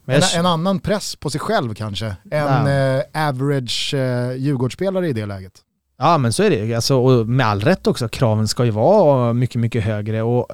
en, 0.05 0.21
en 0.35 0.45
annan 0.45 0.79
press 0.79 1.15
på 1.15 1.29
sig 1.29 1.39
själv 1.39 1.73
kanske 1.73 2.15
än 2.31 2.67
eh, 2.67 3.27
average 3.27 3.93
eh, 3.93 4.33
Djurgårdsspelare 4.33 5.07
i 5.07 5.13
det 5.13 5.25
läget. 5.25 5.53
Ja 5.97 6.17
men 6.17 6.33
så 6.33 6.43
är 6.43 6.49
det 6.49 6.75
alltså, 6.75 6.95
och 6.95 7.27
med 7.27 7.45
all 7.45 7.61
rätt 7.61 7.87
också. 7.87 8.09
Kraven 8.09 8.47
ska 8.47 8.65
ju 8.65 8.71
vara 8.71 9.33
mycket, 9.33 9.61
mycket 9.61 9.83
högre 9.83 10.21
och 10.21 10.47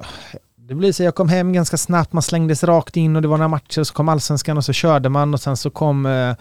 det 0.68 0.74
blir 0.74 0.92
så, 0.92 1.02
jag 1.02 1.14
kom 1.14 1.28
hem 1.28 1.52
ganska 1.52 1.76
snabbt, 1.76 2.12
man 2.12 2.22
slängdes 2.22 2.64
rakt 2.64 2.96
in 2.96 3.16
och 3.16 3.22
det 3.22 3.28
var 3.28 3.36
några 3.36 3.48
matcher, 3.48 3.82
så 3.82 3.94
kom 3.94 4.08
allsvenskan 4.08 4.56
och 4.56 4.64
så 4.64 4.72
körde 4.72 5.08
man 5.08 5.34
och 5.34 5.40
sen 5.40 5.56
så 5.56 5.70
kom 5.70 6.06
eh, 6.06 6.34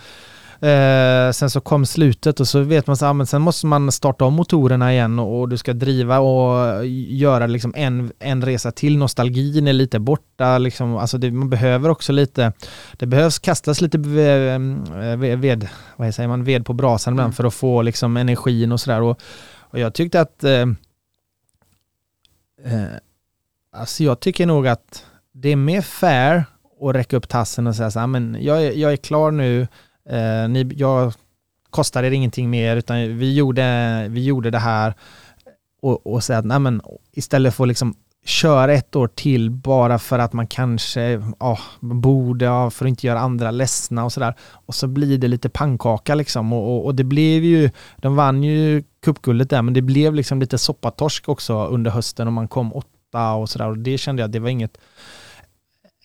Eh, 0.61 1.31
sen 1.31 1.49
så 1.49 1.61
kom 1.61 1.85
slutet 1.85 2.39
och 2.39 2.47
så 2.47 2.59
vet 2.59 2.87
man 2.87 2.97
så, 2.97 3.05
ah, 3.05 3.13
men 3.13 3.27
sen 3.27 3.41
måste 3.41 3.65
man 3.65 3.91
starta 3.91 4.25
om 4.25 4.33
motorerna 4.33 4.93
igen 4.93 5.19
och, 5.19 5.39
och 5.39 5.49
du 5.49 5.57
ska 5.57 5.73
driva 5.73 6.19
och 6.19 6.85
göra 7.07 7.47
liksom 7.47 7.73
en, 7.75 8.11
en 8.19 8.41
resa 8.41 8.71
till. 8.71 8.97
Nostalgin 8.97 9.67
är 9.67 9.73
lite 9.73 9.99
borta. 9.99 10.57
Liksom, 10.57 10.97
alltså 10.97 11.17
det, 11.17 11.31
man 11.31 11.49
behöver 11.49 11.89
också 11.89 12.13
lite, 12.13 12.53
det 12.97 13.05
behövs 13.05 13.39
kastas 13.39 13.81
lite 13.81 13.97
ved, 13.97 14.59
ved, 15.17 15.39
ved 15.39 15.67
vad 15.95 16.15
säger 16.15 16.29
man, 16.29 16.43
ved 16.43 16.65
på 16.65 16.73
brasan 16.73 17.13
ibland 17.13 17.35
för 17.35 17.43
att 17.43 17.53
få 17.53 17.81
liksom 17.81 18.17
energin 18.17 18.71
och 18.71 18.79
sådär. 18.79 19.01
Och, 19.01 19.21
och 19.59 19.79
jag 19.79 19.93
tyckte 19.93 20.21
att 20.21 20.43
eh, 20.43 20.65
eh, 22.65 22.97
Alltså 23.77 24.03
jag 24.03 24.19
tycker 24.19 24.45
nog 24.45 24.67
att 24.67 25.05
det 25.31 25.49
är 25.49 25.55
mer 25.55 25.81
fair 25.81 26.45
att 26.81 26.95
räcka 26.95 27.17
upp 27.17 27.29
tassen 27.29 27.67
och 27.67 27.75
säga 27.75 27.91
så 27.91 27.99
här, 27.99 28.07
men 28.07 28.37
jag 28.41 28.75
jag 28.75 28.91
är 28.93 28.97
klar 28.97 29.31
nu, 29.31 29.67
eh, 30.09 30.49
ni, 30.49 30.71
jag 30.75 31.13
kostar 31.69 32.03
er 32.03 32.11
ingenting 32.11 32.49
mer, 32.49 32.75
utan 32.75 33.17
vi 33.17 33.35
gjorde, 33.35 34.07
vi 34.09 34.25
gjorde 34.25 34.51
det 34.51 34.59
här 34.59 34.93
och, 35.81 36.07
och 36.07 36.23
säga 36.23 36.39
att 36.39 36.45
nej, 36.45 36.59
men 36.59 36.81
istället 37.11 37.55
för 37.55 37.63
att 37.63 37.67
liksom 37.67 37.95
köra 38.25 38.73
ett 38.73 38.95
år 38.95 39.07
till 39.07 39.51
bara 39.51 39.99
för 39.99 40.19
att 40.19 40.33
man 40.33 40.47
kanske 40.47 41.17
oh, 41.39 41.59
borde, 41.79 42.49
oh, 42.49 42.69
för 42.69 42.85
att 42.85 42.89
inte 42.89 43.07
göra 43.07 43.19
andra 43.19 43.51
ledsna 43.51 44.05
och 44.05 44.13
sådär. 44.13 44.33
Och 44.39 44.75
så 44.75 44.87
blir 44.87 45.17
det 45.17 45.27
lite 45.27 45.49
pannkaka 45.49 46.15
liksom 46.15 46.53
och, 46.53 46.75
och, 46.75 46.85
och 46.85 46.95
det 46.95 47.03
blev 47.03 47.43
ju, 47.43 47.69
de 47.97 48.15
vann 48.15 48.43
ju 48.43 48.83
cupguldet 49.03 49.49
där, 49.49 49.61
men 49.61 49.73
det 49.73 49.81
blev 49.81 50.13
liksom 50.13 50.39
lite 50.39 50.57
soppatorsk 50.57 51.29
också 51.29 51.65
under 51.65 51.91
hösten 51.91 52.27
och 52.27 52.33
man 52.33 52.47
kom 52.47 52.73
åtta 52.73 53.33
och 53.33 53.49
sådär 53.49 53.67
och 53.67 53.77
det 53.77 53.97
kände 53.97 54.21
jag, 54.21 54.31
det 54.31 54.39
var 54.39 54.49
inget 54.49 54.77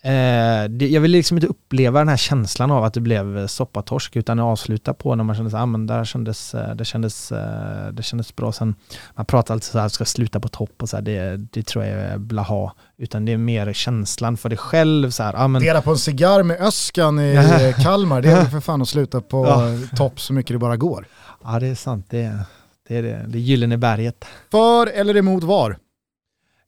Eh, 0.04 0.64
det, 0.68 0.88
jag 0.88 1.00
ville 1.00 1.16
liksom 1.18 1.36
inte 1.36 1.46
uppleva 1.46 1.98
den 1.98 2.08
här 2.08 2.16
känslan 2.16 2.70
av 2.70 2.84
att 2.84 2.94
det 2.94 3.00
blev 3.00 3.46
soppatorsk 3.46 4.16
utan 4.16 4.38
att 4.38 4.44
avsluta 4.44 4.94
på 4.94 5.14
när 5.14 5.24
man 5.24 5.36
kände 5.36 5.48
att 5.56 5.62
ah, 5.62 5.66
men 5.66 5.86
där 5.86 6.04
kändes, 6.04 6.54
eh, 6.54 6.74
det, 6.74 6.84
kändes, 6.84 7.32
eh, 7.32 7.92
det 7.92 8.02
kändes 8.02 8.36
bra. 8.36 8.52
Sen, 8.52 8.74
man 9.14 9.26
pratar 9.26 9.54
alltid 9.54 9.64
så 9.70 9.78
här, 9.78 9.88
ska 9.88 10.04
sluta 10.04 10.40
på 10.40 10.48
topp 10.48 10.82
och 10.82 10.88
så 10.88 10.96
här, 10.96 11.02
det, 11.02 11.36
det 11.36 11.62
tror 11.66 11.84
jag 11.84 12.00
är 12.00 12.18
blaha. 12.18 12.72
Utan 12.98 13.24
det 13.24 13.32
är 13.32 13.36
mer 13.36 13.72
känslan 13.72 14.36
för 14.36 14.48
dig 14.48 14.58
själv. 14.58 15.10
Så 15.10 15.22
här, 15.22 15.34
ah, 15.36 15.48
men, 15.48 15.62
Dela 15.62 15.82
på 15.82 15.90
en 15.90 15.98
cigarr 15.98 16.42
med 16.42 16.60
Öskan 16.60 17.20
i 17.20 17.34
eh, 17.76 17.82
Kalmar, 17.82 18.22
det 18.22 18.30
är 18.30 18.44
för 18.44 18.60
fan 18.60 18.82
att 18.82 18.88
sluta 18.88 19.20
på 19.20 19.46
Ja. 19.46 19.96
topp 19.96 20.20
så 20.20 20.32
mycket 20.32 20.54
det 20.54 20.58
bara 20.58 20.76
går. 20.76 21.06
ja, 21.44 21.60
det 21.60 21.66
är 21.66 21.74
sant. 21.74 22.06
Det, 22.10 22.22
det 22.22 22.44
Det 22.88 22.96
är 22.96 23.02
det, 23.02 23.24
det 23.28 23.38
gyllene 23.38 23.76
berget. 23.78 24.24
För 24.50 24.86
eller 24.86 25.16
emot 25.16 25.44
VAR? 25.44 25.70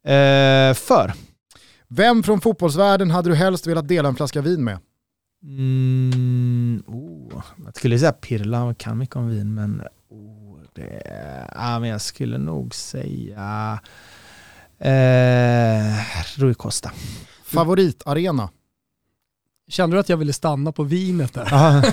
Eh, 0.07 0.75
för. 0.75 1.13
Vem 1.97 2.23
från 2.23 2.41
fotbollsvärlden 2.41 3.11
hade 3.11 3.29
du 3.31 3.35
helst 3.35 3.67
velat 3.67 3.89
dela 3.89 4.09
en 4.09 4.15
flaska 4.17 4.41
vin 4.41 4.65
med? 4.65 4.79
Mm, 5.45 6.83
oh, 6.87 7.43
jag 7.65 7.77
skulle 7.77 7.99
säga 7.99 8.13
Pirla, 8.13 8.59
han 8.59 8.75
kan 8.75 8.99
mycket 8.99 9.17
om 9.17 9.29
vin, 9.29 9.55
men, 9.55 9.83
oh, 10.09 10.57
det, 10.75 11.03
ja, 11.55 11.79
men 11.79 11.89
jag 11.91 12.01
skulle 12.01 12.39
nog 12.39 12.75
säga 12.75 13.81
eh, 14.79 15.95
Rui 16.37 16.55
Costa. 16.55 16.91
Favoritarena? 17.45 18.49
Kände 19.69 19.97
du 19.97 20.01
att 20.01 20.09
jag 20.09 20.17
ville 20.17 20.33
stanna 20.33 20.73
på 20.73 20.83
vinet 20.83 21.35
där? 21.35 21.85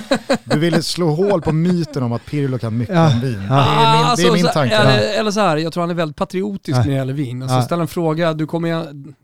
Du 0.44 0.60
ville 0.60 0.84
slå 0.84 1.10
hål 1.10 1.42
på 1.42 1.52
myten 1.52 2.04
om 2.04 2.14
att 2.14 2.26
Pirlo 2.26 2.58
kan 2.60 2.78
mycket 2.78 2.96
Ja. 2.96 3.14
om 3.14 3.20
vin. 3.22 3.42
Ja. 3.50 3.56
Det 3.56 3.62
är 3.62 3.76
min, 3.76 4.02
det 4.02 4.06
är 4.06 4.06
Alltså, 4.06 4.34
min 4.34 4.46
tanke. 4.46 4.76
Eller, 4.76 5.20
eller 5.20 5.32
så 5.32 5.40
här, 5.40 5.58
jag 5.58 5.74
tror 5.74 5.82
han 5.82 5.90
är 5.90 5.94
väldigt 5.94 6.18
patriotisk 6.18 6.78
Ja. 6.78 6.82
när 6.82 6.90
det 6.90 6.96
gäller 6.96 7.14
vin. 7.14 7.42
Alltså, 7.42 7.58
Ja. 7.58 7.64
Ställ 7.64 7.80
en 7.80 7.88
fråga, 7.88 8.34
du 8.34 8.48
kommer 8.48 8.68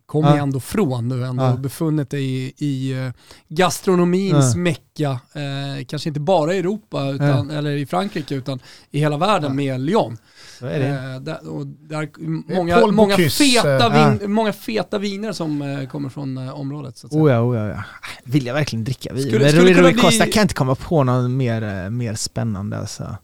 kommer 0.08 0.30
Ja. 0.38 0.44
ändå 0.44 0.60
från, 0.60 1.12
har 1.12 1.28
ändå 1.28 1.44
Ja. 1.44 1.56
befunnit 1.58 2.10
dig 2.10 2.24
i, 2.26 2.54
i 2.58 3.06
eh, 3.06 3.12
gastronomins 3.48 4.56
Ja. 4.56 4.60
mecka, 4.60 5.20
eh, 5.34 5.86
kanske 5.88 6.10
inte 6.10 6.20
bara 6.20 6.54
i 6.54 6.58
Europa 6.60 7.10
utan, 7.10 7.50
eller 7.52 7.72
i 7.72 7.86
Frankrike 7.86 8.36
utan 8.36 8.60
i 8.92 9.00
hela 9.00 9.18
världen 9.18 9.50
Ja. 9.50 9.54
med 9.56 9.80
Lyon. 9.82 10.18
Eh, 10.62 11.20
där, 11.22 11.48
och 11.50 11.68
där, 11.68 12.02
är 12.02 12.54
många, 12.56 12.88
många, 12.88 13.16
Bocuse, 13.16 13.44
feta 13.44 13.96
eh, 14.10 14.18
vin, 14.20 14.32
många 14.32 14.54
feta 14.54 14.98
viner 14.98 15.32
som 15.32 15.62
eh, 15.62 15.88
kommer 15.90 16.10
från 16.10 16.38
eh, 16.38 16.60
området. 16.60 16.98
Så 16.98 17.08
att. 17.08 17.14
Oh 17.14 17.32
ja, 17.32 17.42
oh 17.42 17.58
ja, 17.58 17.68
ja. 17.68 17.84
Vill 18.24 18.46
jag 18.46 18.54
verkligen 18.54 18.84
dricka 18.86 19.14
vin? 19.14 19.24
Skulle- 19.28 19.40
men 19.44 19.50
skulle 19.52 19.74
Rui, 19.74 19.94
bli- 19.94 20.02
Costa 20.02 20.24
kan 20.24 20.32
jag 20.36 20.44
inte 20.44 20.54
komma 20.54 20.76
på 20.76 21.04
något 21.04 21.32
mer, 21.32 21.62
eh, 21.84 21.90
mer 21.90 22.16
spännande. 22.16 22.78
Alltså. 22.80 23.18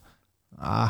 Ah. 0.61 0.89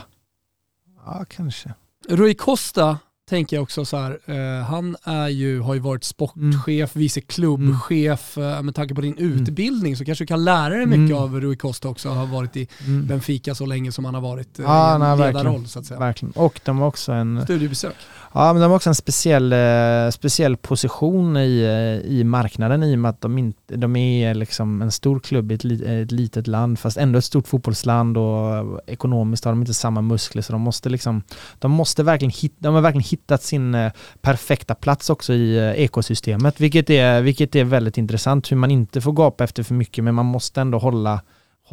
Ja, 1.06 1.26
kanske. 1.30 1.74
Rui 2.10 2.34
Costa 2.34 2.98
tänker 3.30 3.55
jag 3.55 3.63
också 3.63 3.86
så 3.86 3.97
här, 3.97 4.19
eh, 4.26 4.65
han 4.65 4.95
är 5.03 5.28
ju, 5.28 5.59
har 5.59 5.74
ju 5.74 5.80
varit 5.80 6.03
sportchef, 6.03 6.95
vice 6.95 7.21
klubbchef. 7.21 8.38
Eh, 8.38 8.61
med 8.61 8.76
tanke 8.76 8.95
på 8.95 9.01
din 9.01 9.17
utbildning 9.17 9.97
så 9.97 10.05
kanske 10.05 10.24
du 10.24 10.28
kan 10.28 10.43
lära 10.43 10.69
dig 10.76 10.86
mycket 10.86 10.99
Mm. 11.15 11.17
av 11.17 11.41
Rui 11.41 11.55
Costa 11.55 11.88
också, 11.89 12.09
har 12.09 12.26
varit 12.26 12.57
i 12.57 12.67
Mm. 12.88 13.07
Benfica 13.07 13.55
så 13.55 13.65
länge 13.65 13.91
som 13.91 14.05
han 14.05 14.13
har 14.13 14.21
varit 14.21 14.59
eh, 14.59 14.65
Ja, 14.65 14.91
i 14.91 14.93
en 14.95 14.99
nej, 15.01 15.17
ledarroll 15.17 15.34
verkligen. 15.45 15.67
så 15.67 15.80
att 15.80 15.86
säga. 15.86 15.99
Verkligen. 15.99 16.32
Och 16.32 16.59
de 16.65 16.78
har 16.78 16.88
också 16.88 17.11
en, 17.11 17.41
Studiebesök 17.43 17.95
ja, 18.34 18.53
men 18.53 18.61
de 18.61 18.67
har 18.71 18.75
också 18.75 18.89
en 18.89 18.95
speciell, 18.95 19.53
eh, 19.53 20.09
speciell 20.11 20.57
position 20.57 21.38
i, 21.38 21.59
eh, 21.61 22.11
i 22.11 22.23
marknaden 22.23 22.84
i 22.84 22.95
och 22.95 22.99
med 22.99 23.09
att 23.09 23.21
de, 23.21 23.38
inte, 23.38 23.75
de 23.75 23.95
är 23.95 24.29
eh, 24.29 24.36
liksom 24.36 24.81
en 24.81 24.91
stor 24.91 25.19
klubb 25.19 25.51
i 25.51 25.55
ett, 25.55 25.65
ett 25.65 26.11
litet 26.11 26.47
land 26.47 26.79
fast 26.79 26.97
ändå 26.97 27.19
ett 27.19 27.25
stort 27.25 27.47
fotbollsland 27.47 28.17
och 28.17 28.79
ekonomiskt 28.88 29.45
har 29.45 29.51
de 29.51 29.61
inte 29.61 29.73
samma 29.73 30.01
muskler 30.01 30.41
så 30.41 30.51
de 30.51 30.61
måste 30.61 30.89
liksom 30.89 31.21
de 31.59 31.71
måste 31.71 32.03
verkligen 32.03 32.34
hitta, 32.41 32.55
de 32.59 32.73
har 32.73 32.81
verkligen 32.81 33.09
hittat 33.09 33.43
sin 33.43 33.77
perfekta 34.21 34.75
plats 34.75 35.09
också 35.09 35.34
i 35.34 35.57
ekosystemet 35.77 36.59
vilket 36.59 36.89
är, 36.89 37.21
vilket 37.21 37.55
är 37.55 37.63
väldigt 37.63 37.97
intressant 37.97 38.51
hur 38.51 38.57
man 38.57 38.71
inte 38.71 39.01
får 39.01 39.11
gapa 39.11 39.43
efter 39.43 39.63
för 39.63 39.73
mycket 39.73 40.03
men 40.03 40.15
man 40.15 40.25
måste 40.25 40.61
ändå 40.61 40.77
hålla 40.77 41.21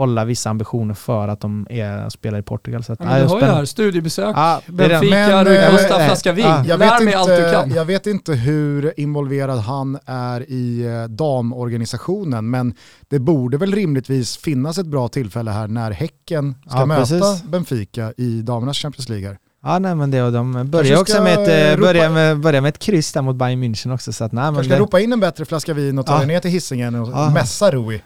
hålla 0.01 0.25
vissa 0.25 0.51
ambitioner 0.51 0.95
för 0.95 1.29
att 1.29 1.41
de 1.41 1.67
är, 1.71 2.09
spelar 2.09 2.39
i 2.39 2.43
Portugal. 2.43 2.85
Så 2.85 2.93
att, 2.93 2.99
Ja, 3.01 3.07
men 3.07 3.23
du 3.23 3.29
har 3.29 3.41
ju 3.41 3.47
här, 3.47 3.65
studiebesök, 3.65 4.37
Ja, 4.37 4.61
det 4.67 4.85
är 4.85 4.89
det. 4.89 4.95
Benfica, 4.95 5.45
Rui 5.45 5.57
eh, 5.57 5.75
eh, 5.75 6.07
flaska 6.07 6.33
vin. 6.33 6.45
ja, 6.45 6.65
Jag 6.67 6.79
Lär 6.79 6.91
vet, 6.95 7.05
mig 7.05 7.15
allt 7.15 7.29
du 7.29 7.37
inte, 7.37 7.51
kan. 7.53 7.71
jag 7.71 7.85
vet 7.85 8.07
inte 8.07 8.33
hur 8.33 9.01
involverad 9.01 9.59
han 9.59 9.99
är 10.07 10.51
i 10.51 10.87
eh, 10.87 11.05
damorganisationen, 11.09 12.51
men 12.51 12.75
det 13.09 13.19
borde 13.19 13.57
väl 13.57 13.73
rimligtvis 13.73 14.37
finnas 14.37 14.79
ett 14.79 14.87
bra 14.87 15.09
tillfälle 15.09 15.51
här 15.51 15.69
när 15.69 15.91
Häcken 15.91 16.55
ska 16.69 16.79
Ja, 16.79 16.87
möta 16.87 17.01
precis. 17.01 17.43
Benfica 17.45 18.13
i 18.17 18.43
damernas 18.43 18.79
Champions 18.79 19.09
League. 19.09 19.37
Ja, 19.63 19.79
nej 19.79 19.95
men 19.95 20.11
det 20.11 20.23
och 20.23 20.33
de 20.33 20.71
börjar 20.71 21.01
också 21.01 21.23
med 21.23 21.33
ett, 21.39 21.79
ropa- 21.79 21.81
börjar 21.81 22.11
med, 22.11 22.41
börjar 22.41 22.61
med 22.61 22.69
ett 22.69 22.79
kryss 22.79 23.13
där 23.13 23.23
mot 23.23 23.37
Bayern 23.37 23.65
München 23.65 23.95
också 23.95 24.13
så 24.13 24.25
att 24.25 24.33
nej 24.33 24.45
men 24.45 24.55
Kanske 24.55 24.65
ska 24.71 24.75
det, 24.75 24.81
ropa 24.83 25.01
in 25.01 25.13
en 25.13 25.21
bättre 25.21 25.45
flaska 25.45 25.75
vin 25.75 25.99
och 25.99 26.07
ta 26.07 26.13
Ja. 26.13 26.19
dig 26.19 26.27
ner 26.27 26.41
till 26.41 26.51
Hisingen 26.51 26.95
och 26.95 27.09
Ja. 27.09 27.31
mässa 27.35 27.71
Rui. 27.71 28.01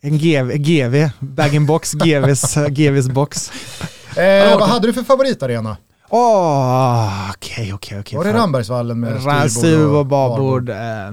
En 0.00 0.18
GV, 0.18 0.52
GV 0.56 1.10
bag-in-box, 1.20 1.92
GVs, 1.92 2.54
GVs 2.68 3.08
box. 3.14 3.50
Eh, 4.16 4.58
vad 4.58 4.68
hade 4.68 4.86
du 4.86 4.92
för 4.92 5.02
favoritarena? 5.02 5.76
Åh, 6.08 7.30
okej 7.30 7.74
okej 7.74 8.00
okej. 8.00 8.16
Var 8.16 8.24
det 8.24 8.32
Rambergsvallen 8.32 9.00
med 9.00 9.26
Rastu 9.26 9.86
och 9.86 10.06
barbord? 10.06 10.64
babord. 10.64 10.68
Eh, 10.68 11.12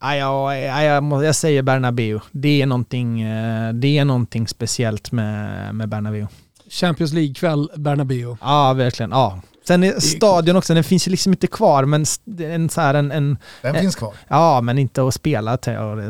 ja, 0.00 0.16
ja, 0.16 0.56
ja, 0.56 1.22
jag, 1.22 1.34
säger 1.34 1.62
Bernabeu. 1.62 2.20
Det 2.32 2.62
är 2.62 2.66
någonting, 2.66 3.22
eh, 3.22 3.72
det 3.72 3.98
är 3.98 4.04
någonting 4.04 4.48
speciellt 4.48 5.12
med, 5.12 5.74
med 5.74 5.88
Bernabeu. 5.88 6.26
Champions 6.70 7.12
League-kväll, 7.12 7.70
Bernabéu. 7.76 8.36
Ja, 8.40 8.72
verkligen. 8.72 9.10
Ja. 9.10 9.40
Sen 9.66 9.82
är 9.84 10.00
stadion 10.00 10.56
också, 10.56 10.74
den 10.74 10.84
finns 10.84 11.06
ju 11.06 11.10
liksom 11.10 11.32
inte 11.32 11.46
kvar, 11.46 11.84
men 11.84 12.04
en, 12.40 12.68
så 12.68 12.80
här, 12.80 12.94
en, 12.94 13.12
en, 13.12 13.38
Den 13.62 13.74
Eh, 13.74 13.80
finns 13.80 13.96
kvar. 13.96 14.14
Ja, 14.28 14.60
men 14.60 14.78
inte 14.78 15.08
att 15.08 15.14
spela. 15.14 15.58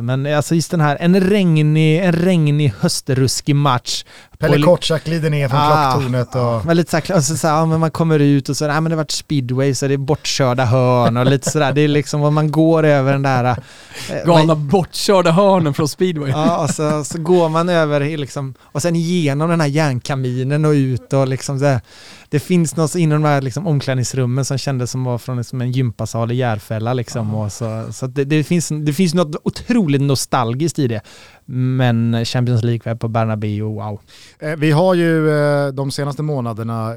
Men 0.03 0.27
alltså 0.27 0.55
just 0.55 0.71
den 0.71 0.81
här, 0.81 0.97
en 1.01 1.21
regnig, 1.21 1.99
en 1.99 2.13
regnig 2.13 2.73
höstruskig 2.79 3.57
match. 3.57 4.05
Pelle 4.53 4.67
Kotschack 4.67 5.05
glider 5.05 5.31
ner 5.31 5.49
från 5.49 5.59
Ah, 5.61 5.93
klocktornet 5.93 6.35
och... 6.35 6.67
Men 6.67 6.77
lite 6.77 6.91
så 6.91 6.97
här, 6.97 7.13
alltså 7.15 7.37
så 7.37 7.47
här, 7.49 7.55
ja, 7.55 7.67
men 7.67 7.81
man 7.81 7.91
kommer 7.91 8.19
ut 8.19 8.49
och 8.49 8.57
så, 8.57 8.65
ja 8.65 8.81
men 8.81 8.85
det 8.85 8.91
har 8.91 8.97
varit 8.97 9.11
speedway 9.11 9.75
så 9.75 9.89
det 9.89 9.95
är 9.95 9.99
bortkörda 9.99 10.65
hörn 10.65 11.17
och 11.17 11.27
lite 11.27 11.51
sådär. 11.51 11.73
Det 11.73 11.81
är 11.81 11.89
liksom 11.89 12.21
vad 12.21 12.33
man 12.33 12.51
går 12.51 12.83
över 12.85 13.13
den 13.13 13.23
där... 13.23 13.45
eh, 13.45 14.27
Galna 14.27 14.55
bortkörda 14.55 15.31
hörnen 15.31 15.75
från 15.75 15.89
speedway. 15.89 16.31
Ja, 16.31 16.59
och 16.65 16.71
så, 16.71 17.05
så 17.05 17.19
går 17.19 17.49
man 17.49 17.69
över 17.69 18.17
liksom, 18.17 18.55
och 18.63 18.83
sen 18.83 18.97
igenom 18.97 19.51
den 19.51 19.61
här 19.61 19.69
järnkaminen 19.69 20.65
och 20.65 20.71
ut 20.73 21.13
och 21.13 21.29
liksom 21.29 21.59
så 21.59 21.65
här, 21.65 21.81
Det 22.29 22.41
finns 22.41 22.77
något 22.77 22.95
inom 22.95 23.23
de 23.23 23.29
här 23.29 23.43
liksom 23.43 23.67
omklädningsrummen 23.67 24.45
som 24.45 24.59
kändes 24.59 24.91
som 24.91 25.05
var 25.05 25.19
från 25.19 25.37
liksom 25.37 25.61
en 25.61 25.73
gympasal 25.73 26.33
i 26.33 26.35
Järfälla 26.35 26.93
liksom. 26.95 27.35
Och 27.35 27.53
så 27.53 27.87
så 27.93 28.07
det, 28.07 28.25
det, 28.25 28.45
finns, 28.45 28.69
det 28.69 28.93
finns 28.93 29.15
något 29.15 29.37
otroligt 29.45 30.03
nostalgiskt 30.03 30.79
i 30.79 30.89
det. 30.89 31.01
Men 31.47 32.25
Champions 32.25 32.63
League 32.63 32.97
på 32.97 33.09
Bernabéu, 33.09 33.63
wow. 33.63 34.01
Eh, 34.39 34.51
Vi 34.57 34.71
har 34.71 34.95
ju 34.95 35.31
eh, 35.31 35.69
de 35.69 35.91
senaste 35.91 36.23
månaderna 36.23 36.91
eh, 36.93 36.97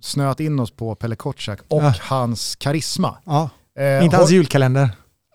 snöat 0.00 0.40
in 0.40 0.60
oss 0.60 0.70
på 0.70 0.94
Pelle 0.94 1.16
Kotschack 1.16 1.58
och 1.68 1.82
Ja. 1.82 1.94
hans 2.00 2.56
karisma. 2.56 3.16
Ja. 3.24 3.50
Eh, 3.78 4.04
Inte 4.04 4.16
hans 4.16 4.30
julkalender. 4.30 4.90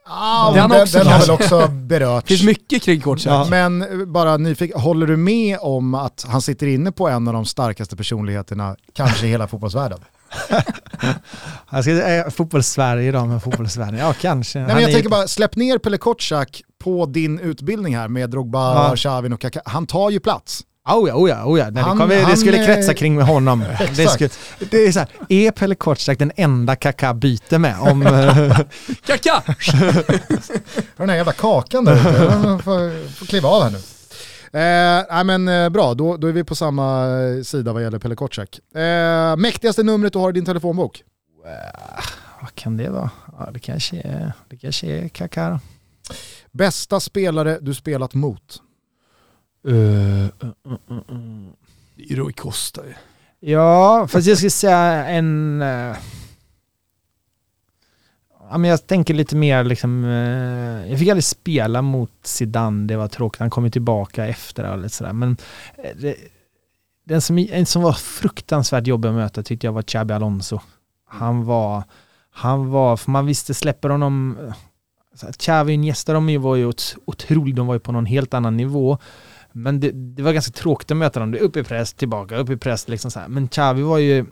Ah, 0.05 0.51
Den 0.53 0.69
den, 0.69 0.81
också 0.81 0.97
den 0.97 1.07
har 1.07 1.19
väl 1.19 1.31
också 1.31 1.67
berörts. 1.67 2.27
Det 2.27 2.33
finns 2.37 2.43
mycket 2.47 2.83
kring 2.83 3.01
Kotschack. 3.01 3.33
Ja. 3.33 3.47
Men 3.49 3.85
bara 4.13 4.37
nyfiken, 4.37 4.79
håller 4.81 5.07
du 5.07 5.17
med 5.17 5.57
om 5.61 5.93
att 5.93 6.25
han 6.29 6.41
sitter 6.41 6.67
inne 6.67 6.91
på 6.91 7.07
en 7.09 7.27
av 7.27 7.33
de 7.33 7.45
starkaste 7.45 7.95
personligheterna, 7.95 8.75
kanske 8.93 9.25
i 9.27 9.29
hela 9.29 9.47
fotbollsvärlden? 9.47 9.99
Jag 11.71 11.83
ska 11.83 11.95
säga 11.99 12.31
fotbollssverige 12.31 13.11
då, 13.11 13.25
men 13.25 13.41
fotbollssverige, 13.41 13.99
ja 13.99 14.13
kanske. 14.21 14.59
Nej, 14.59 14.73
men 14.73 14.83
jag 14.83 14.91
tänker 14.91 15.09
bara, 15.09 15.27
släpp 15.27 15.55
ner 15.55 15.77
Pelle 15.77 15.97
Kotschack 15.97 16.61
på 16.83 17.05
din 17.05 17.39
utbildning 17.39 17.95
här 17.95 18.07
med 18.07 18.29
Drogba, 18.29 18.89
Ja. 18.89 18.95
Xavin 18.95 19.33
och 19.33 19.41
Kaká. 19.41 19.61
Han 19.65 19.87
tar 19.87 20.09
ju 20.09 20.19
plats. 20.19 20.61
Oh 20.89 21.09
ja, 21.09 21.15
oh 21.15 21.29
ja, 21.29 21.45
oh 21.45 21.59
ja. 21.59 21.69
Nej, 21.69 21.83
Han- 21.83 21.97
det, 21.97 22.01
kommer, 22.03 22.29
det 22.31 22.37
skulle 22.37 22.59
eh, 22.59 22.65
kretsa 22.65 22.93
kring 22.93 23.15
med 23.15 23.25
honom. 23.25 23.59
det, 23.77 23.83
exakt. 23.83 24.13
skulle, 24.13 24.29
det 24.71 24.77
är 24.77 24.91
så 24.91 24.99
här, 24.99 25.07
är 25.29 25.51
Pelle 25.51 25.75
Kotschack 25.75 26.19
den 26.19 26.31
enda 26.35 26.75
Kaká 26.75 27.13
byter 27.13 27.57
med? 27.57 27.79
Om, 27.79 28.01
eh, 28.07 28.57
Kaka! 29.05 29.43
Den 30.97 31.09
här 31.09 31.15
jävla 31.15 31.31
kakan 31.31 31.85
där 31.85 31.95
ute, 31.95 32.63
får, 32.63 33.07
får 33.09 33.25
kliva 33.25 33.49
av 33.49 33.63
här 33.63 33.71
nu. 33.71 33.77
Eh, 34.59 35.05
nej 35.11 35.23
men 35.23 35.47
eh, 35.47 35.69
bra, 35.69 35.93
då, 35.93 36.17
då 36.17 36.27
är 36.27 36.31
vi 36.31 36.43
på 36.43 36.55
samma 36.55 37.05
eh, 37.07 37.43
sida 37.43 37.73
vad 37.73 37.83
gäller 37.83 37.99
Pelle 37.99 38.15
Kotschack. 38.15 38.59
Eh, 38.75 39.35
mäktigaste 39.35 39.83
numret 39.83 40.13
du 40.13 40.19
har 40.19 40.29
i 40.29 40.33
din 40.33 40.45
telefonbok? 40.45 41.03
vad 42.41 42.55
kan 42.55 42.77
det 42.77 42.89
vara? 42.89 43.09
Ja, 43.39 43.49
det 43.53 43.59
kanske 43.59 43.95
är, 43.97 44.33
det 44.49 44.57
kanske 44.57 44.87
är 44.87 45.07
Kaká 45.09 45.49
då. 45.49 45.59
Bästa 46.53 46.99
spelare 46.99 47.59
du 47.61 47.73
spelat 47.73 48.13
mot? 48.13 48.61
Uh, 49.67 49.75
uh, 49.75 50.29
uh, 50.67 50.73
uh, 50.91 50.97
uh. 51.11 51.49
Det 51.95 52.13
är 52.13 52.15
Rui 52.15 52.33
Costa 52.33 52.81
ju. 52.85 52.93
Ja, 53.51 54.07
fast 54.07 54.27
jag 54.27 54.37
skulle 54.37 54.49
säga 54.49 55.07
en... 55.07 55.61
eh, 55.61 55.95
ja, 58.49 58.57
men 58.57 58.63
jag 58.69 58.87
tänker 58.87 59.13
lite 59.13 59.35
mer 59.35 59.63
liksom... 59.63 60.03
eh, 60.03 60.89
jag 60.89 60.99
fick 60.99 61.09
aldrig 61.09 61.23
spela 61.23 61.81
mot 61.81 62.11
Zidane, 62.21 62.87
det 62.87 62.97
var 62.97 63.07
tråkigt. 63.07 63.39
Han 63.39 63.49
kom 63.49 63.63
ju 63.63 63.71
tillbaka 63.71 64.27
efter 64.27 64.71
och 64.71 64.77
lite 64.77 64.95
sådär. 64.95 65.13
Men 65.13 65.37
eh, 65.77 65.91
det, 65.95 66.15
den 67.03 67.21
som, 67.21 67.37
en 67.37 67.65
som 67.65 67.81
var 67.81 67.93
fruktansvärt 67.93 68.87
jobbig 68.87 69.09
att 69.09 69.15
möta 69.15 69.43
tyckte 69.43 69.67
jag 69.67 69.73
var 69.73 69.81
Xabi 69.81 70.13
Alonso. 70.13 70.59
Han 71.05 71.45
var... 71.45 71.83
Han 72.31 72.69
var... 72.69 72.97
För 72.97 73.11
man 73.11 73.25
visste, 73.25 73.53
släpper 73.53 73.89
honom... 73.89 74.37
eh, 75.13 75.17
så 75.17 75.25
här, 75.25 75.33
Xavi 75.33 75.71
och 75.71 75.73
Iniesta, 75.73 76.13
de 76.13 76.41
var 76.41 76.55
ju 76.55 76.65
ot- 76.65 76.95
otroligt, 77.05 77.55
de 77.55 77.67
var 77.67 77.73
ju 77.73 77.79
på 77.79 77.91
någon 77.91 78.05
helt 78.05 78.33
annan 78.33 78.57
nivå. 78.57 78.97
Men 79.51 79.79
det, 79.79 79.91
det 79.91 80.23
var 80.23 80.33
ganska 80.33 80.51
tråkigt 80.51 80.91
att 80.91 80.97
möta 80.97 81.19
dem. 81.19 81.31
Det 81.31 81.39
är 81.39 81.43
upp 81.43 81.57
i 81.57 81.63
press, 81.63 81.93
tillbaka, 81.93 82.37
upp 82.37 82.49
i 82.49 82.57
press 82.57 82.87
liksom 82.87 83.11
så 83.11 83.19
här. 83.19 83.27
Men 83.27 83.47
Xavi 83.47 83.81
var 83.81 83.97
ju... 83.97 84.25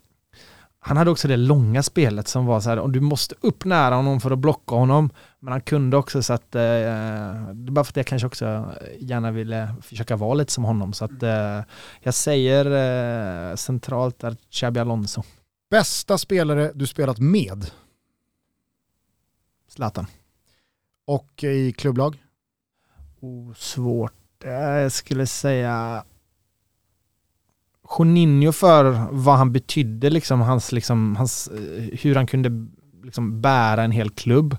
Han 0.83 0.97
hade 0.97 1.11
också 1.11 1.27
det 1.27 1.37
långa 1.37 1.83
spelet 1.83 2.27
som 2.27 2.45
var 2.45 2.59
så 2.59 2.69
här, 2.69 2.79
och 2.79 2.89
du 2.89 2.99
måste 2.99 3.35
upp 3.41 3.65
nära 3.65 3.95
honom 3.95 4.21
för 4.21 4.31
att 4.31 4.39
blocka 4.39 4.75
honom. 4.75 5.09
Men 5.39 5.51
han 5.51 5.61
kunde 5.61 5.97
också 5.97 6.23
så 6.23 6.33
att, 6.33 6.55
eh, 6.55 6.61
det 6.61 7.67
är 7.67 7.71
bara 7.71 7.83
för 7.83 7.91
att 7.91 7.97
jag 7.97 8.05
kanske 8.05 8.27
också 8.27 8.75
gärna 8.99 9.31
ville 9.31 9.75
försöka 9.81 10.15
vara 10.15 10.33
lite 10.33 10.51
som 10.51 10.63
honom. 10.63 10.93
Så 10.93 11.05
att 11.05 11.23
eh, 11.23 11.61
jag 11.99 12.13
säger 12.13 12.65
eh, 13.51 13.55
centralt 13.55 14.19
där 14.19 14.37
Xabi 14.51 14.79
Alonso. 14.79 15.23
Bästa 15.69 16.17
spelare 16.17 16.71
du 16.75 16.87
spelat 16.87 17.19
med 17.19 17.65
Zlatan 19.67 20.05
och 21.11 21.43
i 21.43 21.71
klubblag? 21.71 22.23
Oh, 23.19 23.53
svårt. 23.53 24.43
Eh, 24.43 24.51
jag 24.51 24.91
skulle 24.91 25.27
säga 25.27 26.03
Juninho 27.99 28.51
för 28.51 29.07
vad 29.11 29.37
han 29.37 29.51
betydde, 29.51 30.09
liksom, 30.09 30.41
hans, 30.41 30.71
liksom, 30.71 31.15
hans, 31.15 31.47
eh, 31.47 31.99
hur 32.01 32.15
han 32.15 32.27
kunde 32.27 32.67
liksom, 33.03 33.41
bära 33.41 33.83
en 33.83 33.91
hel 33.91 34.09
klubb. 34.09 34.57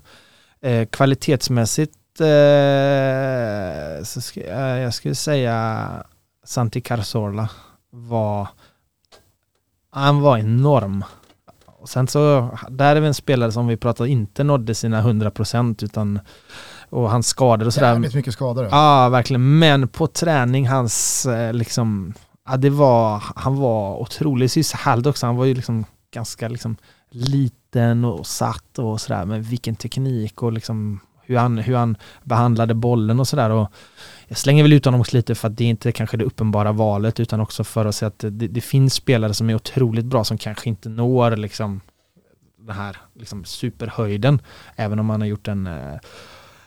Eh, 0.61 0.87
kvalitetsmässigt 0.87 2.21
eh, 2.21 4.03
så 4.03 4.21
ska, 4.21 4.41
eh, 4.41 4.79
jag 4.81 4.93
skulle 4.93 5.15
säga 5.15 5.89
Santi 6.43 6.81
Carzola 6.81 7.49
var 7.89 8.47
han 9.89 10.21
var 10.21 10.37
enorm. 10.37 11.03
Och 11.83 11.89
sen 11.89 12.07
så, 12.07 12.49
där 12.69 12.95
är 12.95 13.01
vi 13.01 13.07
en 13.07 13.13
spelare 13.13 13.51
som 13.51 13.67
vi 13.67 13.77
pratade 13.77 14.09
inte 14.09 14.43
nådde 14.43 14.75
sina 14.75 15.01
100% 15.01 15.83
utan 15.83 16.19
och 16.89 17.11
hans 17.11 17.27
skador 17.27 17.65
och 17.65 17.73
sådär. 17.73 17.93
Jävligt 17.93 18.13
mycket 18.13 18.33
skador. 18.33 18.67
Ja, 18.71 19.09
verkligen. 19.09 19.59
Men 19.59 19.87
på 19.87 20.07
träning, 20.07 20.67
hans 20.67 21.25
eh, 21.25 21.53
liksom, 21.53 22.13
ja 22.49 22.57
det 22.57 22.69
var, 22.69 23.23
han 23.35 23.55
var 23.55 23.97
otrolig. 23.97 24.49
Härligt 24.75 25.05
också, 25.05 25.25
han 25.25 25.35
var 25.35 25.45
ju 25.45 25.53
liksom 25.53 25.85
ganska 26.13 26.47
liksom 26.47 26.77
liten 27.09 28.05
och 28.05 28.27
satt 28.27 28.79
och 28.79 29.01
sådär, 29.01 29.25
men 29.25 29.41
vilken 29.41 29.75
teknik 29.75 30.43
och 30.43 30.53
liksom 30.53 30.99
hur 31.21 31.37
han, 31.37 31.57
hur 31.57 31.75
han 31.75 31.97
behandlade 32.23 32.73
bollen 32.73 33.19
och 33.19 33.27
sådär. 33.27 33.67
Jag 34.33 34.37
slänger 34.37 34.63
väl 34.63 34.73
ut 34.73 34.85
honom 34.85 35.01
också 35.01 35.17
lite 35.17 35.35
för 35.35 35.47
att 35.47 35.57
det 35.57 35.63
är 35.63 35.67
inte 35.67 35.91
kanske 35.91 36.17
det 36.17 36.25
uppenbara 36.25 36.71
valet 36.71 37.19
utan 37.19 37.39
också 37.39 37.63
för 37.63 37.85
att 37.85 37.95
säga 37.95 38.07
att 38.07 38.19
det, 38.19 38.29
det 38.29 38.61
finns 38.61 38.93
spelare 38.93 39.33
som 39.33 39.49
är 39.49 39.55
otroligt 39.55 40.05
bra 40.05 40.23
som 40.23 40.37
kanske 40.37 40.69
inte 40.69 40.89
når 40.89 41.35
liksom 41.35 41.81
den 42.57 42.75
här 42.75 42.97
liksom 43.13 43.45
superhöjden 43.45 44.41
även 44.75 44.99
om 44.99 45.05
man 45.05 45.21
har 45.21 45.27
gjort 45.27 45.47
en 45.47 45.67
eh, 45.67 45.99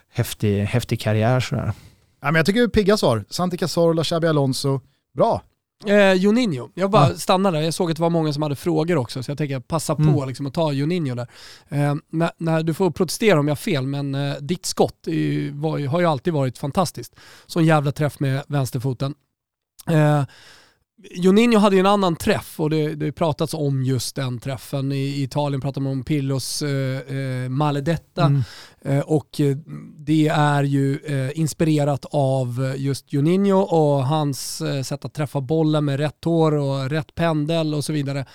häftig, 0.09 0.64
häftig 0.64 1.01
karriär 1.01 1.41
sådär. 1.41 1.73
Ja, 2.21 2.27
men 2.27 2.35
jag 2.35 2.47
tycker 2.47 2.61
det 2.61 2.67
är 2.67 2.69
pigga 2.69 2.97
svar. 2.97 3.25
Santi 3.29 3.57
Cazorla, 3.57 4.05
Xabi 4.05 4.27
Alonso. 4.27 4.81
Bra. 5.14 5.43
Eh, 5.87 6.12
Juninho, 6.14 6.70
jag 6.74 6.91
bara 6.91 7.09
Ja. 7.09 7.16
stannar 7.16 7.53
där. 7.53 7.61
Jag 7.61 7.74
såg 7.74 7.91
att 7.91 7.97
det 7.97 8.03
var 8.03 8.11
många 8.11 8.33
som 8.33 8.43
hade 8.43 8.57
frågor 8.57 8.97
också, 8.97 9.22
så 9.22 9.31
jag 9.31 9.39
tänker 9.39 9.61
passa 9.61 9.95
på 9.97 10.03
Mm. 10.03 10.29
liksom, 10.29 10.47
att 10.47 10.55
ta 10.55 10.72
Juninho 10.72 11.14
där. 11.14 11.27
Eh, 11.68 11.95
när, 12.11 12.31
när, 12.39 12.62
du 12.62 12.74
får 12.74 12.91
protestera 12.91 13.39
om 13.41 13.49
jag 13.49 13.51
har 13.53 13.57
fel, 13.57 13.87
men 13.87 14.14
eh, 14.14 14.35
ditt 14.41 14.66
skott 14.66 14.99
ju, 15.07 15.51
var, 15.51 15.87
har 15.87 16.01
ju 16.01 16.07
alltid 16.07 16.33
varit 16.33 16.59
fantastiskt. 16.59 17.14
Så 17.47 17.59
en 17.59 17.64
jävla 17.64 17.93
träff 17.93 18.20
med 18.20 18.43
vänsterfoten. 18.49 19.14
Eh, 19.91 20.22
Juninho 20.99 21.59
hade 21.59 21.76
ju 21.76 21.80
en 21.80 21.86
annan 21.86 22.16
träff 22.16 22.61
och 22.61 22.70
det, 22.70 22.94
det 22.94 23.12
pratats 23.12 23.55
om 23.55 23.84
just 23.84 24.16
den 24.16 24.38
träffen. 24.38 24.92
I, 24.92 24.97
i 24.97 25.22
Italien 25.22 25.61
pratar 25.61 25.80
man 25.80 25.92
om 25.92 26.05
Pirlos 26.05 26.62
eh, 26.62 27.01
eh, 27.16 27.49
maledetta. 27.49 28.24
Mm. 28.24 28.42
Eh, 28.82 29.01
och 29.01 29.40
eh, 29.40 29.57
det 29.97 30.28
är 30.28 30.62
ju 30.62 30.99
eh, 31.05 31.38
inspirerat 31.38 32.07
av 32.11 32.74
just 32.76 33.12
Juninho 33.12 33.59
och 33.59 34.07
hans 34.07 34.61
eh, 34.61 34.82
sätt 34.82 35.05
att 35.05 35.14
träffa 35.14 35.40
bollen 35.40 35.84
med 35.84 36.01
rätt 36.01 36.24
hår 36.24 36.55
och 36.55 36.90
rätt 36.90 37.14
pendel 37.14 37.74
och 37.74 37.84
så 37.84 37.92
vidare. 37.92 38.26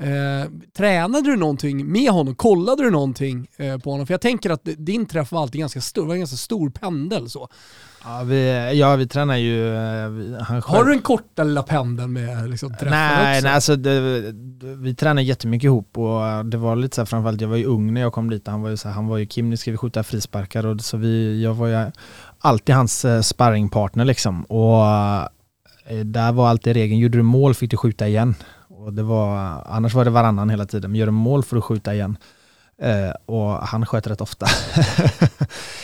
Eh, 0.00 0.50
tränade 0.76 1.30
du 1.30 1.36
någonting 1.36 1.92
med 1.92 2.10
honom? 2.10 2.34
Kollade 2.34 2.82
du 2.82 2.90
någonting 2.90 3.48
eh, 3.56 3.78
på 3.78 3.90
honom? 3.90 4.06
För 4.06 4.14
jag 4.14 4.20
tänker 4.20 4.50
att 4.50 4.60
din 4.64 5.06
träff 5.06 5.32
var 5.32 5.42
alltid 5.42 5.60
ganska 5.60 5.80
stor, 5.80 6.06
var 6.06 6.14
en 6.14 6.20
ganska 6.20 6.36
stor 6.36 6.70
pendel 6.70 7.30
så. 7.30 7.48
Ja, 8.04 8.22
vi, 8.24 8.70
ja, 8.78 8.96
vi 8.96 9.06
tränar 9.08 9.36
ju... 9.36 9.76
eh, 9.76 10.08
Vi, 10.08 10.36
Har 10.64 10.84
du 10.84 10.90
den 10.92 11.02
korta 11.02 11.44
lilla 11.44 11.62
pendeln 11.62 12.12
med 12.12 12.50
liksom, 12.50 12.70
träffen 12.70 12.90
Nej, 12.90 13.36
också? 13.38 13.46
nej 13.46 13.54
alltså 13.54 13.76
det, 13.76 14.32
det, 14.32 14.74
vi 14.74 14.94
tränade 14.94 15.22
jättemycket 15.22 15.64
ihop 15.64 15.98
och 15.98 16.46
det 16.46 16.56
var 16.56 16.76
lite 16.76 16.94
så 16.94 17.00
här, 17.00 17.06
framförallt 17.06 17.40
jag 17.40 17.48
var 17.48 17.56
ju 17.56 17.64
ung 17.64 17.94
när 17.94 18.00
jag 18.00 18.12
kom 18.12 18.30
dit. 18.30 18.46
Han 18.46 18.62
var 18.62 18.70
ju 18.70 18.76
så 18.76 18.88
här, 18.88 18.94
han 18.94 19.06
var 19.06 19.18
ju 19.18 19.26
Kim, 19.26 19.50
nu 19.50 19.56
ska 19.56 19.70
vi 19.70 19.76
skjuta 19.76 20.02
frisparkar 20.02 20.66
och 20.66 20.80
så 20.80 20.96
vi, 20.96 21.42
jag 21.42 21.54
var 21.54 21.66
ju 21.66 21.90
alltid 22.38 22.74
hans 22.74 23.04
eh, 23.04 23.20
sparringpartner 23.20 24.04
liksom. 24.04 24.44
Och 24.44 24.84
eh, 25.86 25.98
där 26.04 26.32
var 26.32 26.48
alltid 26.48 26.72
regeln, 26.72 27.00
gjorde 27.00 27.18
du 27.18 27.22
mål 27.22 27.54
fick 27.54 27.70
du 27.70 27.76
skjuta 27.76 28.08
igen. 28.08 28.34
Och 28.84 28.92
det 28.92 29.02
var, 29.02 29.62
annars 29.66 29.94
var 29.94 30.04
det 30.04 30.10
varannan 30.10 30.50
hela 30.50 30.66
tiden, 30.66 30.90
men 30.90 31.00
gör 31.00 31.06
du 31.06 31.12
mål 31.12 31.42
får 31.42 31.56
du 31.56 31.62
skjuta 31.62 31.94
igen. 31.94 32.16
Eh, 32.82 33.10
och 33.26 33.52
han 33.52 33.86
sköt 33.86 34.06
rätt 34.06 34.20
ofta. 34.20 34.46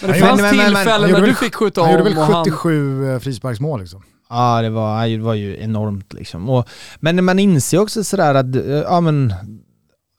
men 0.03 0.11
det 0.11 0.21
Han 0.21 0.39
fanns 0.39 0.51
tillfällen 0.51 1.11
han 1.11 1.21
när 1.21 1.27
du 1.27 1.35
fick 1.35 1.55
skjuta 1.55 1.81
Han 1.81 1.91
om 1.91 1.99
gjorde 1.99 2.11
väl 2.11 2.19
och 2.19 2.25
han... 2.25 2.45
77 2.45 3.07
han... 3.11 3.21
frisparksmål 3.21 3.81
liksom. 3.81 4.03
Ja, 4.29 4.63
det 4.63 4.71
var, 4.71 5.09
det 5.09 5.19
var 5.19 5.35
ju 5.35 5.63
enormt 5.63 6.13
liksom. 6.13 6.49
Och, 6.49 6.69
men 7.01 7.25
man 7.25 7.39
inser 7.39 7.79
också 7.79 8.05
sådär 8.05 8.35
att, 8.35 8.57
eh, 8.57 8.63
ja 8.67 9.01
men, 9.01 9.35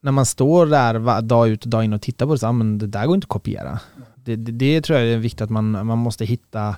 när 0.01 0.11
man 0.11 0.25
står 0.25 0.65
där 0.65 1.21
dag 1.21 1.49
ut 1.49 1.63
och 1.63 1.69
dag 1.69 1.83
in 1.83 1.93
och 1.93 2.01
tittar 2.01 2.25
på 2.25 2.33
det, 2.33 2.39
så, 2.39 2.45
ja, 2.45 2.51
men 2.51 2.77
det 2.77 2.87
där 2.87 3.05
går 3.05 3.15
inte 3.15 3.25
att 3.25 3.29
kopiera. 3.29 3.79
Det, 4.15 4.35
det, 4.35 4.51
det 4.51 4.81
tror 4.81 4.99
jag 4.99 5.07
är 5.07 5.17
viktigt 5.17 5.41
att 5.41 5.49
man, 5.49 5.71
man 5.71 5.97
måste 5.97 6.25
hitta 6.25 6.67
eh, 6.67 6.75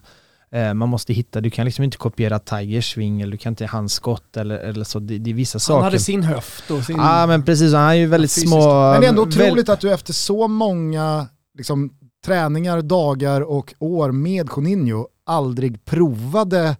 man 0.75 0.89
måste 0.89 1.13
hitta, 1.13 1.41
du 1.41 1.49
kan 1.49 1.65
liksom 1.65 1.83
inte 1.83 1.97
kopiera 1.97 2.39
Tigers 2.39 2.93
sving 2.93 3.21
eller 3.21 3.31
du 3.31 3.37
kan 3.37 3.51
inte 3.51 3.65
hans 3.65 3.93
skott 3.93 4.37
eller, 4.37 4.57
eller 4.57 4.83
så, 4.83 4.99
det, 4.99 5.17
det 5.17 5.29
är 5.29 5.33
vissa 5.33 5.59
saker. 5.59 5.75
Han 5.75 5.83
hade 5.83 5.99
sin 5.99 6.23
höft 6.23 6.71
och 6.71 6.83
sin... 6.83 6.95
Ja 6.97 7.27
men 7.27 7.43
precis, 7.43 7.73
han 7.73 7.83
är 7.89 7.93
ju 7.93 8.05
väldigt 8.07 8.31
Fysiskt. 8.31 8.47
små... 8.47 8.91
Men 8.91 9.01
det 9.01 9.07
är 9.07 9.09
ändå 9.09 9.25
väl- 9.25 9.33
otroligt 9.33 9.69
att 9.69 9.79
du 9.79 9.93
efter 9.93 10.13
så 10.13 10.47
många 10.47 11.27
liksom, 11.57 11.89
träningar, 12.25 12.81
dagar 12.81 13.41
och 13.41 13.73
år 13.79 14.11
med 14.11 14.49
Juninho 14.57 15.07
aldrig 15.25 15.85
provade 15.85 16.77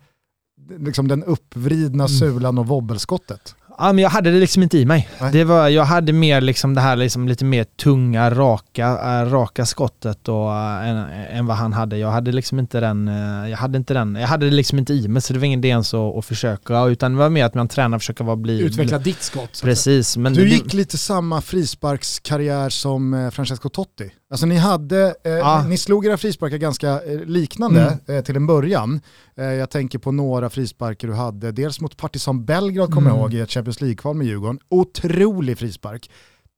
liksom, 0.80 1.08
den 1.08 1.24
uppvridna 1.24 2.04
Mm. 2.06 2.18
sulan 2.20 2.58
och 2.58 2.68
wobbelskottet. 2.68 3.56
Ja 3.82 3.94
men 3.94 4.04
jag 4.04 4.10
hade 4.10 4.32
det 4.32 4.40
liksom 4.40 4.64
inte 4.64 4.78
i 4.78 4.86
mig. 4.86 5.10
Nej. 5.22 5.32
Det 5.32 5.44
var, 5.44 5.68
jag 5.70 5.84
hade 5.86 6.14
mer 6.14 6.42
liksom 6.42 6.74
det 6.74 6.82
här 6.82 6.96
liksom 6.96 7.28
lite 7.28 7.46
mer 7.46 7.64
tunga, 7.64 8.30
raka, 8.30 8.88
äh, 9.22 9.32
raka 9.32 9.66
skottet 9.66 10.28
och, 10.28 10.52
äh, 10.54 10.90
än, 10.90 10.98
än 11.38 11.46
vad 11.46 11.58
han 11.58 11.74
hade. 11.74 11.98
Jag 11.98 12.12
hade 12.12 12.32
liksom 12.32 12.60
inte 12.60 12.80
den, 12.80 13.08
äh, 13.08 13.50
jag 13.50 13.58
hade 13.58 13.78
inte 13.78 13.94
den, 13.94 14.16
jag 14.16 14.28
hade 14.28 14.46
det 14.46 14.56
liksom 14.56 14.80
inte 14.80 14.94
i 14.94 15.08
mig 15.08 15.22
så 15.22 15.34
det 15.34 15.40
var 15.40 15.46
ingen 15.46 15.60
idé 15.60 15.68
ens 15.68 15.94
att, 15.94 16.16
att 16.18 16.26
försöka 16.26 16.84
utan 16.86 17.12
det 17.12 17.18
var 17.18 17.30
mer 17.30 17.46
att 17.46 17.54
man 17.54 17.68
tränar 17.68 17.98
och 17.98 18.02
försöka 18.02 18.24
vara 18.24 18.36
bli... 18.36 18.60
Utveckla 18.62 18.98
ditt 18.98 19.22
skott. 19.22 19.62
Precis. 19.64 20.18
Men 20.18 20.34
Du 20.34 20.44
det- 20.44 20.50
gick 20.50 20.74
lite 20.74 20.98
samma 20.98 21.42
frisparkskarriär 21.42 22.70
som 22.70 23.14
eh, 23.14 23.30
Francesco 23.30 23.70
Totti. 23.70 24.12
Alltså 24.32 24.46
ni 24.46 24.56
hade, 24.58 25.16
eh, 25.26 25.32
Ja. 25.32 25.64
ni 25.68 25.78
slog 25.78 26.06
era 26.06 26.18
frisparkar 26.18 26.58
ganska 26.58 26.90
eh, 26.90 27.20
liknande 27.26 27.82
Mm. 28.08 28.18
eh, 28.20 28.24
till 28.24 28.36
en 28.36 28.48
början. 28.48 29.02
Eh, 29.40 29.46
jag 29.46 29.70
tänker 29.70 30.00
på 30.00 30.12
några 30.12 30.50
frisparker 30.50 31.08
du 31.08 31.14
hade, 31.14 31.52
dels 31.52 31.82
mot 31.82 31.98
Partizan 31.98 32.46
Belgrad 32.46 32.92
kommer 32.94 33.08
jag 33.10 33.16
Mm. 33.18 33.22
ihåg 33.22 33.34
i 33.34 33.40
ett 33.40 33.52
Champions 33.52 33.82
League-kval 33.82 34.16
med 34.16 34.28
Djurgården. 34.28 34.60
Otrolig 34.70 35.58
frispark. 35.58 36.10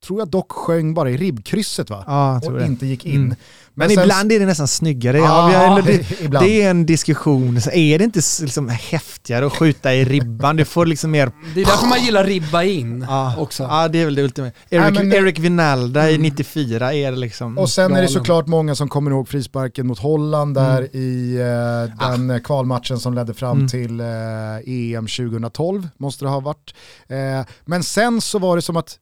Tror 0.06 0.18
jag 0.18 0.28
dock 0.28 0.52
sjöng 0.52 0.94
bara 0.94 1.10
i 1.10 1.16
ribbkrysset 1.16 1.90
va? 1.90 2.04
Ja, 2.06 2.40
och 2.44 2.52
det. 2.52 2.64
inte 2.66 2.86
gick 2.86 3.06
in. 3.06 3.16
Mm. 3.24 3.36
Men, 3.74 3.90
sen- 3.90 4.02
ibland 4.02 4.32
är 4.32 4.40
det 4.40 4.46
nästan 4.46 4.68
snyggare. 4.68 5.18
Ja, 5.18 5.52
Ja, 5.52 5.62
ändå, 5.62 5.82
det, 5.86 6.20
ibland. 6.20 6.46
det 6.46 6.62
är 6.62 6.70
en 6.70 6.86
diskussion. 6.86 7.60
Så 7.60 7.70
är 7.70 7.98
det 7.98 8.04
inte 8.04 8.20
liksom 8.40 8.68
häftigare 8.68 9.46
att 9.46 9.52
skjuta 9.56 9.94
i 9.94 10.04
ribban? 10.04 10.56
Du 10.56 10.64
får 10.64 10.86
liksom 10.86 11.10
mer... 11.10 11.32
Det 11.54 11.60
är 11.60 11.64
därför 11.64 11.86
man 11.86 12.04
gillar 12.04 12.24
ribba 12.24 12.62
in 12.62 13.06
Ja, 13.08 13.34
också. 13.38 13.62
ja 13.62 13.88
det 13.88 14.00
är 14.00 14.04
väl 14.04 14.14
det 14.14 14.22
ultimata. 14.22 14.56
Eric, 14.70 14.94
Nej, 14.94 15.04
men- 15.04 15.12
Eric 15.12 15.38
Vinalda 15.38 16.10
i 16.10 16.18
94 16.18 16.94
är 16.94 17.10
det 17.12 17.18
liksom... 17.18 17.58
Och 17.58 17.70
sen 17.70 17.96
är 17.96 18.02
det 18.02 18.08
såklart 18.08 18.46
många 18.46 18.74
som 18.74 18.88
kommer 18.88 19.10
ihåg 19.10 19.28
frisparken 19.28 19.86
mot 19.86 19.98
Holland 19.98 20.54
där 20.54 20.78
Mm. 20.78 20.88
i 20.92 21.36
eh, 21.40 22.08
den 22.10 22.30
eh, 22.30 22.38
kvalmatchen 22.38 22.98
som 22.98 23.14
ledde 23.14 23.34
fram 23.34 23.56
Mm. 23.56 23.68
till 23.68 24.00
eh, 24.00 24.96
EM 24.96 25.06
2012, 25.06 25.88
måste 25.98 26.24
det 26.24 26.28
ha 26.28 26.40
varit. 26.40 26.74
Eh, 27.08 27.46
men 27.64 27.82
sen 27.82 28.20
så 28.20 28.38
var 28.38 28.56
det 28.56 28.62
som 28.62 28.76
att 28.76 28.98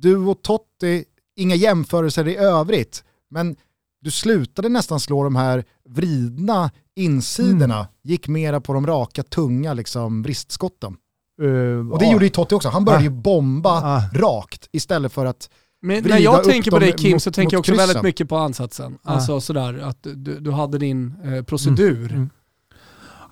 du 0.00 0.16
och 0.16 0.42
Totti, 0.42 1.04
inga 1.36 1.54
jämförelser 1.54 2.28
i 2.28 2.36
övrigt, 2.36 3.04
men 3.30 3.56
du 4.00 4.10
slutade 4.10 4.68
nästan 4.68 5.00
slå 5.00 5.24
de 5.24 5.36
här 5.36 5.64
vridna 5.88 6.70
insidorna, 6.96 7.74
Mm. 7.78 7.86
gick 8.02 8.28
mera 8.28 8.60
på 8.60 8.72
de 8.72 8.86
raka, 8.86 9.22
tunga 9.22 9.74
liksom, 9.74 10.22
vristskotten. 10.22 10.96
Uh, 11.42 11.92
Och 11.92 11.98
det 11.98 12.06
gjorde 12.06 12.24
ju 12.24 12.30
Totti 12.30 12.54
också, 12.54 12.68
han 12.68 12.84
började 12.84 13.04
Ja. 13.04 13.10
ju 13.10 13.16
bomba 13.16 13.70
Ah. 13.70 14.02
rakt 14.14 14.68
istället 14.72 15.12
för 15.12 15.26
att 15.26 15.50
Men 15.82 16.02
när 16.04 16.18
jag 16.18 16.44
tänker 16.44 16.70
på 16.70 16.78
dig 16.78 16.92
Kim 16.92 17.12
mot- 17.12 17.22
så 17.22 17.32
tänker 17.32 17.54
jag 17.54 17.58
också 17.60 17.72
kryssen. 17.72 17.88
väldigt 17.88 18.02
mycket 18.02 18.28
på 18.28 18.36
ansatsen. 18.36 18.98
Ja. 19.04 19.10
Alltså 19.10 19.40
sådär 19.40 19.78
att 19.78 19.98
du, 20.02 20.40
du 20.40 20.50
hade 20.50 20.78
din 20.78 21.14
eh, 21.24 21.42
procedur. 21.44 22.12
Mm. 22.12 22.30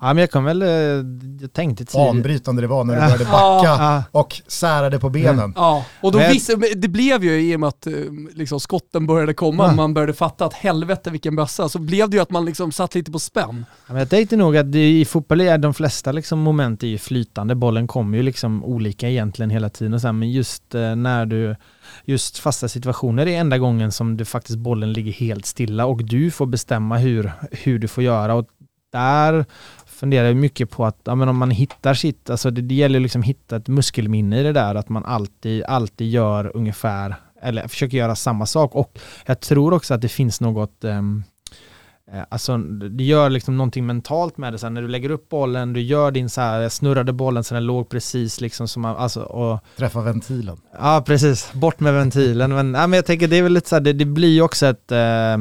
Ja 0.00 0.06
men 0.06 0.16
jag 0.18 0.30
kom 0.30 0.44
väl, 0.44 0.62
eh, 0.62 0.68
jag 1.40 1.52
tänkte 1.52 1.84
tidigt. 1.84 1.92
Banbrytande 2.06 2.62
det 2.62 2.68
var 2.68 2.84
när 2.84 2.94
du 2.94 3.00
Ja. 3.00 3.06
började 3.06 3.24
backa 3.24 3.82
Ja. 3.84 4.02
och 4.10 4.40
särade 4.46 4.98
på 4.98 5.08
benen. 5.10 5.52
Ja, 5.56 5.84
och 6.00 6.12
då 6.12 6.18
visste, 6.18 6.56
det 6.76 6.88
blev 6.88 7.24
ju 7.24 7.40
i 7.52 7.56
och 7.56 7.60
med 7.60 7.68
att 7.68 7.86
eh, 7.86 7.92
liksom, 8.34 8.60
skotten 8.60 9.06
började 9.06 9.34
komma, 9.34 9.66
Ja. 9.66 9.72
man 9.74 9.94
började 9.94 10.12
fatta 10.14 10.44
att 10.44 10.54
helvete 10.54 11.10
vilken 11.10 11.36
bössa, 11.36 11.68
så 11.68 11.78
blev 11.78 12.10
det 12.10 12.16
ju 12.16 12.22
att 12.22 12.30
man 12.30 12.44
liksom 12.44 12.72
satt 12.72 12.94
lite 12.94 13.12
på 13.12 13.18
spänn. 13.18 13.64
Ja, 13.86 13.92
men 13.92 13.96
jag 13.96 14.10
tänkte 14.10 14.36
nog 14.36 14.56
att 14.56 14.72
det, 14.72 14.90
i 15.00 15.04
fotboll 15.04 15.40
är 15.40 15.58
de 15.58 15.74
flesta 15.74 16.12
liksom 16.12 16.38
moment 16.38 16.82
är 16.82 16.86
ju 16.86 16.98
flytande. 16.98 17.54
Bollen 17.54 17.86
kommer 17.86 18.16
ju 18.16 18.22
liksom 18.22 18.64
olika 18.64 19.08
egentligen 19.08 19.50
hela 19.50 19.68
tiden. 19.68 19.94
Och 19.94 20.00
så 20.00 20.06
här, 20.06 20.12
men 20.12 20.30
just 20.30 20.74
eh, 20.74 20.96
när 20.96 21.26
du, 21.26 21.56
just 22.04 22.38
fasta 22.38 22.68
situationer 22.68 23.26
är 23.26 23.40
enda 23.40 23.58
gången 23.58 23.92
som 23.92 24.16
du 24.16 24.24
faktiskt 24.24 24.58
bollen 24.58 24.92
ligger 24.92 25.12
helt 25.12 25.46
stilla 25.46 25.86
och 25.86 26.04
du 26.04 26.30
får 26.30 26.46
bestämma 26.46 26.98
hur, 26.98 27.32
hur 27.50 27.78
du 27.78 27.88
får 27.88 28.04
göra. 28.04 28.34
Och 28.34 28.46
där 28.92 29.44
funderar 29.96 30.34
mycket 30.34 30.70
på 30.70 30.84
att 30.84 31.00
ja, 31.04 31.14
men 31.14 31.28
om 31.28 31.36
man 31.36 31.50
hittar 31.50 31.94
sitt, 31.94 32.30
alltså 32.30 32.50
det, 32.50 32.62
det 32.62 32.74
gäller 32.74 33.00
liksom 33.00 33.20
att 33.20 33.26
hitta 33.26 33.56
ett 33.56 33.68
muskelminne 33.68 34.40
i 34.40 34.42
det 34.42 34.52
där, 34.52 34.74
att 34.74 34.88
man 34.88 35.04
alltid, 35.04 35.64
alltid 35.64 36.10
gör 36.10 36.56
ungefär, 36.56 37.14
eller 37.42 37.68
försöker 37.68 37.96
göra 37.96 38.16
samma 38.16 38.46
sak. 38.46 38.74
Och 38.74 38.98
jag 39.26 39.40
tror 39.40 39.72
också 39.72 39.94
att 39.94 40.00
det 40.00 40.08
finns 40.08 40.40
något 40.40 40.84
Eh, 42.12 42.22
Alltså 42.28 42.56
det 42.58 43.04
gör 43.04 43.30
liksom 43.30 43.56
någonting 43.56 43.86
mentalt 43.86 44.36
med 44.36 44.52
det 44.52 44.58
sen 44.58 44.74
när 44.74 44.82
du 44.82 44.88
lägger 44.88 45.10
upp 45.10 45.28
bollen, 45.28 45.72
du 45.72 45.80
gör 45.80 46.10
din 46.10 46.30
så 46.30 46.40
här, 46.40 46.60
jag 46.60 46.72
snurrade 46.72 47.12
bollen 47.12 47.44
så 47.44 47.54
den 47.54 47.64
låg 47.64 47.88
precis 47.88 48.40
liksom 48.40 48.68
som 48.68 48.82
man, 48.82 48.96
alltså 48.96 49.22
och 49.22 49.60
Träffa 49.76 50.00
ventilen. 50.00 50.56
Ja 50.72 51.02
precis, 51.06 51.52
bort 51.52 51.80
med 51.80 51.94
ventilen. 51.94 52.54
Men, 52.54 52.74
ja, 52.74 52.86
men 52.86 52.96
jag 52.96 53.06
tänker 53.06 53.28
det 53.28 53.36
är 53.36 53.42
väl 53.42 53.52
lite 53.52 53.68
så 53.68 53.74
här, 53.74 53.80
det, 53.80 53.92
det 53.92 54.04
blir 54.04 54.28
ju 54.28 54.42
också 54.42 54.66
ett 54.66 54.92
eh, 54.92 55.36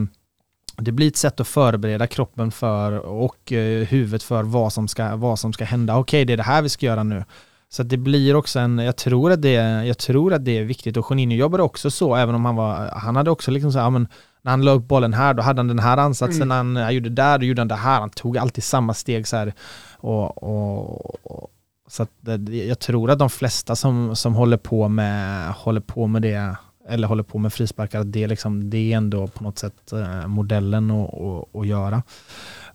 det 0.78 0.92
blir 0.92 1.08
ett 1.08 1.18
sätt 1.18 1.40
att 1.40 1.48
förbereda 1.48 2.08
kroppen 2.08 2.52
för 2.52 2.92
och 3.00 3.52
eh, 3.52 3.88
huvudet 3.88 4.24
för 4.24 4.44
vad 4.44 4.74
som 4.74 4.88
ska, 4.88 5.16
vad 5.16 5.40
som 5.40 5.54
ska 5.54 5.66
hända. 5.66 5.98
Okej, 5.98 6.26
det 6.26 6.34
är 6.34 6.38
det 6.38 6.44
här 6.44 6.62
vi 6.62 6.70
ska 6.70 6.86
göra 6.86 7.04
nu. 7.04 7.24
Så 7.70 7.84
det 7.84 7.98
blir 7.98 8.36
också 8.36 8.60
en, 8.60 8.80
jag 8.80 8.96
tror 8.96 9.32
att 9.32 9.42
det, 9.42 9.52
jag 9.86 9.98
tror 9.98 10.34
att 10.34 10.46
det 10.46 10.58
är 10.58 10.64
viktigt 10.64 10.98
och 10.98 11.06
Juninho 11.12 11.36
jobbade 11.38 11.64
också 11.64 11.92
så, 11.92 12.16
även 12.16 12.36
om 12.36 12.46
han 12.46 12.56
var, 12.56 12.90
han 12.94 13.16
hade 13.16 13.32
också 13.32 13.52
liksom 13.52 13.72
så 13.72 13.80
här, 13.80 13.90
men 13.90 14.08
när 14.42 14.52
han 14.52 14.62
la 14.62 14.72
upp 14.72 14.88
bollen 14.88 15.14
här, 15.14 15.34
då 15.34 15.44
hade 15.44 15.60
han 15.60 15.68
den 15.68 15.80
här 15.80 15.98
ansatsen, 15.98 16.36
Mm. 16.36 16.48
när 16.48 16.56
han, 16.56 16.76
han 16.76 16.96
gjorde 16.96 17.10
där, 17.10 17.38
då 17.38 17.46
gjorde 17.46 17.62
han 17.62 17.68
det 17.68 17.76
här, 17.76 18.00
han 18.00 18.10
tog 18.10 18.38
alltid 18.38 18.64
samma 18.64 18.94
steg 18.94 19.28
så 19.28 19.36
här. 19.38 19.54
Och, 19.98 20.44
och, 20.44 21.26
och, 21.26 21.50
så 21.88 22.08
det, 22.22 22.66
jag 22.66 22.80
tror 22.80 23.12
att 23.12 23.20
de 23.20 23.30
flesta 23.30 23.76
som, 23.76 24.16
som 24.16 24.36
håller, 24.36 24.58
på 24.58 24.88
med, 24.88 25.52
håller 25.54 25.82
på 25.82 26.08
med 26.08 26.22
det, 26.22 26.56
eller 26.88 27.08
håller 27.08 27.24
på 27.24 27.38
med 27.38 27.54
frisparkar, 27.54 28.04
det, 28.04 28.24
är 28.24 28.28
liksom, 28.28 28.70
det 28.70 28.94
är 28.94 28.98
ändå 28.98 29.28
på 29.28 29.44
något 29.44 29.60
sätt 29.60 29.94
eh, 29.94 30.28
modellen 30.28 30.92
att, 30.92 31.14
att, 31.14 31.56
att 31.56 31.68
göra. 31.68 32.04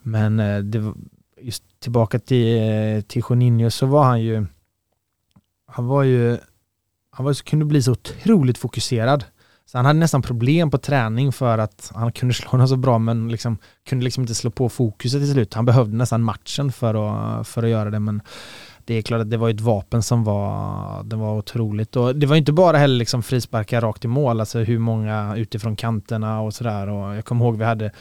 Men 0.03 0.41
eh, 0.41 0.59
det, 0.59 0.93
just 1.41 1.65
tillbaka 1.81 2.19
till, 2.19 2.59
eh, 2.59 3.01
till 3.01 3.23
Juninho 3.31 3.71
så 3.71 3.87
var 3.87 4.05
han 4.05 4.23
ju, 4.23 4.47
han 5.67 5.87
var 5.87 6.03
ju, 6.03 6.39
han 7.11 7.27
var, 7.27 7.45
kunde 7.45 7.65
bli 7.65 7.83
så 7.83 7.93
otroligt 7.93 8.59
fokuserad. 8.59 9.25
Så 9.67 9.79
han 9.79 9.85
hade 9.87 9.99
nästan 9.99 10.23
problem 10.23 10.71
på 10.71 10.79
träning 10.79 11.33
för 11.33 11.59
att 11.59 11.93
han 11.95 12.13
kunde 12.13 12.35
slå 12.41 12.59
den 12.59 12.69
så 12.69 12.77
bra 12.77 12.99
men 12.99 13.29
liksom, 13.29 13.59
kunde 13.89 14.05
liksom 14.05 14.23
inte 14.23 14.35
slå 14.35 14.51
på 14.51 14.69
fokuset 14.69 15.21
till 15.21 15.33
slut. 15.33 15.55
Han 15.55 15.65
behövde 15.65 15.97
nästan 15.97 16.23
matchen 16.23 16.73
för 16.73 16.95
att, 16.95 17.49
för 17.49 17.63
att 17.63 17.71
göra 17.71 17.91
det 17.91 18.01
men 18.01 18.23
det 18.85 18.95
är 18.95 19.03
klart 19.03 19.21
att 19.21 19.31
det 19.31 19.37
var 19.37 19.51
ett 19.51 19.61
vapen 19.61 20.03
som 20.03 20.25
var, 20.25 21.03
det 21.05 21.17
var 21.17 21.39
otroligt. 21.39 21.97
Och 21.97 22.17
det 22.17 22.27
var 22.27 22.37
inte 22.37 22.53
bara 22.53 22.79
heller 22.79 22.97
liksom 22.97 23.23
frisparkar 23.23 23.81
rakt 23.81 24.05
i 24.05 24.09
mål, 24.09 24.41
alltså 24.41 24.59
hur 24.59 24.79
många 24.79 25.37
utifrån 25.37 25.77
kanterna 25.77 26.41
och 26.41 26.55
sådär. 26.55 26.89
Och 26.89 27.17
jag 27.17 27.25
kommer 27.25 27.45
ihåg 27.45 27.57
vi 27.59 27.65
hade 27.65 27.93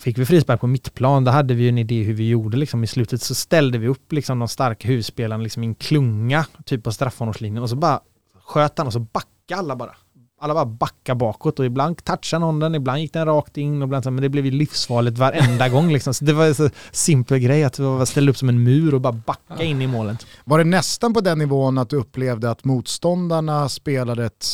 Fick 0.00 0.18
vi 0.18 0.26
frispark 0.26 0.60
på 0.60 0.66
mittplan, 0.66 1.24
då 1.24 1.30
hade 1.30 1.54
vi 1.54 1.62
ju 1.62 1.68
en 1.68 1.78
idé 1.78 2.02
hur 2.02 2.14
vi 2.14 2.28
gjorde. 2.28 2.56
Liksom. 2.56 2.84
I 2.84 2.86
slutet 2.86 3.22
så 3.22 3.34
ställde 3.34 3.78
vi 3.78 3.88
upp 3.88 4.12
liksom, 4.12 4.38
de 4.38 4.48
starka 4.48 4.88
husspelarna 4.88 5.42
liksom, 5.42 5.64
i 5.64 5.66
en 5.66 5.74
klunga, 5.74 6.46
typ 6.64 6.84
på 6.84 6.92
straffområdeslinjen, 6.92 7.62
och 7.62 7.70
så 7.70 7.76
bara 7.76 8.00
sköt 8.44 8.78
han 8.78 8.86
och 8.86 8.92
så 8.92 9.00
backade 9.00 9.58
alla 9.58 9.76
bara. 9.76 9.96
Alla 10.42 10.54
bara 10.54 10.66
backade 10.66 11.18
bakåt 11.18 11.58
och 11.58 11.64
ibland 11.64 12.04
touchade 12.04 12.40
någon 12.40 12.58
den, 12.60 12.74
ibland 12.74 13.00
gick 13.00 13.12
den 13.12 13.26
rakt 13.26 13.56
in, 13.56 13.82
och 13.82 13.86
ibland, 13.86 14.04
men 14.04 14.22
det 14.22 14.28
blev 14.28 14.44
ju 14.44 14.50
livsfarligt 14.50 15.18
varenda 15.18 15.68
gång. 15.68 15.92
Liksom. 15.92 16.14
Så 16.14 16.24
det 16.24 16.32
var 16.32 16.46
en 16.46 16.54
så 16.54 16.70
simpel 16.90 17.38
grej 17.38 17.64
att 17.64 18.08
ställde 18.08 18.30
upp 18.30 18.36
som 18.36 18.48
en 18.48 18.62
mur 18.62 18.94
och 18.94 19.00
bara 19.00 19.12
backa 19.12 19.62
in 19.62 19.82
i 19.82 19.86
målet. 19.86 20.26
Var 20.44 20.58
det 20.58 20.64
nästan 20.64 21.14
på 21.14 21.20
den 21.20 21.38
nivån 21.38 21.78
att 21.78 21.90
du 21.90 21.96
upplevde 21.96 22.50
att 22.50 22.64
motståndarna 22.64 23.68
spelade 23.68 24.24
ett 24.24 24.46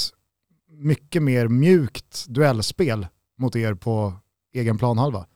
mycket 0.70 1.22
mer 1.22 1.48
mjukt 1.48 2.24
duellspel 2.28 3.06
mot 3.38 3.56
er 3.56 3.74
på 3.74 4.12
egen 4.54 4.78
planhalva? 4.78 5.26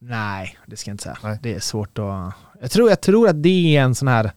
Nej, 0.00 0.58
det 0.66 0.76
ska 0.76 0.90
jag 0.90 0.94
inte 0.94 1.04
säga. 1.04 1.18
Nej. 1.22 1.38
Det 1.42 1.54
är 1.54 1.60
svårt 1.60 1.98
att... 1.98 2.34
Jag 2.60 2.70
tror, 2.70 2.88
jag 2.88 3.00
tror 3.00 3.28
att 3.28 3.42
det 3.42 3.76
är 3.76 3.82
en 3.82 3.94
sån 3.94 4.08
här 4.08 4.32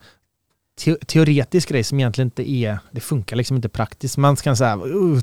te 0.79 0.95
teoretisk 0.95 1.69
grej 1.69 1.83
som 1.83 1.99
egentligen 1.99 2.27
inte 2.27 2.51
är... 2.51 2.79
Det 2.91 3.01
funkar 3.01 3.35
liksom 3.35 3.55
inte 3.55 3.69
praktiskt. 3.69 4.17
Man 4.17 4.35
kan 4.35 4.57
säga 4.57 4.77
uh, 4.77 5.19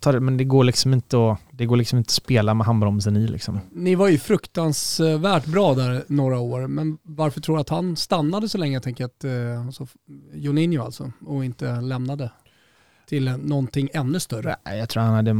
ta 0.00 0.12
det, 0.12 0.20
men 0.20 0.36
det 0.36 0.44
går 0.44 0.64
liksom 0.64 0.94
inte 0.94 1.16
att, 1.30 1.38
det 1.50 1.66
går 1.66 1.76
liksom 1.76 1.98
inte 1.98 2.08
att 2.08 2.10
spela 2.10 2.54
med 2.54 2.66
handbromsen 2.66 3.16
i 3.16 3.26
liksom. 3.26 3.60
Ni 3.72 3.94
var 3.94 4.08
ju 4.08 4.18
fruktansvärt 4.18 5.46
bra 5.46 5.74
där 5.74 6.04
några 6.06 6.38
år, 6.38 6.66
men 6.66 6.98
varför 7.02 7.40
tror 7.40 7.56
du 7.56 7.60
att 7.60 7.68
han 7.68 7.96
stannade 7.96 8.48
så 8.48 8.58
länge, 8.58 8.72
jag 8.72 8.82
tänker 8.82 9.04
att, 9.04 9.24
eh, 9.24 9.66
alltså, 9.66 9.86
Juninho 10.34 10.84
alltså, 10.84 11.12
och 11.26 11.44
inte 11.44 11.80
lämnade 11.80 12.30
till 13.08 13.30
någonting 13.44 13.88
ännu 13.92 14.20
större? 14.20 14.56
Nej, 14.64 14.78
Jag 14.78 14.88
tror 14.88 15.02
han 15.02 15.14
hade... 15.14 15.30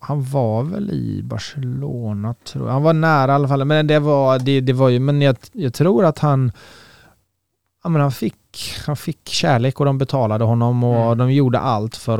Han 0.00 0.22
var 0.22 0.62
väl 0.62 0.90
i 0.90 1.22
Barcelona 1.22 2.34
tror 2.44 2.66
jag. 2.66 2.72
Han 2.72 2.82
var 2.82 2.92
nära 2.92 3.32
i 3.32 3.34
alla 3.34 3.48
fall. 3.48 3.64
Men 3.64 3.86
det 3.86 3.98
var, 3.98 4.38
det, 4.38 4.60
det 4.60 4.72
var 4.72 4.88
ju... 4.88 4.98
Men 4.98 5.22
jag, 5.22 5.36
jag 5.52 5.74
tror 5.74 6.04
att 6.04 6.18
han... 6.18 6.52
Ja, 7.84 7.90
men 7.90 8.02
han, 8.02 8.12
fick, 8.12 8.74
han 8.86 8.96
fick 8.96 9.28
kärlek 9.28 9.80
och 9.80 9.86
de 9.86 9.98
betalade 9.98 10.44
honom 10.44 10.84
och 10.84 11.06
Mm. 11.06 11.18
de 11.18 11.32
gjorde 11.32 11.58
allt 11.58 11.96
för 11.96 12.12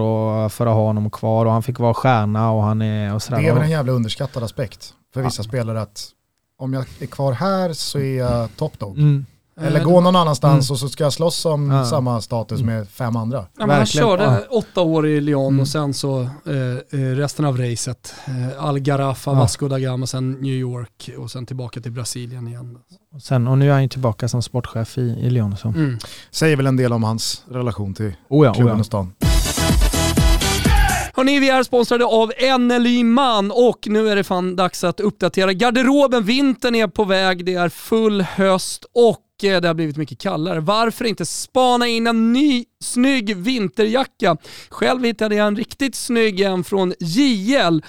att, 0.47 0.53
för 0.53 0.67
att 0.67 0.75
ha 0.75 0.83
honom 0.83 1.11
kvar 1.11 1.47
och 1.47 1.53
han 1.53 1.63
fick 1.63 1.79
vara 1.79 1.95
stjärna 1.95 2.51
och 2.51 2.63
han 2.63 2.83
är 2.83 3.15
och 3.15 3.23
sådär. 3.23 3.43
Det 3.43 3.49
är 3.49 3.55
väl 3.55 3.63
en 3.63 3.71
jävla 3.71 3.93
underskattad 3.93 4.43
aspekt 4.43 4.95
för 5.15 5.23
vissa 5.23 5.43
spelare 5.43 5.81
att 5.83 6.09
om 6.59 6.73
jag 6.73 6.85
är 7.01 7.07
kvar 7.07 7.33
här 7.33 7.73
så 7.73 7.99
är 7.99 8.19
jag 8.19 8.57
top 8.57 8.79
dog. 8.79 8.99
Mm. 8.99 9.27
Eller 9.63 9.81
Eh, 9.81 9.85
gå 9.85 10.01
någon 10.01 10.17
annanstans 10.17 10.71
Mm. 10.71 10.75
och 10.75 10.79
så 10.79 10.89
ska 10.89 11.05
jag 11.05 11.13
slåss 11.13 11.45
om 11.45 11.71
Ja. 11.71 11.85
samma 11.85 12.21
status 12.21 12.63
med 12.63 12.89
fem 12.89 13.17
andra. 13.17 13.47
Ja, 13.59 13.67
men 13.67 13.77
han 13.77 13.87
körde 13.87 14.23
Ja. 14.25 14.39
åtta 14.51 14.81
år 14.81 15.07
i 15.07 15.21
Lyon 15.21 15.47
Mm. 15.47 15.61
och 15.61 15.69
sen 15.69 15.95
så 15.95 16.21
eh, 16.23 17.01
eh, 17.01 17.15
resten 17.17 17.45
av 17.45 17.57
racet. 17.59 18.15
Eh, 18.27 18.65
Algarrafa, 18.65 19.31
Ja. 19.31 19.35
Vasco 19.39 19.69
da 19.69 19.79
Gama, 19.79 20.07
sen 20.07 20.33
New 20.33 20.55
York 20.55 21.11
och 21.19 21.31
sen 21.31 21.47
tillbaka 21.47 21.81
till 21.81 21.93
Brasilien 21.93 22.49
igen. 22.49 22.79
Och, 23.15 23.23
sen, 23.23 23.49
och 23.49 23.59
nu 23.59 23.69
är 23.69 23.73
han 23.73 23.83
ju 23.83 23.89
tillbaka 23.89 24.29
som 24.29 24.43
sportchef 24.43 24.99
i, 24.99 25.01
i 25.01 25.31
Lyon. 25.31 25.57
Så. 25.57 25.69
Mm. 25.69 25.99
Säger 26.31 26.57
väl 26.57 26.67
en 26.67 26.77
del 26.77 26.93
om 26.93 27.03
hans 27.05 27.45
relation 27.51 27.95
till 27.95 28.13
Oh 28.29 28.45
ja, 28.47 28.51
oh 28.51 28.55
klubben 28.57 28.75
ja. 28.75 28.81
och 28.81 28.87
stan. 28.87 29.13
Hörni, 31.17 31.39
vi 31.39 31.51
är 31.51 31.63
sponsrade 31.63 32.05
av 32.05 32.33
NLY 32.59 33.05
Man 33.05 33.51
och 33.51 33.79
nu 33.87 34.09
är 34.09 34.17
det 34.17 34.25
fan 34.25 34.57
dags 34.57 34.85
att 34.85 35.01
uppdatera 35.01 35.53
garderoben. 35.53 36.23
Vintern 36.25 36.75
är 36.75 36.87
på 36.87 37.05
väg, 37.05 37.45
det 37.45 37.55
är 37.55 37.69
full 37.69 38.21
höst 38.23 38.85
och 38.95 39.19
Eh, 39.45 39.61
det 39.61 39.69
har 39.69 39.75
blivit 39.75 39.97
mycket 39.97 40.19
kallare. 40.19 40.61
Varför 40.61 41.05
inte 41.05 41.27
spana 41.27 41.87
in 41.87 42.07
en 42.07 42.33
ny 42.33 42.65
snygg 42.85 43.37
vinterjacka? 43.37 44.37
Själv 44.69 45.05
hittade 45.05 45.35
jag 45.35 45.47
en 45.47 45.57
riktigt 45.57 45.95
snygg 45.95 46.41
en 46.41 46.65
från 46.65 46.95
JL. 47.01 47.81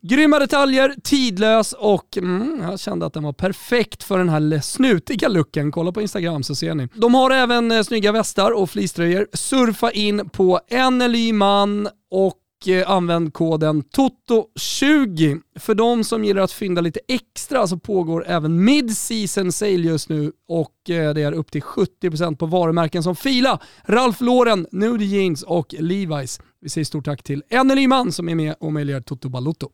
Grymma 0.00 0.38
detaljer, 0.38 0.94
tidlös 1.02 1.72
och 1.72 2.16
mm, 2.16 2.60
jag 2.62 2.80
kände 2.80 3.06
att 3.06 3.12
den 3.12 3.22
var 3.22 3.32
perfekt 3.32 4.02
för 4.02 4.18
den 4.18 4.28
här 4.28 4.60
snutiga 4.60 5.28
looken. 5.28 5.72
Kolla 5.72 5.92
på 5.92 6.02
Instagram 6.02 6.42
så 6.42 6.54
ser 6.54 6.74
ni. 6.74 6.88
De 6.94 7.14
har 7.14 7.30
även 7.30 7.72
eh, 7.72 7.82
snygga 7.82 8.12
västar 8.12 8.50
och 8.50 8.70
fleecetröjor. 8.70 9.26
Surfa 9.32 9.90
in 9.90 10.28
på 10.28 10.60
NLYman 10.90 11.88
och 12.10 12.34
och 12.60 12.68
eh, 12.68 12.90
använd 12.90 13.34
koden 13.34 13.82
TOTO20. 13.82 15.40
För 15.58 15.74
de 15.74 16.04
som 16.04 16.24
gillar 16.24 16.42
att 16.42 16.52
fynda 16.52 16.80
lite 16.80 17.00
extra 17.08 17.66
så 17.66 17.78
pågår 17.78 18.24
även 18.26 18.64
mid-season 18.64 19.52
sale 19.52 19.72
just 19.72 20.08
nu 20.08 20.32
och 20.48 20.90
eh, 20.90 21.14
det 21.14 21.22
är 21.22 21.32
upp 21.32 21.50
till 21.50 21.62
70% 21.62 22.36
på 22.36 22.46
varumärken 22.46 23.02
som 23.02 23.16
Fila, 23.16 23.60
Ralph 23.84 24.22
Lauren, 24.22 24.66
Nude 24.72 25.04
Jeans 25.04 25.42
och 25.42 25.74
Levi's. 25.74 26.40
Vi 26.60 26.68
säger 26.68 26.84
stort 26.84 27.04
tack 27.04 27.22
till 27.22 27.42
Enny 27.50 27.74
Nyman 27.74 28.12
som 28.12 28.28
är 28.28 28.34
med 28.34 28.54
och 28.60 28.72
möjliggör 28.72 29.00
Toto 29.00 29.28
Balotto. 29.28 29.70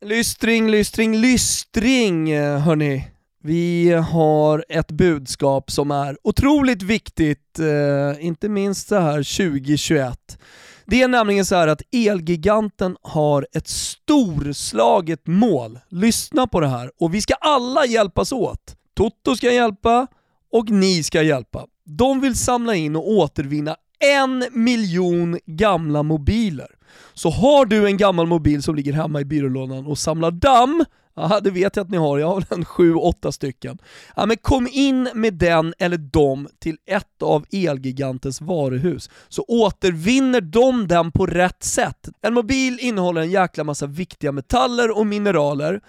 Lystring, 0.00 0.70
lystring, 0.70 1.16
lystring 1.16 2.30
eh, 2.30 2.58
hörni. 2.58 3.08
Vi 3.42 3.92
har 3.92 4.64
ett 4.68 4.90
budskap 4.90 5.70
som 5.70 5.90
är 5.90 6.16
otroligt 6.22 6.82
viktigt, 6.82 7.58
eh, 7.58 8.26
inte 8.26 8.48
minst 8.48 8.88
så 8.88 8.98
här 8.98 9.22
2021. 9.22 10.38
Det 10.86 11.02
är 11.02 11.08
nämligen 11.08 11.44
så 11.44 11.54
här 11.54 11.68
att 11.68 11.82
Elgiganten 11.92 12.96
har 13.02 13.46
ett 13.52 13.68
storslaget 13.68 15.26
mål. 15.26 15.78
Lyssna 15.88 16.46
på 16.46 16.60
det 16.60 16.68
här 16.68 16.90
och 16.98 17.14
vi 17.14 17.20
ska 17.20 17.34
alla 17.34 17.86
hjälpas 17.86 18.32
åt. 18.32 18.76
Toto 18.96 19.36
ska 19.36 19.52
hjälpa 19.52 20.06
och 20.52 20.70
ni 20.70 21.02
ska 21.02 21.22
hjälpa. 21.22 21.66
De 21.84 22.20
vill 22.20 22.34
samla 22.34 22.74
in 22.74 22.96
och 22.96 23.10
återvinna 23.10 23.76
en 23.98 24.44
miljon 24.52 25.38
gamla 25.46 26.02
mobiler. 26.02 26.68
Så 27.14 27.30
har 27.30 27.66
du 27.66 27.86
en 27.86 27.96
gammal 27.96 28.26
mobil 28.26 28.62
som 28.62 28.74
ligger 28.74 28.92
hemma 28.92 29.20
i 29.20 29.24
byrålådan 29.24 29.86
och 29.86 29.98
samlar 29.98 30.30
damm, 30.30 30.84
Ja, 31.16 31.40
det 31.40 31.50
vet 31.50 31.76
jag 31.76 31.84
att 31.84 31.90
ni 31.90 31.96
har. 31.96 32.18
Jag 32.18 32.26
har 32.26 32.34
väl 32.34 32.58
en 32.58 32.64
sju, 32.64 32.94
åtta 32.94 33.32
stycken. 33.32 33.78
Ja, 34.16 34.26
men 34.26 34.36
kom 34.36 34.68
in 34.72 35.08
med 35.14 35.34
den 35.34 35.74
eller 35.78 35.96
dem 35.98 36.48
till 36.58 36.76
ett 36.86 37.22
av 37.22 37.46
Elgigantens 37.52 38.40
varuhus, 38.40 39.10
så 39.28 39.44
återvinner 39.48 40.40
de 40.40 40.88
den 40.88 41.12
på 41.12 41.26
rätt 41.26 41.62
sätt. 41.62 42.08
En 42.22 42.34
mobil 42.34 42.78
innehåller 42.80 43.20
en 43.20 43.30
jäkla 43.30 43.64
massa 43.64 43.86
viktiga 43.86 44.32
metaller 44.32 44.98
och 44.98 45.06
mineraler, 45.06 45.80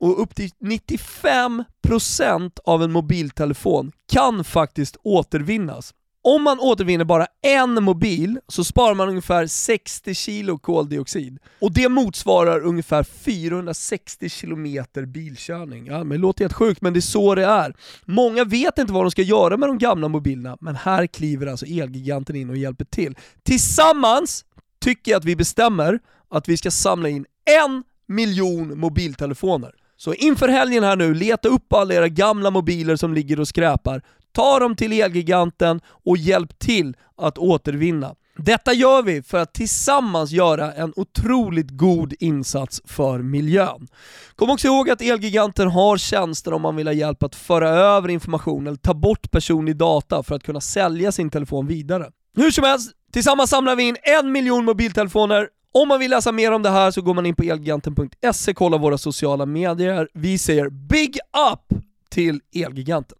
och 0.00 0.22
upp 0.22 0.34
till 0.34 0.50
95% 0.60 2.58
av 2.64 2.82
en 2.82 2.92
mobiltelefon 2.92 3.92
kan 4.12 4.44
faktiskt 4.44 4.96
återvinnas. 5.02 5.94
Om 6.26 6.42
man 6.42 6.60
återvinner 6.60 7.04
bara 7.04 7.26
en 7.42 7.84
mobil 7.84 8.38
så 8.48 8.64
sparar 8.64 8.94
man 8.94 9.08
ungefär 9.08 9.46
60 9.46 10.14
kilo 10.14 10.58
koldioxid. 10.58 11.38
Och 11.60 11.72
det 11.72 11.88
motsvarar 11.88 12.60
ungefär 12.60 13.02
460 13.02 14.28
kilometer 14.28 15.06
bilkörning. 15.06 15.86
Ja, 15.86 15.98
men 15.98 16.08
det 16.08 16.18
låter 16.18 16.44
helt 16.44 16.52
sjukt, 16.52 16.80
men 16.80 16.92
det 16.92 16.98
är 16.98 17.00
så 17.00 17.34
det 17.34 17.44
är. 17.44 17.74
Många 18.04 18.44
vet 18.44 18.78
inte 18.78 18.92
vad 18.92 19.04
de 19.04 19.10
ska 19.10 19.22
göra 19.22 19.56
med 19.56 19.68
de 19.68 19.78
gamla 19.78 20.08
mobilerna, 20.08 20.56
men 20.60 20.76
här 20.76 21.06
kliver 21.06 21.46
alltså 21.46 21.66
Elgiganten 21.66 22.36
in 22.36 22.50
och 22.50 22.56
hjälper 22.56 22.84
till. 22.84 23.14
Tillsammans 23.42 24.44
tycker 24.80 25.12
jag 25.12 25.18
att 25.18 25.24
vi 25.24 25.36
bestämmer 25.36 25.98
att 26.30 26.48
vi 26.48 26.56
ska 26.56 26.70
samla 26.70 27.08
in 27.08 27.26
en 27.62 27.82
miljon 28.08 28.78
mobiltelefoner. 28.78 29.72
Så 29.96 30.14
inför 30.14 30.48
helgen 30.48 30.84
här 30.84 30.96
nu, 30.96 31.14
leta 31.14 31.48
upp 31.48 31.72
alla 31.72 31.94
era 31.94 32.08
gamla 32.08 32.50
mobiler 32.50 32.96
som 32.96 33.14
ligger 33.14 33.40
och 33.40 33.48
skräpar, 33.48 34.02
ta 34.34 34.58
dem 34.58 34.76
till 34.76 34.92
Elgiganten 34.92 35.80
och 36.04 36.16
hjälp 36.16 36.58
till 36.58 36.96
att 37.16 37.38
återvinna. 37.38 38.14
Detta 38.36 38.72
gör 38.72 39.02
vi 39.02 39.22
för 39.22 39.38
att 39.38 39.54
tillsammans 39.54 40.30
göra 40.30 40.72
en 40.72 40.92
otroligt 40.96 41.70
god 41.70 42.14
insats 42.20 42.82
för 42.84 43.18
miljön. 43.18 43.88
Kom 44.36 44.50
också 44.50 44.66
ihåg 44.66 44.90
att 44.90 45.02
Elgiganten 45.02 45.68
har 45.68 45.96
tjänster 45.96 46.52
om 46.52 46.62
man 46.62 46.76
vill 46.76 46.86
ha 46.86 46.94
hjälp 46.94 47.22
att 47.22 47.34
föra 47.34 47.68
över 47.68 48.08
information 48.08 48.66
eller 48.66 48.76
ta 48.76 48.94
bort 48.94 49.30
personlig 49.30 49.76
data 49.76 50.22
för 50.22 50.34
att 50.34 50.42
kunna 50.42 50.60
sälja 50.60 51.12
sin 51.12 51.30
telefon 51.30 51.66
vidare. 51.66 52.06
Hur 52.36 52.50
som 52.50 52.64
helst, 52.64 52.92
tillsammans 53.12 53.50
samlar 53.50 53.76
vi 53.76 53.82
in 53.82 53.96
en 54.02 54.32
miljon 54.32 54.64
mobiltelefoner 54.64 55.48
om 55.74 55.88
man 55.88 55.98
vill 55.98 56.10
läsa 56.10 56.32
mer 56.32 56.52
om 56.52 56.62
det 56.62 56.70
här 56.70 56.90
så 56.90 57.02
går 57.02 57.14
man 57.14 57.26
in 57.26 57.34
på 57.34 57.42
elgiganten.se, 57.42 58.54
kollar 58.54 58.78
våra 58.78 58.98
sociala 58.98 59.46
medier. 59.46 60.08
Vi 60.14 60.38
säger 60.38 60.70
Big 60.70 61.18
Up 61.52 61.80
till 62.14 62.40
Elgiganten. 62.54 63.18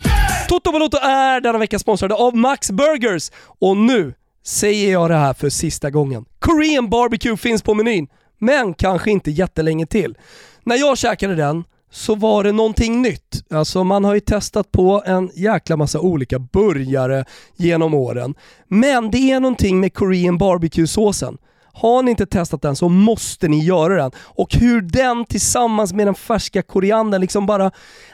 Toto 0.48 0.72
Balotto 0.72 0.96
är 0.96 1.40
denna 1.40 1.58
vecka 1.58 1.78
sponsrade 1.78 2.14
av 2.14 2.36
Max 2.36 2.70
Burgers 2.70 3.30
och 3.44 3.76
nu 3.76 4.14
säger 4.44 4.92
jag 4.92 5.10
det 5.10 5.16
här 5.16 5.34
för 5.34 5.48
sista 5.48 5.90
gången. 5.90 6.24
Korean 6.38 6.90
barbecue 6.90 7.36
finns 7.36 7.62
på 7.62 7.74
menyn, 7.74 8.08
men 8.38 8.74
kanske 8.74 9.10
inte 9.10 9.30
jättelänge 9.30 9.86
till. 9.86 10.18
När 10.64 10.76
jag 10.76 10.98
käkade 10.98 11.34
den 11.34 11.64
så 11.90 12.14
var 12.14 12.44
det 12.44 12.52
någonting 12.52 13.02
nytt. 13.02 13.44
Alltså 13.50 13.84
man 13.84 14.04
har 14.04 14.14
ju 14.14 14.20
testat 14.20 14.72
på 14.72 15.02
en 15.06 15.30
jäkla 15.34 15.76
massa 15.76 16.00
olika 16.00 16.38
burgare 16.38 17.24
genom 17.56 17.94
åren. 17.94 18.34
Men 18.68 19.10
det 19.10 19.30
är 19.30 19.40
någonting 19.40 19.80
med 19.80 19.94
Korean 19.94 20.38
barbecue-såsen. 20.38 21.38
Har 21.74 22.02
ni 22.02 22.10
inte 22.10 22.26
testat 22.26 22.62
den 22.62 22.76
så 22.76 22.88
måste 22.88 23.48
ni 23.48 23.64
göra 23.64 23.96
den. 23.96 24.10
Och 24.18 24.55
hur 24.55 24.80
den 24.80 25.24
tillsammans 25.24 25.92
med 25.92 26.06
den 26.06 26.14
färska 26.14 26.62
koriandern 26.62 27.20
liksom 27.20 27.46
bara 27.46 27.70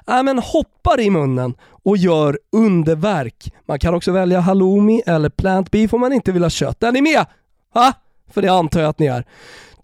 äh, 0.09 0.23
men 0.23 0.39
hoppar 0.39 1.01
i 1.01 1.11
munnen 1.11 1.55
och 1.85 1.97
gör 1.97 2.39
underverk. 2.53 3.53
Man 3.69 3.79
kan 3.79 3.95
också 3.95 4.13
välja 4.13 4.41
halloumi 4.41 5.03
eller 5.07 5.29
plant 5.29 5.71
beef 5.71 5.95
om 5.95 6.01
man 6.01 6.13
inte 6.13 6.33
vill 6.33 6.43
ha 6.43 6.51
kött. 6.51 6.83
Är 6.83 6.93
ni 6.93 7.01
med? 7.01 7.27
Va? 7.75 7.93
För 8.31 8.43
det 8.43 8.49
antar 8.49 8.81
jag 8.81 8.89
att 8.89 8.99
ni 8.99 9.07
är. 9.07 9.25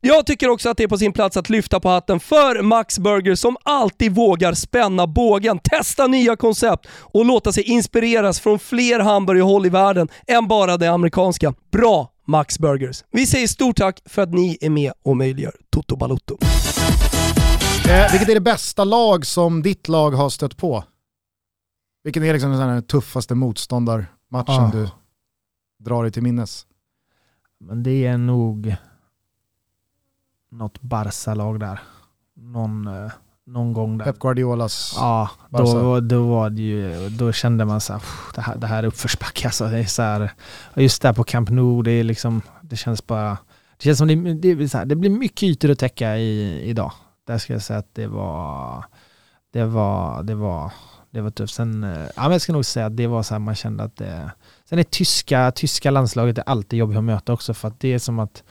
Jag 0.01 0.27
tycker 0.27 0.49
också 0.49 0.69
att 0.69 0.77
det 0.77 0.83
är 0.83 0.89
på 0.89 0.99
sin 0.99 1.13
plats 1.13 1.37
att 1.37 1.51
lyfta 1.51 1.81
på 1.81 1.89
hatten 1.89 2.21
för 2.21 2.63
Max 2.63 2.99
Burger 2.99 3.35
som 3.35 3.57
alltid 3.63 4.15
vågar 4.15 4.55
spänna 4.55 5.07
bågen, 5.07 5.59
testa 5.59 6.07
nya 6.07 6.37
koncept 6.37 6.87
och 7.01 7.25
låta 7.25 7.53
sig 7.53 7.63
inspireras 7.63 8.41
från 8.41 8.59
fler 8.59 9.01
hamburgerhåll 9.01 9.67
i 9.67 9.69
världen 9.69 10.09
än 10.27 10.49
bara 10.49 10.77
det 10.77 10.87
amerikanska. 10.87 11.55
Bra 11.73 12.11
Max 12.27 12.59
Burgers. 12.59 13.05
Vi 13.11 13.27
säger 13.27 13.47
stort 13.47 13.77
tack 13.77 14.01
för 14.05 14.23
att 14.23 14.33
ni 14.35 14.59
är 14.61 14.71
med 14.71 14.93
och 15.03 15.17
möjliggör 15.17 15.55
Toto 15.71 15.97
Balotto. 15.97 16.39
Eh, 17.89 18.11
vilket 18.13 18.29
är 18.29 18.35
det 18.35 18.41
bästa 18.41 18.85
lag 18.85 19.27
som 19.27 19.63
ditt 19.63 19.89
lag 19.89 20.11
har 20.11 20.31
stött 20.31 20.57
på? 20.57 20.85
Vilken 22.05 22.23
är 22.25 22.33
liksom 22.33 22.53
den 22.53 22.83
tuffaste 22.83 23.35
motståndarmatchen 23.35 24.65
Ah. 24.65 24.71
du 24.73 24.89
drar 25.79 26.03
dig 26.03 26.13
till 26.13 26.23
minnes? 26.23 26.67
Men 27.61 27.83
det 27.83 28.07
är 28.07 28.19
nog 28.19 28.77
något 30.51 30.81
Barca-lag 30.81 31.61
där. 31.61 31.81
Någon, 32.37 32.87
eh, 32.87 33.13
någon 33.47 33.73
gång 33.73 33.99
där. 33.99 34.05
Pep 34.05 34.19
Guardiolas... 34.19 34.95
Ja, 34.97 35.31
då, 35.51 36.01
då 36.01 36.27
var 36.27 36.51
ju, 36.51 37.09
då 37.09 37.33
kände 37.33 37.65
man 37.65 37.81
så 37.81 37.93
här, 37.93 38.01
"Pff, 38.01 38.33
det 38.35 38.41
här, 38.41 38.57
det 38.57 38.67
här 38.67 38.83
är 38.83 38.87
uppförsbacke 38.87 39.47
alltså. 39.47 39.65
Det 39.69 39.79
är 39.79 39.85
så 39.85 40.03
här, 40.03 40.33
just 40.75 41.03
där 41.03 41.13
på 41.13 41.25
Camp 41.25 41.51
Nou, 41.51 41.83
det 41.83 41.91
är 41.91 42.05
liksom, 42.05 42.43
det 42.63 42.77
känns 42.77 43.07
bara, 43.07 43.39
det 43.77 43.85
känns 43.85 43.99
som 43.99 44.09
det, 44.09 44.35
det, 44.35 44.49
är 44.49 44.69
så 44.69 44.79
här, 44.79 44.85
det 44.85 44.97
blir 44.97 45.11
mycket 45.11 45.43
ytor 45.43 45.71
att 45.71 45.79
täcka 45.79 46.17
i, 46.17 46.61
idag. 46.65 46.93
Där 47.27 47.39
ska 47.39 47.53
jag 47.53 47.63
säga 47.63 47.79
att 47.79 47.95
det 47.95 48.07
var, 48.07 48.85
det 49.53 49.65
var, 49.65 50.23
det 50.23 50.35
var, 50.35 50.73
det 51.11 51.21
var 51.21 51.31
tufft. 51.31 51.55
Sen, 51.55 51.85
eh, 51.85 52.07
ja 52.17 52.23
men 52.23 52.33
jag 52.33 52.41
ska 52.41 52.53
nog 52.53 52.65
säga 52.65 52.87
att 52.87 52.97
det 52.97 53.07
var 53.07 53.23
så 53.23 53.35
här, 53.35 53.39
man 53.39 53.55
kände 53.55 53.85
att 53.85 53.97
det, 53.97 54.31
sen 54.69 54.79
är 54.79 54.83
tyska, 54.83 55.51
tyska 55.51 55.91
landslaget 55.91 56.39
är 56.39 56.43
alltid 56.47 56.79
jobbigt 56.79 56.99
att 56.99 57.05
möta 57.05 57.33
också 57.33 57.55
för 57.55 57.69
att 57.69 57.81
det 57.81 57.89
är 57.89 57.99
som 57.99 58.19
att 58.19 58.43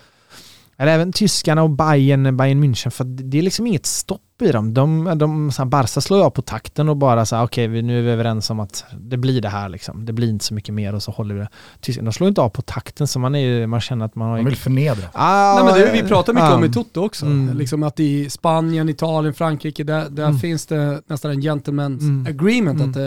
eller 0.77 0.91
även 0.91 1.13
tyskarna 1.13 1.63
och 1.63 1.69
Bayern, 1.69 2.37
Bayern 2.37 2.63
München, 2.63 2.89
för 2.89 3.03
att 3.03 3.31
det 3.31 3.37
är 3.37 3.41
liksom 3.41 3.67
inget 3.67 3.85
stopp 3.85 4.21
i 4.41 4.51
dem. 4.51 4.73
De, 4.73 5.17
de, 5.17 5.51
så 5.51 5.61
här, 5.61 5.69
Barca 5.69 6.01
slår 6.01 6.19
ju 6.19 6.25
av 6.25 6.29
på 6.29 6.41
takten 6.41 6.89
och 6.89 6.97
bara 6.97 7.25
så 7.25 7.35
här, 7.35 7.43
okej, 7.45 7.67
vi- 7.67 7.81
nu 7.81 7.97
är 7.99 8.01
vi 8.03 8.09
överens 8.11 8.49
om 8.49 8.59
att 8.59 8.85
det 8.99 9.17
blir 9.17 9.41
det 9.41 9.49
här 9.49 9.69
liksom. 9.69 10.05
Det 10.05 10.13
blir 10.13 10.29
inte 10.29 10.45
så 10.45 10.53
mycket 10.53 10.73
mer 10.73 10.95
och 10.95 11.03
så 11.03 11.11
håller 11.11 11.35
vi 11.35 11.41
det. 11.41 11.49
Tyskarna, 11.81 12.05
de 12.05 12.13
slår 12.13 12.29
inte 12.29 12.41
av 12.41 12.49
på 12.49 12.61
takten 12.61 13.07
så 13.07 13.19
man, 13.19 13.35
är, 13.35 13.67
man 13.67 13.81
känner 13.81 14.05
att 14.05 14.15
man 14.15 14.27
har... 14.29 14.35
Man 14.35 14.45
vill 14.45 14.55
förnedra. 14.55 15.07
Ah, 15.13 15.55
Nej, 15.55 15.63
men 15.63 15.73
det, 15.73 16.01
vi 16.03 16.09
pratar 16.09 16.33
mycket 16.33 16.49
ja. 16.49 16.55
om 16.55 16.63
i 16.65 16.71
Toto 16.71 17.05
också. 17.05 17.25
Mm. 17.25 17.57
Liksom 17.57 17.83
att 17.83 17.99
i 17.99 18.29
Spanien, 18.29 18.89
Italien, 18.89 19.33
Frankrike, 19.33 19.83
där, 19.83 20.09
där 20.09 20.25
Mm. 20.25 20.39
finns 20.39 20.65
det 20.65 21.01
nästan 21.07 21.31
en 21.31 21.41
gentleman's 21.41 21.99
Mm. 22.01 22.25
agreement 22.29 22.79
Mm. 22.81 22.89
att 22.91 22.97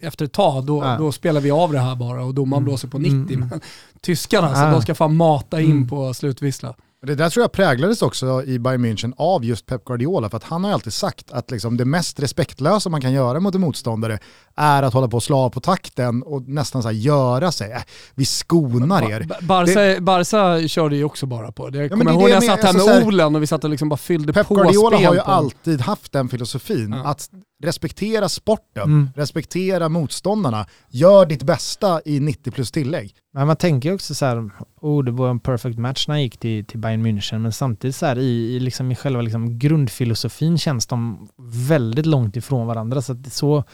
eh, 0.00 0.08
efter 0.08 0.24
ett 0.24 0.32
tag, 0.32 0.64
då, 0.64 0.84
Ja. 0.84 0.96
då 0.98 1.12
spelar 1.12 1.40
vi 1.40 1.50
av 1.50 1.72
det 1.72 1.78
här 1.80 1.96
bara 1.96 2.24
och 2.24 2.34
domaren 2.34 2.58
Mm. 2.62 2.64
blåser 2.64 2.88
på 2.88 2.98
90. 2.98 3.36
Mm. 3.36 3.48
Men 3.48 3.60
tyskarna, 4.02 4.54
så 4.54 4.60
Ah. 4.60 4.70
de 4.70 4.82
ska 4.82 4.94
fan 4.94 5.16
mata 5.16 5.60
in 5.60 5.70
Mm. 5.70 5.88
på 5.88 6.14
slutvissla. 6.14 6.74
Det 7.06 7.14
där 7.14 7.30
tror 7.30 7.42
jag 7.42 7.52
präglades 7.52 8.02
också 8.02 8.42
i 8.44 8.58
Bayern 8.58 8.84
München 8.84 9.12
av 9.16 9.44
just 9.44 9.66
Pep 9.66 9.84
Guardiola, 9.84 10.30
för 10.30 10.36
att 10.36 10.44
han 10.44 10.64
har 10.64 10.72
alltid 10.72 10.92
sagt 10.92 11.32
att 11.32 11.50
liksom 11.50 11.76
det 11.76 11.84
mest 11.84 12.20
respektlösa 12.20 12.88
man 12.90 13.00
kan 13.00 13.12
göra 13.12 13.40
mot 13.40 13.54
en 13.54 13.60
motståndare 13.60 14.18
är 14.56 14.82
att 14.82 14.94
hålla 14.94 15.08
på 15.08 15.16
och 15.16 15.22
slå 15.22 15.36
av 15.36 15.50
på 15.50 15.60
takten 15.60 16.22
och 16.22 16.48
nästan 16.48 16.82
så 16.82 16.88
här 16.88 16.94
göra 16.94 17.52
sig, 17.52 17.72
äh, 17.72 17.82
vi 18.14 18.24
skonar 18.24 19.10
er. 19.10 19.20
Ba- 19.22 19.34
Barca, 19.40 20.00
Barca 20.00 20.68
körde 20.68 20.96
ju 20.96 21.04
också 21.04 21.26
bara 21.26 21.52
på 21.52 21.70
det. 21.70 21.78
Jag 21.78 21.90
men 21.90 21.98
kommer 21.98 22.04
det 22.04 22.10
ihåg 22.18 22.22
det 22.22 22.28
när 22.28 22.34
jag 22.34 22.44
satt 22.58 22.64
här 22.66 22.72
med 22.72 22.82
alltså 22.82 23.00
så 23.00 23.06
Olen 23.06 23.36
och 23.36 23.42
vi 23.42 23.46
satt 23.46 23.64
och 23.64 23.70
liksom 23.70 23.88
bara 23.88 23.96
fyllde 23.96 24.32
Pep 24.32 24.48
på 24.48 24.54
Guardiola 24.54 24.96
har 24.96 25.14
ju 25.14 25.20
på- 25.20 25.30
alltid 25.30 25.80
haft 25.80 26.12
den 26.12 26.28
filosofin, 26.28 26.94
Ja. 27.04 27.10
att 27.10 27.28
respektera 27.62 28.28
sporten, 28.28 28.82
Mm. 28.84 29.08
respektera 29.16 29.88
motståndarna, 29.88 30.66
gör 30.90 31.26
ditt 31.26 31.42
bästa 31.42 32.00
i 32.04 32.20
90 32.20 32.50
plus 32.50 32.70
tillägg. 32.70 33.14
Men 33.34 33.46
man 33.46 33.56
tänker 33.56 33.94
också 33.94 34.14
så 34.14 34.26
här, 34.26 34.50
oh 34.80 35.04
det 35.04 35.10
var 35.10 35.30
en 35.30 35.40
perfect 35.40 35.78
match 35.78 36.08
när 36.08 36.14
han 36.14 36.22
gick 36.22 36.38
till, 36.38 36.64
till 36.64 36.78
Bayern 36.78 37.06
München, 37.06 37.38
men 37.38 37.52
samtidigt 37.52 37.96
så 37.96 38.06
här 38.06 38.18
i, 38.18 38.54
i, 38.56 38.60
liksom, 38.60 38.92
i 38.92 38.96
själva 38.96 39.22
liksom 39.22 39.58
grundfilosofin 39.58 40.58
känns 40.58 40.86
de 40.86 41.28
väldigt 41.68 42.06
långt 42.06 42.36
ifrån 42.36 42.66
varandra. 42.66 43.02
Så 43.02 43.12
att 43.12 43.32
så, 43.32 43.64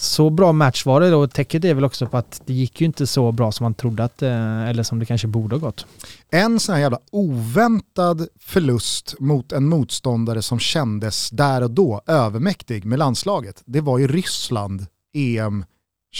så 0.00 0.30
bra 0.30 0.52
match 0.52 0.86
var 0.86 1.00
det 1.00 1.10
då. 1.10 1.28
Täcket 1.28 1.64
är 1.64 1.74
väl 1.74 1.84
också 1.84 2.06
på 2.06 2.16
att 2.16 2.42
det 2.46 2.52
gick 2.52 2.80
ju 2.80 2.86
inte 2.86 3.06
så 3.06 3.32
bra 3.32 3.52
som 3.52 3.64
man 3.64 3.74
trodde 3.74 4.04
att, 4.04 4.22
eh, 4.22 4.68
eller 4.68 4.82
som 4.82 4.98
det 4.98 5.06
kanske 5.06 5.26
borde 5.26 5.56
ha 5.56 5.60
gått. 5.60 5.86
En 6.30 6.60
sån 6.60 6.74
här 6.74 6.82
jävla 6.82 6.98
oväntad 7.10 8.28
förlust 8.38 9.14
mot 9.18 9.52
en 9.52 9.68
motståndare 9.68 10.42
som 10.42 10.58
kändes 10.58 11.30
där 11.30 11.62
och 11.62 11.70
då 11.70 12.00
övermäktig 12.06 12.84
med 12.84 12.98
landslaget, 12.98 13.62
det 13.64 13.80
var 13.80 13.98
ju 13.98 14.08
Ryssland 14.08 14.86
EM 15.14 15.64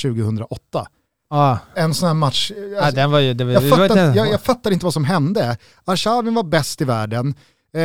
2008. 0.03 0.87
Ja, 1.31 1.59
En 1.75 1.95
sån 1.95 2.07
här 2.07 2.15
match, 2.15 2.53
ja 2.77 2.91
den 2.91 3.11
var 3.11 3.19
ju... 3.19 3.35
Det 3.35 3.45
var, 3.45 3.53
jag, 3.53 3.63
det 3.63 3.69
fattar, 3.69 4.15
jag 4.15 4.41
fattar 4.41 4.71
inte 4.71 4.87
vad 4.87 4.95
som 4.95 5.05
hände. 5.05 5.57
Arshavin 5.85 6.35
var 6.35 6.43
bäst 6.43 6.81
i 6.81 6.85
världen, 6.85 7.35
eh, 7.73 7.83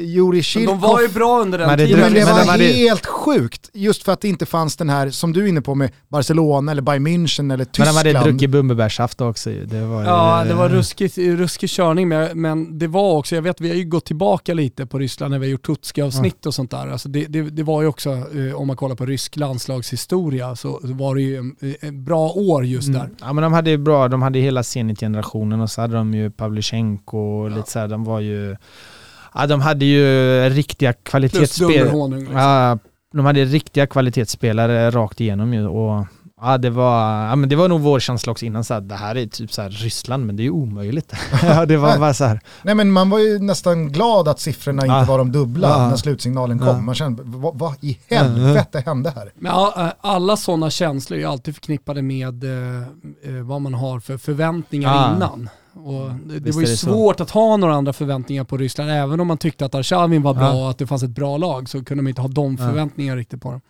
Juri 0.00 0.36
Men 0.36 0.42
Kirkov 0.42 0.74
de 0.74 0.80
var 0.80 1.00
ju 1.00 1.08
bra 1.08 1.40
under 1.40 1.58
den 1.58 1.66
Men 1.68 1.78
det 1.78 1.86
tiden. 1.86 2.00
men 2.00 2.12
det 2.14 2.24
men 2.24 2.34
var 2.34 2.40
de 2.44 2.48
hade- 2.50 2.64
helt 2.64 3.06
sjukt, 3.06 3.70
just 3.72 4.02
för 4.02 4.12
att 4.12 4.20
det 4.20 4.28
inte 4.28 4.46
fanns 4.46 4.76
den 4.76 4.88
här, 4.90 5.10
som 5.10 5.32
du 5.32 5.44
är 5.44 5.48
inne 5.48 5.60
på 5.60 5.74
med 5.74 5.90
Barcelona 6.08 6.72
eller 6.72 6.82
Bayern 6.82 7.06
München 7.06 7.40
eller 7.40 7.56
men 7.56 7.58
de 7.58 7.64
Tyskland. 7.64 7.96
hade 7.96 8.12
druckit 8.30 8.50
bumbebärssaft 8.50 9.20
också. 9.20 9.50
Det 9.50 9.80
var, 9.84 10.04
Ja, 10.04 10.44
det 10.48 10.54
var 10.54 10.68
ruskig, 10.68 11.10
ruskig 11.40 11.70
körning, 11.70 12.08
men, 12.08 12.40
men 12.42 12.78
det 12.78 12.86
var 12.86 13.12
också, 13.12 13.34
jag 13.34 13.42
vet 13.42 13.60
vi 13.60 13.68
har 13.68 13.76
ju 13.76 13.84
gått 13.84 14.04
tillbaka 14.04 14.54
lite 14.54 14.86
på 14.86 14.98
Ryssland 14.98 15.30
när 15.30 15.38
vi 15.38 15.46
har 15.46 15.50
gjort 15.52 15.66
Tutski-avsnitt 15.66 16.46
och 16.46 16.54
sånt 16.54 16.70
där. 16.70 16.86
Alltså 16.88 17.08
det, 17.08 17.26
det, 17.26 17.42
det 17.42 17.62
var 17.62 17.82
ju 17.82 17.88
också, 17.88 18.10
eh, 18.10 18.54
om 18.54 18.66
man 18.66 18.76
kollar 18.76 18.94
på 18.96 19.06
rysk 19.06 19.36
landslagshistoria, 19.36 20.56
så 20.56 20.80
var 20.82 21.14
det 21.14 21.22
ju 21.22 21.36
en, 21.36 21.56
en 21.80 22.04
bra 22.04 22.28
år 22.30 22.64
just 22.66 22.92
där. 22.92 23.00
Mm. 23.00 23.16
Ja 23.20 23.32
men 23.32 23.42
de 23.42 23.52
hade 23.52 23.70
ju 23.70 23.78
bra, 23.78 24.08
de 24.08 24.22
hade 24.22 24.38
hela 24.38 24.62
Zenit-generationen 24.62 25.60
och 25.60 25.70
så 25.70 25.80
hade 25.80 25.96
de 25.96 26.14
ju 26.14 26.30
Pavlyuchenko 26.30 27.18
och 27.18 27.50
lite 27.50 27.70
så 27.70 27.78
här, 27.78 27.88
de 27.88 28.04
var 28.04 28.20
ju 28.20 28.56
Ja, 29.34 29.46
de 29.46 29.60
hade 29.60 29.84
ju 29.84 30.04
riktiga 30.48 30.92
kvalitetsspelare. 30.92 32.18
Liksom. 32.18 32.36
Ja, 32.36 32.78
de 33.12 33.26
hade 33.26 33.44
riktiga 33.44 33.86
kvalitetsspelare 33.86 34.90
rakt 34.90 35.20
igenom 35.20 35.54
ju 35.54 35.66
och 35.66 36.06
ja, 36.40 36.58
det 36.58 36.70
var, 36.70 37.26
ja, 37.28 37.36
men 37.36 37.48
det 37.48 37.56
var 37.56 37.68
nog 37.68 37.80
vår 37.80 38.00
känsla 38.00 38.32
också 38.32 38.44
innan 38.46 38.64
så 38.64 38.74
här, 38.74 38.80
det 38.80 38.94
här 38.94 39.16
är 39.16 39.26
typ 39.26 39.52
så 39.52 39.62
här 39.62 39.70
Ryssland 39.70 40.26
men 40.26 40.36
det 40.36 40.42
är 40.42 40.44
ju 40.44 40.50
omöjligt. 40.50 41.12
ja, 41.42 41.66
det 41.66 41.76
var 41.76 41.98
bara 41.98 42.14
så 42.14 42.24
här, 42.24 42.40
Nej 42.62 42.74
men 42.74 42.92
man 42.92 43.10
var 43.10 43.18
ju 43.18 43.38
nästan 43.38 43.92
glad 43.92 44.28
att 44.28 44.40
siffrorna 44.40 44.82
inte 44.82 44.94
Ah. 44.94 45.04
var 45.04 45.18
de 45.18 45.32
dubbla 45.32 45.74
Ah. 45.76 45.88
när 45.88 45.96
slutsignalen 45.96 46.58
kom. 46.58 46.68
Ah. 46.68 46.80
Man 46.80 46.94
kände, 46.94 47.22
vad, 47.26 47.58
vad 47.58 47.74
i 47.80 47.98
helvete 48.10 48.82
hände 48.86 49.12
här? 49.16 49.32
Men 49.38 49.52
all- 49.52 49.90
alla 50.00 50.36
sådana 50.36 50.70
känslor 50.70 51.16
är 51.16 51.20
ju 51.20 51.26
alltid 51.28 51.54
förknippade 51.54 52.02
med 52.02 52.44
eh, 52.44 52.82
eh, 53.24 53.42
vad 53.42 53.60
man 53.62 53.74
har 53.74 54.00
för 54.00 54.18
förväntningar 54.18 55.14
innan. 55.16 55.48
Och 55.72 56.10
det, 56.10 56.34
det 56.34 56.40
Visst 56.40 56.54
var 56.56 56.62
ju 56.62 56.66
det 56.68 56.76
så. 56.76 56.86
svårt 56.86 57.20
att 57.20 57.30
ha 57.30 57.56
några 57.56 57.74
andra 57.74 57.92
förväntningar 57.92 58.44
på 58.44 58.56
Ryssland. 58.56 58.90
Även 58.90 59.20
om 59.20 59.26
man 59.26 59.38
tyckte 59.38 59.64
att 59.66 59.74
Arshavin 59.74 60.22
var 60.22 60.34
bra 60.34 60.42
Ja. 60.44 60.62
och 60.64 60.70
att 60.70 60.78
det 60.78 60.86
fanns 60.86 61.02
ett 61.02 61.10
bra 61.10 61.36
lag 61.36 61.68
så 61.68 61.84
kunde 61.84 62.02
man 62.02 62.08
inte 62.08 62.20
ha 62.20 62.28
de 62.28 62.56
Ja. 62.60 62.66
förväntningarna 62.68 63.16
riktigt 63.16 63.42
på 63.42 63.50
dem. 63.50 63.60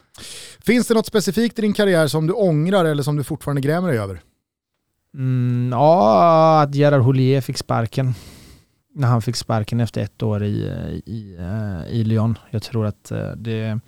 Finns 0.60 0.86
det 0.86 0.94
något 0.94 1.06
specifikt 1.06 1.58
i 1.58 1.62
din 1.62 1.72
karriär 1.72 2.06
som 2.06 2.26
du 2.26 2.32
ångrar 2.32 2.84
eller 2.84 3.02
som 3.02 3.16
du 3.16 3.24
fortfarande 3.24 3.60
grämer 3.60 3.88
dig 3.88 3.98
över? 3.98 4.20
mm, 5.14 5.68
ja, 5.72 6.62
att 6.62 6.74
Gerard 6.74 7.02
Houllier 7.02 7.40
fick 7.40 7.56
sparken. 7.58 8.14
När 8.94 9.08
han 9.08 9.22
fick 9.22 9.36
sparken 9.36 9.80
efter 9.80 10.00
ett 10.00 10.22
år 10.22 10.42
i, 10.44 10.48
i, 11.06 11.36
eh, 11.38 11.92
i 11.96 12.04
Lyon. 12.04 12.38
Jag 12.50 12.62
tror 12.62 12.86
att 12.86 13.10
eh, 13.10 13.30
det, 13.36 13.80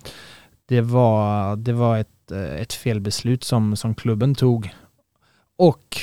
det 0.65 0.81
var, 0.81 1.55
det 1.55 1.73
var 1.73 1.97
ett, 1.97 2.31
eh, 2.31 2.55
ett 2.61 2.73
felbeslut 2.73 3.43
som, 3.43 3.75
som 3.75 3.95
klubben 3.95 4.35
tog. 4.35 4.69
Och 5.57 5.97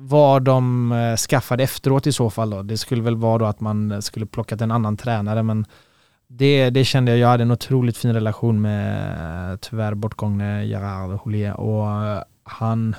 vad 0.00 0.42
de 0.42 0.92
eh, 0.92 1.16
skaffade 1.16 1.62
efteråt 1.62 2.06
i 2.06 2.12
så 2.12 2.30
fall 2.30 2.50
då. 2.50 2.62
Det 2.62 2.78
skulle 2.78 3.02
väl 3.02 3.16
vara 3.16 3.38
då 3.38 3.44
att 3.44 3.60
man 3.60 3.90
eh, 3.90 4.00
skulle 4.00 4.26
plockat 4.26 4.60
en 4.60 4.70
annan 4.70 4.96
tränare 4.96 5.42
men 5.42 5.66
det, 6.26 6.70
det 6.70 6.84
kände 6.84 7.10
jag, 7.10 7.18
jag 7.18 7.28
hade 7.28 7.42
en 7.42 7.50
otroligt 7.50 7.96
fin 7.96 8.12
relation 8.12 8.60
med 8.60 9.52
eh, 9.52 9.56
tyvärr 9.56 9.94
bortgångne 9.94 10.64
Gerard 10.64 11.10
Houllier 11.10 11.60
och 11.60 11.86
han 12.42 12.96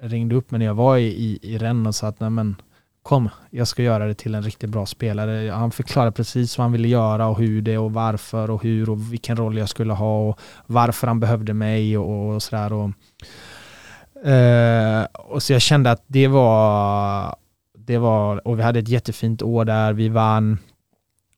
ringde 0.00 0.34
upp 0.34 0.50
mig 0.50 0.58
när 0.58 0.66
jag 0.66 0.74
var 0.74 0.96
i, 0.96 1.06
i, 1.06 1.38
i 1.42 1.58
Rennes 1.58 1.88
och 1.88 1.94
sa 1.94 2.06
att 2.06 2.20
nej 2.20 2.30
men 2.30 2.56
kom, 3.02 3.28
jag 3.50 3.68
ska 3.68 3.82
göra 3.82 4.06
det 4.06 4.14
till 4.14 4.34
en 4.34 4.42
riktigt 4.42 4.70
bra 4.70 4.86
spelare. 4.86 5.50
Han 5.50 5.70
förklarade 5.70 6.12
precis 6.12 6.58
vad 6.58 6.64
han 6.64 6.72
ville 6.72 6.88
göra 6.88 7.26
och 7.26 7.38
hur 7.38 7.62
det 7.62 7.78
och 7.78 7.92
varför 7.92 8.50
och 8.50 8.62
hur 8.62 8.90
och 8.90 9.12
vilken 9.12 9.36
roll 9.36 9.58
jag 9.58 9.68
skulle 9.68 9.92
ha 9.92 10.28
och 10.28 10.40
varför 10.66 11.06
han 11.06 11.20
behövde 11.20 11.54
mig 11.54 11.98
och, 11.98 12.34
och 12.34 12.42
sådär. 12.42 12.72
Och, 12.72 12.90
eh, 14.24 15.04
och 15.14 15.42
så 15.42 15.52
jag 15.52 15.62
kände 15.62 15.90
att 15.90 16.04
det 16.06 16.28
var, 16.28 17.36
det 17.78 17.98
var, 17.98 18.48
och 18.48 18.58
vi 18.58 18.62
hade 18.62 18.78
ett 18.78 18.88
jättefint 18.88 19.42
år 19.42 19.64
där, 19.64 19.92
vi 19.92 20.08
vann 20.08 20.58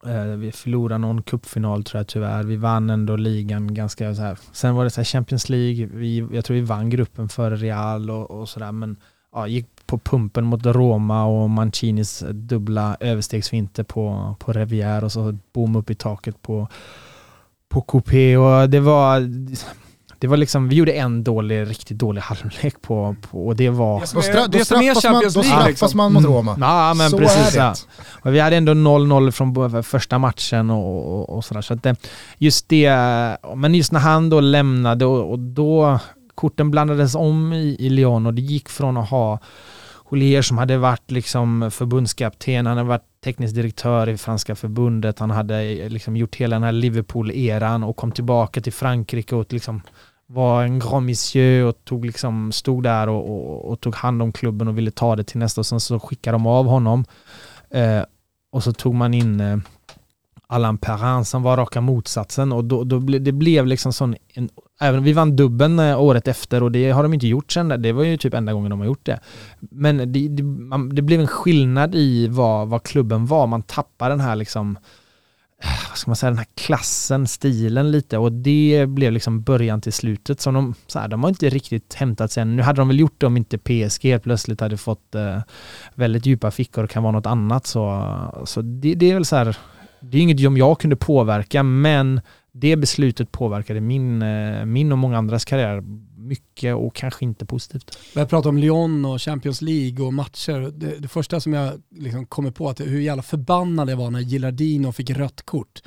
Eh, 0.06 0.24
Vi 0.36 0.52
förlorade 0.52 0.98
någon 0.98 1.22
cupfinal 1.22 1.84
tror 1.84 1.98
jag 1.98 2.06
tyvärr. 2.06 2.42
Vi 2.42 2.56
vann 2.56 2.90
ändå 2.90 3.16
ligan 3.16 3.74
ganska 3.74 4.14
så 4.14 4.22
här. 4.22 4.38
Sen 4.52 4.74
var 4.74 4.84
det 4.84 4.90
så 4.90 5.00
här 5.00 5.04
Champions 5.04 5.48
League. 5.48 5.86
Vi, 5.86 6.26
jag 6.32 6.44
tror 6.44 6.54
vi 6.54 6.60
vann 6.60 6.90
gruppen 6.90 7.28
före 7.28 7.56
Real 7.56 8.10
och, 8.10 8.30
och 8.30 8.48
sådär. 8.48 8.72
Men 8.72 8.96
ja, 9.32 9.46
gick 9.46 9.66
på 9.86 9.98
pumpen 9.98 10.44
mot 10.44 10.66
Roma 10.66 11.24
och 11.24 11.50
Mancinis 11.50 12.24
dubbla 12.32 12.96
överstegsvinter 13.00 13.82
på, 13.82 14.36
på 14.38 14.52
Rivière 14.52 15.02
och 15.02 15.12
så 15.12 15.38
bom 15.52 15.76
upp 15.76 15.90
i 15.90 15.94
taket 15.94 16.42
på, 16.42 16.68
på 17.68 17.80
Coupé. 17.80 18.36
Och 18.36 18.70
det 18.70 18.80
var, 18.80 19.20
det 20.18 20.26
var 20.26 20.36
liksom, 20.36 20.68
vi 20.68 20.76
gjorde 20.76 20.92
en 20.92 21.24
dålig, 21.24 21.70
riktigt 21.70 21.98
dålig 21.98 22.20
halvlek 22.22 22.82
på, 22.82 23.16
på 23.30 23.46
och 23.46 23.56
det 23.56 23.70
var... 23.70 24.00
Det 24.00 24.58
det 24.58 24.64
som 24.64 24.80
är 24.82 24.94
straffas, 24.94 25.04
man, 25.04 25.12
Champions 25.12 25.34
då 25.34 25.42
straffas 25.42 25.66
liksom. 25.66 25.96
man 25.96 26.12
mot 26.12 26.20
Mm. 26.24 26.32
Roma. 26.36 26.56
Ja, 26.60 26.94
men 26.94 27.10
Så 27.10 27.18
precis. 27.18 27.56
är 27.56 27.60
Ja. 27.60 27.68
det. 27.68 28.04
Och 28.28 28.34
vi 28.34 28.40
hade 28.40 28.56
ändå 28.56 28.72
0-0 28.72 29.30
från 29.30 29.82
första 29.82 30.18
matchen 30.18 30.70
och, 30.70 31.14
och, 31.20 31.36
och 31.36 31.44
sådär. 31.44 31.60
Så 31.62 31.74
att 31.74 31.82
det, 31.82 31.96
just 32.38 32.68
det, 32.68 32.90
men 33.56 33.74
just 33.74 33.92
när 33.92 34.00
han 34.00 34.30
då 34.30 34.40
lämnade 34.40 35.04
och, 35.04 35.30
och 35.30 35.38
då 35.38 35.98
korten 36.34 36.70
blandades 36.70 37.14
om 37.14 37.52
i, 37.52 37.76
i 37.78 37.88
Lyon 37.88 38.26
och 38.26 38.34
det 38.34 38.42
gick 38.42 38.68
från 38.68 38.96
att 38.96 39.10
ha 39.10 39.38
Holier 40.08 40.42
som 40.42 40.58
hade 40.58 40.78
varit 40.78 41.10
liksom 41.10 41.70
förbundskapten, 41.70 42.66
han 42.66 42.76
hade 42.76 42.88
varit 42.88 43.20
teknisk 43.24 43.54
direktör 43.54 44.08
i 44.08 44.16
franska 44.16 44.54
förbundet, 44.54 45.18
han 45.18 45.30
hade 45.30 45.62
eh, 45.62 45.88
liksom 45.88 46.16
gjort 46.16 46.36
hela 46.36 46.56
den 46.56 46.62
här 46.62 46.72
Liverpool-eran 46.72 47.84
och 47.84 47.96
kom 47.96 48.12
tillbaka 48.12 48.60
till 48.60 48.72
Frankrike 48.72 49.34
och 49.34 49.52
liksom 49.52 49.82
var 50.26 50.62
en 50.62 50.78
grand 50.78 51.06
monsieur 51.06 51.64
och 51.64 51.84
tog 51.84 52.04
liksom, 52.04 52.52
stod 52.52 52.82
där 52.82 53.08
och, 53.08 53.30
och, 53.30 53.64
och 53.72 53.80
tog 53.80 53.94
hand 53.94 54.22
om 54.22 54.32
klubben 54.32 54.68
och 54.68 54.78
ville 54.78 54.90
ta 54.90 55.16
det 55.16 55.24
till 55.24 55.38
nästa 55.38 55.60
och 55.60 55.66
sen 55.66 55.80
så 55.80 56.00
skickade 56.00 56.34
de 56.34 56.46
av 56.46 56.66
honom. 56.66 57.04
Eh, 57.70 58.02
och 58.52 58.62
så 58.62 58.72
tog 58.72 58.94
man 58.94 59.14
in 59.14 59.40
eh, 59.40 59.58
Allan 60.48 60.78
Perrin 60.78 61.24
som 61.24 61.42
var 61.42 61.56
raka 61.56 61.80
motsatsen 61.80 62.52
och 62.52 62.64
då, 62.64 62.84
då 62.84 63.00
ble, 63.00 63.18
det 63.18 63.32
blev 63.32 63.66
liksom 63.66 63.92
sån, 63.92 64.16
en, 64.34 64.48
även 64.80 65.02
vi 65.02 65.12
vann 65.12 65.36
dubben 65.36 65.78
eh, 65.78 66.00
året 66.00 66.28
efter 66.28 66.62
och 66.62 66.72
det 66.72 66.90
har 66.90 67.02
de 67.02 67.14
inte 67.14 67.26
gjort 67.26 67.52
sen, 67.52 67.82
det 67.82 67.92
var 67.92 68.04
ju 68.04 68.16
typ 68.16 68.34
enda 68.34 68.52
gången 68.52 68.70
de 68.70 68.80
har 68.80 68.86
gjort 68.86 69.06
det. 69.06 69.20
Men 69.60 70.12
det, 70.12 70.28
det, 70.28 70.42
man, 70.42 70.88
det 70.88 71.02
blev 71.02 71.20
en 71.20 71.26
skillnad 71.26 71.94
i 71.94 72.28
vad, 72.28 72.68
vad 72.68 72.82
klubben 72.82 73.26
var, 73.26 73.46
man 73.46 73.62
tappade 73.62 74.10
den 74.10 74.20
här 74.20 74.36
liksom 74.36 74.78
eh, 75.62 75.88
vad 75.88 75.98
ska 75.98 76.10
man 76.10 76.16
säga, 76.16 76.30
den 76.30 76.38
här 76.38 76.48
klassen, 76.54 77.26
stilen 77.26 77.90
lite 77.90 78.18
och 78.18 78.32
det 78.32 78.86
blev 78.88 79.12
liksom 79.12 79.42
början 79.42 79.80
till 79.80 79.92
slutet 79.92 80.40
som 80.40 80.54
de, 80.54 80.74
så 80.86 80.98
här, 80.98 81.08
de 81.08 81.22
har 81.22 81.30
inte 81.30 81.48
riktigt 81.48 81.94
hämtat 81.94 82.32
sig 82.32 82.40
än. 82.40 82.56
Nu 82.56 82.62
hade 82.62 82.80
de 82.80 82.88
väl 82.88 83.00
gjort 83.00 83.20
det 83.20 83.26
om 83.26 83.36
inte 83.36 83.58
PSG 83.58 84.04
helt 84.04 84.22
plötsligt 84.22 84.60
hade 84.60 84.76
fått 84.76 85.14
eh, 85.14 85.38
väldigt 85.94 86.26
djupa 86.26 86.50
fickor 86.50 86.84
och 86.84 86.90
kan 86.90 87.02
vara 87.02 87.12
något 87.12 87.26
annat 87.26 87.66
så, 87.66 88.12
så 88.44 88.62
det, 88.62 88.94
det 88.94 89.10
är 89.10 89.14
väl 89.14 89.24
så 89.24 89.36
här, 89.36 89.56
det 90.10 90.18
är 90.18 90.22
inget 90.22 90.40
som 90.40 90.56
jag 90.56 90.80
kunde 90.80 90.96
påverka 90.96 91.62
men 91.62 92.20
det 92.52 92.76
beslutet 92.76 93.32
påverkade 93.32 93.80
min, 93.80 94.22
eh, 94.22 94.64
min 94.64 94.92
och 94.92 94.98
många 94.98 95.18
andras 95.18 95.44
karriär 95.44 95.82
mycket 96.16 96.74
och 96.76 96.94
kanske 96.94 97.24
inte 97.24 97.46
positivt. 97.46 97.98
Vi 98.14 98.20
har 98.20 98.26
pratat 98.26 98.46
om 98.48 98.58
Lyon 98.58 99.04
och 99.04 99.22
Champions 99.22 99.62
League 99.62 100.06
och 100.06 100.14
matcher. 100.14 100.72
Det, 100.74 100.98
det 100.98 101.08
första 101.08 101.40
som 101.40 101.52
jag 101.52 101.72
liksom 101.96 102.26
kommer 102.26 102.50
på 102.50 102.70
är 102.70 102.86
hur 102.86 103.00
jävla 103.00 103.22
förbannad 103.22 103.90
jag 103.90 103.96
var 103.96 104.10
när 104.10 104.20
Gilardino 104.20 104.92
fick 104.92 105.10
rött 105.10 105.42
kort. 105.42 105.82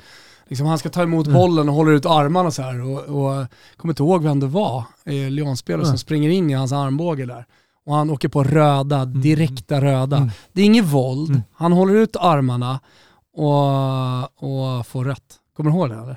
Liksom 0.48 0.66
han 0.66 0.78
ska 0.78 0.88
ta 0.88 1.02
emot 1.02 1.26
Mm. 1.26 1.38
bollen 1.40 1.68
och 1.68 1.74
håller 1.74 1.92
ut 1.92 2.06
armarna 2.06 2.50
så 2.50 2.62
här 2.62 2.80
och, 2.80 2.98
och 3.00 3.46
kommer 3.76 3.92
inte 3.92 4.02
ihåg 4.02 4.22
vem 4.22 4.40
det 4.40 4.46
var, 4.46 4.84
Lyon-spelare 5.30 5.84
som 5.84 5.90
Mm. 5.90 5.98
springer 5.98 6.30
in 6.30 6.50
i 6.50 6.54
hans 6.54 6.72
armbåge 6.72 7.26
där. 7.26 7.44
Och 7.86 7.94
han 7.94 8.10
åker 8.10 8.28
på 8.28 8.44
röda, 8.44 9.04
direkta 9.04 9.80
röda. 9.80 10.16
Mm. 10.16 10.30
Det 10.52 10.60
är 10.62 10.66
inget 10.66 10.84
våld, 10.84 11.30
Mm. 11.30 11.42
han 11.54 11.72
håller 11.72 11.94
ut 11.94 12.16
armarna 12.16 12.80
och, 13.36 14.78
och 14.78 14.86
får 14.86 15.04
rött. 15.04 15.22
Kommer 15.56 15.70
du 15.70 15.76
ihåg 15.76 15.90
det 15.90 15.96
eller? 15.96 16.16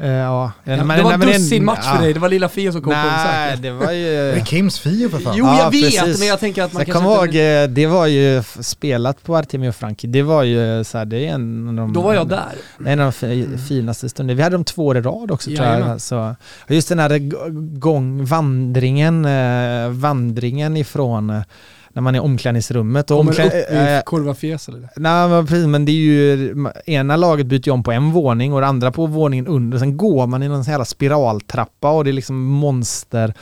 Eh, 0.00 0.08
ja. 0.10 0.52
Ja, 0.64 0.76
Men- 0.84 0.88
det 0.88 1.02
var 1.02 1.10
nej, 1.10 1.12
en 1.12 1.20
dussin 1.20 1.64
match 1.64 1.84
för 1.84 1.94
ja. 1.96 2.00
dig, 2.00 2.12
det 2.14 2.20
var 2.20 2.28
lilla 2.28 2.48
Fia 2.48 2.72
som 2.72 2.82
kom 2.82 2.90
på 2.92 2.96
Nej, 2.98 3.56
det 3.56 3.70
var 3.70 3.92
ju... 3.92 4.04
Det 4.04 4.40
är 4.40 4.44
Kims 4.44 4.78
Fio 4.80 5.08
för 5.08 5.18
fan. 5.18 5.34
Jo 5.36 5.46
jag 5.46 5.58
Ja, 5.58 5.70
vet, 5.70 5.82
precis. 6.00 6.18
men 6.18 6.28
jag 6.28 6.40
tänker 6.40 6.62
att 6.62 6.72
man 6.72 6.80
jag 6.80 6.86
kanske 6.86 7.04
kommer 7.08 7.24
inte... 7.24 7.38
ihåg, 7.38 7.62
eh, 7.64 7.68
det 7.68 7.86
var 7.86 8.06
ju 8.06 8.42
spelat 8.60 9.22
på 9.22 9.36
Artemio 9.36 9.72
Franki. 9.72 10.06
Det 10.06 10.22
var 10.22 10.42
ju 10.42 10.84
så 10.84 10.98
här, 10.98 11.04
det 11.04 11.26
är 11.28 11.34
en 11.34 11.68
av 11.68 11.74
de, 11.74 11.92
Då 11.92 12.00
var 12.02 12.14
jag 12.14 12.28
där. 12.28 12.44
Det 12.78 12.88
är 12.88 12.92
en 12.92 13.00
av 13.00 13.06
de 13.06 13.12
fi- 13.12 13.58
finaste 13.68 14.08
stunderna. 14.08 14.36
Vi 14.36 14.42
hade 14.42 14.56
dem 14.56 14.64
två 14.64 14.86
år 14.86 14.96
i 14.96 15.00
rad 15.00 15.30
också 15.30 15.50
tror 15.50 15.66
jag. 15.68 16.00
Så, 16.00 16.36
just 16.68 16.88
den 16.88 16.98
här 16.98 17.18
gång, 17.78 18.24
vandringen, 18.24 19.24
eh, 19.24 19.88
vandringen 19.90 20.76
ifrån 20.76 21.30
eh, 21.30 21.42
när 21.98 22.02
man 22.02 22.14
är 22.14 22.18
i 22.18 22.20
omklädningsrummet. 22.20 23.10
Och 23.10 23.24
omklä- 23.24 23.46
upp 23.46 23.54
i 23.54 24.28
eh, 24.28 24.34
fjäs 24.34 24.68
eller? 24.68 24.88
Nej 24.96 25.28
men 25.28 25.46
precis, 25.46 25.66
men 25.66 25.84
det 25.84 25.92
är 25.92 25.94
ju, 25.94 26.54
ena 26.86 27.16
laget 27.16 27.46
byter 27.46 27.66
ju 27.66 27.72
om 27.72 27.82
på 27.82 27.92
en 27.92 28.10
våning 28.10 28.52
och 28.52 28.60
det 28.60 28.66
andra 28.66 28.92
på 28.92 29.06
våningen 29.06 29.46
under. 29.46 29.78
Sen 29.78 29.96
går 29.96 30.26
man 30.26 30.42
i 30.42 30.48
någon 30.48 30.64
sån 30.64 30.74
här 30.74 30.84
spiraltrappa 30.84 31.90
och 31.90 32.04
det 32.04 32.10
är 32.10 32.12
liksom 32.12 32.44
monster 32.44 33.34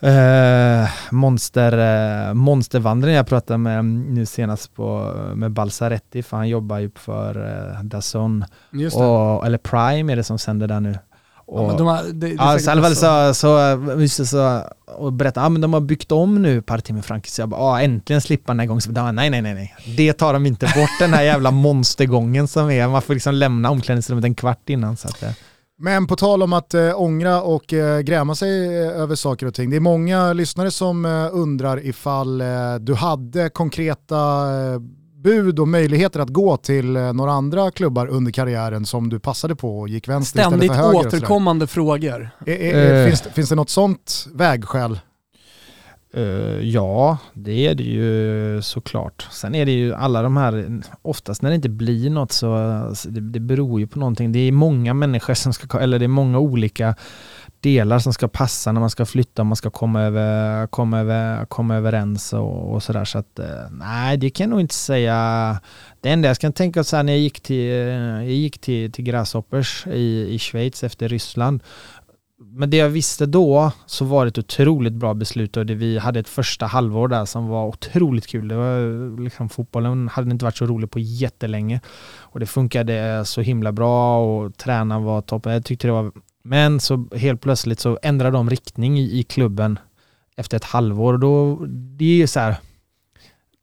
eh, 0.00 0.88
monster, 1.10 1.72
eh, 2.28 2.34
monstervandring 2.34 3.14
jag 3.14 3.26
pratade 3.26 3.58
med 3.58 3.84
nu 3.84 4.26
senast 4.26 4.74
på, 4.74 5.14
med 5.34 5.50
Balsaretti 5.50 6.22
för 6.22 6.36
han 6.36 6.48
jobbar 6.48 6.78
ju 6.78 6.90
för 6.94 7.46
eh, 7.46 7.82
Dazon, 7.82 8.44
och, 8.94 9.46
eller 9.46 9.58
Prime 9.58 10.12
är 10.12 10.16
det 10.16 10.24
som 10.24 10.38
sänder 10.38 10.66
där 10.66 10.80
nu. 10.80 10.98
Och, 11.46 11.62
ja, 11.62 11.66
men 11.66 11.76
de 11.76 11.86
har, 11.86 12.02
det, 12.04 12.12
det 12.12 12.28
Ja, 12.38 12.58
säkert 12.58 12.64
så 12.64 12.70
i 12.70 12.72
alla 12.72 12.82
fall 12.82 12.96
så- 12.96 13.34
så, 14.08 14.26
så, 14.26 14.62
och 14.96 15.12
berättade, 15.12 15.44
ja 15.44 15.48
men 15.48 15.60
de 15.60 15.72
har 15.72 15.80
byggt 15.80 16.12
om 16.12 16.42
nu 16.42 16.62
Frankrike, 17.02 17.30
så 17.30 17.42
jag 17.42 17.48
bara, 17.48 17.60
ja 17.60 17.80
äntligen 17.84 18.20
slippa 18.20 18.52
den 18.52 18.60
här 18.60 18.66
gången. 18.66 18.80
Så, 18.80 18.90
bara, 18.92 19.12
nej, 19.12 19.30
nej, 19.30 19.42
nej, 19.42 19.54
nej. 19.54 19.74
Det 19.96 20.12
tar 20.12 20.32
de 20.32 20.46
inte 20.46 20.66
bort 20.66 20.90
den 20.98 21.12
här 21.14 21.22
jävla 21.22 21.50
monstergången 21.50 22.48
som 22.48 22.70
är, 22.70 22.88
man 22.88 23.02
får 23.02 23.14
liksom 23.14 23.34
lämna 23.34 23.70
omklädningsrummet 23.70 24.24
en 24.24 24.34
kvart 24.34 24.68
innan. 24.70 24.96
Så 24.96 25.08
att, 25.08 25.22
eh, 25.22 25.30
Men 25.78 26.06
på 26.06 26.16
tal 26.16 26.42
om 26.42 26.52
att 26.52 26.74
eh, 26.74 27.00
ångra 27.00 27.42
och 27.42 27.72
eh, 27.72 28.00
gräma 28.00 28.34
sig 28.34 28.66
eh, 28.82 28.88
över 29.00 29.14
saker 29.14 29.46
och 29.46 29.54
ting. 29.54 29.70
Det 29.70 29.76
är 29.76 29.80
många 29.80 30.32
lyssnare 30.32 30.70
som 30.70 31.04
eh, 31.04 31.28
undrar 31.32 31.86
ifall 31.86 32.40
eh, 32.40 32.46
du 32.80 32.94
hade 32.94 33.48
konkreta 33.50 34.16
eh, 34.16 34.80
bud 35.24 35.58
och 35.58 35.68
möjligheter 35.68 36.20
att 36.20 36.28
gå 36.28 36.56
till 36.56 36.96
eh, 36.96 37.12
några 37.12 37.32
andra 37.32 37.70
klubbar 37.70 38.06
under 38.06 38.32
karriären 38.32 38.86
som 38.86 39.08
du 39.08 39.18
passade 39.20 39.56
på 39.56 39.80
och 39.80 39.88
gick 39.88 40.08
vänster 40.08 40.40
Ständigt 40.40 40.62
istället 40.62 40.76
för 40.76 40.86
höger. 40.86 40.98
sådär. 41.10 41.16
återkommande 41.18 41.66
frågor. 41.66 42.30
Är, 42.46 42.52
är, 42.52 43.00
Eh. 43.02 43.06
finns, 43.06 43.22
finns 43.22 43.48
det 43.48 43.54
något 43.54 43.70
sånt 43.70 44.26
vägskäl? 44.34 44.98
Uh, 46.16 46.60
ja, 46.68 47.18
det 47.32 47.66
är 47.66 47.74
det 47.74 47.82
ju 47.82 48.62
såklart. 48.62 49.28
Sen 49.30 49.54
är 49.54 49.66
det 49.66 49.72
ju 49.72 49.94
alla 49.94 50.22
de 50.22 50.36
här, 50.36 50.80
oftast 51.02 51.42
när 51.42 51.50
det 51.50 51.56
inte 51.56 51.68
blir 51.68 52.10
något 52.10 52.32
så, 52.32 52.56
det, 53.04 53.20
det 53.20 53.40
beror 53.40 53.80
ju 53.80 53.86
på 53.86 53.98
någonting. 53.98 54.32
Det 54.32 54.38
är 54.38 54.52
många 54.52 54.94
människor 54.94 55.34
som 55.34 55.52
ska, 55.52 55.80
eller 55.80 55.98
det 55.98 56.04
är 56.04 56.08
många 56.08 56.38
olika 56.38 56.94
delar 57.64 57.98
som 57.98 58.12
ska 58.12 58.28
passa 58.28 58.72
när 58.72 58.80
man 58.80 58.90
ska 58.90 59.06
flytta, 59.06 59.44
man 59.44 59.56
ska 59.56 59.70
komma, 59.70 60.02
över, 60.02 60.66
komma, 60.66 61.00
över, 61.00 61.44
komma 61.44 61.76
överens 61.76 62.32
och, 62.32 62.72
och 62.72 62.82
sådär. 62.82 63.04
Så 63.04 63.18
att 63.18 63.38
eh, 63.38 63.46
nej, 63.70 64.16
det 64.16 64.30
kan 64.30 64.44
jag 64.44 64.50
nog 64.50 64.60
inte 64.60 64.74
säga. 64.74 65.60
Det 66.00 66.10
enda 66.10 66.28
jag 66.28 66.38
kan 66.38 66.52
tänka 66.52 66.84
så 66.84 66.96
här 66.96 67.02
när 67.02 67.12
jag 67.12 67.20
gick 67.20 67.40
till, 67.40 67.70
eh, 67.70 68.24
jag 68.24 68.26
gick 68.26 68.58
till, 68.58 68.92
till 68.92 69.04
Grasshoppers 69.04 69.86
i, 69.86 70.34
i 70.34 70.38
Schweiz 70.38 70.84
efter 70.84 71.08
Ryssland 71.08 71.62
men 72.56 72.70
det 72.70 72.76
jag 72.76 72.88
visste 72.88 73.26
då 73.26 73.72
så 73.86 74.04
var 74.04 74.24
det 74.24 74.28
ett 74.28 74.38
otroligt 74.38 74.92
bra 74.92 75.14
beslut 75.14 75.56
och 75.56 75.66
det 75.66 75.74
vi 75.74 75.98
hade 75.98 76.20
ett 76.20 76.28
första 76.28 76.66
halvår 76.66 77.08
där 77.08 77.24
som 77.24 77.48
var 77.48 77.66
otroligt 77.66 78.26
kul. 78.26 78.48
Det 78.48 78.56
var 78.56 78.78
eh, 78.78 79.20
liksom, 79.24 79.48
fotbollen 79.48 80.08
hade 80.08 80.30
inte 80.30 80.44
varit 80.44 80.56
så 80.56 80.66
rolig 80.66 80.90
på 80.90 80.98
jättelänge 80.98 81.80
och 82.18 82.40
det 82.40 82.46
funkade 82.46 83.24
så 83.24 83.40
himla 83.40 83.72
bra 83.72 84.18
och 84.18 84.56
tränaren 84.56 85.04
var 85.04 85.22
toppen. 85.22 85.52
Jag 85.52 85.64
tyckte 85.64 85.88
det 85.88 85.92
var 85.92 86.12
men 86.44 86.80
så 86.80 87.08
helt 87.16 87.40
plötsligt 87.40 87.80
så 87.80 87.98
ändrade 88.02 88.36
de 88.36 88.50
riktning 88.50 88.98
i, 88.98 89.18
i 89.18 89.22
klubben 89.22 89.78
efter 90.36 90.56
ett 90.56 90.64
halvår. 90.64 91.18
Då, 91.18 91.64
det 91.68 92.04
är 92.04 92.16
ju 92.16 92.26
så 92.26 92.40
här, 92.40 92.56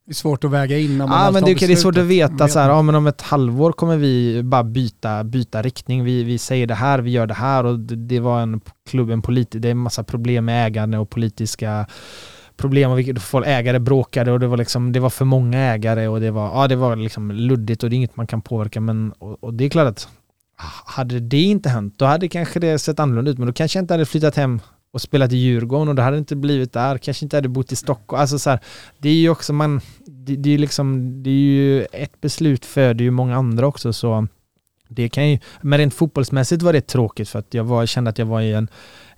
det 0.05 0.11
är 0.11 0.15
svårt 0.15 0.43
att 0.43 0.51
väga 0.51 0.77
in 0.77 0.97
när 0.97 1.07
man 1.07 1.25
Ja 1.25 1.31
men 1.31 1.43
det, 1.43 1.53
det 1.53 1.71
är 1.71 1.75
svårt 1.75 1.97
att 1.97 2.05
veta 2.05 2.47
så 2.47 2.59
här, 2.59 2.69
ja. 2.69 2.81
men 2.81 2.95
om 2.95 3.07
ett 3.07 3.21
halvår 3.21 3.71
kommer 3.71 3.97
vi 3.97 4.43
bara 4.43 4.63
byta, 4.63 5.23
byta 5.23 5.61
riktning. 5.61 6.03
Vi, 6.03 6.23
vi 6.23 6.37
säger 6.37 6.67
det 6.67 6.75
här, 6.75 6.99
vi 6.99 7.11
gör 7.11 7.27
det 7.27 7.33
här. 7.33 7.63
Och 7.63 7.79
det, 7.79 7.95
det 7.95 8.19
var 8.19 8.41
en 8.41 8.61
klubb, 8.89 9.09
en 9.09 9.21
politi, 9.21 9.59
det 9.59 9.67
är 9.67 9.71
en 9.71 9.77
massa 9.77 10.03
problem 10.03 10.45
med 10.45 10.67
ägande 10.67 10.97
och 10.97 11.09
politiska 11.09 11.87
problem. 12.57 12.91
Och 12.91 13.21
folk, 13.21 13.47
ägare 13.47 13.79
bråkade 13.79 14.31
och 14.31 14.39
det 14.39 14.47
var 14.47 14.57
liksom, 14.57 14.91
det 14.91 14.99
var 14.99 15.09
för 15.09 15.25
många 15.25 15.59
ägare 15.59 16.07
och 16.07 16.21
det 16.21 16.31
var, 16.31 16.61
ja 16.61 16.67
det 16.67 16.75
var 16.75 16.95
liksom 16.95 17.31
luddigt 17.31 17.83
och 17.83 17.89
det 17.89 17.93
är 17.93 17.97
inget 17.97 18.15
man 18.15 18.27
kan 18.27 18.41
påverka. 18.41 18.81
Men, 18.81 19.11
och, 19.11 19.43
och 19.43 19.53
det 19.53 19.65
är 19.65 19.69
klart 19.69 19.87
att 19.87 20.07
hade 20.85 21.19
det 21.19 21.41
inte 21.41 21.69
hänt, 21.69 21.93
då 21.97 22.05
hade 22.05 22.27
kanske 22.27 22.59
det 22.59 22.79
sett 22.79 22.99
annorlunda 22.99 23.31
ut 23.31 23.37
men 23.37 23.47
då 23.47 23.53
kanske 23.53 23.79
jag 23.79 23.83
inte 23.83 23.93
hade 23.93 24.05
flyttat 24.05 24.35
hem 24.35 24.61
och 24.93 25.01
spelat 25.01 25.31
i 25.31 25.37
Djurgården 25.37 25.87
och 25.87 25.95
det 25.95 26.01
hade 26.01 26.17
inte 26.17 26.35
blivit 26.35 26.73
där, 26.73 26.97
kanske 26.97 27.25
inte 27.25 27.37
hade 27.37 27.49
bott 27.49 27.71
i 27.71 27.75
Stockholm. 27.75 28.21
Alltså 28.21 28.39
så 28.39 28.49
här, 28.49 28.59
det 28.97 29.09
är 29.09 29.13
ju 29.13 29.29
också 29.29 29.53
man, 29.53 29.81
det, 30.05 30.35
det, 30.35 30.49
är 30.49 30.57
liksom, 30.57 31.13
det 31.23 31.29
är 31.29 31.33
ju 31.33 31.83
ett 31.83 32.21
beslut 32.21 32.65
föder 32.65 33.05
ju 33.05 33.11
många 33.11 33.35
andra 33.35 33.67
också 33.67 33.93
så 33.93 34.27
det 34.87 35.09
kan 35.09 35.29
ju, 35.29 35.39
men 35.61 35.79
rent 35.79 35.93
fotbollsmässigt 35.93 36.61
var 36.61 36.73
det 36.73 36.81
tråkigt 36.81 37.29
för 37.29 37.39
att 37.39 37.53
jag 37.53 37.63
var, 37.63 37.85
kände 37.85 38.09
att 38.09 38.17
jag 38.17 38.25
var 38.25 38.41
i 38.41 38.53
en, 38.53 38.67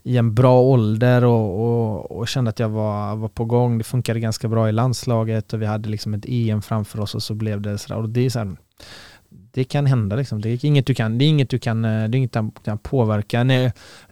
i 0.04 0.18
en 0.18 0.34
bra 0.34 0.62
ålder 0.62 1.24
och, 1.24 1.64
och, 1.64 2.12
och, 2.12 2.28
kände 2.28 2.50
att 2.50 2.60
jag 2.60 2.70
var, 2.70 3.16
var 3.16 3.30
på 3.30 3.46
gång. 3.46 3.78
Det 3.78 3.84
funkade 3.84 4.20
ganska 4.20 4.48
bra 4.48 4.70
i 4.70 4.72
landslaget 4.72 5.54
och 5.54 5.62
vi 5.62 5.66
hade 5.66 5.90
liksom 5.90 6.14
ett 6.14 6.26
EM 6.28 6.62
framför 6.62 7.00
oss 7.00 7.16
och 7.16 7.24
så 7.24 7.34
blev 7.34 7.62
det 7.62 7.78
sådär. 7.78 7.98
Och 7.98 8.10
det 8.10 8.26
är 8.26 8.30
så 8.30 8.40
här, 8.40 8.58
det 9.56 9.64
kan 9.64 9.86
hända 9.86 10.16
liksom. 10.16 10.42
Det 10.42 10.50
är 10.50 10.66
inget 10.66 10.86
du 10.86 10.94
kan, 10.94 11.18
det 11.18 11.26
är 11.26 11.30
inget 11.30 11.50
du 11.50 11.60
kan, 11.60 11.86
eh, 11.86 12.10
det 12.10 12.16
är 12.16 12.20
inget 12.20 12.34
du 12.34 12.52
kan 12.64 12.78
påverka. 12.78 13.44
När, 13.44 13.72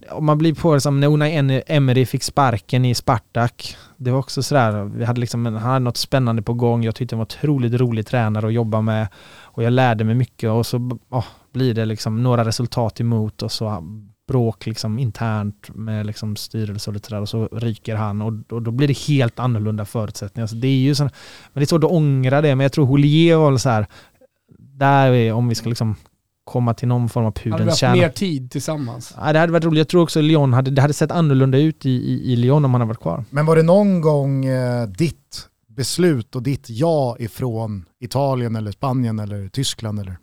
om 0.09 0.25
man 0.25 0.37
blir 0.37 0.53
på 0.53 0.79
som 0.79 0.99
när 0.99 1.07
Unai 1.07 1.63
Emery 1.67 2.05
fick 2.05 2.23
sparken 2.23 2.85
i 2.85 2.95
Spartak. 2.95 3.77
Det 3.97 4.11
var 4.11 4.19
också 4.19 4.43
sådär, 4.43 4.83
vi 4.83 5.05
hade 5.05 5.19
liksom, 5.19 5.45
han 5.45 5.57
hade 5.57 5.79
något 5.79 5.97
spännande 5.97 6.41
på 6.41 6.53
gång. 6.53 6.83
Jag 6.83 6.95
tyckte 6.95 7.15
han 7.15 7.19
var 7.19 7.25
otroligt 7.25 7.73
rolig 7.73 8.07
tränare 8.07 8.47
att 8.47 8.53
jobba 8.53 8.81
med 8.81 9.07
och 9.41 9.63
jag 9.63 9.73
lärde 9.73 10.03
mig 10.03 10.15
mycket 10.15 10.49
och 10.49 10.65
så 10.65 10.99
oh, 11.09 11.25
blir 11.53 11.73
det 11.73 11.85
liksom 11.85 12.23
några 12.23 12.45
resultat 12.45 12.99
emot 12.99 13.41
och 13.41 13.51
så 13.51 13.83
bråk 14.31 14.65
liksom 14.65 14.99
internt 14.99 15.69
med 15.75 16.05
liksom 16.05 16.35
styrelse 16.35 16.89
och 16.89 16.93
lite 16.93 17.09
där 17.09 17.21
och 17.21 17.29
så 17.29 17.49
ryker 17.51 17.95
han 17.95 18.21
och, 18.21 18.33
och 18.51 18.61
då 18.61 18.71
blir 18.71 18.87
det 18.87 18.97
helt 18.97 19.39
annorlunda 19.39 19.85
förutsättningar. 19.85 20.47
Så 20.47 20.55
det 20.55 20.67
är 20.67 20.77
ju 20.77 20.95
så, 20.95 21.03
men 21.03 21.11
det 21.53 21.61
är 21.61 21.65
svårt 21.65 21.83
att 21.83 21.91
ångra 21.91 22.41
det, 22.41 22.55
men 22.55 22.63
jag 22.63 22.71
tror 22.71 22.85
Holier 22.85 23.35
var 23.35 23.57
så 23.57 23.69
här, 23.69 23.87
där 24.81 25.11
är, 25.11 25.33
om 25.33 25.47
vi 25.47 25.55
ska 25.55 25.69
liksom 25.69 25.95
komma 26.43 26.73
till 26.73 26.87
någon 26.87 27.09
form 27.09 27.25
av 27.25 27.31
pudelns 27.31 27.77
kärna. 27.77 27.89
Hade 27.89 27.99
vi 27.99 28.05
haft 28.05 28.21
mer 28.21 28.27
tid 28.27 28.51
tillsammans? 28.51 29.13
Ja, 29.17 29.33
det 29.33 29.39
hade 29.39 29.51
varit 29.51 29.63
roligt. 29.63 29.77
Jag 29.77 29.87
tror 29.87 30.03
också 30.03 30.21
Lyon 30.21 30.53
hade, 30.53 30.71
det 30.71 30.81
hade 30.81 30.93
sett 30.93 31.11
annorlunda 31.11 31.57
ut 31.57 31.85
i, 31.85 31.89
i, 31.89 32.33
i 32.33 32.35
Lyon 32.35 32.65
om 32.65 32.73
han 32.73 32.81
hade 32.81 32.87
varit 32.87 33.01
kvar. 33.01 33.25
Men 33.29 33.45
var 33.45 33.55
det 33.55 33.63
någon 33.63 34.01
gång 34.01 34.45
eh, 34.45 34.87
ditt 34.87 35.47
beslut 35.67 36.35
och 36.35 36.43
ditt 36.43 36.69
ja 36.69 37.15
ifrån 37.19 37.85
Italien 37.99 38.55
eller 38.55 38.71
Spanien 38.71 39.19
eller 39.19 39.47
Tyskland 39.47 39.99
eller? 39.99 40.17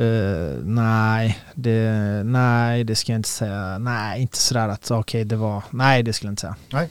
Uh, 0.00 0.64
nej, 0.64 1.38
det, 1.54 2.22
nej, 2.24 2.84
det 2.84 2.94
ska 2.94 3.12
jag 3.12 3.18
inte 3.18 3.28
säga. 3.28 3.78
Nej, 3.78 4.22
inte 4.22 4.38
sådär 4.38 4.68
att 4.68 4.90
okej, 4.90 4.98
okay, 4.98 5.24
det 5.24 5.36
var, 5.36 5.62
nej 5.70 6.02
det 6.02 6.12
skulle 6.12 6.28
jag 6.28 6.32
inte 6.32 6.40
säga. 6.40 6.56
Nej. 6.72 6.88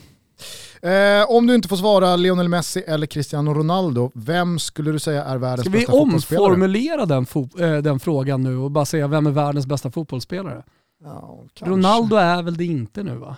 Eh, 0.84 1.30
om 1.30 1.46
du 1.46 1.54
inte 1.54 1.68
får 1.68 1.76
svara 1.76 2.16
Lionel 2.16 2.48
Messi 2.48 2.80
eller 2.86 3.06
Cristiano 3.06 3.54
Ronaldo, 3.54 4.10
vem 4.14 4.58
skulle 4.58 4.92
du 4.92 4.98
säga 4.98 5.24
är 5.24 5.38
världens 5.38 5.68
bästa 5.68 5.92
fotbollsspelare? 5.92 6.20
Ska 6.20 6.34
vi 6.34 6.46
omformulera 6.46 7.06
den, 7.06 7.26
äh, 7.58 7.82
den, 7.82 8.00
frågan 8.00 8.42
nu 8.42 8.56
och 8.56 8.70
bara 8.70 8.84
säga 8.84 9.08
vem 9.08 9.26
är 9.26 9.30
världens 9.30 9.66
bästa 9.66 9.90
fotbollsspelare? 9.90 10.62
Ja, 11.04 11.44
Ronaldo 11.60 12.16
är 12.16 12.42
väl 12.42 12.56
det 12.56 12.64
inte 12.64 13.02
nu 13.02 13.16
va? 13.16 13.36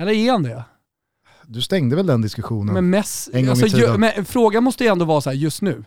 Eller 0.00 0.12
är 0.12 0.30
han 0.30 0.42
det? 0.42 0.64
Du 1.46 1.60
stängde 1.60 1.96
väl 1.96 2.06
den 2.06 2.22
diskussionen 2.22 2.74
men 2.74 2.90
Messi, 2.90 3.30
en 3.34 3.42
gång 3.42 3.50
alltså, 3.50 3.66
i 3.66 3.70
tiden? 3.70 4.00
Men 4.00 4.24
frågan 4.24 4.64
måste 4.64 4.84
ju 4.84 4.90
ändå 4.90 5.04
vara 5.04 5.20
så 5.20 5.30
här, 5.30 5.36
just 5.36 5.62
nu. 5.62 5.84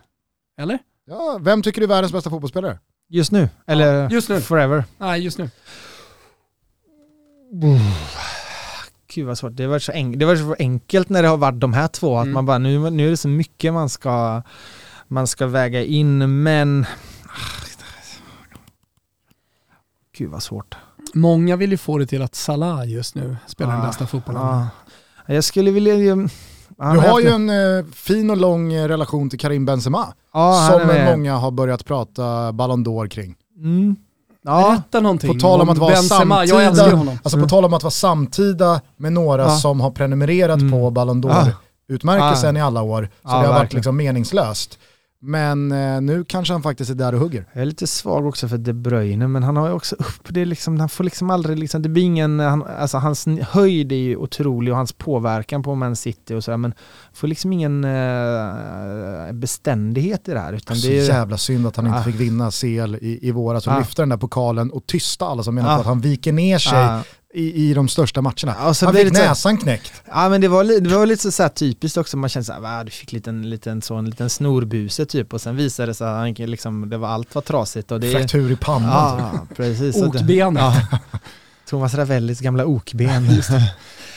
Eller? 0.60 0.78
Ja, 1.06 1.38
vem 1.40 1.62
tycker 1.62 1.80
du 1.80 1.84
är 1.84 1.88
världens 1.88 2.12
bästa 2.12 2.30
fotbollsspelare? 2.30 2.78
Just 3.08 3.32
nu? 3.32 3.48
Eller 3.66 3.94
ja, 3.94 4.10
just 4.10 4.28
nu. 4.28 4.40
forever? 4.40 4.84
Nej, 4.98 5.20
just 5.20 5.38
nu 5.38 5.50
gud 9.14 9.26
vad 9.26 9.38
svårt. 9.38 9.56
Det 9.56 9.66
var, 9.66 9.78
så 9.78 9.92
en, 9.92 10.18
det 10.18 10.24
var 10.24 10.36
så 10.36 10.56
enkelt 10.58 11.08
när 11.08 11.22
det 11.22 11.28
har 11.28 11.36
varit 11.36 11.60
de 11.60 11.72
här 11.72 11.88
två, 11.88 12.18
att 12.18 12.22
mm. 12.22 12.34
man 12.34 12.46
bara 12.46 12.58
nu, 12.58 12.90
nu 12.90 13.06
är 13.06 13.10
det 13.10 13.16
så 13.16 13.28
mycket 13.28 13.72
man 13.72 13.88
ska, 13.88 14.42
man 15.08 15.26
ska 15.26 15.46
väga 15.46 15.84
in, 15.84 16.42
men 16.42 16.86
Gud 20.16 20.30
vad 20.30 20.42
svårt. 20.42 20.76
Många 21.14 21.56
vill 21.56 21.70
ju 21.70 21.76
få 21.76 21.98
det 21.98 22.06
till 22.06 22.22
att 22.22 22.34
Salah 22.34 22.90
just 22.90 23.14
nu 23.14 23.36
spelar 23.46 23.72
ah, 23.72 23.76
den 23.76 23.86
bästa 23.86 24.06
fotbollen. 24.06 24.42
Ah. 24.42 24.66
Jag 25.26 25.44
skulle 25.44 25.70
vilja... 25.70 25.94
du 25.94 26.28
har 26.76 27.20
ju 27.20 27.28
en 27.28 27.50
eh, 27.50 27.84
fin 27.92 28.30
och 28.30 28.36
lång 28.36 28.72
eh, 28.72 28.88
relation 28.88 29.30
till 29.30 29.38
Karim 29.38 29.64
Benzema. 29.64 30.14
Ah, 30.30 30.68
som 30.68 31.04
många 31.04 31.36
har 31.36 31.50
börjat 31.50 31.84
prata 31.84 32.52
Ballon 32.52 32.86
d'Or 32.86 33.08
kring. 33.08 33.36
Mm. 33.56 33.96
Ja, 34.44 34.70
Berätta 34.70 35.00
någonting 35.00 35.34
på 35.34 35.40
tal 35.40 35.60
om, 35.60 35.68
att 35.68 35.78
vara 35.78 35.94
Benzema. 35.94 36.36
samtida, 36.36 36.44
jag 36.44 36.64
älskar 36.64 36.92
honom. 36.92 37.18
Alltså 37.22 37.38
på 37.38 37.48
tal 37.48 37.64
om 37.64 37.74
att 37.74 37.82
vara 37.82 37.90
samtida 37.90 38.80
med 38.96 39.12
några 39.12 39.42
ja. 39.42 39.56
som 39.56 39.80
har 39.80 39.90
prenumererat 39.90 40.60
mm. 40.60 40.72
på 40.72 40.90
Ballon 40.90 41.24
d'Or-utmärkelsen 41.24 42.56
ja. 42.56 42.58
i 42.58 42.60
alla 42.60 42.82
år. 42.82 43.08
Så 43.22 43.28
det 43.28 43.34
har 43.46 43.54
varit 43.54 43.72
liksom 43.72 43.96
meningslöst. 43.96 44.78
Men 45.24 45.72
eh, 45.72 46.00
nu 46.00 46.24
kanske 46.24 46.54
han 46.54 46.62
faktiskt 46.62 46.90
är 46.90 46.94
där 46.94 47.14
och 47.14 47.20
hugger. 47.20 47.44
Jag 47.52 47.62
är 47.62 47.66
lite 47.66 47.86
svag 47.86 48.26
också 48.26 48.48
för 48.48 48.58
De 48.58 48.72
Bruyne, 48.72 49.28
men 49.28 49.42
han 49.42 49.56
har 49.56 49.68
ju 49.68 49.72
också 49.72 49.96
upp 49.98 50.28
det 50.28 50.44
liksom, 50.44 50.80
han 50.80 50.88
får 50.88 51.04
liksom 51.04 51.30
aldrig 51.30 51.58
liksom, 51.58 51.82
det 51.82 51.88
blir 51.88 52.02
ingen, 52.02 52.40
han, 52.40 52.62
alltså 52.78 52.98
hans 52.98 53.26
höjd 53.40 53.92
är 53.92 53.96
ju 53.96 54.16
otrolig 54.16 54.72
och 54.72 54.76
hans 54.76 54.92
påverkan 54.92 55.62
på 55.62 55.74
Man 55.74 55.96
City 55.96 56.34
och 56.34 56.44
sådär, 56.44 56.58
men 56.58 56.74
får 57.12 57.28
liksom 57.28 57.52
ingen 57.52 57.84
eh, 57.84 59.32
beständighet 59.32 60.28
i 60.28 60.32
det 60.32 60.40
här. 60.40 60.52
Utan 60.52 60.76
så 60.76 60.88
det 60.88 61.00
är, 61.00 61.08
jävla 61.08 61.38
synd 61.38 61.66
att 61.66 61.76
han 61.76 61.86
inte 61.86 61.98
ah. 61.98 62.02
fick 62.02 62.20
vinna 62.20 62.50
CL 62.50 62.94
i, 63.00 63.18
i 63.22 63.30
våras 63.30 63.66
och 63.66 63.72
ah. 63.72 63.78
lyfta 63.78 64.02
den 64.02 64.08
där 64.08 64.16
pokalen 64.16 64.70
och 64.70 64.86
tysta 64.86 65.26
alla 65.26 65.42
som 65.42 65.54
menar 65.54 65.72
ah. 65.72 65.74
på 65.74 65.80
att 65.80 65.86
han 65.86 66.00
viker 66.00 66.32
ner 66.32 66.58
sig 66.58 66.78
ah 66.78 67.02
i, 67.34 67.70
i 67.70 67.74
de 67.74 67.88
största 67.88 68.22
matcherna. 68.22 68.54
Ja, 68.58 68.74
han 68.80 68.94
fick 68.94 69.12
näsan 69.12 69.58
knäckt. 69.58 69.92
Ja 70.06 70.28
men 70.28 70.40
det 70.40 70.48
var, 70.48 70.80
det 70.80 70.96
var 70.96 71.06
lite 71.06 71.32
så 71.32 71.48
typiskt 71.48 71.98
också, 71.98 72.16
man 72.16 72.30
kände 72.30 72.44
såhär, 72.44 72.80
ah, 72.80 72.84
du 72.84 72.90
fick 72.90 73.12
liten, 73.12 73.50
liten, 73.50 73.82
så, 73.82 73.94
en 73.94 74.04
liten 74.04 74.30
snorbuse 74.30 75.06
typ 75.06 75.32
och 75.32 75.40
sen 75.40 75.56
visade 75.56 75.90
det 75.90 75.94
sig 75.94 76.06
att 76.06 76.16
han 76.16 76.32
liksom, 76.32 76.90
det 76.90 76.96
var, 76.96 77.08
allt 77.08 77.34
var 77.34 77.42
trasigt. 77.42 77.92
Och 77.92 78.00
det, 78.00 78.12
Fraktur 78.12 78.50
i 78.50 78.56
pannan. 78.56 79.18
Ja, 79.18 79.46
precis. 79.56 79.96
Okbenet. 79.96 80.62
Ja. 80.62 80.98
Thomas 81.68 81.94
Ravellis 81.94 82.40
gamla 82.40 82.64
okben. 82.64 83.42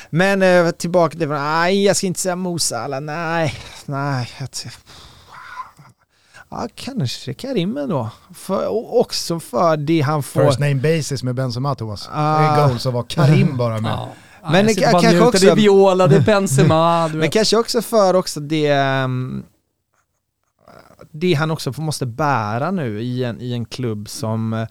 men 0.10 0.42
eh, 0.42 0.72
tillbaka 0.72 1.18
till, 1.18 1.28
nej 1.28 1.84
jag 1.84 1.96
ska 1.96 2.08
inte 2.08 2.20
säga 2.20 2.36
Mosala, 2.36 3.00
nej, 3.00 3.54
nej. 3.86 4.30
Ja, 6.57 6.68
kanske 6.76 7.34
Karim 7.34 7.77
ändå. 7.77 8.10
För, 8.34 8.68
också 8.95 9.40
för 9.40 9.77
det 9.77 10.02
han 10.02 10.23
får... 10.23 10.45
First 10.45 10.60
name 10.60 10.76
basis 10.76 11.23
med 11.23 11.36
Benzema 11.36 11.76
Thomas. 11.76 12.10
Ah. 12.11 12.40
Det 12.40 12.61
är 12.61 12.68
goal 12.68 12.80
så 12.80 12.91
var 12.91 13.03
Karim 13.03 13.57
bara 13.57 13.82
med. 13.82 13.91
Ja. 14.48 14.52
Men 14.52 14.65
Nej, 14.65 14.76
kanske 14.76 15.19
också... 15.19 15.45
Det 15.45 15.52
är 15.52 15.56
Viola, 15.56 16.07
det 16.07 16.15
är 16.15 16.22
Benzema. 16.22 17.07
men 17.14 17.30
kanske 17.30 17.57
också 17.57 17.82
för 17.82 18.14
också 18.14 18.40
det... 18.40 19.03
Um, 19.03 19.44
det 21.11 21.34
han 21.34 21.52
också 21.52 21.82
måste 21.82 22.06
bära 22.06 22.72
nu 22.72 23.02
i 23.02 23.23
en, 23.23 23.41
i 23.41 23.53
en 23.53 23.65
klubb 23.65 24.10
som 24.10 24.65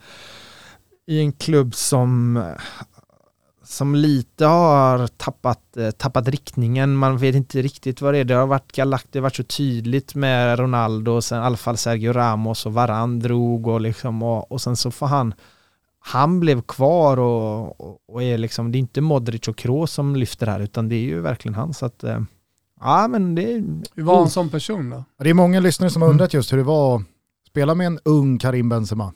i 1.07 1.19
en 1.19 1.31
klubb 1.31 1.75
som 1.75 2.37
som 3.75 3.95
lite 3.95 4.45
har 4.45 5.07
tappat, 5.07 5.77
eh, 5.77 5.91
tappat 5.91 6.27
riktningen. 6.27 6.95
Man 6.95 7.17
vet 7.17 7.35
inte 7.35 7.61
riktigt 7.61 8.01
vad 8.01 8.13
det 8.13 8.17
är. 8.17 8.23
Det 8.23 8.33
har 8.33 8.47
varit 8.47 8.71
galakt, 8.71 9.07
det 9.11 9.19
har 9.19 9.23
varit 9.23 9.35
så 9.35 9.43
tydligt 9.43 10.15
med 10.15 10.59
Ronaldo 10.59 11.11
och 11.11 11.23
sen 11.23 11.41
i 11.41 11.45
alla 11.45 11.57
fall 11.57 11.77
Sergio 11.77 12.13
Ramos 12.13 12.65
och 12.65 12.73
Varann 12.73 13.19
drog 13.19 13.67
och 13.67 13.81
liksom 13.81 14.23
och, 14.23 14.51
och 14.51 14.61
sen 14.61 14.75
så 14.75 14.91
får 14.91 15.07
han 15.07 15.33
han 15.99 16.39
blev 16.39 16.61
kvar 16.61 17.19
och, 17.19 17.81
och, 17.81 17.97
och 18.07 18.23
är 18.23 18.37
liksom, 18.37 18.71
det 18.71 18.77
är 18.77 18.79
inte 18.79 19.01
Modric 19.01 19.47
och 19.47 19.57
Kroos 19.57 19.91
som 19.91 20.15
lyfter 20.15 20.47
här 20.47 20.59
utan 20.59 20.89
det 20.89 20.95
är 20.95 20.99
ju 20.99 21.21
verkligen 21.21 21.55
han. 21.55 21.73
Så 21.73 21.85
att, 21.85 22.03
eh, 22.03 22.19
ja 22.81 23.07
men 23.07 23.35
det 23.35 23.43
Hur 23.95 24.03
var 24.03 24.17
han 24.17 24.29
som 24.29 24.49
person 24.49 24.89
då? 24.89 25.03
Det 25.23 25.29
är 25.29 25.33
många 25.33 25.59
lyssnare 25.59 25.89
som 25.89 26.01
har 26.01 26.09
Mm. 26.09 26.13
undrat 26.13 26.33
just 26.33 26.53
hur 26.53 26.57
det 26.57 26.63
var 26.63 26.95
att 26.95 27.01
spela 27.47 27.75
med 27.75 27.87
en 27.87 27.99
ung 28.05 28.37
Karim 28.39 28.69
Benzema. 28.69 29.13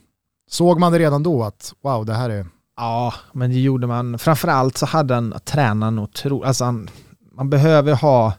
Såg 0.50 0.80
man 0.80 0.92
det 0.92 1.00
redan 1.00 1.24
då 1.24 1.44
att 1.44 1.74
wow, 1.82 2.06
det 2.06 2.14
här 2.14 2.30
är... 2.30 2.46
Ja, 2.80 3.14
men 3.34 3.50
det 3.50 3.60
gjorde 3.60 3.88
man. 3.88 4.20
Framförallt 4.20 4.78
så 4.78 4.86
hade 4.86 5.14
han 5.14 5.34
tränaren 5.46 6.00
otroligt, 6.00 6.48
alltså 6.48 6.66
han, 6.66 6.90
man 7.32 7.50
behöver 7.50 7.94
ha, 7.94 8.34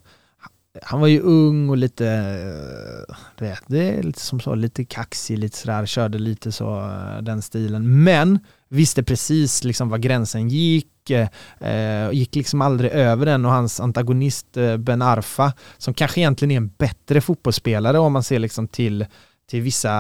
han 0.82 1.00
var 1.00 1.06
ju 1.06 1.20
ung 1.20 1.70
och 1.70 1.76
lite, 1.76 2.06
eh, 2.08 3.14
du 3.38 3.44
vet, 3.44 3.62
det 3.66 3.98
är 3.98 4.02
lite 4.02 4.20
som 4.20 4.40
så, 4.40 4.54
lite 4.54 4.84
kaxig, 4.84 5.38
lite 5.38 5.56
sådär, 5.56 5.86
körde 5.86 6.18
lite 6.18 6.52
så 6.52 6.80
eh, 6.80 7.22
den 7.22 7.42
stilen. 7.42 8.02
Men 8.02 8.38
visste 8.68 9.02
precis 9.02 9.64
liksom 9.64 9.88
var 9.88 9.98
gränsen 9.98 10.48
gick, 10.48 11.10
eh, 11.10 12.10
gick 12.12 12.34
liksom 12.34 12.60
aldrig 12.60 12.90
över 12.90 13.26
den 13.26 13.44
och 13.44 13.52
hans 13.52 13.80
antagonist 13.80 14.56
eh, 14.56 14.76
Ben 14.76 15.02
Arfa, 15.02 15.52
som 15.78 15.94
kanske 15.94 16.20
egentligen 16.20 16.50
är 16.50 16.56
en 16.56 16.72
bättre 16.78 17.20
fotbollsspelare 17.20 17.98
om 17.98 18.12
man 18.12 18.22
ser 18.22 18.38
liksom 18.38 18.68
till 18.68 19.06
till 19.50 19.62
vissa, 19.62 19.92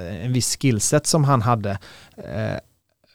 en 0.00 0.32
viss 0.32 0.56
skillset 0.56 1.06
som 1.06 1.24
han 1.24 1.42
hade. 1.42 1.70
Eh, 2.16 2.58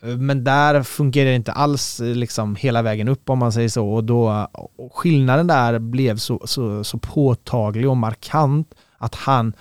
men 0.02 0.44
där 0.44 0.84
fungerar 0.84 1.30
det 1.30 1.36
inte 1.36 1.52
alls 1.52 2.00
eh, 2.00 2.16
liksom 2.16 2.56
hela 2.56 2.82
vägen 2.82 3.08
upp 3.08 3.30
om 3.30 3.40
man 3.40 3.52
säger 3.52 3.70
så. 3.70 3.90
Och 3.90 4.04
då 4.04 4.48
och 4.76 4.96
skillnaden 4.96 5.48
där 5.48 5.80
blev 5.80 6.18
så, 6.18 6.42
så, 6.46 6.84
så 6.84 6.98
påtaglig 6.98 7.90
och 7.90 7.98
markant 7.98 8.76
att 8.98 9.16
han 9.16 9.54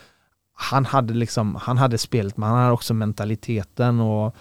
han 0.61 0.85
hade 0.85 1.15
liksom, 1.15 1.55
han 1.55 1.79
hade 1.79 1.99
spelet 1.99 2.37
men 2.37 2.49
han 2.49 2.59
hade 2.59 2.73
också 2.73 2.95
mentaliteten 2.95 4.01
och 4.01 4.37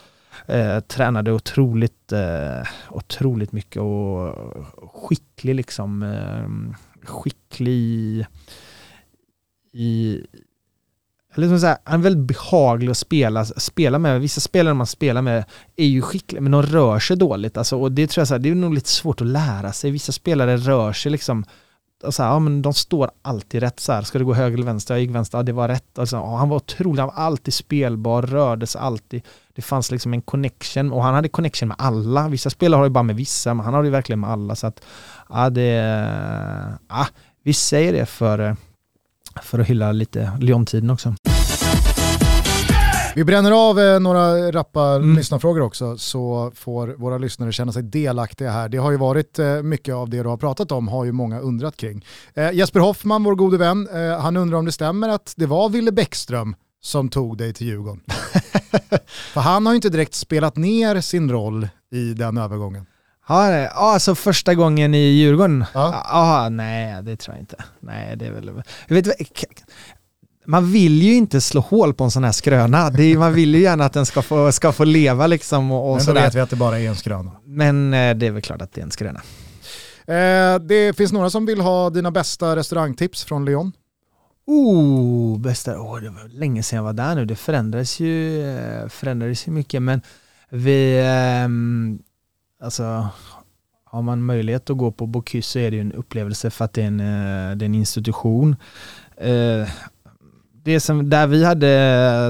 eh, 0.45 0.80
tränade 0.80 1.31
otroligt, 1.31 2.11
eh, 2.11 2.67
otroligt 2.89 3.51
mycket 3.51 3.81
och 3.81 4.35
skicklig 4.93 5.55
liksom, 5.55 6.03
eh, 6.03 6.76
skicklig 7.05 8.26
i, 9.73 10.21
i 11.44 11.45
eller 11.45 11.57
som 11.57 11.76
han 11.84 11.99
är 11.99 12.03
väldigt 12.03 12.28
behaglig 12.28 12.91
att 12.91 12.98
spela, 12.98 13.45
spela 13.45 13.99
med. 13.99 14.22
Vissa 14.22 14.41
spelare 14.41 14.74
man 14.74 14.88
spelar 14.88 15.22
med 15.22 15.44
är 15.76 15.86
ju 15.86 16.02
skickliga, 16.02 16.41
men 16.41 16.52
de 16.52 16.64
rör 16.64 16.99
sig 16.99 17.18
dåligt. 17.18 17.57
Alltså, 17.57 17.78
och 17.78 17.91
det 17.91 18.07
tror 18.07 18.22
jag 18.22 18.28
så 18.28 18.34
här, 18.34 18.40
det 18.40 18.49
är 18.49 18.56
nog 18.56 18.74
lite 18.74 18.90
svårt 18.90 19.22
att 19.22 19.28
lära 19.28 19.74
sig. 19.74 19.91
Vissa 19.91 20.11
spelare 20.11 20.57
rör 20.57 20.94
sig 20.94 21.11
liksom, 21.11 21.45
och 22.03 22.14
så 22.14 22.24
här, 22.24 22.30
ja, 22.30 22.40
men 22.40 22.61
de 22.61 22.74
står 22.74 23.11
alltid 23.22 23.61
rätt. 23.61 23.80
Så 23.80 23.91
här. 23.91 24.02
Ska 24.02 24.20
du 24.20 24.26
gå 24.26 24.34
höger 24.34 24.57
eller 24.57 24.66
vänster? 24.66 24.94
Jag 24.94 25.02
gick 25.02 25.11
vänster, 25.11 25.38
ja, 25.38 25.44
det 25.44 25.52
var 25.52 25.68
rätt. 25.68 25.99
Alltså, 25.99 26.16
ja, 26.16 26.38
han 26.38 26.49
var 26.49 26.56
otrolig, 26.56 27.02
han 27.02 27.07
var 27.16 27.24
alltid 27.24 27.53
spelbar, 27.53 28.22
rörde 28.22 28.68
sig 28.68 28.82
alltid. 28.82 29.22
Det 29.53 29.61
fanns 29.61 29.91
liksom 29.91 30.14
en 30.14 30.22
connection 30.22 30.91
och 30.91 31.03
han 31.03 31.14
hade 31.14 31.30
connection 31.30 31.68
med 31.68 31.78
alla. 31.80 32.28
Vissa 32.28 32.49
spelare 32.49 32.78
har 32.78 32.86
ju 32.86 32.90
bara 32.90 33.03
med 33.03 33.16
vissa, 33.16 33.53
men 33.53 33.66
han 33.66 33.74
har 33.74 33.84
ju 33.84 33.90
verkligen 33.90 34.20
med 34.20 34.30
alla. 34.30 34.56
Så 34.56 34.68
att, 34.68 34.82
ja, 35.30 35.49
det, 35.49 35.64
ja, 36.90 37.07
vi 37.44 37.53
säger 37.53 37.94
det 37.94 38.06
för 38.06 38.40
eh, 38.40 38.53
för 39.44 39.60
att 39.60 39.68
hylla 39.68 39.91
lite 39.91 40.32
Lyon-tiden 40.40 40.90
också. 40.90 41.16
Vi 43.16 43.24
bränner 43.24 43.70
av 43.70 43.80
eh, 43.80 43.99
några 43.99 44.52
rappa 44.52 44.86
mm. 44.95 45.16
lyssnarfrågor 45.16 45.61
också 45.61 45.98
så 45.98 46.52
får 46.56 46.88
våra 46.88 47.18
lyssnare 47.18 47.52
känna 47.52 47.72
sig 47.72 47.84
delaktiga 47.84 48.52
här. 48.52 48.70
Det 48.70 48.78
har 48.78 48.91
ju 48.91 48.98
varit 48.98 49.40
eh, 49.40 49.61
mycket 49.61 49.95
av 49.95 50.10
det 50.10 50.24
du 50.24 50.30
har 50.30 50.38
pratat 50.38 50.72
om 50.72 50.88
har 50.88 51.06
ju 51.06 51.11
många 51.11 51.40
undrat 51.40 51.78
kring. 51.78 52.06
Eh, 52.34 52.52
Jesper 52.52 52.80
Hoffman, 52.80 53.24
vår 53.24 53.36
gode 53.36 53.57
vän, 53.57 53.88
han 54.20 54.38
undrar 54.38 54.57
om 54.57 54.66
det 54.66 54.72
stämmer 54.72 55.10
att 55.10 55.34
det 55.38 55.45
var 55.45 55.70
Ville 55.70 55.91
Bäckström 55.91 56.56
som 56.82 57.10
tog 57.10 57.38
dig 57.38 57.53
till 57.53 57.68
Djurgården. 57.68 58.02
För 59.34 59.41
han 59.41 59.66
har 59.66 59.74
ju 59.74 59.76
inte 59.76 59.90
direkt 59.90 60.14
spelat 60.14 60.56
ner 60.56 61.02
sin 61.02 61.32
roll 61.32 61.68
i 61.91 62.14
den 62.14 62.38
övergången. 62.38 62.86
Ja, 63.30 63.68
alltså 63.68 64.15
första 64.15 64.56
gången 64.56 64.93
i 64.93 64.97
Djurgården? 64.97 65.65
Ja. 65.73 66.03
Ah, 66.06 66.49
nej, 66.49 67.03
det 67.03 67.15
tror 67.15 67.35
jag 67.35 67.41
inte. 67.41 67.56
Nej, 67.80 68.15
det 68.15 68.26
är 68.26 68.31
väl... 68.31 68.51
Jag 68.88 68.95
vet, 68.95 69.07
man 70.45 70.72
vill 70.72 71.03
ju 71.03 71.14
inte 71.14 71.41
slå 71.41 71.61
hål 71.61 71.93
på 71.93 72.03
en 72.03 72.11
sån 72.11 72.23
här 72.23 72.31
skröna. 72.31 72.89
Det 72.89 73.03
är, 73.03 73.18
man 73.18 73.34
vill 73.34 73.56
ju 73.56 73.61
gärna 73.61 73.85
att 73.85 73.93
den 73.93 74.06
ska 74.06 74.22
få, 74.22 74.51
ska 74.51 74.72
få 74.72 74.84
leva 74.84 75.27
liksom. 75.27 75.72
Och, 75.72 75.91
och 75.91 75.97
Men 75.97 76.06
då 76.06 76.14
vet 76.14 76.35
vi 76.35 76.39
att 76.39 76.49
det 76.49 76.56
bara 76.56 76.80
är 76.80 76.88
en 76.88 76.95
skröna. 76.95 77.31
Men 77.45 77.93
eh, 77.93 78.15
det 78.15 78.27
är 78.27 78.31
väl 78.31 78.41
klart 78.41 78.61
att 78.61 78.73
det 78.73 78.81
är 78.81 78.85
en 78.85 78.91
skröna. 78.91 79.22
Eh, 80.07 80.60
det 80.60 80.97
finns 80.97 81.11
några 81.11 81.30
som 81.30 81.45
vill 81.45 81.61
ha 81.61 81.89
dina 81.89 82.11
bästa 82.11 82.56
restaurangtips 82.56 83.23
från 83.23 83.45
Lyon. 83.45 83.72
Oh, 84.47 85.39
bästa, 85.39 85.80
oh, 85.80 86.01
det 86.01 86.10
var 86.10 86.39
länge 86.39 86.64
sedan 86.64 86.77
jag 86.77 86.84
var 86.84 86.93
där 86.93 87.15
nu. 87.15 87.26
Det 87.26 87.35
förändrades 87.35 87.99
ju, 87.99 88.43
förändrades 88.89 89.47
ju 89.47 89.51
mycket 89.51 89.81
men 89.81 90.01
vi, 90.49 90.99
eh, 90.99 91.47
alltså 92.60 93.10
har 93.91 94.02
man 94.02 94.23
möjlighet 94.23 94.69
att 94.69 94.77
gå 94.77 94.91
på 94.91 95.07
Bocuse 95.07 95.49
så 95.49 95.60
är 95.60 95.72
det 95.72 95.77
ju 95.77 95.81
en 95.81 95.91
upplevelse 95.91 96.49
för 96.49 96.65
att 96.65 96.73
det 96.73 96.81
är 96.81 96.88
en, 96.88 96.99
eh, 96.99 97.56
det 97.56 97.65
är 97.65 97.68
en 97.68 97.76
institution. 97.76 98.56
Eh, 99.18 99.68
det 100.64 100.80
som, 100.80 101.10
där 101.10 101.27
vi 101.27 101.45
hade, 101.45 101.68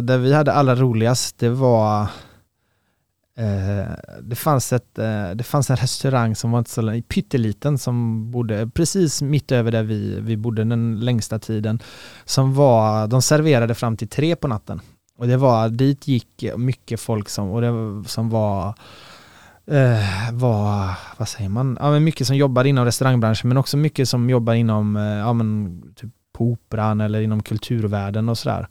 där 0.02 0.18
vi 0.18 0.34
hade 0.34 0.54
allra 0.54 0.76
roligast 0.76 1.40
det 1.40 1.50
var 1.50 2.02
eh, 3.38 3.92
det, 4.22 4.36
fanns 4.36 4.74
ett, 4.74 4.96
det 5.36 5.44
fanns 5.44 5.70
en 5.70 5.76
restaurang 5.76 6.36
som 6.36 6.52
var 6.52 6.60
inte 6.60 6.72
så 6.72 7.02
pytteliten 7.08 7.78
som 7.78 8.32
bodde 8.32 8.68
precis 8.68 9.22
mitt 9.22 9.52
över 9.52 9.72
där 9.72 9.84
vi, 9.84 10.20
vi 10.22 10.38
bodde 10.38 10.64
den 10.64 11.00
längsta 11.00 11.40
tiden. 11.40 11.80
Som 12.26 12.54
var, 12.54 13.08
de 13.08 13.22
serverade 13.22 13.76
fram 13.76 13.98
till 13.98 14.08
tre 14.08 14.36
på 14.36 14.48
natten. 14.48 14.82
Och 15.18 15.28
det 15.28 15.38
var, 15.38 15.70
dit 15.70 16.08
gick 16.08 16.46
mycket 16.58 17.00
folk 17.00 17.30
som, 17.30 17.50
och 17.50 17.62
det, 17.62 18.04
som 18.10 18.30
var 18.30 18.76
eh, 19.70 20.34
var, 20.34 20.90
vad 21.18 21.28
säger 21.28 21.50
man, 21.50 21.78
ja, 21.80 21.92
men 21.92 22.04
mycket 22.04 22.28
som 22.28 22.36
jobbar 22.36 22.64
inom 22.64 22.86
restaurangbranschen 22.86 23.48
men 23.48 23.58
också 23.58 23.78
mycket 23.78 24.10
som 24.10 24.30
jobbar 24.30 24.54
inom 24.54 24.96
eh, 24.98 25.04
ja, 25.04 25.34
men, 25.34 25.82
typ 25.96 26.10
på 26.34 26.46
operan 26.46 27.02
eller 27.02 27.22
inom 27.22 27.44
kulturvärlden 27.44 28.30
och 28.30 28.38
sådär. 28.38 28.68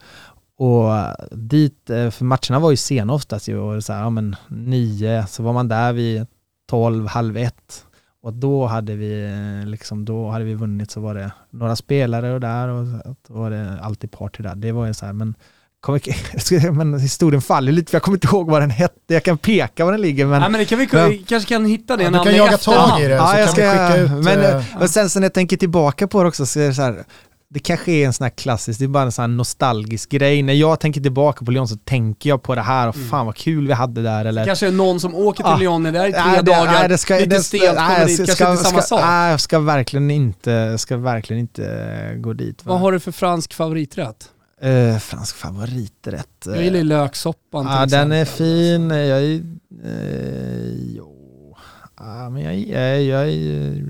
Och 0.56 0.90
dit, 1.30 1.90
eh, 1.90 2.10
för 2.10 2.24
matcherna 2.24 2.58
var 2.58 2.70
ju 2.70 2.76
sena 2.76 3.12
oftast 3.12 3.48
ju 3.48 3.58
och 3.58 3.84
så 3.84 3.92
här, 3.92 4.00
ja 4.00 4.10
men 4.10 4.36
nio, 4.48 5.26
så 5.26 5.42
var 5.42 5.52
man 5.52 5.68
där 5.68 5.92
vid 5.92 6.26
tolv, 6.66 7.06
halv 7.06 7.36
ett. 7.36 7.84
Och 8.22 8.32
då 8.32 8.66
hade 8.66 8.96
vi 8.96 9.24
eh, 9.24 9.68
liksom, 9.68 10.04
då 10.04 10.28
hade 10.28 10.44
vi 10.44 10.54
vunnit 10.54 10.90
så 10.90 11.00
var 11.00 11.14
det 11.14 11.32
några 11.50 11.76
spelare 11.76 12.34
och 12.34 12.40
där 12.40 12.68
och 12.68 12.86
då 13.28 13.34
var 13.34 13.50
det 13.50 13.78
alltid 13.82 14.10
party 14.10 14.42
där. 14.42 14.54
Det 14.54 14.72
var 14.72 14.86
ju 14.86 14.94
så 14.94 15.06
här, 15.06 15.12
men 15.12 15.34
Kommer, 15.80 16.70
men 16.72 17.00
historien 17.00 17.42
faller 17.42 17.72
lite 17.72 17.90
för 17.90 17.96
jag 17.96 18.02
kommer 18.02 18.16
inte 18.16 18.26
ihåg 18.26 18.50
vad 18.50 18.62
den 18.62 18.70
hette. 18.70 18.94
Jag 19.06 19.22
kan 19.24 19.38
peka 19.38 19.84
var 19.84 19.92
den 19.92 20.00
ligger 20.00 20.26
men... 20.26 20.40
Nej 20.40 20.50
men 20.50 20.59
det 20.60 20.64
kan 20.64 20.78
vi, 20.78 20.88
men, 20.92 21.18
kanske 21.24 21.48
kan 21.48 21.64
hitta 21.64 21.96
det 21.96 22.02
ja, 22.02 22.06
en 22.06 22.12
Du 22.12 22.22
kan 22.24 22.36
jaga 22.36 22.56
tag 22.59 23.00
i 23.00 23.05
det 23.06 23.14
ja, 23.14 23.26
så 23.32 23.38
jag 23.38 23.44
kan 23.46 23.55
ska, 23.55 23.62
vi 23.62 23.78
skicka 23.78 23.96
ut... 24.16 24.24
Men, 24.24 24.56
uh, 24.56 24.82
och 24.82 24.90
sen 24.90 25.10
så 25.10 25.18
när 25.20 25.24
jag 25.24 25.34
tänker 25.34 25.56
tillbaka 25.56 26.06
på 26.09 26.22
det 26.22 26.28
också 26.28 26.46
så 26.46 26.60
är 26.60 26.66
det 26.68 26.74
så 26.74 26.82
här, 26.82 27.05
det 27.50 27.60
kanske 27.60 27.92
är 27.92 28.06
en 28.06 28.12
sån 28.12 28.24
här 28.24 28.30
klassisk, 28.30 28.78
det 28.78 28.84
är 28.84 28.88
bara 28.88 29.02
en 29.02 29.12
sån 29.12 29.22
här 29.22 29.28
nostalgisk 29.28 30.10
grej. 30.10 30.42
När 30.42 30.52
jag 30.52 30.80
tänker 30.80 31.00
tillbaka 31.00 31.44
på 31.44 31.50
Lyon 31.50 31.68
så 31.68 31.76
tänker 31.76 32.28
jag 32.30 32.42
på 32.42 32.55
det 32.55 32.60
här 32.60 32.88
och 32.88 32.96
Mm. 32.96 33.09
fan 33.09 33.26
vad 33.26 33.36
kul 33.36 33.66
vi 33.66 33.72
hade 33.72 34.02
där. 34.02 34.24
Eller, 34.24 34.44
Kanske 34.44 34.66
är 34.66 34.70
någon 34.72 35.00
som 35.00 35.14
åker 35.14 35.44
till 35.44 35.52
Ah. 35.52 35.56
Lyon, 35.56 35.86
är 35.86 35.92
där 35.92 36.09
i 36.09 36.12
tre 36.12 36.22
Nej, 36.26 36.36
det- 36.36 36.42
dagar, 36.52 36.72
nej, 36.72 36.88
det 36.88 36.98
ska, 36.98 37.14
lite 37.14 37.26
det, 37.26 37.42
stelt, 37.42 37.62
kommer 37.78 37.98
nej, 37.98 38.06
dit, 38.06 38.16
ska- 38.16 38.26
kanske 38.26 38.50
inte 38.52 38.64
samma 38.64 38.82
ska, 38.82 38.96
sak. 38.96 39.00
Nej, 39.05 39.30
jag 39.30 39.40
ska 39.40 39.59
verkligen 39.59 40.10
inte, 40.10 40.78
ska 40.78 40.96
verkligen 40.96 41.40
inte 41.40 42.14
gå 42.18 42.32
dit. 42.32 42.64
Va? 42.64 42.72
Vad 42.72 42.80
har 42.80 42.92
du 42.92 43.00
för 43.00 43.12
fransk 43.12 43.55
favoriträtt? 43.55 44.28
Eh, 44.60 44.98
fransk 44.98 45.36
favoriträtt. 45.36 46.44
Jag 46.47 46.64
gillar 46.64 46.78
ju 46.78 46.85
löksoppan 46.85 47.64
till 47.64 47.72
Ja, 47.74 47.86
den 47.86 48.12
är 48.12 48.22
exempel. 48.22 48.47
fin. 48.47 48.90
Jag 48.90 49.22
är... 49.24 49.43
Eh, 49.85 50.94
jo. 50.97 51.56
Ja, 51.97 52.30
men 52.30 52.43
jag, 52.43 52.59
jag, 52.59 53.02
jag 53.02 53.28
är... 53.28 53.86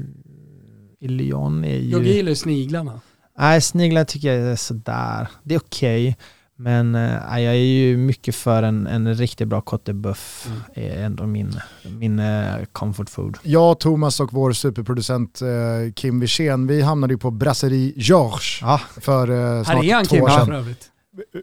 I 1.00 1.08
Lyon 1.08 1.64
är 1.64 1.76
ju... 1.76 1.90
Jag 1.90 2.02
gillar 2.06 2.28
ju 2.30 2.36
sniglarna. 2.36 3.00
Nej, 3.38 3.60
sniglar 3.60 4.04
tycker 4.04 4.32
jag 4.34 4.52
är 4.52 4.56
sådär. 4.56 5.28
Det 5.42 5.54
är 5.54 5.58
okej. 5.58 6.16
Men 6.60 6.94
eh, 6.94 7.40
jag 7.42 7.54
är 7.54 7.54
ju 7.54 7.96
mycket 7.96 8.34
för 8.34 8.62
en, 8.62 8.86
en 8.86 9.14
riktigt 9.14 9.48
bra 9.48 9.62
boeuf. 9.84 10.46
Mm. 10.46 10.90
är 10.90 11.04
ändå 11.04 11.26
min, 11.26 11.60
min 11.98 12.18
eh, 12.18 12.54
comfort 12.72 13.10
food. 13.10 13.38
jag, 13.42 13.80
Thomas 13.80 14.20
och 14.20 14.32
vår 14.32 14.52
superproducent 14.52 15.40
eh, 15.42 15.92
Kim 15.94 16.20
Wirsén, 16.20 16.66
vi 16.66 16.82
hamnade 16.82 17.14
ju 17.14 17.18
på 17.18 17.30
Brasserie 17.30 17.92
Georges 17.96 18.58
Ja, 18.60 18.80
för 19.00 19.28
eh, 19.58 19.64
snart 19.64 19.76
Här 19.76 19.84
är 19.84 19.94
han 19.94 20.04
två 20.04 20.14
Kim 20.16 20.24
år 20.24 20.28
sedan. 20.28 20.52
övrigt. 20.52 20.84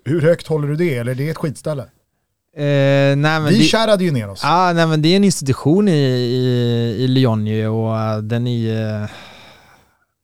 Hur 0.05 0.21
högt 0.21 0.47
håller 0.47 0.67
du 0.67 0.75
det? 0.75 0.95
Eller 0.97 1.15
det 1.15 1.27
är 1.27 1.31
ett 1.31 1.37
skitställe? 1.37 1.81
eh, 2.57 2.57
nej, 2.57 3.15
men 3.15 3.45
Vi 3.45 3.57
det, 3.57 3.63
kärrade 3.63 4.03
ju 4.03 4.11
ner 4.11 4.29
oss. 4.29 4.39
Ja, 4.43 4.71
nej, 4.75 4.87
men 4.87 5.01
det 5.01 5.09
är 5.09 5.15
en 5.15 5.23
institution 5.23 5.87
i, 5.87 5.91
i, 5.91 7.03
i 7.03 7.07
Lyon 7.07 7.47
ju 7.47 7.67
och 7.67 8.23
den 8.23 8.47
är 8.47 9.09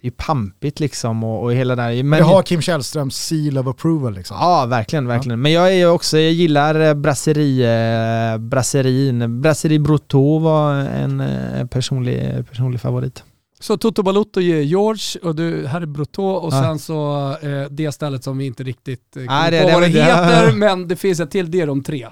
det 0.01 0.07
är 0.07 0.11
pampigt 0.11 0.79
liksom 0.79 1.23
och, 1.23 1.43
och 1.43 1.53
hela 1.53 1.75
det 1.75 1.81
där. 1.81 2.03
Men, 2.03 2.19
det 2.19 2.25
har 2.25 2.43
Kim 2.43 2.61
Källströms 2.61 3.15
seal 3.15 3.57
of 3.57 3.67
approval 3.67 4.13
liksom. 4.13 4.37
Ja, 4.39 4.65
verkligen, 4.65 5.07
verkligen. 5.07 5.41
Men 5.41 5.51
jag 5.51 5.73
är 5.75 5.89
också, 5.89 6.17
jag 6.19 6.31
gillar 6.31 6.79
eh, 6.79 6.93
brasserie, 6.93 8.31
eh, 8.33 8.37
brasserin. 8.37 9.41
Brasserie 9.41 9.79
Brotto 9.79 10.39
var 10.39 10.73
en 10.73 11.19
eh, 11.21 11.67
personlig, 11.67 12.45
personlig 12.49 12.81
favorit. 12.81 13.23
Så 13.59 13.77
Toto 13.77 14.03
Balotto 14.03 14.41
ger 14.41 14.61
George 14.61 15.21
och 15.23 15.35
du, 15.35 15.67
här 15.67 15.81
är 15.81 15.85
Brotto 15.85 16.23
och 16.23 16.53
Ja. 16.53 16.61
sen 16.63 16.79
så 16.79 17.29
eh, 17.41 17.67
det 17.69 17.91
stället 17.91 18.23
som 18.23 18.37
vi 18.37 18.45
inte 18.45 18.63
riktigt 18.63 19.17
eh, 19.17 19.23
Nej, 19.23 19.27
kommer 19.27 19.51
det- 19.51 19.61
på 19.61 19.67
det- 19.67 19.73
vad 19.73 19.81
det 19.81 19.87
det- 19.87 20.03
heter, 20.03 20.51
men 20.55 20.87
det 20.87 20.95
finns 20.95 21.19
ett 21.19 21.31
till, 21.31 21.51
det 21.51 21.61
är 21.61 21.67
de 21.67 21.83
tre. 21.83 22.07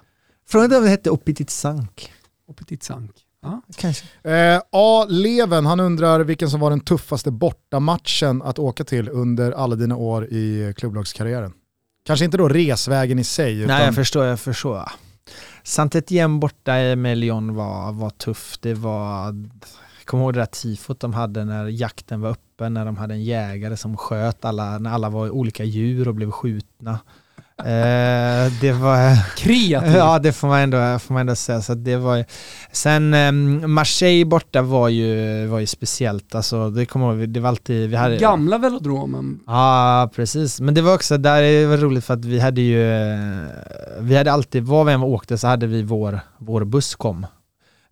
Frågan 0.50 0.72
är 0.72 0.78
om 0.78 0.84
det 0.84 0.90
hette 0.90 1.10
Opitit 1.10 1.50
Sank. 1.50 2.12
Och 2.48 2.58
Petit 2.58 2.84
Sank. 2.84 3.12
Ja. 3.42 3.62
Kanske. 3.76 4.06
Eh, 4.32 4.62
A. 4.72 5.06
Leven, 5.10 5.66
han 5.66 5.80
undrar 5.80 6.20
vilken 6.20 6.50
som 6.50 6.60
var 6.60 6.70
den 6.70 6.80
tuffaste 6.80 7.32
bortamatchen 7.32 8.42
att 8.42 8.60
åka 8.60 8.84
till 8.84 9.10
under 9.10 9.52
alla 9.52 9.76
dina 9.76 9.96
år 9.96 10.26
i 10.26 10.74
klubblagskarriären. 10.78 11.54
Kanske 12.06 12.26
inte 12.26 12.38
då 12.38 12.48
resvägen 12.48 13.20
i 13.20 13.24
sig, 13.24 13.58
utan 13.60 13.76
Nej, 13.76 13.86
jag 13.86 13.96
förstår, 13.96 14.26
jag 14.26 14.40
förstår. 14.40 14.92
saint 15.64 15.96
Etienne 15.96 16.40
borta 16.40 16.72
med 16.96 17.18
Lyon 17.18 17.56
var, 17.56 17.92
var 17.92 18.10
tuff. 18.10 18.58
Det 18.62 18.74
var, 18.74 19.26
jag 20.00 20.06
kommer 20.06 20.24
ihåg 20.24 20.34
det 20.34 20.40
där 20.40 20.46
tifot 20.46 21.00
de 21.00 21.14
hade 21.14 21.46
när 21.46 21.66
jakten 21.68 22.22
var 22.22 22.30
uppe, 22.30 22.70
när 22.70 22.86
de 22.86 22.98
hade 22.98 23.14
en 23.14 23.24
jägare 23.24 23.78
som 23.78 23.98
sköt 23.98 24.46
alla, 24.46 24.78
när 24.78 24.92
alla 24.92 25.10
var 25.10 25.30
olika 25.30 25.64
djur 25.64 26.08
och 26.08 26.16
blev 26.16 26.32
skjutna. 26.32 27.00
Eh, 27.60 28.52
det 28.62 28.72
var... 28.72 29.36
Kreativ. 29.38 29.94
Ja, 29.96 30.20
det 30.20 30.34
får 30.34 30.48
man 30.48 30.60
ändå, 30.60 31.00
får 31.00 31.14
man 31.14 31.22
ändå 31.22 31.36
säga. 31.36 31.62
Så 31.62 31.74
det 31.74 31.98
var, 31.98 32.26
sen 32.72 33.14
eh, 33.14 33.32
Marseille 33.68 34.26
borta 34.26 34.62
var 34.62 34.90
ju, 34.90 35.46
var 35.48 35.60
ju 35.60 35.66
speciellt. 35.66 36.36
Alltså, 36.36 36.70
det 36.70 36.86
kommer 36.86 37.14
ihåg, 37.16 37.30
det 37.30 37.40
var 37.40 37.50
alltid... 37.50 37.90
Vi 37.90 37.96
hade, 37.96 38.18
Gamla 38.18 38.58
velodromen. 38.58 39.40
Ja, 39.48 40.10
precis. 40.16 40.62
Men 40.62 40.74
det 40.74 40.82
var 40.82 40.96
också, 40.96 41.18
där 41.18 41.42
det 41.42 41.66
var 41.66 41.78
roligt 41.78 42.06
för 42.06 42.14
att 42.14 42.26
vi 42.26 42.40
hade 42.40 42.62
ju, 42.62 42.84
vi 44.00 44.18
hade 44.18 44.32
alltid, 44.32 44.64
var 44.64 44.84
vi 44.84 44.94
än 44.94 45.04
åkte 45.04 45.38
så 45.38 45.48
hade 45.48 45.68
vi 45.68 45.82
vår, 45.84 46.20
vår 46.38 46.66
buss 46.66 46.96
kom. 46.96 47.26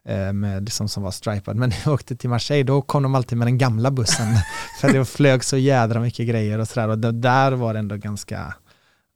eh, 0.09 0.33
Med 0.33 0.63
liksom 0.63 0.89
som 0.89 1.03
var 1.03 1.11
stripad. 1.11 1.55
Men 1.55 1.69
när 1.69 1.77
vi 1.85 1.91
åkte 1.91 2.15
till 2.15 2.29
Marseille 2.29 2.63
då 2.63 2.81
kom 2.81 3.03
de 3.03 3.15
alltid 3.15 3.37
med 3.37 3.47
den 3.47 3.57
gamla 3.57 3.91
bussen. 3.91 4.27
för 4.81 4.93
det 4.93 5.05
flög 5.05 5.43
så 5.43 5.57
jädra 5.57 5.99
mycket 5.99 6.27
grejer 6.27 6.59
och 6.59 6.67
sådär. 6.67 6.87
Och 6.87 6.97
det, 6.97 7.11
där 7.11 7.51
var 7.51 7.73
det 7.73 7.79
ändå 7.79 7.95
ganska, 7.95 8.53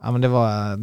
ja 0.01 0.11
men 0.11 0.21
det 0.21 0.27
var, 0.27 0.77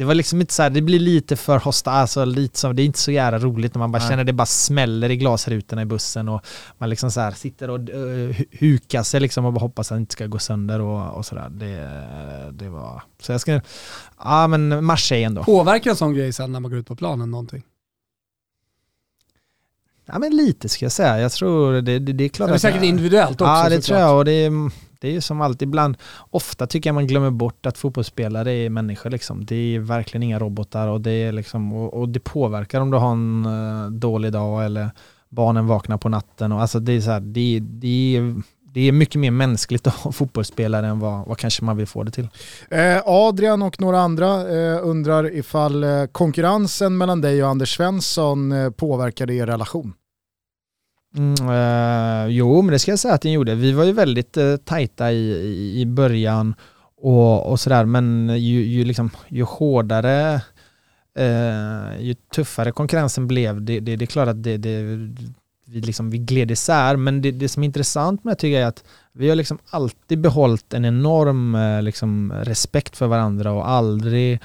det 0.00 0.04
var 0.04 0.14
liksom 0.14 0.40
inte 0.40 0.54
så 0.54 0.62
här, 0.62 0.70
det 0.70 0.82
blir 0.82 0.98
lite 0.98 1.36
för 1.36 1.58
hosta, 1.58 1.90
alltså 1.90 2.24
lite 2.24 2.58
som, 2.58 2.76
det 2.76 2.82
är 2.82 2.84
inte 2.84 2.98
så 2.98 3.10
jävla 3.10 3.38
roligt 3.38 3.74
när 3.74 3.78
man 3.78 3.92
bara 3.92 3.98
Nej. 3.98 4.08
känner 4.08 4.24
det 4.24 4.32
bara 4.32 4.46
smäller 4.46 5.10
i 5.10 5.16
glasrutorna 5.16 5.82
i 5.82 5.84
bussen 5.84 6.28
och 6.28 6.46
man 6.78 6.90
liksom 6.90 7.10
så 7.10 7.20
här 7.20 7.30
sitter 7.30 7.70
och 7.70 7.78
uh, 7.88 8.36
hukar 8.60 9.02
sig 9.02 9.20
liksom 9.20 9.44
och 9.44 9.52
bara 9.52 9.60
hoppas 9.60 9.92
att 9.92 9.96
det 9.96 10.00
inte 10.00 10.12
ska 10.12 10.26
gå 10.26 10.38
sönder 10.38 10.80
och, 10.80 11.16
och 11.16 11.26
sådär. 11.26 11.48
Det, 11.50 11.88
det 12.52 12.68
var, 12.68 13.02
så 13.20 13.32
jag 13.32 13.40
ska, 13.40 13.60
ja 14.18 14.46
men 14.46 14.84
Marseille 14.84 15.26
ändå. 15.26 15.44
Påverkar 15.44 15.90
en 15.90 15.96
sån 15.96 16.14
grej 16.14 16.32
sen 16.32 16.52
när 16.52 16.60
man 16.60 16.70
går 16.70 16.80
ut 16.80 16.86
på 16.86 16.96
planen 16.96 17.30
någonting? 17.30 17.62
Ja 20.06 20.18
men 20.18 20.36
lite 20.36 20.68
ska 20.68 20.84
jag 20.84 20.92
säga, 20.92 21.20
jag 21.20 21.32
tror 21.32 21.72
det, 21.72 21.98
det, 21.98 22.12
det 22.12 22.24
är 22.24 22.28
klart 22.28 22.48
Det 22.48 22.54
är 22.54 22.58
säkert 22.58 22.82
individuellt 22.82 23.40
också 23.40 23.44
Ja 23.44 23.68
det 23.68 23.80
tror 23.80 23.98
jag 23.98 24.16
och 24.16 24.24
det 24.24 24.32
är, 24.32 24.70
det 25.00 25.08
är 25.08 25.12
ju 25.12 25.20
som 25.20 25.40
alltid 25.40 25.68
ibland, 25.68 25.96
ofta 26.30 26.66
tycker 26.66 26.90
jag 26.90 26.94
man 26.94 27.06
glömmer 27.06 27.30
bort 27.30 27.66
att 27.66 27.78
fotbollsspelare 27.78 28.52
är 28.52 28.70
människor 28.70 29.10
liksom. 29.10 29.44
Det 29.44 29.74
är 29.74 29.78
verkligen 29.78 30.22
inga 30.22 30.38
robotar 30.38 30.88
och 30.88 31.00
det, 31.00 31.10
är 31.10 31.32
liksom, 31.32 31.72
och, 31.72 31.94
och 31.94 32.08
det 32.08 32.20
påverkar 32.20 32.80
om 32.80 32.90
du 32.90 32.96
har 32.96 33.12
en 33.12 33.46
uh, 33.46 33.90
dålig 33.90 34.32
dag 34.32 34.64
eller 34.64 34.90
barnen 35.28 35.66
vaknar 35.66 35.98
på 35.98 36.08
natten. 36.08 36.52
Och, 36.52 36.60
alltså 36.60 36.80
det, 36.80 36.92
är 36.92 37.00
så 37.00 37.10
här, 37.10 37.20
det, 37.20 37.60
det, 37.60 38.16
är, 38.16 38.42
det 38.74 38.80
är 38.80 38.92
mycket 38.92 39.20
mer 39.20 39.30
mänskligt 39.30 39.86
att 39.86 40.04
vara 40.04 40.12
fotbollsspelare 40.12 40.86
än 40.86 40.98
vad, 40.98 41.26
vad 41.26 41.38
kanske 41.38 41.64
man 41.64 41.76
vill 41.76 41.86
få 41.86 42.02
det 42.02 42.10
till. 42.10 42.28
Eh, 42.70 43.02
Adrian 43.04 43.62
och 43.62 43.80
några 43.80 44.00
andra 44.00 44.26
eh, 44.48 44.78
undrar 44.82 45.34
ifall 45.34 45.84
eh, 45.84 46.04
konkurrensen 46.12 46.98
mellan 46.98 47.20
dig 47.20 47.44
och 47.44 47.50
Anders 47.50 47.76
Svensson 47.76 48.52
eh, 48.52 48.70
påverkade 48.70 49.34
er 49.34 49.46
relation. 49.46 49.92
Mm, 51.16 51.34
eh, 51.34 52.26
jo, 52.28 52.62
men 52.62 52.72
det 52.72 52.78
ska 52.78 52.92
jag 52.92 52.98
säga 52.98 53.14
att 53.14 53.22
den 53.22 53.32
gjorde. 53.32 53.54
Vi 53.54 53.72
var 53.72 53.84
ju 53.84 53.92
väldigt 53.92 54.36
eh, 54.36 54.56
tajta 54.56 55.12
i, 55.12 55.30
i, 55.30 55.80
i 55.80 55.86
början 55.86 56.54
och, 57.02 57.50
och 57.50 57.60
sådär, 57.60 57.84
men 57.84 58.28
ju, 58.38 58.62
ju, 58.64 58.84
liksom, 58.84 59.10
ju 59.28 59.42
hårdare, 59.42 60.42
eh, 61.16 62.00
ju 62.00 62.14
tuffare 62.34 62.72
konkurrensen 62.72 63.28
blev, 63.28 63.62
det, 63.62 63.80
det, 63.80 63.96
det 63.96 64.04
är 64.04 64.06
klart 64.06 64.28
att 64.28 64.42
det, 64.42 64.56
det, 64.56 64.82
vi, 65.66 65.80
liksom, 65.80 66.10
vi 66.10 66.18
gled 66.18 66.50
isär, 66.50 66.96
men 66.96 67.22
det, 67.22 67.30
det 67.30 67.48
som 67.48 67.62
är 67.62 67.66
intressant 67.66 68.24
med 68.24 68.32
det 68.32 68.40
tycker 68.40 68.54
jag 68.54 68.62
är 68.62 68.68
att 68.68 68.84
vi 69.12 69.28
har 69.28 69.36
liksom 69.36 69.58
alltid 69.70 70.20
behållit 70.20 70.74
en 70.74 70.84
enorm 70.84 71.54
eh, 71.54 71.82
liksom, 71.82 72.32
respekt 72.32 72.96
för 72.96 73.06
varandra 73.06 73.52
och 73.52 73.68
aldrig 73.68 74.40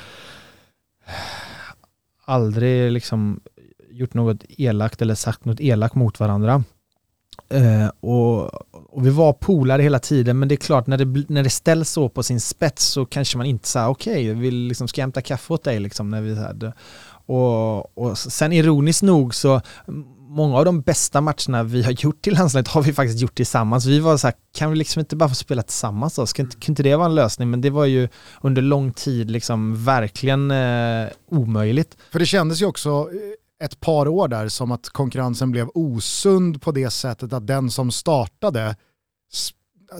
aldrig 2.25 2.91
liksom 2.91 3.39
gjort 3.95 4.13
något 4.13 4.43
elakt 4.49 5.01
eller 5.01 5.15
sagt 5.15 5.45
något 5.45 5.59
elakt 5.59 5.95
mot 5.95 6.19
varandra. 6.19 6.63
Eh, 7.49 7.87
och, 7.99 8.53
och 8.73 9.05
vi 9.05 9.09
var 9.09 9.33
polare 9.33 9.81
hela 9.81 9.99
tiden 9.99 10.39
men 10.39 10.47
det 10.47 10.55
är 10.55 10.57
klart 10.57 10.87
när 10.87 10.97
det, 10.97 11.25
när 11.29 11.43
det 11.43 11.49
ställs 11.49 11.89
så 11.89 12.09
på 12.09 12.23
sin 12.23 12.41
spets 12.41 12.85
så 12.85 13.05
kanske 13.05 13.37
man 13.37 13.47
inte 13.47 13.67
säger 13.67 13.87
okej, 13.87 14.31
okay, 14.31 14.41
vi 14.41 14.51
liksom, 14.51 14.87
ska 14.87 15.01
jag 15.01 15.03
hämta 15.03 15.21
kaffe 15.21 15.53
åt 15.53 15.63
dig 15.63 15.79
liksom 15.79 16.09
när 16.09 16.21
vi 16.21 16.35
hade 16.35 16.73
och, 17.25 17.97
och 17.97 18.17
sen 18.17 18.53
ironiskt 18.53 19.01
nog 19.01 19.35
så 19.35 19.61
många 20.35 20.57
av 20.57 20.65
de 20.65 20.81
bästa 20.81 21.21
matcherna 21.21 21.63
vi 21.63 21.83
har 21.83 21.91
gjort 21.91 22.21
till 22.21 22.33
landslaget 22.33 22.67
har 22.67 22.81
vi 22.81 22.93
faktiskt 22.93 23.19
gjort 23.19 23.35
tillsammans. 23.35 23.85
Vi 23.85 23.99
var 23.99 24.17
så 24.17 24.27
här, 24.27 24.35
kan 24.53 24.69
vi 24.69 24.75
liksom 24.75 24.99
inte 24.99 25.15
bara 25.15 25.29
få 25.29 25.35
spela 25.35 25.61
tillsammans 25.61 26.15
då? 26.15 26.25
Ska 26.25 26.41
inte, 26.41 26.57
kan 26.59 26.71
inte 26.71 26.83
det 26.83 26.95
vara 26.95 27.05
en 27.05 27.15
lösning? 27.15 27.49
Men 27.49 27.61
det 27.61 27.69
var 27.69 27.85
ju 27.85 28.07
under 28.41 28.61
lång 28.61 28.93
tid 28.93 29.31
liksom 29.31 29.85
verkligen 29.85 30.51
eh, 30.51 31.07
omöjligt. 31.31 31.97
För 32.11 32.19
det 32.19 32.25
kändes 32.25 32.61
ju 32.61 32.65
också 32.65 32.89
eh, 32.89 33.44
ett 33.65 33.79
par 33.79 34.07
år 34.07 34.27
där 34.27 34.47
som 34.47 34.71
att 34.71 34.89
konkurrensen 34.89 35.51
blev 35.51 35.69
osund 35.73 36.61
på 36.61 36.71
det 36.71 36.89
sättet 36.89 37.33
att 37.33 37.47
den 37.47 37.71
som 37.71 37.91
startade 37.91 38.75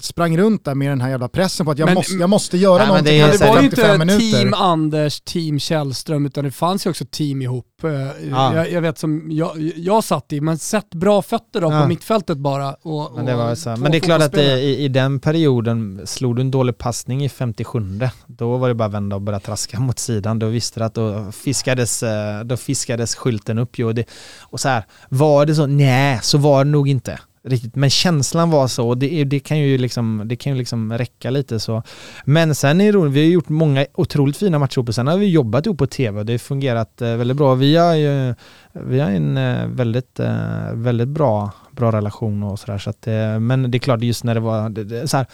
sprang 0.01 0.37
runt 0.37 0.65
där 0.65 0.75
med 0.75 0.89
den 0.89 1.01
här 1.01 1.09
jävla 1.09 1.27
pressen 1.27 1.65
på 1.65 1.71
att 1.71 1.77
jag, 1.79 1.85
Men- 1.85 1.95
måste, 1.95 2.13
jag 2.13 2.29
måste 2.29 2.57
göra 2.57 2.73
Nej, 2.77 2.81
men 2.81 2.87
någonting 2.87 3.13
det 3.13 3.19
är 3.19 3.25
Men 3.25 3.31
efter 3.31 3.45
det 3.45 3.51
var 3.51 3.61
ju 3.61 3.69
55 3.69 4.01
inte 4.01 4.05
minuter. 4.05 4.39
team 4.41 4.53
Anders, 4.53 5.21
team 5.21 5.59
Källström, 5.59 6.25
utan 6.25 6.43
det 6.43 6.51
fanns 6.51 6.85
ju 6.85 6.89
också 6.89 7.05
team 7.11 7.41
ihop. 7.41 7.65
Eh, 7.83 7.91
Ja. 8.29 8.55
Jag, 8.55 8.71
jag 8.71 8.81
vet 8.81 8.97
som 8.97 9.31
jag, 9.31 9.71
jag 9.75 10.03
satt 10.03 10.33
i, 10.33 10.41
men 10.41 10.57
sett 10.57 10.89
bra 10.89 11.21
fötter 11.21 11.61
då 11.61 11.71
Ja. 11.71 11.81
på 11.81 11.87
mittfältet 11.87 12.37
bara. 12.37 12.73
Och, 12.73 13.11
Men 13.15 13.25
det, 13.25 13.35
var 13.35 13.51
och 13.51 13.57
så 13.57 13.69
men 13.75 13.91
det 13.91 13.97
är 13.97 13.99
klart 13.99 14.21
att 14.21 14.31
det, 14.31 14.59
i, 14.61 14.83
i 14.83 14.87
den 14.87 15.19
perioden 15.19 16.01
slog 16.05 16.35
du 16.35 16.41
en 16.41 16.51
dålig 16.51 16.77
passning 16.77 17.25
i 17.25 17.29
57 17.29 17.79
då 18.27 18.57
var 18.57 18.67
det 18.67 18.73
bara 18.75 18.85
att 18.85 18.93
vända 18.93 19.15
och 19.15 19.21
börja 19.21 19.39
traska 19.39 19.79
mot 19.79 19.99
sidan. 19.99 20.39
Då 20.39 20.47
visste 20.47 20.79
du 20.79 20.83
att 20.83 20.93
då 20.93 21.31
fiskades, 21.31 22.03
eh, 22.03 22.43
då 22.43 22.57
fiskades 22.57 23.15
skylten 23.15 23.57
upp. 23.57 23.79
ju. 23.79 23.85
Och, 23.85 23.95
det, 23.95 24.05
och 24.41 24.59
så 24.59 24.69
här, 24.69 24.83
var 25.09 25.45
det 25.45 25.55
så? 25.55 25.65
Nej, 25.67 26.19
så 26.23 26.37
var 26.37 26.65
det 26.65 26.71
nog 26.71 26.89
inte. 26.89 27.19
Riktigt. 27.47 27.75
Men 27.75 27.89
känslan 27.89 28.49
var 28.49 28.67
så 28.67 28.89
och 28.89 28.97
det, 28.97 29.23
det 29.23 29.39
kan 29.39 29.59
ju 29.59 29.77
liksom, 29.77 30.21
det 30.25 30.35
kan 30.35 30.51
ju 30.53 30.57
liksom 30.57 30.93
räcka 30.93 31.29
lite 31.29 31.59
så. 31.59 31.83
Men 32.25 32.55
sen 32.55 32.81
är 32.81 32.85
det 32.85 32.91
roligt, 32.91 33.13
vi 33.13 33.23
har 33.23 33.31
gjort 33.31 33.49
många 33.49 33.85
otroligt 33.93 34.37
fina 34.37 34.59
matcher 34.59 34.77
ihop 34.77 34.89
och 34.89 34.95
sen 34.95 35.07
har 35.07 35.17
vi 35.17 35.25
jobbat 35.25 35.65
ihop 35.65 35.77
på 35.77 35.87
tv 35.87 36.19
och 36.19 36.25
det 36.25 36.33
har 36.33 36.37
fungerat 36.37 37.01
eh, 37.01 37.15
väldigt 37.15 37.37
bra. 37.37 37.55
Vi 37.55 37.75
har 37.75 37.95
ju 37.95 38.35
vi 38.73 38.99
har 38.99 39.09
en 39.09 39.37
eh, 39.37 39.67
väldigt, 39.67 40.19
eh, 40.19 40.73
väldigt 40.73 41.07
bra, 41.07 41.51
bra 41.71 41.91
relation 41.91 42.43
och 42.43 42.59
sådär. 42.59 42.77
Så 42.77 42.89
att, 42.89 43.07
men 43.41 43.71
det 43.71 43.77
är 43.77 43.79
klart, 43.79 44.01
just 44.01 44.23
när 44.23 44.33
det 44.33 44.39
var 44.39 44.69
det, 44.69 44.83
det, 44.83 45.07
så 45.07 45.17
här, 45.17 45.25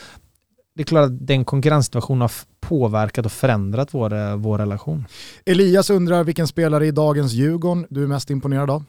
det 0.76 0.82
är 0.82 0.86
klart 0.86 1.06
att 1.06 1.28
den 1.28 1.46
konkurrenssituationen 1.46 2.22
har 2.22 2.32
påverkat 2.60 3.26
och 3.26 3.32
förändrat 3.32 3.94
vår, 3.94 4.36
vår 4.36 4.58
relation. 4.58 5.06
Elias 5.46 5.90
undrar 5.90 6.24
vilken 6.24 6.48
spelare 6.48 6.88
i 6.88 6.92
dagens 6.92 7.32
Djurgården 7.34 7.88
du 7.90 8.04
är 8.04 8.08
mest 8.08 8.30
imponerad 8.30 8.70
av? 8.70 8.84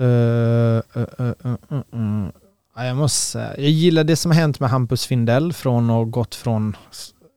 Uh, 0.00 0.80
uh, 0.96 1.32
uh. 1.94 2.28
Ja, 2.78 2.84
Jag 2.84 2.96
måste 2.96 3.18
säga, 3.18 3.54
jag 3.56 3.70
gillar 3.70 4.04
det 4.04 4.16
som 4.16 4.30
har 4.30 4.38
hänt 4.38 4.60
med 4.60 4.70
Hampus 4.70 5.06
Findell 5.06 5.52
från 5.52 5.90
och 5.90 6.10
gått 6.10 6.34
från, 6.34 6.76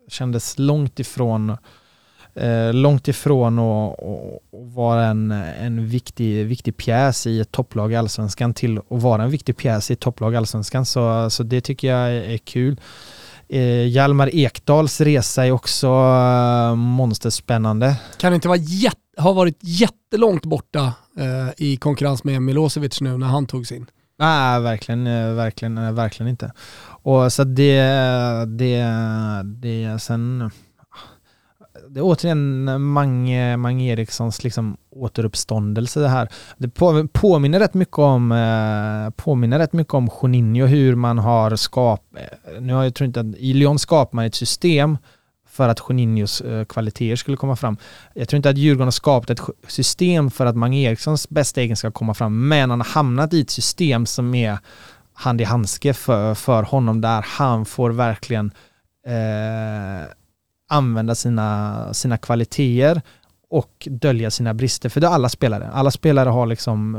kändes 0.07 0.59
långt 0.59 0.99
ifrån 0.99 1.57
eh, 2.35 2.73
långt 2.73 3.07
ifrån 3.07 3.59
och, 3.59 3.99
och, 3.99 4.43
och 4.51 4.71
vara 4.71 5.05
en, 5.05 5.31
en 5.31 5.87
viktig, 5.87 6.45
viktig 6.45 6.77
pjäs 6.77 7.27
i 7.27 7.39
ett 7.39 7.51
topplag 7.51 7.91
i 7.91 7.95
Allsvenskan 7.95 8.53
till 8.53 8.77
att 8.77 8.83
vara 9.01 9.23
en 9.23 9.29
viktig 9.29 9.57
pjäs 9.57 9.89
i 9.91 9.93
ett 9.93 9.99
topplag 9.99 10.33
i 10.33 10.37
Allsvenskan. 10.37 10.85
Så, 10.85 11.29
så 11.29 11.43
det 11.43 11.61
tycker 11.61 11.87
jag 11.87 12.09
är, 12.09 12.21
är 12.21 12.37
kul. 12.37 12.79
Eh, 13.49 13.87
Hjalmar 13.87 14.35
Ekdals 14.35 15.01
resa 15.01 15.45
är 15.45 15.51
också 15.51 15.87
eh, 15.87 16.75
monsterspännande. 16.75 17.95
Kan 18.17 18.33
inte 18.33 18.47
vara 18.47 18.57
jätte, 18.57 19.21
ha 19.21 19.33
varit 19.33 19.59
jättelångt 19.61 20.45
borta 20.45 20.93
eh, 21.19 21.49
i 21.57 21.77
konkurrens 21.77 22.23
med 22.23 22.41
Milosevic 22.41 23.01
nu 23.01 23.17
när 23.17 23.27
han 23.27 23.47
tog 23.47 23.67
sin. 23.67 23.85
Nej, 24.21 24.61
verkligen, 24.61 25.07
eh, 25.07 25.33
verkligen, 25.33 25.77
eh, 25.77 25.91
verkligen 25.91 26.29
inte. 26.29 26.51
Och 27.03 27.33
så 27.33 27.43
det, 27.43 27.83
det, 28.47 28.85
det, 29.43 30.01
sen, 30.01 30.51
det 31.89 31.99
är 31.99 32.03
återigen 32.03 32.81
Mange, 32.81 33.57
Mange 33.57 33.85
Erikssons 33.85 34.43
liksom 34.43 34.77
återuppståndelse 34.89 35.99
det 35.99 36.07
här. 36.07 36.27
Det 36.57 36.69
på, 36.69 37.07
påminner 37.13 37.59
rätt 37.59 37.73
mycket 37.73 37.99
om, 37.99 38.31
eh, 38.31 39.23
påminner 39.23 39.59
rätt 39.59 39.73
mycket 39.73 39.93
om 39.93 40.09
Juninho, 40.21 40.65
hur 40.65 40.95
man 40.95 41.17
har 41.17 41.55
skapat, 41.55 42.05
eh, 42.15 42.61
nu 42.61 42.73
har 42.73 42.83
jag 42.83 42.95
tror 42.95 43.05
inte 43.07 43.19
att, 43.19 43.35
i 43.37 43.53
Lyon 43.53 43.79
skapar 43.79 44.15
man 44.15 44.25
ett 44.25 44.35
system 44.35 44.97
för 45.51 45.69
att 45.69 45.79
Juninhos 45.89 46.41
eh, 46.41 46.65
kvaliteter 46.65 47.15
skulle 47.15 47.37
komma 47.37 47.55
fram. 47.55 47.77
Jag 48.13 48.29
tror 48.29 48.37
inte 48.37 48.49
att 48.49 48.57
Djurgården 48.57 48.87
har 48.87 48.91
skapat 48.91 49.29
ett 49.29 49.41
system 49.67 50.31
för 50.31 50.45
att 50.45 50.55
Mange 50.55 50.77
Erikssons 50.77 51.29
bästa 51.29 51.61
egenskap 51.61 51.91
ska 51.91 51.99
komma 51.99 52.13
fram, 52.13 52.47
men 52.47 52.69
han 52.69 52.79
har 52.79 52.87
hamnat 52.87 53.33
i 53.33 53.41
ett 53.41 53.49
system 53.49 54.05
som 54.05 54.35
är 54.35 54.57
hand 55.13 55.41
i 55.41 55.43
handske 55.43 55.93
för, 55.93 56.35
för 56.35 56.63
honom 56.63 57.01
där 57.01 57.25
han 57.27 57.65
får 57.65 57.89
verkligen 57.89 58.51
eh, 59.07 60.07
använda 60.69 61.15
sina, 61.15 61.93
sina 61.93 62.17
kvaliteter 62.17 63.01
och 63.49 63.87
dölja 63.91 64.31
sina 64.31 64.53
brister. 64.53 64.89
För 64.89 65.01
det 65.01 65.07
är 65.07 65.11
alla 65.11 65.29
spelare. 65.29 65.69
Alla 65.73 65.91
spelare 65.91 66.29
har 66.29 66.45
liksom, 66.45 66.95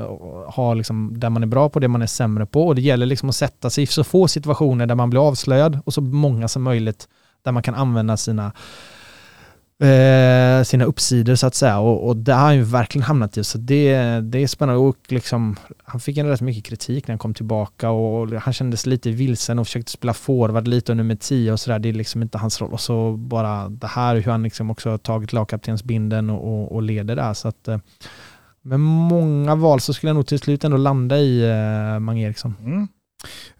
har 0.48 0.74
liksom 0.74 1.20
där 1.20 1.30
man 1.30 1.42
är 1.42 1.46
bra 1.46 1.68
på, 1.68 1.80
det 1.80 1.88
man 1.88 2.02
är 2.02 2.06
sämre 2.06 2.46
på. 2.46 2.66
Och 2.66 2.74
det 2.74 2.82
gäller 2.82 3.06
liksom 3.06 3.28
att 3.28 3.36
sätta 3.36 3.70
sig 3.70 3.84
i 3.84 3.86
så 3.86 4.04
få 4.04 4.28
situationer 4.28 4.86
där 4.86 4.94
man 4.94 5.10
blir 5.10 5.28
avslöjad 5.28 5.78
och 5.84 5.94
så 5.94 6.00
många 6.00 6.48
som 6.48 6.62
möjligt 6.62 7.08
där 7.42 7.52
man 7.52 7.62
kan 7.62 7.74
använda 7.74 8.16
sina 8.16 8.52
eh, 9.82 10.62
sina 10.62 10.84
uppsidor 10.84 11.34
så 11.34 11.46
att 11.46 11.54
säga. 11.54 11.78
Och, 11.78 12.08
och 12.08 12.16
det 12.16 12.32
har 12.32 12.40
han 12.40 12.56
ju 12.56 12.62
verkligen 12.62 13.02
hamnat 13.02 13.36
i. 13.36 13.44
Så 13.44 13.58
det, 13.58 14.20
det 14.20 14.38
är 14.38 14.46
spännande. 14.46 14.80
Och 14.80 14.96
liksom 15.08 15.56
han 15.84 16.00
fick 16.00 16.16
en 16.16 16.26
rätt 16.26 16.40
mycket 16.40 16.64
kritik 16.64 17.08
när 17.08 17.12
han 17.12 17.18
kom 17.18 17.34
tillbaka 17.34 17.90
och 17.90 18.28
han 18.28 18.52
kändes 18.52 18.86
lite 18.86 19.10
vilsen 19.10 19.58
och 19.58 19.66
försökte 19.66 19.92
spela 19.92 20.14
forward 20.14 20.68
lite 20.68 20.92
och 20.92 20.96
nummer 20.96 21.14
10 21.14 21.52
och 21.52 21.60
sådär. 21.60 21.78
Det 21.78 21.88
är 21.88 21.92
liksom 21.92 22.22
inte 22.22 22.38
hans 22.38 22.60
roll. 22.60 22.72
Och 22.72 22.80
så 22.80 23.16
bara 23.16 23.68
det 23.68 23.86
här 23.86 24.14
hur 24.14 24.30
han 24.30 24.42
liksom 24.42 24.70
också 24.70 24.90
har 24.90 24.98
tagit 24.98 25.32
lagkaptensbinden 25.32 26.30
och, 26.30 26.48
och, 26.48 26.72
och 26.72 26.82
leder 26.82 27.16
där. 27.16 27.34
Så 27.34 27.48
att 27.48 27.68
eh, 27.68 27.78
med 28.62 28.80
många 28.80 29.54
val 29.54 29.80
så 29.80 29.92
skulle 29.92 30.08
jag 30.08 30.14
nog 30.14 30.26
till 30.26 30.38
slut 30.38 30.64
ändå 30.64 30.76
landa 30.76 31.18
i 31.18 31.50
eh, 31.50 31.98
Mange 31.98 32.26
Eriksson. 32.26 32.54
Mm. 32.60 32.88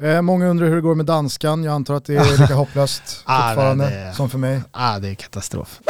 Eh, 0.03 0.23
många 0.23 0.47
undrar 0.49 0.67
hur 0.69 0.75
det 0.77 0.83
går 0.83 0.95
med 0.95 1.07
danskan. 1.07 1.65
Jag 1.65 1.75
antar 1.75 1.95
att 1.95 2.05
det 2.05 2.15
är 2.17 2.41
lika 2.41 2.55
hopplöst 2.63 3.03
Ah, 3.25 3.49
fortfarande 3.49 3.85
det- 3.85 4.15
som 4.17 4.31
för 4.31 4.39
mig. 4.39 4.61
Ah, 4.73 4.99
det 4.99 5.09
är 5.11 5.15
katastrof. 5.15 5.81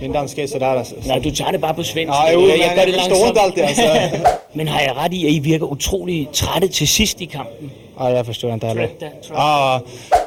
Min 0.00 0.12
danska 0.12 0.42
är 0.42 0.46
sådär 0.46 0.76
alltså. 0.76 0.94
Nej, 1.06 1.20
du 1.20 1.30
tager 1.30 1.52
det 1.52 1.58
bare 1.58 1.74
på 1.74 1.82
svensk. 1.84 2.08
Nej, 2.08 2.34
jo, 2.34 2.40
men 2.40 2.50
forstår 2.50 2.86
ikke 2.86 2.96
langsomt. 2.96 3.38
alt 3.38 3.54
det, 3.56 3.62
altså. 3.62 3.82
Men 4.54 4.68
har 4.68 4.80
jeg 4.80 4.96
ret 4.96 5.12
i, 5.12 5.26
at 5.26 5.32
I 5.32 5.38
virker 5.38 5.66
utrolig 5.66 6.28
trætte 6.32 6.68
til 6.68 6.88
sidst 6.88 7.20
i 7.20 7.24
kampen? 7.24 7.70
Nej, 7.98 8.08
jeg 8.08 8.26
forstår 8.26 8.54
ikke 8.54 8.66
heller. 8.66 8.88
Ah, 9.34 9.80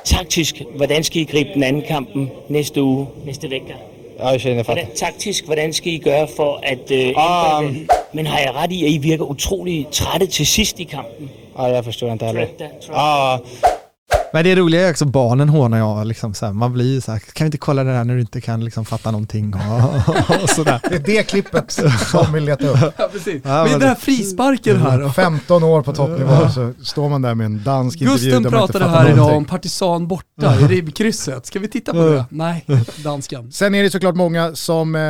Taktisk, 0.05 0.61
hvordan 0.75 1.03
skal 1.03 1.21
I 1.21 1.25
gribe 1.25 1.49
den 1.53 1.63
anden 1.63 1.83
kampen 1.87 2.29
næste 2.49 2.81
uge, 2.83 3.07
næste 3.25 3.49
vecka? 3.49 3.73
ja, 4.19 4.27
jeg 4.27 4.41
känner 4.41 4.63
Hvordan, 4.63 4.85
fatt. 4.85 4.99
taktisk, 4.99 5.45
hvordan 5.45 5.73
skal 5.73 5.93
I 5.93 5.97
gøre 5.97 6.27
for 6.35 6.59
at... 6.63 6.91
Øh, 6.91 7.13
Ah. 7.17 7.75
Men 8.13 8.27
har 8.27 8.39
jeg 8.39 8.55
ret 8.55 8.71
i, 8.71 8.85
at 8.85 8.91
I 8.91 8.97
virker 8.97 9.23
utrolig 9.25 9.87
trætte 9.91 10.25
til 10.27 10.47
sidst 10.47 10.79
i 10.79 10.83
kampen? 10.83 11.29
Ja, 11.55 11.69
jag 11.69 11.85
förstår 11.85 12.11
inte 12.11 12.25
heller. 12.25 12.49
Ah, 12.89 13.39
Men 14.33 14.43
det 14.43 14.55
roliga 14.55 14.87
är 14.87 14.91
också 14.91 15.05
barnen 15.05 15.49
hånar 15.49 15.77
jag 15.77 16.07
liksom 16.07 16.33
så 16.33 16.45
här, 16.45 16.53
man 16.53 16.73
blir 16.73 17.01
så 17.01 17.11
här, 17.11 17.19
kan 17.19 17.45
vi 17.45 17.47
inte 17.47 17.57
kolla 17.57 17.83
det 17.83 17.91
där 17.91 18.03
när 18.03 18.13
du 18.15 18.21
inte 18.21 18.41
kan 18.41 18.65
liksom 18.65 18.85
fatta 18.85 19.11
någonting 19.11 19.53
och, 19.53 20.43
och 20.43 20.49
sådär. 20.49 20.79
Det 20.89 20.95
är 20.95 20.99
det 20.99 21.23
klippet 21.29 21.79
som 22.11 22.33
vill 22.33 22.43
leta 22.43 22.67
upp. 22.67 22.93
Ja, 22.97 23.09
precis. 23.11 23.41
Ja, 23.45 23.63
men 23.69 23.79
den 23.79 23.87
här 23.89 23.95
frisparken 23.95 24.81
här 24.81 24.99
då. 24.99 25.09
15 25.09 25.63
år 25.63 25.81
på 25.81 25.93
toppnivå 25.93 26.49
så 26.49 26.73
står 26.83 27.09
man 27.09 27.21
där 27.21 27.35
med 27.35 27.45
en 27.45 27.63
dansk 27.63 28.01
intervju 28.01 28.13
Gusten 28.31 28.43
där 28.43 28.49
man 28.49 28.61
inte 28.61 28.73
pratade 28.79 28.97
här 28.97 29.05
idag 29.05 29.11
om 29.11 29.17
någonting. 29.17 29.45
partisan 29.49 30.07
borta 30.07 30.55
i 30.61 30.63
ribbkrysset. 30.67 31.45
Ska 31.45 31.59
vi 31.59 31.67
titta 31.67 31.91
på 31.93 31.99
det? 32.09 32.25
Nej, 32.29 32.65
danskan. 33.03 33.51
Sen 33.51 33.75
är 33.75 33.83
det 33.83 33.89
såklart 33.89 34.15
många 34.15 34.55
som 34.55 34.95
eh, 34.95 35.01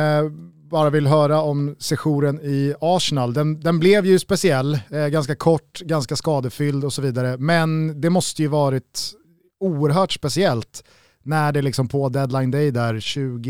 bara 0.72 0.90
vill 0.90 1.06
höra 1.06 1.40
om 1.40 1.76
sessionen 1.78 2.40
i 2.40 2.74
Arsenal. 2.80 3.34
Den, 3.34 3.60
den 3.60 3.78
blev 3.78 4.06
ju 4.06 4.18
speciell, 4.18 4.78
eh, 4.90 5.06
ganska 5.06 5.34
kort, 5.34 5.80
ganska 5.80 6.16
skadefylld 6.16 6.84
och 6.84 6.92
så 6.92 7.02
vidare. 7.02 7.36
Men 7.38 8.00
det 8.00 8.10
måste 8.10 8.42
ju 8.42 8.48
varit 8.48 9.12
oerhört 9.60 10.12
speciellt 10.12 10.84
när 11.22 11.52
det 11.52 11.62
liksom 11.62 11.88
på 11.88 12.08
deadline 12.08 12.50
day 12.50 12.70
där 12.70 12.94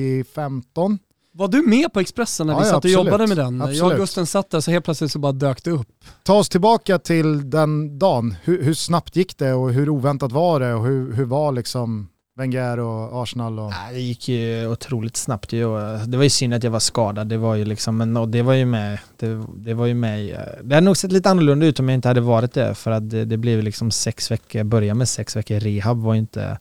2015 0.04 0.98
Var 1.34 1.48
du 1.48 1.62
med 1.62 1.92
på 1.92 2.00
Expressen 2.00 2.46
när 2.46 2.54
vi 2.54 2.60
Ja, 2.60 2.64
satt 2.64 2.72
och 2.72 2.76
absolut. 2.78 2.94
jobbade 3.06 3.26
med 3.26 3.36
den? 3.36 3.58
Jag 3.58 3.68
Absolut. 3.68 3.92
och 3.92 3.98
Gusten 3.98 4.26
satt 4.26 4.50
där 4.50 4.60
så 4.60 4.70
helt 4.70 4.84
plötsligt 4.84 5.12
så 5.12 5.18
bara 5.18 5.32
dök 5.32 5.64
det 5.64 5.70
upp. 5.70 5.88
Ta 6.22 6.34
oss 6.34 6.48
tillbaka 6.48 6.98
till 6.98 7.50
den 7.50 7.98
dagen. 7.98 8.34
Hur, 8.44 8.62
hur 8.62 8.74
snabbt 8.74 9.16
gick 9.16 9.38
det 9.38 9.52
och 9.52 9.72
hur 9.72 9.88
oväntat 9.88 10.32
var 10.32 10.60
det 10.60 10.74
och 10.74 10.84
hur, 10.86 11.12
hur 11.12 11.24
var 11.24 11.52
liksom 11.52 12.08
Wenger 12.36 12.78
och 12.80 13.22
Arsenal? 13.22 13.58
Och... 13.58 13.70
Nej, 13.70 13.94
det 13.94 14.00
gick 14.00 14.28
ju 14.28 14.66
otroligt 14.66 15.16
snabbt 15.16 15.52
ju. 15.52 15.64
och 15.64 16.08
Det 16.08 16.16
var 16.16 16.24
ju 16.24 16.30
synd 16.30 16.54
att 16.54 16.64
jag 16.64 16.70
var 16.70 16.78
skadad. 16.80 17.26
Det 17.28 17.36
var 17.36 17.54
ju 17.54 17.64
liksom, 17.64 17.96
men 17.96 18.16
och 18.16 18.28
det 18.28 18.42
var 18.42 18.52
ju 18.54 18.64
med. 18.64 18.98
Det, 19.16 19.44
det 19.56 19.74
var 19.74 19.86
ju 19.86 19.94
med. 19.94 20.22
i- 20.24 20.36
Det 20.62 20.74
hade 20.74 20.84
nog 20.84 20.96
sett 20.96 21.12
lite 21.12 21.30
annorlunda 21.30 21.66
ut 21.66 21.80
om 21.80 21.88
jag 21.88 21.94
inte 21.94 22.08
hade 22.08 22.20
varit 22.20 22.52
det. 22.52 22.74
För 22.74 22.90
att 22.90 23.10
det, 23.10 23.24
det 23.24 23.36
blev 23.36 23.62
liksom 23.62 23.90
sex 23.90 24.30
veckor, 24.30 24.64
börja 24.64 24.94
med 24.94 25.08
sex 25.08 25.36
veckor 25.36 25.60
rehab 25.60 25.98
var 26.02 26.14
ju 26.14 26.18
inte 26.20 26.58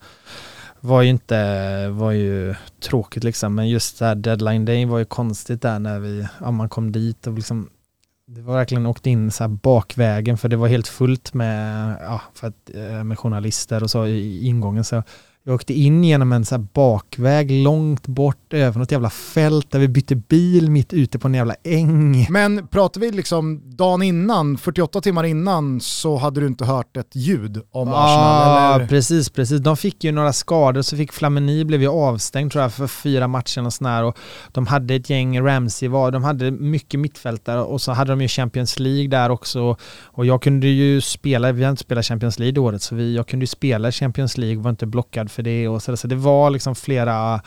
var 0.83 1.01
ju 1.01 1.09
inte, 1.09 1.87
var 1.89 2.11
ju 2.11 2.55
tråkigt 2.79 3.23
liksom. 3.23 3.55
Men 3.55 3.69
just 3.69 3.99
det 3.99 4.05
här 4.05 4.15
deadline 4.15 4.65
day 4.65 4.85
var 4.85 4.97
ju 4.99 5.05
konstigt 5.05 5.61
där 5.61 5.79
när 5.79 5.99
vi, 5.99 6.27
ja, 6.41 6.51
man 6.51 6.69
kom 6.69 6.91
dit 6.91 7.27
och 7.27 7.33
liksom 7.33 7.69
det 8.27 8.41
var 8.41 8.53
verkligen 8.53 8.85
åkt 8.85 9.07
in 9.07 9.31
så 9.31 9.43
här 9.43 9.47
bakvägen 9.49 10.37
för 10.37 10.49
det 10.49 10.55
var 10.55 10.67
helt 10.67 10.87
fullt 10.87 11.33
med, 11.33 11.95
ja, 12.01 12.21
för 12.33 12.47
att, 12.47 12.69
eh, 12.75 13.03
med 13.03 13.19
journalister 13.19 13.83
och 13.83 13.91
så 13.91 14.05
i 14.07 14.45
ingången. 14.47 14.83
Så 14.83 15.03
jag 15.43 15.55
åkte 15.55 15.73
in 15.73 16.03
genom 16.03 16.31
en 16.31 16.45
så 16.45 16.57
bakväg 16.57 17.51
långt 17.51 18.07
bort 18.07 18.53
över 18.53 18.79
något 18.79 18.91
jävla 18.91 19.09
fält 19.09 19.71
där 19.71 19.79
vi 19.79 19.87
bytte 19.87 20.15
bil 20.15 20.71
mitt 20.71 20.93
ute 20.93 21.19
på 21.19 21.27
en 21.27 21.33
jävla 21.33 21.55
äng. 21.63 22.27
Men 22.29 22.67
pratar 22.67 23.01
vi 23.01 23.11
liksom 23.11 23.61
dagen 23.65 24.01
innan, 24.01 24.57
48 24.57 25.01
timmar 25.01 25.23
innan, 25.23 25.79
så 25.79 26.17
hade 26.17 26.41
du 26.41 26.47
inte 26.47 26.65
hört 26.65 26.97
ett 26.97 27.15
ljud 27.15 27.61
om 27.71 27.87
Arsenal? 27.87 28.81
Ja, 28.81 28.87
precis, 28.87 29.29
precis. 29.29 29.61
De 29.61 29.77
fick 29.77 30.03
ju 30.03 30.11
några 30.11 30.33
skador, 30.33 30.81
så 30.81 30.97
fick 30.97 31.11
Flamini 31.11 31.65
blev 31.65 31.81
ju 31.81 31.89
avstängd 31.89 32.51
tror 32.51 32.61
jag 32.61 32.73
för 32.73 32.87
fyra 32.87 33.27
matcher 33.27 33.65
och 33.65 33.73
sådär. 33.73 34.03
Och 34.03 34.17
de 34.51 34.67
hade 34.67 34.95
ett 34.95 35.09
gäng, 35.09 35.41
Ramsey 35.41 35.89
var, 35.89 36.11
de 36.11 36.23
hade 36.23 36.51
mycket 36.51 36.99
mittfältare 36.99 37.61
och 37.61 37.81
så 37.81 37.91
hade 37.91 38.11
de 38.11 38.21
ju 38.21 38.27
Champions 38.27 38.79
League 38.79 39.07
där 39.07 39.29
också. 39.29 39.77
Och 40.03 40.25
jag 40.25 40.41
kunde 40.41 40.67
ju 40.67 41.01
spela, 41.01 41.51
vi 41.51 41.63
har 41.63 41.71
inte 41.71 41.83
spelat 41.83 42.05
Champions 42.05 42.39
League 42.39 42.53
det 42.53 42.59
året, 42.59 42.81
så 42.81 42.95
vi, 42.95 43.15
jag 43.15 43.27
kunde 43.27 43.43
ju 43.43 43.47
spela 43.47 43.91
Champions 43.91 44.37
League, 44.37 44.63
var 44.63 44.69
inte 44.69 44.85
blockad 44.85 45.30
för 45.31 45.43
det 45.43 45.67
och 45.67 45.83
så, 45.83 45.97
så 45.97 46.07
det 46.07 46.15
var 46.15 46.49
liksom 46.49 46.75
flera 46.75 47.41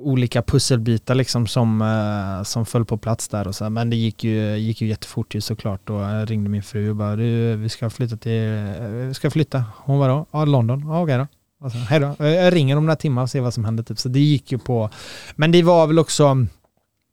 olika 0.00 0.42
pusselbitar 0.42 1.14
liksom 1.14 1.46
som, 1.46 1.82
eh, 1.82 2.42
som 2.42 2.66
föll 2.66 2.84
på 2.84 2.96
plats 2.96 3.28
där 3.28 3.48
och 3.48 3.54
så. 3.54 3.70
Men 3.70 3.90
det 3.90 3.96
gick 3.96 4.24
ju, 4.24 4.56
gick 4.56 4.80
ju 4.80 4.88
jättefort 4.88 5.34
ju 5.34 5.40
såklart 5.40 5.90
och 5.90 6.00
jag 6.00 6.30
ringde 6.30 6.50
min 6.50 6.62
fru 6.62 6.90
och 6.90 6.96
bara 6.96 7.16
du, 7.16 7.56
vi 7.56 7.68
ska 7.68 7.90
flytta 7.90 8.16
till, 8.16 8.42
eh, 8.42 8.86
vi 8.86 9.14
ska 9.14 9.30
flytta. 9.30 9.64
Hon 9.76 9.98
var 9.98 10.08
då, 10.08 10.26
ja 10.30 10.44
London, 10.44 10.84
ja 10.88 11.02
okej 11.02 11.18
då. 11.18 11.26
Och 11.66 11.72
så, 11.72 11.78
hej 11.78 12.00
då. 12.00 12.14
Jag 12.18 12.54
ringer 12.54 12.76
om 12.76 12.86
några 12.86 12.96
timmar 12.96 13.22
och 13.22 13.30
ser 13.30 13.40
vad 13.40 13.54
som 13.54 13.64
händer 13.64 13.84
typ. 13.84 13.98
Så 13.98 14.08
det 14.08 14.20
gick 14.20 14.52
ju 14.52 14.58
på, 14.58 14.90
men 15.36 15.52
det 15.52 15.62
var 15.62 15.86
väl 15.86 15.98
också 15.98 16.46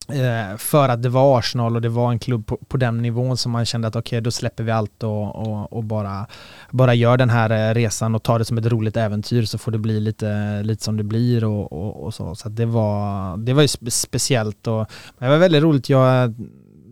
Eh, 0.10 0.58
för 0.58 0.90
att 0.90 1.04
det 1.04 1.10
var 1.10 1.40
Arsenal 1.40 1.76
och 1.76 1.82
det 1.82 1.90
var 1.90 2.12
en 2.12 2.20
klubb 2.20 2.46
på, 2.46 2.58
på 2.68 2.78
den 2.78 2.98
nivån 2.98 3.38
som 3.38 3.52
man 3.52 3.66
kände 3.66 3.88
att 3.88 3.96
okej, 3.96 4.22
då 4.22 4.32
släpper 4.32 4.64
vi 4.64 4.72
allt 4.72 5.04
och, 5.04 5.36
och, 5.36 5.74
och 5.74 5.84
bara, 5.84 6.28
bara 6.72 6.94
gör 6.94 7.18
den 7.18 7.30
här 7.30 7.50
eh, 7.50 7.74
resan 7.74 8.16
och 8.16 8.24
tar 8.24 8.40
det 8.40 8.46
som 8.46 8.58
ett 8.58 8.66
roligt 8.66 8.98
äventyr 8.98 9.44
så 9.44 9.58
får 9.58 9.72
det 9.72 9.78
bli 9.78 10.00
lite, 10.00 10.62
lite 10.64 10.84
som 10.84 10.98
det 10.98 11.04
blir 11.04 11.44
och, 11.44 11.74
och, 11.74 12.04
och 12.04 12.14
så. 12.14 12.36
Så 12.36 12.48
att 12.48 12.56
det 12.56 12.66
var, 12.66 13.38
det 13.38 13.54
var 13.54 13.62
ju 13.62 13.68
spe, 13.68 13.92
speciellt 13.92 14.68
och 14.68 14.92
men 15.18 15.30
det 15.30 15.36
var 15.36 15.38
väldigt 15.38 15.64
roligt. 15.64 15.90
Jag 15.90 16.24
eh, 16.24 16.32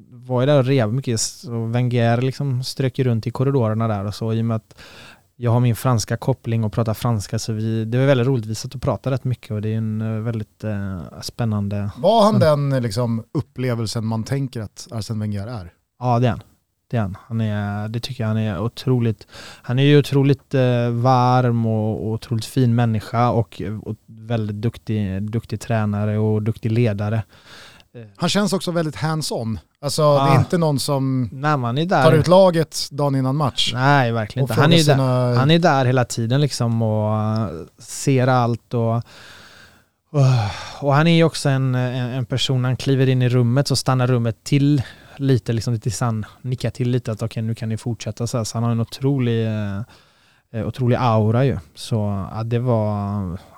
var 0.10 0.42
ju 0.42 0.48
där 0.48 0.60
och 0.60 0.66
rev 0.66 0.94
mycket 0.94 1.22
och 1.48 1.76
Wenger 1.76 2.22
liksom 2.22 2.64
strök 2.64 3.00
ju 3.00 3.04
runt 3.04 3.28
i 3.28 3.32
korridorerna 3.32 3.88
där 3.88 4.06
och 4.06 4.16
så 4.16 4.34
i 4.34 4.42
och 4.42 4.46
med 4.46 4.56
att 4.56 4.76
jag 5.36 5.52
har 5.52 5.60
min 5.60 5.76
franska 5.76 6.18
koppling 6.18 6.64
och 6.64 6.74
pratar 6.74 6.94
franska 6.94 7.40
så 7.40 7.54
vi, 7.54 7.86
det 7.86 7.98
var 7.98 8.06
väldigt 8.06 8.28
roligt. 8.28 8.46
Vi 8.46 8.56
satt 8.56 8.76
och 8.76 8.82
pratade 8.82 9.14
rätt 9.14 9.24
mycket 9.24 9.52
och 9.52 9.62
det 9.62 9.70
är 9.70 9.78
en 9.78 10.02
eh, 10.02 10.22
väldigt 10.22 10.64
eh, 10.64 11.02
spännande 11.22 11.90
Var 11.98 12.24
han 12.24 12.40
den 12.40 12.84
liksom, 12.84 13.24
upplevelsen 13.32 14.06
man 14.06 14.24
tänker 14.24 14.62
att 14.62 14.88
Arsene 14.92 15.20
Wenger 15.20 15.48
är? 15.48 15.74
Ja, 16.00 16.20
det 16.20 16.28
är 16.28 16.32
han. 16.32 16.42
Det, 16.90 16.98
är 16.98 17.02
han. 17.02 17.18
Han 17.28 17.42
är, 17.42 17.88
det 17.88 18.00
tycker 18.00 18.24
jag 18.24 18.28
han 18.28 18.38
är 18.38 18.60
otroligt. 18.60 19.28
Han 19.62 19.80
är 19.80 19.84
ju 19.84 20.00
otroligt 20.00 20.54
eh, 20.54 20.90
varm 20.90 21.66
och, 21.66 22.06
och 22.06 22.12
otroligt 22.12 22.46
fin 22.46 22.76
människa 22.76 23.30
och, 23.30 23.62
och 23.82 23.96
väldigt 24.06 24.56
duktig, 24.56 25.32
duktig 25.32 25.60
tränare 25.60 26.18
och 26.18 26.44
duktig 26.44 26.72
ledare. 26.72 27.24
Han 28.18 28.30
känns 28.30 28.54
också 28.54 28.72
väldigt 28.72 28.96
hands-on. 28.96 29.60
Alltså 29.82 30.02
det 30.02 30.20
är 30.22 30.36
Ah. 30.36 30.40
inte 30.40 30.58
någon 30.58 30.80
som 30.80 31.30
tar 32.04 32.14
ut 32.14 32.28
laget 32.28 32.88
dagen 32.92 33.16
innan 33.16 33.36
match. 33.36 33.72
Nej, 33.74 34.12
verkligen 34.12 34.44
inte. 34.44 34.54
Han 34.62 34.74
är, 34.74 34.78
ju 34.78 34.84
där, 34.84 34.94
sina- 34.94 35.36
han 35.36 35.52
är 35.52 35.60
där 35.60 35.86
hela 35.86 36.06
tiden 36.06 36.42
liksom 36.42 36.82
och 36.82 37.18
eh, 37.18 37.48
ser 37.80 38.28
allt 38.28 38.74
och 38.74 39.04
och 40.82 40.94
han 40.94 41.08
är 41.08 41.16
ju 41.16 41.24
också 41.24 41.50
en, 41.50 41.76
en, 41.76 42.10
en 42.10 42.26
person, 42.26 42.64
han 42.66 42.76
kliver 42.78 43.10
in 43.10 43.22
i 43.22 43.30
rummet 43.30 43.68
så 43.68 43.76
stannar 43.76 44.08
rummet 44.08 44.44
till 44.44 44.82
lite, 45.18 45.54
liksom 45.54 45.80
tills 45.80 46.00
han 46.02 46.26
nickar 46.42 46.70
till 46.70 46.90
lite 46.90 47.12
att 47.12 47.22
okej 47.22 47.44
nu 47.44 47.56
kan 47.56 47.70
ni 47.70 47.78
fortsätta 47.78 48.28
så, 48.28 48.38
här. 48.38 48.44
så 48.44 48.58
han 48.58 48.64
har 48.64 48.72
en 48.72 48.80
otrolig, 48.80 49.46
eh, 49.48 49.78
eh, 50.54 50.68
otrolig 50.68 50.96
aura 51.00 51.46
ju. 51.46 51.58
Så 51.76 52.28
ja, 52.36 52.44
det 52.44 52.60
var, 52.60 52.88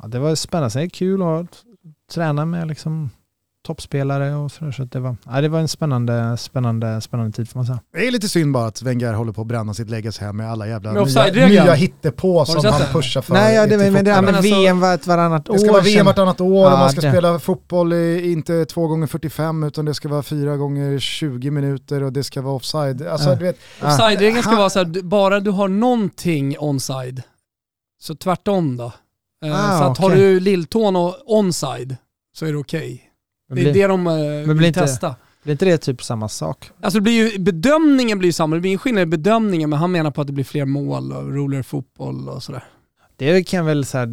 ja, 0.01 0.07
det 0.07 0.19
var 0.19 0.35
spännande, 0.35 0.80
det 0.80 0.85
är 0.85 0.89
kul 0.89 1.22
att 1.22 1.47
träna 2.14 2.45
med 2.45 2.68
liksom 2.68 3.09
toppspelare 3.68 4.35
och 4.35 4.52
sådär. 4.52 4.72
Så 4.72 4.84
det, 4.84 4.99
var, 4.99 5.15
ja, 5.26 5.41
det 5.41 5.49
var 5.49 5.60
en 5.60 5.68
spännande, 5.68 6.38
spännande, 6.38 7.02
spännande 7.02 7.31
tid 7.31 7.49
får 7.49 7.60
man 7.60 7.65
säga. 7.65 7.80
Det 7.94 8.07
är 8.07 8.11
lite 8.11 8.30
synd 8.30 8.53
bara 8.53 8.65
att 8.68 8.81
Wenger 8.81 9.14
håller 9.14 9.31
på 9.31 9.41
att 9.41 9.48
bränna 9.48 9.73
sitt 9.73 9.89
läggas 9.89 10.18
hem 10.18 10.38
med 10.38 10.52
alla 10.52 10.68
jävla 10.68 10.94
Med 10.94 11.07
nya, 11.35 11.48
nya 11.48 11.73
hittepå 11.73 12.45
som 12.45 12.65
han 12.65 12.81
det? 12.81 12.88
pushar 12.94 13.22
för. 13.22 13.34
Nej, 13.34 13.56
ja, 13.56 13.68
det, 13.68 13.77
men, 13.77 13.94
men, 13.94 14.06
det, 14.06 14.11
men 14.11 14.26
Men 14.26 14.35
alltså- 14.35 14.56
VM 14.56 14.80
var 14.80 14.94
ett 14.94 15.07
varannat 15.07 15.49
år 15.49 15.53
Det 15.53 15.60
ska 15.60 15.72
vara 15.72 15.81
VM 15.81 16.06
vartannat 16.06 16.41
år 16.41 16.65
och 16.72 16.80
man 16.80 16.89
ska 16.89 17.02
det- 17.02 17.11
spela 17.11 17.39
fotboll 17.39 17.94
i, 17.94 18.31
inte 18.31 18.65
2 18.65 18.88
gånger 18.88 19.07
45 19.07 19.64
utan 19.64 19.85
det 19.85 19.94
ska 19.94 20.10
vara 20.10 20.23
4 20.23 20.57
gånger 20.57 20.99
20 20.99 21.52
minuter 21.52 22.03
och 22.03 22.14
det 22.14 22.23
ska 22.23 22.41
vara 22.41 22.53
offside. 22.56 23.07
Alltså, 23.07 23.30
Ah. 23.30 23.88
Offside-regeln 23.88 24.41
ska 24.44 24.56
vara 24.56 24.69
så 24.69 24.80
här, 24.80 25.02
bara 25.03 25.39
du 25.39 25.52
har 25.52 25.68
någonting 25.68 26.56
onside, 26.60 27.23
så 28.02 28.15
tvärtom 28.15 28.77
då. 28.77 28.91
Eh, 29.45 29.72
Ah, 29.73 29.77
så 29.80 29.84
att 29.91 29.98
har 29.98 30.10
okej. 30.10 30.19
du 30.19 30.39
lilltån 30.39 30.95
och 30.95 31.15
onside 31.26 31.95
så 32.38 32.45
är 32.45 32.52
det 32.52 32.57
okej. 32.57 33.03
Men 33.49 33.56
Det 33.56 33.61
är 33.61 33.72
blir, 33.72 33.82
det 33.82 33.88
de 33.88 34.03
blir 34.03 34.53
vill 34.53 34.65
inte- 34.65 34.80
testa. 34.80 35.15
blir 35.44 35.52
inte 35.52 35.65
det 35.65 35.78
typ 35.78 36.03
samma 36.03 36.30
sak? 36.30 36.69
Alltså 36.82 36.98
det 36.99 37.02
blir 37.03 37.32
ju, 37.32 37.40
bedömningen 37.40 38.19
blir 38.19 38.28
ju 38.30 38.34
samma, 38.34 38.56
det 38.56 38.60
blir 38.61 38.69
ingen 38.69 38.80
skillnad 38.80 39.02
i 39.02 39.06
bedömningen 39.06 39.69
men 39.69 39.80
han 39.80 39.91
menar 39.91 40.11
på 40.11 40.22
att 40.22 40.28
det 40.28 40.34
blir 40.34 40.44
fler 40.45 40.65
mål 40.65 41.11
och 41.11 41.34
roligare 41.36 41.64
fotboll 41.64 42.30
och 42.30 42.44
sådär. 42.44 42.64
Det 43.19 43.44
kan 43.44 43.65
väl 43.65 43.86
så 43.86 43.98
här, 43.98 44.07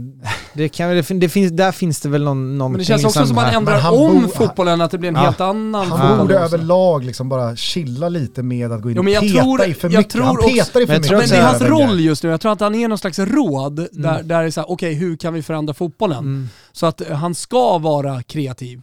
det 0.55 0.69
kan 0.69 0.89
väl, 0.89 1.05
det 1.21 1.29
finns, 1.29 1.53
där 1.53 1.73
finns 1.73 2.01
det 2.01 2.09
väl 2.09 2.23
någon, 2.25 2.59
någonting 2.59 2.73
Men 2.73 2.79
det 2.79 2.85
känns 2.85 3.05
också 3.05 3.27
som 3.27 3.39
att 3.39 3.45
man 3.45 3.55
ändrar 3.55 3.79
han 3.79 3.95
om 3.95 4.23
bo- 4.23 4.29
fotbollen, 4.29 4.81
att 4.81 4.91
det 4.91 4.99
blir 4.99 5.09
en 5.09 5.15
Ja. 5.15 5.21
helt 5.21 5.41
annan 5.41 5.75
Han 5.91 6.01
fotboll 6.01 6.19
borde 6.19 6.35
också. 6.45 6.55
överlag 6.57 7.05
liksom 7.05 7.29
bara 7.29 7.57
chilla 7.57 8.09
lite 8.09 8.43
med 8.43 8.73
att 8.73 8.83
gå 8.83 8.91
in 8.91 8.97
Jo, 8.97 9.01
och 9.01 9.05
men 9.05 9.15
jag 9.15 9.23
peta 9.23 9.43
tror- 9.43 9.65
i 9.67 9.75
för 9.75 9.91
jag 9.91 9.99
mycket. 9.99 10.13
tror 10.13 10.23
han 10.25 10.37
också- 10.37 10.49
petar 10.49 10.81
i 10.81 10.87
för 10.87 10.95
mycket. 10.95 11.11
Men 11.11 11.19
också 11.21 11.35
det 11.35 11.41
är 11.41 11.47
hans 11.47 11.63
roll 11.63 12.01
just 12.01 12.23
nu, 12.23 12.31
jag 12.31 12.41
tror 12.41 12.53
att 12.53 12.61
han 12.61 12.75
är 12.75 12.89
någon 12.89 12.99
slags 12.99 13.19
råd 13.19 13.77
där, 13.77 13.89
Mm. 14.11 14.29
där 14.29 14.41
det 14.41 14.47
är 14.47 14.51
såhär, 14.51 14.71
okej 14.71 14.95
hur 14.95 15.17
kan 15.17 15.35
vi 15.35 15.43
förändra 15.43 15.75
fotbollen? 15.75 16.19
Mm. 16.19 16.49
Så 16.73 16.87
att 16.87 17.03
han 17.11 17.35
ska 17.35 17.79
vara 17.79 18.23
kreativ. 18.23 18.83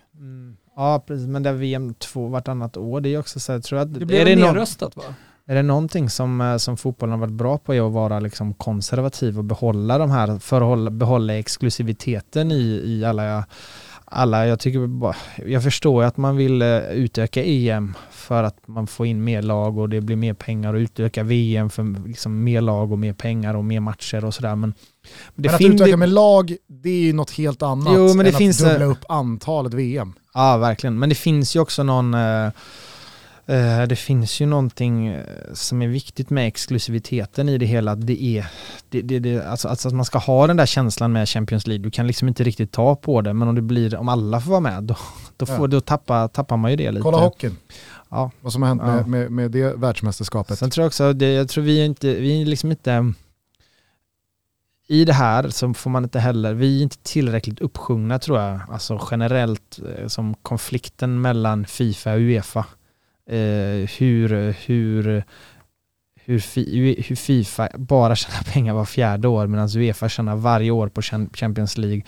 Ja 0.81 1.03
precis, 1.07 1.27
men 1.27 1.43
det 1.43 1.49
är 1.49 1.53
VM 1.53 1.93
två 1.93 2.27
vartannat 2.27 2.77
år, 2.77 3.01
det 3.01 3.09
är 3.09 3.19
också 3.19 3.39
så 3.39 3.51
här, 3.51 3.59
tror 3.59 3.79
jag 3.79 3.87
att, 3.87 3.99
Det 3.99 4.05
blir 4.05 4.27
är, 4.27 4.35
någon, 4.35 4.45
nedröstat 4.45 4.95
va? 4.95 5.03
är 5.45 5.55
det 5.55 5.63
någonting 5.63 6.09
som, 6.09 6.41
eh, 6.41 6.57
som 6.57 6.77
fotbollen 6.77 7.11
har 7.11 7.19
varit 7.19 7.33
bra 7.33 7.57
på 7.57 7.73
är 7.73 7.87
att 7.87 7.93
vara 7.93 8.19
liksom 8.19 8.53
konservativ 8.53 9.37
och 9.37 9.43
behålla 9.43 9.97
de 9.97 10.11
här, 10.11 10.39
förhålla, 10.39 10.91
behålla 10.91 11.33
exklusiviteten 11.33 12.51
i, 12.51 12.81
i 12.85 13.05
alla, 13.05 13.45
alla, 14.05 14.47
jag 14.47 14.59
tycker 14.59 14.87
bara, 14.87 15.15
jag 15.45 15.63
förstår 15.63 16.03
ju 16.03 16.07
att 16.07 16.17
man 16.17 16.37
vill 16.37 16.61
eh, 16.61 16.79
utöka 16.79 17.43
EM 17.43 17.93
för 18.11 18.43
att 18.43 18.67
man 18.67 18.87
får 18.87 19.05
in 19.05 19.23
mer 19.23 19.41
lag 19.41 19.77
och 19.77 19.89
det 19.89 20.01
blir 20.01 20.15
mer 20.15 20.33
pengar 20.33 20.73
och 20.73 20.77
utöka 20.77 21.23
VM 21.23 21.69
för 21.69 22.07
liksom 22.07 22.43
mer 22.43 22.61
lag 22.61 22.91
och 22.91 22.99
mer 22.99 23.13
pengar 23.13 23.53
och 23.53 23.65
mer 23.65 23.79
matcher 23.79 24.25
och 24.25 24.33
sådär 24.33 24.55
men 24.55 24.73
det 25.35 25.49
Men 25.49 25.55
att 25.55 25.61
utöka 25.61 25.97
med 25.97 26.09
lag, 26.09 26.55
det 26.67 26.89
är 26.89 27.01
ju 27.01 27.13
något 27.13 27.31
helt 27.31 27.61
annat 27.61 27.93
Jo, 27.95 28.13
men 28.13 28.25
det 28.25 28.31
än 28.31 28.37
finns, 28.37 28.61
att 28.63 28.69
dubbla 28.69 28.85
eh, 28.85 28.91
upp 28.91 29.05
antalet 29.09 29.73
VM. 29.73 30.13
Ja, 30.33 30.57
verkligen. 30.57 30.99
Men 30.99 31.09
det 31.09 31.15
finns 31.15 31.55
ju 31.55 31.59
också 31.59 31.83
någon... 31.83 32.13
Eh, 32.13 32.45
eh, 33.45 33.83
det 33.87 33.95
finns 33.95 34.39
ju 34.41 34.45
någonting 34.45 35.07
eh, 35.07 35.23
som 35.53 35.81
är 35.81 35.87
viktigt 35.87 36.29
med 36.29 36.47
exklusiviteten 36.47 37.49
i 37.49 37.57
det 37.57 37.65
hela. 37.65 37.95
Det 37.95 38.23
är, 38.23 38.45
det, 38.89 39.01
det, 39.01 39.19
det, 39.19 39.45
alltså, 39.45 39.67
alltså 39.67 39.87
att 39.87 39.93
man 39.93 40.05
ska 40.05 40.17
ha 40.19 40.47
den 40.47 40.57
där 40.57 40.65
känslan 40.65 41.11
med 41.11 41.29
Champions 41.29 41.67
League. 41.67 41.83
Du 41.83 41.91
kan 41.91 42.07
liksom 42.07 42.27
inte 42.27 42.43
riktigt 42.43 42.71
ta 42.71 42.95
på 42.95 43.21
det, 43.21 43.33
men 43.33 43.47
om 43.47 43.55
det 43.55 43.61
blir, 43.61 43.95
om 43.95 44.09
alla 44.09 44.41
får 44.41 44.49
vara 44.51 44.61
med, 44.61 44.83
då, 44.83 44.95
då, 45.37 45.45
får, 45.45 45.55
Ja. 45.59 45.67
då 45.67 45.81
tappar, 45.81 46.27
tappar 46.27 46.57
man 46.57 46.71
ju 46.71 46.77
det 46.77 46.91
lite. 46.91 47.01
Kolla 47.03 47.17
hockeyn, 47.17 47.57
Ja. 48.09 48.31
vad 48.41 48.53
som 48.53 48.61
har 48.61 48.69
hänt 48.69 48.81
Ja. 48.85 48.91
med, 48.95 49.07
med, 49.09 49.31
med 49.31 49.51
det 49.51 49.73
världsmästerskapet. 49.77 50.59
Sen 50.59 50.69
tror 50.69 50.83
jag 50.83 50.87
också, 50.87 51.13
det, 51.13 51.31
jag 51.33 51.49
tror 51.49 51.63
vi 51.63 51.85
inte, 51.85 52.13
vi 52.13 52.41
är 52.41 52.45
liksom 52.45 52.71
inte 52.71 53.13
i 54.91 55.05
det 55.05 55.13
här 55.13 55.49
så 55.49 55.73
får 55.73 55.89
man 55.89 56.03
inte 56.03 56.19
heller, 56.19 56.53
vi 56.53 56.77
är 56.77 56.83
inte 56.83 56.97
tillräckligt 56.97 57.59
uppsjungna 57.59 58.19
tror 58.19 58.39
jag, 58.39 58.59
alltså 58.69 59.07
generellt 59.11 59.79
eh, 59.97 60.07
som 60.07 60.33
konflikten 60.33 61.21
mellan 61.21 61.65
Fifa 61.65 62.13
och 62.13 62.19
Uefa. 62.19 62.65
Eh, 63.29 63.89
hur, 63.97 64.51
hur, 64.67 65.23
hur, 66.25 66.39
fi, 66.39 66.95
hur 67.07 67.15
Fifa 67.15 67.69
bara 67.77 68.15
tjänar 68.15 68.43
pengar 68.53 68.73
var 68.73 68.85
fjärde 68.85 69.27
år 69.27 69.47
medan 69.47 69.69
Uefa 69.75 70.09
tjänar 70.09 70.35
varje 70.35 70.71
år 70.71 70.87
på 70.87 71.01
Champions 71.33 71.77
League 71.77 72.03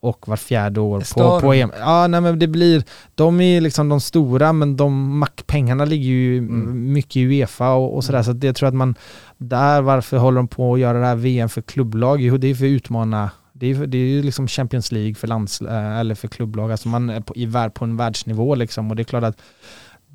och 0.00 0.28
var 0.28 0.36
fjärde 0.36 0.80
år 0.80 1.14
på, 1.14 1.40
på. 1.40 1.52
EM. 1.54 1.70
Ja, 1.78 2.06
nej 2.06 2.20
men 2.20 2.38
det 2.38 2.46
blir, 2.46 2.84
de 3.14 3.40
är 3.40 3.60
liksom 3.60 3.88
de 3.88 4.00
stora 4.00 4.52
men 4.52 4.76
de 4.76 5.18
mackpengarna 5.18 5.84
ligger 5.84 6.04
ju 6.10 6.38
Mm. 6.38 6.92
mycket 6.92 7.16
i 7.16 7.24
Uefa 7.24 7.72
och, 7.72 7.94
och 7.96 8.04
sådär 8.04 8.22
så 8.22 8.30
att 8.30 8.40
det 8.40 8.52
tror 8.52 8.66
jag 8.66 8.70
att 8.70 8.76
man 8.78 8.94
där, 9.38 9.82
varför 9.82 10.16
håller 10.16 10.36
de 10.36 10.48
på 10.48 10.74
att 10.74 10.80
göra 10.80 10.98
det 11.00 11.06
här 11.06 11.14
VM 11.16 11.48
för 11.48 11.62
klubblag? 11.62 12.20
Jo, 12.20 12.36
det 12.36 12.46
är 12.48 12.54
för 12.54 12.64
att 12.64 12.68
utmana 12.70 13.30
det 13.52 13.66
är, 13.70 13.86
det 13.86 13.98
är 13.98 14.06
ju 14.08 14.22
liksom 14.22 14.48
Champions 14.48 14.92
League 14.92 15.14
för 15.14 15.26
lands, 15.26 15.60
eh, 15.60 15.98
eller 15.98 16.14
för 16.14 16.28
klubblag, 16.28 16.70
alltså 16.70 16.88
man 16.88 17.10
är 17.10 17.20
på, 17.20 17.36
i, 17.36 17.46
värld- 17.46 17.74
på 17.74 17.84
en 17.84 17.96
världsnivå 17.96 18.54
liksom 18.54 18.90
och 18.90 18.96
det 18.96 19.02
är 19.02 19.04
klart 19.04 19.24
att 19.24 19.38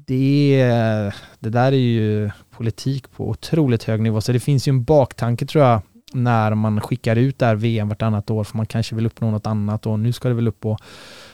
det, 0.06 0.64
det 1.40 1.50
där 1.50 1.72
är 1.72 1.76
ju 1.78 2.30
politik 2.58 3.12
på 3.12 3.30
otroligt 3.30 3.84
hög 3.84 4.02
nivå 4.02 4.22
så 4.22 4.32
det 4.32 4.40
finns 4.40 4.68
ju 4.68 4.70
en 4.70 4.84
baktanke 4.84 5.46
tror 5.46 5.64
jag 5.64 5.82
när 6.14 6.56
man 6.56 6.82
skickar 6.82 7.16
ut 7.16 7.40
det 7.40 7.46
här 7.46 7.56
VM 7.56 7.90
vartannat 7.90 8.30
år 8.30 8.44
för 8.44 8.58
man 8.58 8.66
kanske 8.66 8.96
vill 8.96 9.06
uppnå 9.06 9.32
något 9.32 9.48
annat 9.48 9.86
och 9.86 10.00
nu 10.00 10.14
ska 10.14 10.30
det 10.30 10.36
väl 10.36 10.48
upp 10.48 10.66
och 10.66 10.80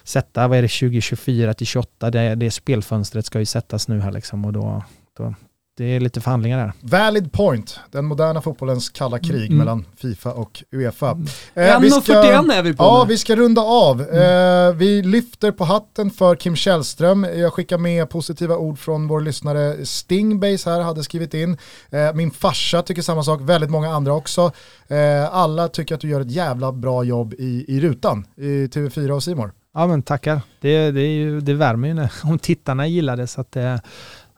sätta, 0.04 0.48
vad 0.48 0.58
är 0.58 0.62
det, 0.62 0.68
2024 0.68 1.54
till 1.54 1.68
28, 1.68 2.12
det, 2.12 2.36
det 2.36 2.52
spelfönstret 2.52 3.26
ska 3.26 3.40
ju 3.40 3.46
sättas 3.46 3.88
nu 3.88 4.00
här 4.00 4.12
liksom 4.12 4.46
och 4.46 4.54
då, 4.54 4.84
då 5.18 5.34
det 5.78 5.84
är 5.96 6.00
lite 6.00 6.22
förhandlingar 6.22 6.58
där. 6.58 6.74
Valid 6.82 7.32
point, 7.32 7.80
den 7.92 8.06
moderna 8.06 8.42
fotbollens 8.42 8.90
kalla 8.90 9.20
krig 9.20 9.46
Mm. 9.46 9.58
mellan 9.58 9.86
Fifa 9.98 10.32
och 10.34 10.64
Uefa. 10.72 11.10
Eh, 11.54 11.64
1.41 11.80 12.52
är 12.54 12.64
vi 12.64 12.74
på 12.74 12.84
Ja, 12.84 13.04
nu. 13.04 13.14
vi 13.14 13.18
ska 13.18 13.36
runda 13.36 13.62
av. 13.62 14.02
Eh, 14.02 14.74
vi 14.74 15.02
lyfter 15.04 15.52
på 15.52 15.64
hatten 15.64 16.12
för 16.12 16.36
Kim 16.36 16.56
Källström. 16.56 17.24
Jag 17.36 17.54
skickar 17.54 17.78
med 17.78 18.10
positiva 18.10 18.58
ord 18.58 18.80
från 18.80 19.08
vår 19.08 19.22
lyssnare 19.22 19.86
Stingbase 19.86 20.70
här, 20.70 20.82
hade 20.82 21.04
skrivit 21.04 21.34
in. 21.34 21.58
Eh, 21.90 22.14
min 22.14 22.32
farsa 22.32 22.82
tycker 22.82 23.02
samma 23.02 23.24
sak, 23.24 23.40
väldigt 23.44 23.70
många 23.70 23.90
andra 23.96 24.14
också. 24.14 24.52
Eh, 24.88 25.34
alla 25.36 25.68
tycker 25.68 25.96
att 25.96 26.02
du 26.02 26.10
gör 26.10 26.22
ett 26.22 26.32
jävla 26.32 26.72
bra 26.72 27.04
jobb 27.04 27.34
i, 27.34 27.66
i 27.68 27.80
rutan, 27.80 28.28
i 28.38 28.68
TV4 28.68 29.10
och 29.12 29.24
Simor. 29.24 29.52
Ja 29.74 29.88
men 29.88 30.04
tackar. 30.04 30.42
Det, 30.62 30.92
det, 30.92 31.02
är 31.02 31.08
ju, 31.14 31.42
det 31.42 31.54
värmer 31.54 31.88
ju 31.88 31.94
när, 31.94 32.12
om 32.24 32.40
tittarna 32.40 32.88
gillar 32.88 33.18
det. 33.18 33.28
Så 33.28 33.42
att, 33.42 33.56
eh, 33.56 33.64
men 33.64 33.80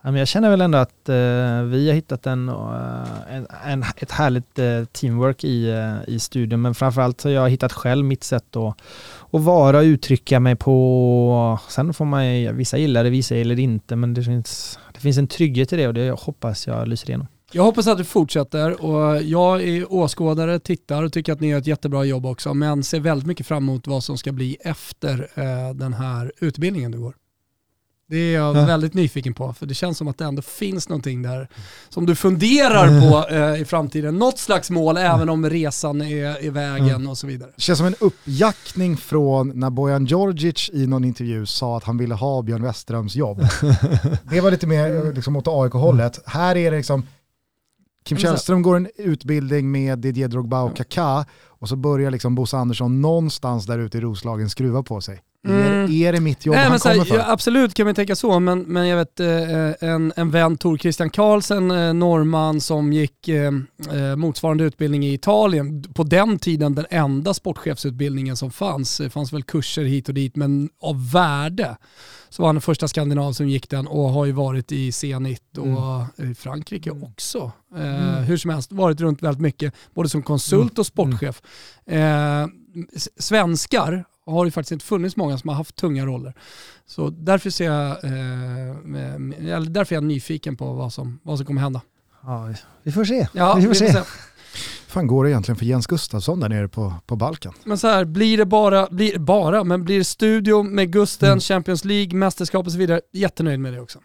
jag 0.04 0.28
känner 0.28 0.50
väl 0.50 0.62
ändå 0.62 0.78
att 0.78 1.10
eh, 1.10 1.62
vi 1.64 1.88
har 1.88 1.94
hittat 1.94 2.28
en, 2.28 2.50
eh, 2.50 3.36
en, 3.36 3.48
en, 3.66 3.84
ett 3.98 4.12
härligt 4.12 4.60
eh, 4.60 4.84
teamwork 4.86 5.44
i, 5.44 5.74
i 6.08 6.20
studion. 6.20 6.62
Men 6.62 6.76
framförallt 6.76 7.22
så 7.22 7.28
har 7.30 7.34
jag 7.34 7.50
hittat 7.50 7.74
själv 7.74 8.06
mitt 8.06 8.24
sätt 8.24 8.56
att, 8.56 8.76
att 9.32 9.42
vara 9.42 9.78
och 9.78 9.84
uttrycka 9.84 10.40
mig 10.40 10.56
på. 10.56 11.60
Sen 11.70 11.94
får 11.94 12.06
man 12.06 12.36
ju- 12.40 12.52
vissa 12.54 12.78
gillar 12.78 13.04
det, 13.04 13.10
vissa 13.10 13.36
gillar 13.36 13.56
det 13.56 13.62
inte. 13.62 13.96
Men 13.96 14.14
det 14.14 14.24
finns, 14.24 14.80
det 14.94 15.00
finns 15.00 15.18
en 15.18 15.28
trygghet 15.28 15.74
i 15.74 15.76
det 15.76 15.88
och 15.88 15.94
det 15.94 16.12
hoppas 16.12 16.68
jag 16.68 16.88
lyser 16.88 17.10
igenom. 17.10 17.28
Jag 17.52 17.64
hoppas 17.64 17.88
att 17.88 17.98
du 17.98 18.04
fortsätter 18.04 18.86
och 18.86 19.22
jag 19.24 19.64
är 19.64 19.94
åskådare, 19.94 20.60
tittar 20.60 21.04
och 21.04 21.14
tycker 21.14 21.34
att 21.34 21.40
ni 21.40 21.48
gör 21.50 21.58
ett 21.58 21.68
jättebra 21.68 22.04
jobb 22.04 22.26
också 22.26 22.54
men 22.54 22.84
ser 22.84 23.00
väldigt 23.00 23.28
mycket 23.28 23.48
fram 23.48 23.64
emot 23.64 23.88
vad 23.88 24.04
som 24.04 24.18
ska 24.18 24.32
bli 24.32 24.58
efter 24.62 25.28
den 25.74 25.94
här 25.94 26.32
utbildningen 26.40 26.92
du 26.92 27.00
går. 27.00 27.14
Det 28.10 28.18
är 28.18 28.34
jag 28.34 28.58
Ja. 28.58 28.66
väldigt 28.66 28.94
nyfiken 28.94 29.34
på 29.34 29.54
för 29.54 29.66
det 29.66 29.74
känns 29.74 29.98
som 29.98 30.08
att 30.08 30.18
det 30.18 30.26
ändå 30.26 30.42
finns 30.42 30.90
någonting 30.90 31.22
där 31.22 31.48
som 31.90 32.06
du 32.06 32.16
funderar 32.16 33.02
på 33.02 33.36
eh, 33.36 33.62
i 33.62 33.66
framtiden. 33.66 34.18
Något 34.18 34.40
slags 34.40 34.70
mål 34.70 34.98
även 34.98 35.30
om 35.30 35.50
resan 35.50 36.02
är 36.02 36.44
i 36.46 36.50
vägen 36.50 37.08
och 37.08 37.18
så 37.18 37.28
vidare. 37.28 37.50
Det 37.56 37.62
känns 37.62 37.78
som 37.78 37.88
en 37.88 37.96
uppjackning 38.00 38.98
från 38.98 39.60
när 39.60 39.70
Bojan 39.70 40.06
Djordjic 40.06 40.70
i 40.74 40.88
någon 40.88 41.04
intervju 41.06 41.46
sa 41.46 41.78
att 41.78 41.84
han 41.84 41.98
ville 41.98 42.16
ha 42.16 42.42
Björn 42.42 42.64
Westerholms 42.64 43.16
jobb. 43.16 43.42
det 44.32 44.42
var 44.42 44.52
lite 44.52 44.68
mer 44.68 45.14
liksom, 45.14 45.36
åt 45.36 45.48
AIK-hållet. 45.48 46.20
Här 46.26 46.56
är 46.58 46.72
det 46.72 46.78
liksom, 46.78 47.04
Kim 48.06 48.18
Källström 48.18 48.62
går 48.62 48.76
en 48.76 48.88
utbildning 48.98 49.72
med 49.72 50.00
Didier 50.00 50.28
Drogba 50.28 50.62
och 50.62 50.76
Kaká 50.78 51.26
och 51.48 51.70
så 51.70 51.76
börjar 51.76 52.12
liksom 52.12 52.36
Bosse 52.36 52.58
Andersson 52.58 53.02
någonstans 53.02 53.66
där 53.66 53.80
ute 53.80 53.98
i 53.98 54.02
Roslagen 54.02 54.50
skruva 54.50 54.84
på 54.84 55.02
sig. 55.02 55.22
Mm. 55.48 55.62
Är, 55.62 55.92
är 55.92 56.14
det 56.14 56.20
mitt 56.20 56.46
jobb 56.46 56.56
Nej, 56.56 56.66
han 56.66 56.80
så 56.80 56.88
här, 56.88 56.96
kommer 56.96 57.06
för? 57.06 57.16
ja, 57.16 57.32
absolut 57.32 57.74
kan 57.74 57.86
man 57.86 57.96
tänka 57.96 58.16
så, 58.16 58.40
men, 58.40 58.62
men 58.62 58.88
jag 58.88 58.98
vet 58.98 59.20
eh, 59.20 59.90
en, 59.90 60.14
en 60.16 60.32
vän, 60.32 60.58
Tor 60.58 60.78
Christian 60.78 61.10
Karlsen, 61.10 61.72
eh, 61.72 61.94
norrman 61.94 62.62
som 62.62 62.94
gick 62.94 63.28
eh, 63.28 63.52
eh, 63.92 64.16
motsvarande 64.16 64.64
utbildning 64.64 65.06
i 65.06 65.14
Italien. 65.14 65.84
På 65.94 66.04
den 66.04 66.40
tiden 66.40 66.76
den 66.76 66.86
enda 66.90 67.34
sportchefsutbildningen 67.34 68.38
som 68.38 68.52
fanns. 68.52 68.98
Det 68.98 69.10
fanns 69.10 69.34
väl 69.34 69.44
kurser 69.44 69.84
hit 69.84 70.08
och 70.08 70.14
dit, 70.14 70.36
men 70.36 70.70
av 70.82 71.12
värde 71.12 71.78
så 72.30 72.42
var 72.42 72.48
han 72.48 72.56
den 72.56 72.62
första 72.62 72.88
skandinav 72.88 73.34
som 73.34 73.50
gick 73.50 73.70
den 73.70 73.88
och 73.88 74.10
har 74.10 74.26
ju 74.26 74.32
varit 74.32 74.72
i 74.72 74.92
Zenit 74.92 75.58
och 75.58 76.26
i 76.30 76.36
Frankrike 76.36 76.92
också. 76.92 77.52
Eh, 77.76 78.22
Hur 78.22 78.38
som 78.38 78.52
helst, 78.52 78.72
varit 78.72 79.02
runt 79.02 79.24
väldigt 79.24 79.42
mycket, 79.42 79.74
både 79.94 80.10
som 80.10 80.24
konsult 80.24 80.80
och 80.80 80.86
sportchef. 80.86 81.42
Eh, 81.88 82.48
svenskar 83.20 84.06
har 84.26 84.46
det 84.46 84.52
faktiskt 84.52 84.72
inte 84.72 84.86
funnits 84.86 85.16
många 85.16 85.38
som 85.38 85.50
har 85.50 85.56
haft 85.56 85.76
tunga 85.76 86.06
roller. 86.06 86.34
Så 86.86 87.10
därför, 87.10 87.50
ser 87.50 87.66
jag, 87.66 87.90
eh, 88.04 89.62
därför 89.62 89.94
är 89.94 89.98
jag 89.98 90.04
nyfiken 90.04 90.58
på 90.58 90.74
vad 90.74 90.94
som, 90.94 91.20
vad 91.24 91.38
som 91.38 91.46
kommer 91.46 91.62
hända. 91.62 91.82
Ja, 92.24 92.54
vi 92.84 92.92
får 92.92 93.06
se. 93.06 93.28
Ja, 93.34 93.56
vi 93.56 93.68
får 93.68 93.74
se. 93.74 94.02
fan 94.88 95.08
går 95.08 95.24
det 95.24 95.30
egentligen 95.30 95.58
för 95.58 95.66
Jens 95.66 95.88
Gustafsson 95.88 96.40
där 96.40 96.50
nere 96.50 96.68
på, 96.68 96.94
på 97.06 97.16
Balkan? 97.16 97.54
Men 97.64 97.78
så 97.78 97.88
här, 97.88 98.06
blir 98.06 98.38
det 98.38 98.46
bara, 98.46 98.88
blir, 98.92 99.20
bara, 99.20 99.64
men 99.64 99.84
blir 99.84 99.98
det 99.98 100.04
studio 100.04 100.64
med 100.64 100.92
Gusten, 100.92 101.30
Mm. 101.30 101.40
Champions 101.40 101.86
League, 101.86 102.18
mästerskap 102.18 102.66
och 102.66 102.72
så 102.72 102.78
vidare, 102.78 103.02
jättenöjd 103.14 103.60
med 103.60 103.74
det 103.74 103.82
också. 103.82 104.00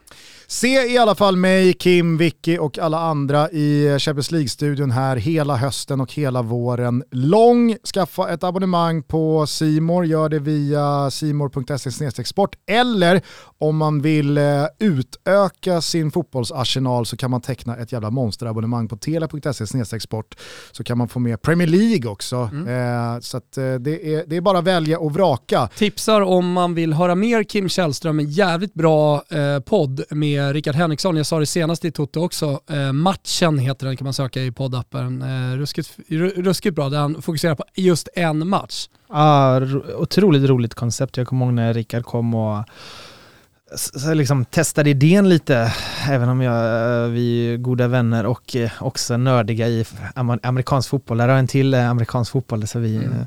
Se 0.47 0.93
i 0.93 0.99
alla 0.99 1.15
fall 1.15 1.37
mig, 1.37 1.73
Kim, 1.73 2.16
Vicky 2.16 2.59
och 2.59 2.79
alla 2.79 2.99
andra 2.99 3.51
i 3.51 3.99
Champions 3.99 4.31
League-studion 4.31 4.91
här 4.91 5.16
hela 5.16 5.57
hösten 5.57 6.01
och 6.01 6.12
hela 6.12 6.43
våren. 6.43 7.03
Lång, 7.11 7.77
skaffa 7.95 8.31
ett 8.31 8.45
abonnemang 8.45 9.03
på 9.03 9.47
Simor, 9.47 10.07
gör 10.07 10.29
det 10.29 10.39
via 10.39 11.11
simor.se 11.11 12.25
sport 12.25 12.57
eller 12.66 13.23
om 13.59 13.77
man 13.77 14.03
vill 14.03 14.39
eh, 14.39 14.45
utöka 14.79 15.81
sin 15.81 16.11
fotbollsarsenal 16.11 17.07
så 17.07 17.16
kan 17.16 17.31
man 17.31 17.41
teckna 17.41 17.77
ett 17.77 17.93
jävla 17.93 18.11
monsterabonnemang 18.11 18.89
på 18.89 18.97
tele.se 18.97 20.01
sport 20.01 20.35
så 20.73 20.85
kan 20.85 20.99
man 20.99 21.09
få 21.09 21.19
med 21.19 21.43
Premier 21.43 21.69
League 21.69 22.11
också. 22.11 22.51
Eh, 22.69 23.21
så 23.21 23.37
att, 23.37 23.59
eh, 23.59 23.75
det, 23.75 24.15
är, 24.15 24.25
det 24.27 24.37
är 24.37 24.41
bara 24.41 24.59
att 24.59 24.65
välja 24.65 24.99
och 24.99 25.12
vraka. 25.12 25.69
Tipsar 25.77 26.21
om 26.21 26.53
man 26.53 26.75
vill 26.75 26.93
höra 26.93 27.15
mer 27.15 27.43
Kim 27.43 27.69
Källström, 27.69 28.19
en 28.19 28.31
jävligt 28.31 28.75
bra 28.75 29.25
eh, 29.31 29.61
podd 29.61 30.05
med 30.11 30.34
Rickard 30.40 30.74
Henriksson. 30.74 31.16
Jag 31.16 31.27
sa 31.27 31.39
det 31.39 31.47
senast 31.47 31.85
i 31.85 31.90
Toto 31.90 32.20
också. 32.24 32.61
Eh, 32.70 32.93
matchen 32.93 33.59
heter 33.59 33.86
den 33.86 33.97
kan 33.97 34.05
man 34.05 34.15
söka 34.15 34.43
i 34.43 34.51
poddappen. 34.51 35.23
Eh, 35.23 35.56
ruskigt, 35.56 35.90
ru- 36.09 36.43
ruskigt 36.43 36.74
bra, 36.77 36.89
där 36.89 36.98
han 36.98 37.23
fokuserar 37.23 37.55
på 37.55 37.65
just 37.74 38.09
en 38.15 38.48
match. 38.48 38.89
Ja, 39.09 39.59
ro- 39.62 39.85
otroligt 39.97 40.48
roligt 40.48 40.74
koncept. 40.74 41.16
Jag 41.16 41.27
kommer 41.27 41.47
ihåg 41.47 41.55
när 41.55 41.74
Rickard 41.74 42.05
kom 42.05 42.35
och 42.35 42.65
så 43.77 44.15
liksom 44.15 44.44
testade 44.44 44.90
idén 44.90 45.28
lite, 45.28 45.73
även 46.09 46.28
om 46.28 46.40
jag, 46.40 46.65
eh, 47.05 47.09
vi 47.11 47.52
är 47.52 47.56
goda 47.56 47.89
vänner 47.89 48.27
och 48.27 48.56
eh, 48.56 48.70
också 48.81 49.16
nördiga 49.16 49.69
i 49.69 49.85
amerikansk 50.43 50.89
fotboll. 50.89 51.19
Där 51.19 51.28
har 51.28 51.36
en 51.36 51.47
till 51.47 51.74
eh, 51.74 51.90
amerikansk 51.90 52.32
fotboll, 52.32 52.66
så 52.66 52.78
vi 52.78 52.97
Mm. 52.97 53.12
eh, 53.12 53.27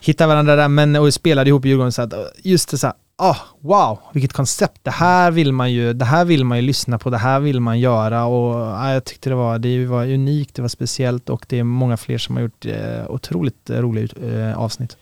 hittar 0.00 0.26
varandra 0.26 0.56
där, 0.56 0.68
men 0.68 0.96
och 0.96 1.14
spelade 1.14 1.48
ihop 1.50 1.64
i 1.64 1.68
Djurgården. 1.68 1.92
Så 1.92 2.02
att, 2.02 2.12
eh, 2.12 2.18
just 2.42 2.68
det 2.70 2.78
så 2.78 2.86
här, 2.86 2.96
ah, 3.18 3.36
wow, 3.64 3.98
vilket 4.12 4.32
koncept. 4.32 4.80
Det 4.82 4.90
här 4.90 5.30
vill 5.30 5.52
man 5.52 5.72
ju, 5.72 5.92
det 5.92 6.04
här 6.04 6.24
vill 6.24 6.44
man 6.44 6.58
ju 6.58 6.62
lyssna 6.62 6.98
på, 6.98 7.10
det 7.10 7.18
här 7.18 7.40
vill 7.40 7.60
man 7.60 7.80
göra 7.80 8.24
och 8.24 8.60
ja, 8.60 8.92
jag 8.92 9.04
tyckte 9.04 9.30
det 9.30 9.36
var, 9.36 9.58
det 9.58 9.86
var 9.86 10.04
unikt, 10.04 10.54
det 10.54 10.62
var 10.62 10.68
speciellt 10.68 11.30
och 11.30 11.46
det 11.48 11.58
är 11.58 11.64
många 11.64 11.96
fler 11.96 12.18
som 12.18 12.36
har 12.36 12.42
gjort 12.42 12.66
eh, 12.66 13.10
otroligt 13.10 13.70
roliga 13.70 14.08
eh, 14.50 14.58
avsnitt. 14.58 14.96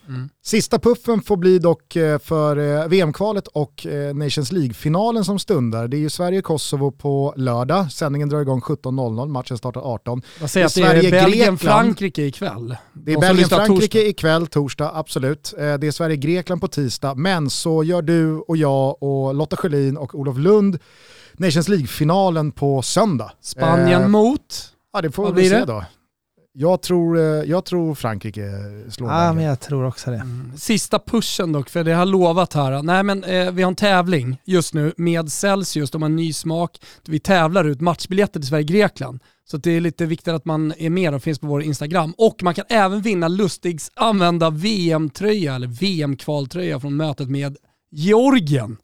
Sista 0.45 0.79
puffen 0.79 1.23
får 1.23 1.37
bli 1.37 1.59
dock 1.59 1.97
eh, 1.97 2.19
för 2.19 2.57
eh, 2.83 2.89
VM-kvalet 2.89 3.47
och 3.47 3.87
eh, 3.87 4.15
Nations 4.15 4.53
League-finalen 4.53 5.25
som 5.25 5.39
stundar. 5.39 5.89
Det 5.89 5.97
är 5.97 5.99
ju 5.99 6.11
Sverige-Kosovo 6.11 6.91
på 6.91 7.35
lördag, 7.37 7.93
sändningen 7.93 8.29
drar 8.29 8.41
igång 8.41 8.61
17.00, 8.61 9.29
matchen 9.29 9.59
startar 9.59 9.81
18. 9.81 10.23
Jag 10.41 10.51
säger 10.51 10.67
att 10.67 10.75
det 10.75 10.81
är 10.81 10.85
Sverige-Grekland. 10.85 11.31
Belgien-Frankrike 11.33 12.23
ikväll. 12.23 12.77
Det 12.93 13.13
är 13.13 13.21
Belgien-Frankrike 13.21 13.81
torsdag. 13.81 14.09
ikväll, 14.09 14.47
torsdag, 14.47 14.91
absolut. 14.95 15.55
Eh, 15.59 15.75
Det 15.75 15.87
är 15.87 15.91
Sverige-Grekland 15.91 16.61
på 16.61 16.69
tisdag, 16.69 17.15
men 17.15 17.51
så 17.51 17.85
gör 17.85 18.03
du 18.03 18.45
och 18.53 18.57
jag 18.57 19.03
och 19.03 19.35
Lotta 19.35 19.57
Schelin 19.57 19.97
och 19.97 20.15
Olof 20.15 20.39
Lund 20.39 20.79
Nations 21.37 21.69
League-finalen 21.69 22.53
på 22.53 22.83
söndag. 22.83 23.33
Spanien 23.41 24.03
Eh, 24.03 24.09
mot? 24.09 24.73
Ja, 24.93 25.01
det 25.03 25.11
får 25.11 25.33
vi 25.33 25.49
se 25.49 25.59
det? 25.59 25.65
då. 25.65 25.85
Jag 26.55 26.83
tror, 26.83 27.19
eh, 27.19 27.23
jag 27.25 27.65
tror 27.65 27.95
Frankrike 27.95 28.43
slår 28.91 29.09
Ja, 29.11 29.15
Belgien. 29.17 29.37
men 29.37 29.45
jag 29.45 29.61
tror 29.61 29.85
också 29.87 30.11
det. 30.11 30.23
Sista 30.57 30.99
pushen 30.99 31.53
dock, 31.53 31.69
för 31.69 31.85
det 31.85 31.93
har 31.93 32.07
lovat 32.07 32.53
här. 32.55 32.83
Nej 32.83 33.03
men 33.03 33.25
eh, 33.25 33.51
vi 33.53 33.63
har 33.63 33.69
en 33.71 33.75
tävling 33.77 34.37
just 34.45 34.75
nu 34.75 34.93
med 34.97 35.33
Celsius, 35.33 35.91
de 35.91 36.03
har 36.03 36.09
en 36.09 36.17
ny 36.17 36.33
smak. 36.33 36.79
Vi 37.09 37.21
tävlar 37.21 37.65
ut 37.65 37.81
matchbiljetter 37.81 38.41
till 38.41 38.49
Sverige-Grekland. 38.49 39.21
Så 39.51 39.57
det 39.57 39.71
är 39.71 39.81
lite 39.81 40.07
viktigt 40.07 40.35
att 40.35 40.45
man 40.45 40.73
är 40.79 40.91
med 40.91 41.15
och 41.15 41.23
finns 41.23 41.39
på 41.39 41.47
vår 41.47 41.63
Instagram. 41.63 42.15
Och 42.19 42.43
man 42.43 42.55
kan 42.55 42.65
även 42.69 43.01
vinna 43.03 43.29
Lustigs 43.29 43.91
använda 43.97 44.51
VM-tröja, 44.51 45.55
eller 45.55 45.67
VM-kvaltröja 45.67 46.81
från 46.81 46.97
mötet 46.97 47.29
med 47.29 47.57
Georgien. 47.93 48.77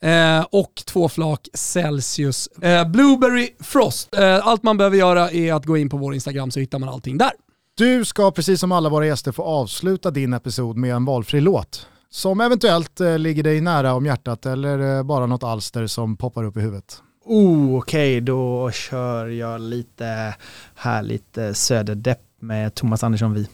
Eh, 0.00 0.46
och 0.50 0.82
två 0.86 1.08
flak 1.08 1.48
Celsius. 1.54 2.46
Eh, 2.46 2.88
Blueberry 2.88 3.48
Frost. 3.60 4.14
Eh, 4.14 4.46
allt 4.46 4.62
man 4.62 4.76
behöver 4.76 4.96
göra 4.96 5.30
är 5.30 5.52
att 5.52 5.64
gå 5.66 5.76
in 5.76 5.88
på 5.88 5.96
vår 5.96 6.14
Instagram 6.14 6.50
så 6.50 6.60
hittar 6.60 6.78
man 6.78 6.88
allting 6.88 7.18
där. 7.18 7.30
Du 7.74 8.04
ska 8.04 8.30
precis 8.30 8.60
som 8.60 8.72
alla 8.72 8.88
våra 8.88 9.06
gäster 9.06 9.32
få 9.32 9.42
avsluta 9.42 10.10
din 10.10 10.32
episod 10.32 10.76
med 10.76 10.94
en 10.94 11.04
valfri 11.04 11.40
låt. 11.40 11.86
Som 12.10 12.40
eventuellt 12.40 13.00
eh, 13.00 13.18
ligger 13.18 13.42
dig 13.42 13.60
nära 13.60 13.94
om 13.94 14.06
hjärtat 14.06 14.46
eller 14.46 14.96
eh, 14.98 15.02
bara 15.02 15.26
något 15.26 15.42
alster 15.42 15.86
som 15.86 16.16
poppar 16.16 16.44
upp 16.44 16.56
i 16.56 16.60
huvudet. 16.60 17.02
Oh, 17.24 17.78
Okej, 17.78 18.20
då 18.20 18.70
kör 18.70 19.26
jag 19.26 19.60
lite 19.60 20.34
härligt 20.74 21.38
eh, 21.38 21.52
Söderdepp 21.52 22.20
med 22.40 22.74
Thomas 22.74 23.04
Andersson 23.04 23.34
Vi. 23.34 23.48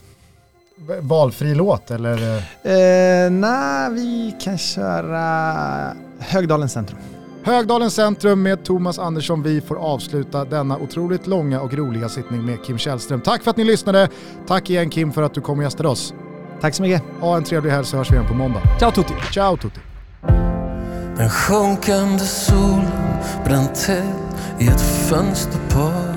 Valfri 1.01 1.55
låt 1.55 1.91
eller? 1.91 2.37
eh, 2.63 3.31
Nej, 3.31 3.89
vi 3.91 4.35
kan 4.41 4.57
köra 4.57 5.93
Högdalens 6.19 6.71
centrum. 6.73 6.99
Högdalens 7.43 7.93
centrum 7.95 8.43
med 8.43 8.63
Thomas 8.63 8.99
Andersson. 8.99 9.43
Vi 9.43 9.61
får 9.61 9.75
avsluta 9.75 10.45
denna 10.45 10.77
otroligt 10.77 11.27
långa 11.27 11.61
och 11.61 11.73
roliga 11.73 12.09
sittning 12.09 12.45
med 12.45 12.63
Kim 12.65 12.77
Källström. 12.77 13.21
Tack 13.21 13.43
för 13.43 13.51
att 13.51 13.57
ni 13.57 13.63
lyssnade. 13.63 14.09
Tack 14.47 14.69
igen 14.69 14.89
Kim 14.89 15.11
för 15.13 15.21
att 15.21 15.33
du 15.33 15.41
kom 15.41 15.57
och 15.57 15.63
gästade 15.63 15.89
oss. 15.89 16.13
Tack 16.61 16.75
så 16.75 16.81
mycket. 16.81 17.03
Ha 17.21 17.37
en 17.37 17.43
trevlig 17.43 17.71
helg 17.71 17.85
så 17.85 17.97
hörs 17.97 18.11
vi 18.11 18.15
igen 18.15 18.27
på 18.27 18.33
måndag. 18.33 18.61
Ciao 18.79 18.91
Tutti! 18.91 19.13
Ciao 19.33 19.57
Tutti! 19.57 19.79
Den 21.17 21.29
sjunkande 21.29 22.19
solen 22.23 22.91
bränt 23.45 23.75
till 23.75 24.03
i 24.59 24.67
ett 24.67 24.81
fönsterpar 24.81 26.14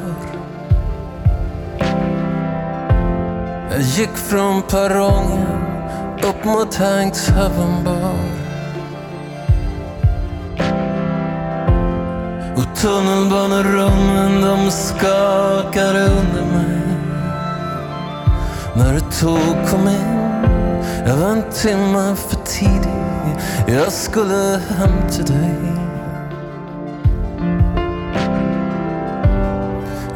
Jag 3.71 3.81
gick 3.81 4.17
från 4.17 4.63
perrongen 4.63 5.47
upp 6.23 6.45
mot 6.45 6.75
Hanks 6.75 7.29
Heaven 7.29 7.85
Bar 7.85 8.39
Och 12.57 12.77
tunnelbanerummen 12.81 14.41
de 14.41 14.71
skakade 14.71 16.05
under 16.05 16.45
mig. 16.53 16.81
När 18.77 18.97
ett 18.97 19.21
tåg 19.21 19.69
kom 19.71 19.89
in 19.89 20.19
Jag 21.07 21.17
var 21.17 21.31
en 21.31 21.43
timme 21.53 22.17
för 22.17 22.37
tidig. 22.45 22.99
Jag 23.67 23.93
skulle 23.93 24.61
hem 24.79 25.11
till 25.11 25.25
dig. 25.25 25.59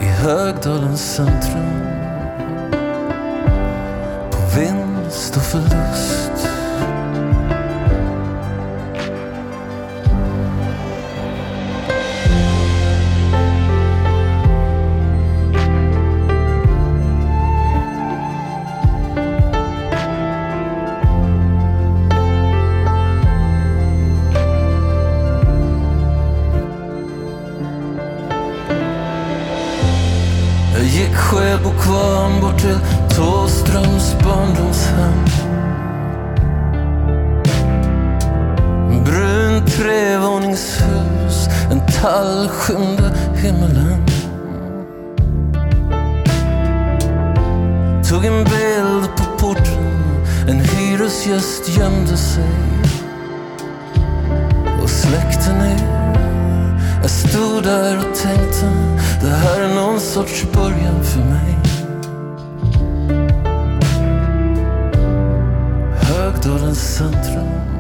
I 0.01 0.05
Högdalens 0.05 1.15
centrum 1.15 1.82
vinst 4.57 5.37
och 5.37 5.43
förlust. 5.43 6.49
Jag 30.75 30.85
gick 30.85 31.15
själv 31.15 31.81
kvarn 31.81 32.41
bort 32.41 32.61
till 32.61 33.02
Thåströms 33.23 34.17
barndomshem 34.25 35.25
Brun 39.05 39.67
trevåningshus, 39.67 41.49
en 41.71 41.81
tall 41.87 42.49
skymde 42.49 43.15
himmelen. 43.37 44.07
Tog 48.09 48.25
en 48.25 48.45
bild 48.45 49.17
på 49.17 49.25
porten, 49.39 50.25
en 50.49 50.61
hyresgäst 50.61 51.69
gömde 51.69 52.17
sig. 52.17 52.53
Och 54.83 54.91
släckte 54.91 55.53
ner 55.53 56.03
jag 57.03 57.11
stod 57.11 57.63
där 57.63 57.99
och 57.99 58.15
tänkte, 58.15 58.71
det 59.23 59.31
här 59.31 59.61
är 59.61 59.75
någon 59.75 60.01
sorts 60.01 60.45
början 60.53 61.05
för 61.05 61.21
mig. 61.21 61.62
Högdalens 66.33 66.97
centrum 66.97 67.72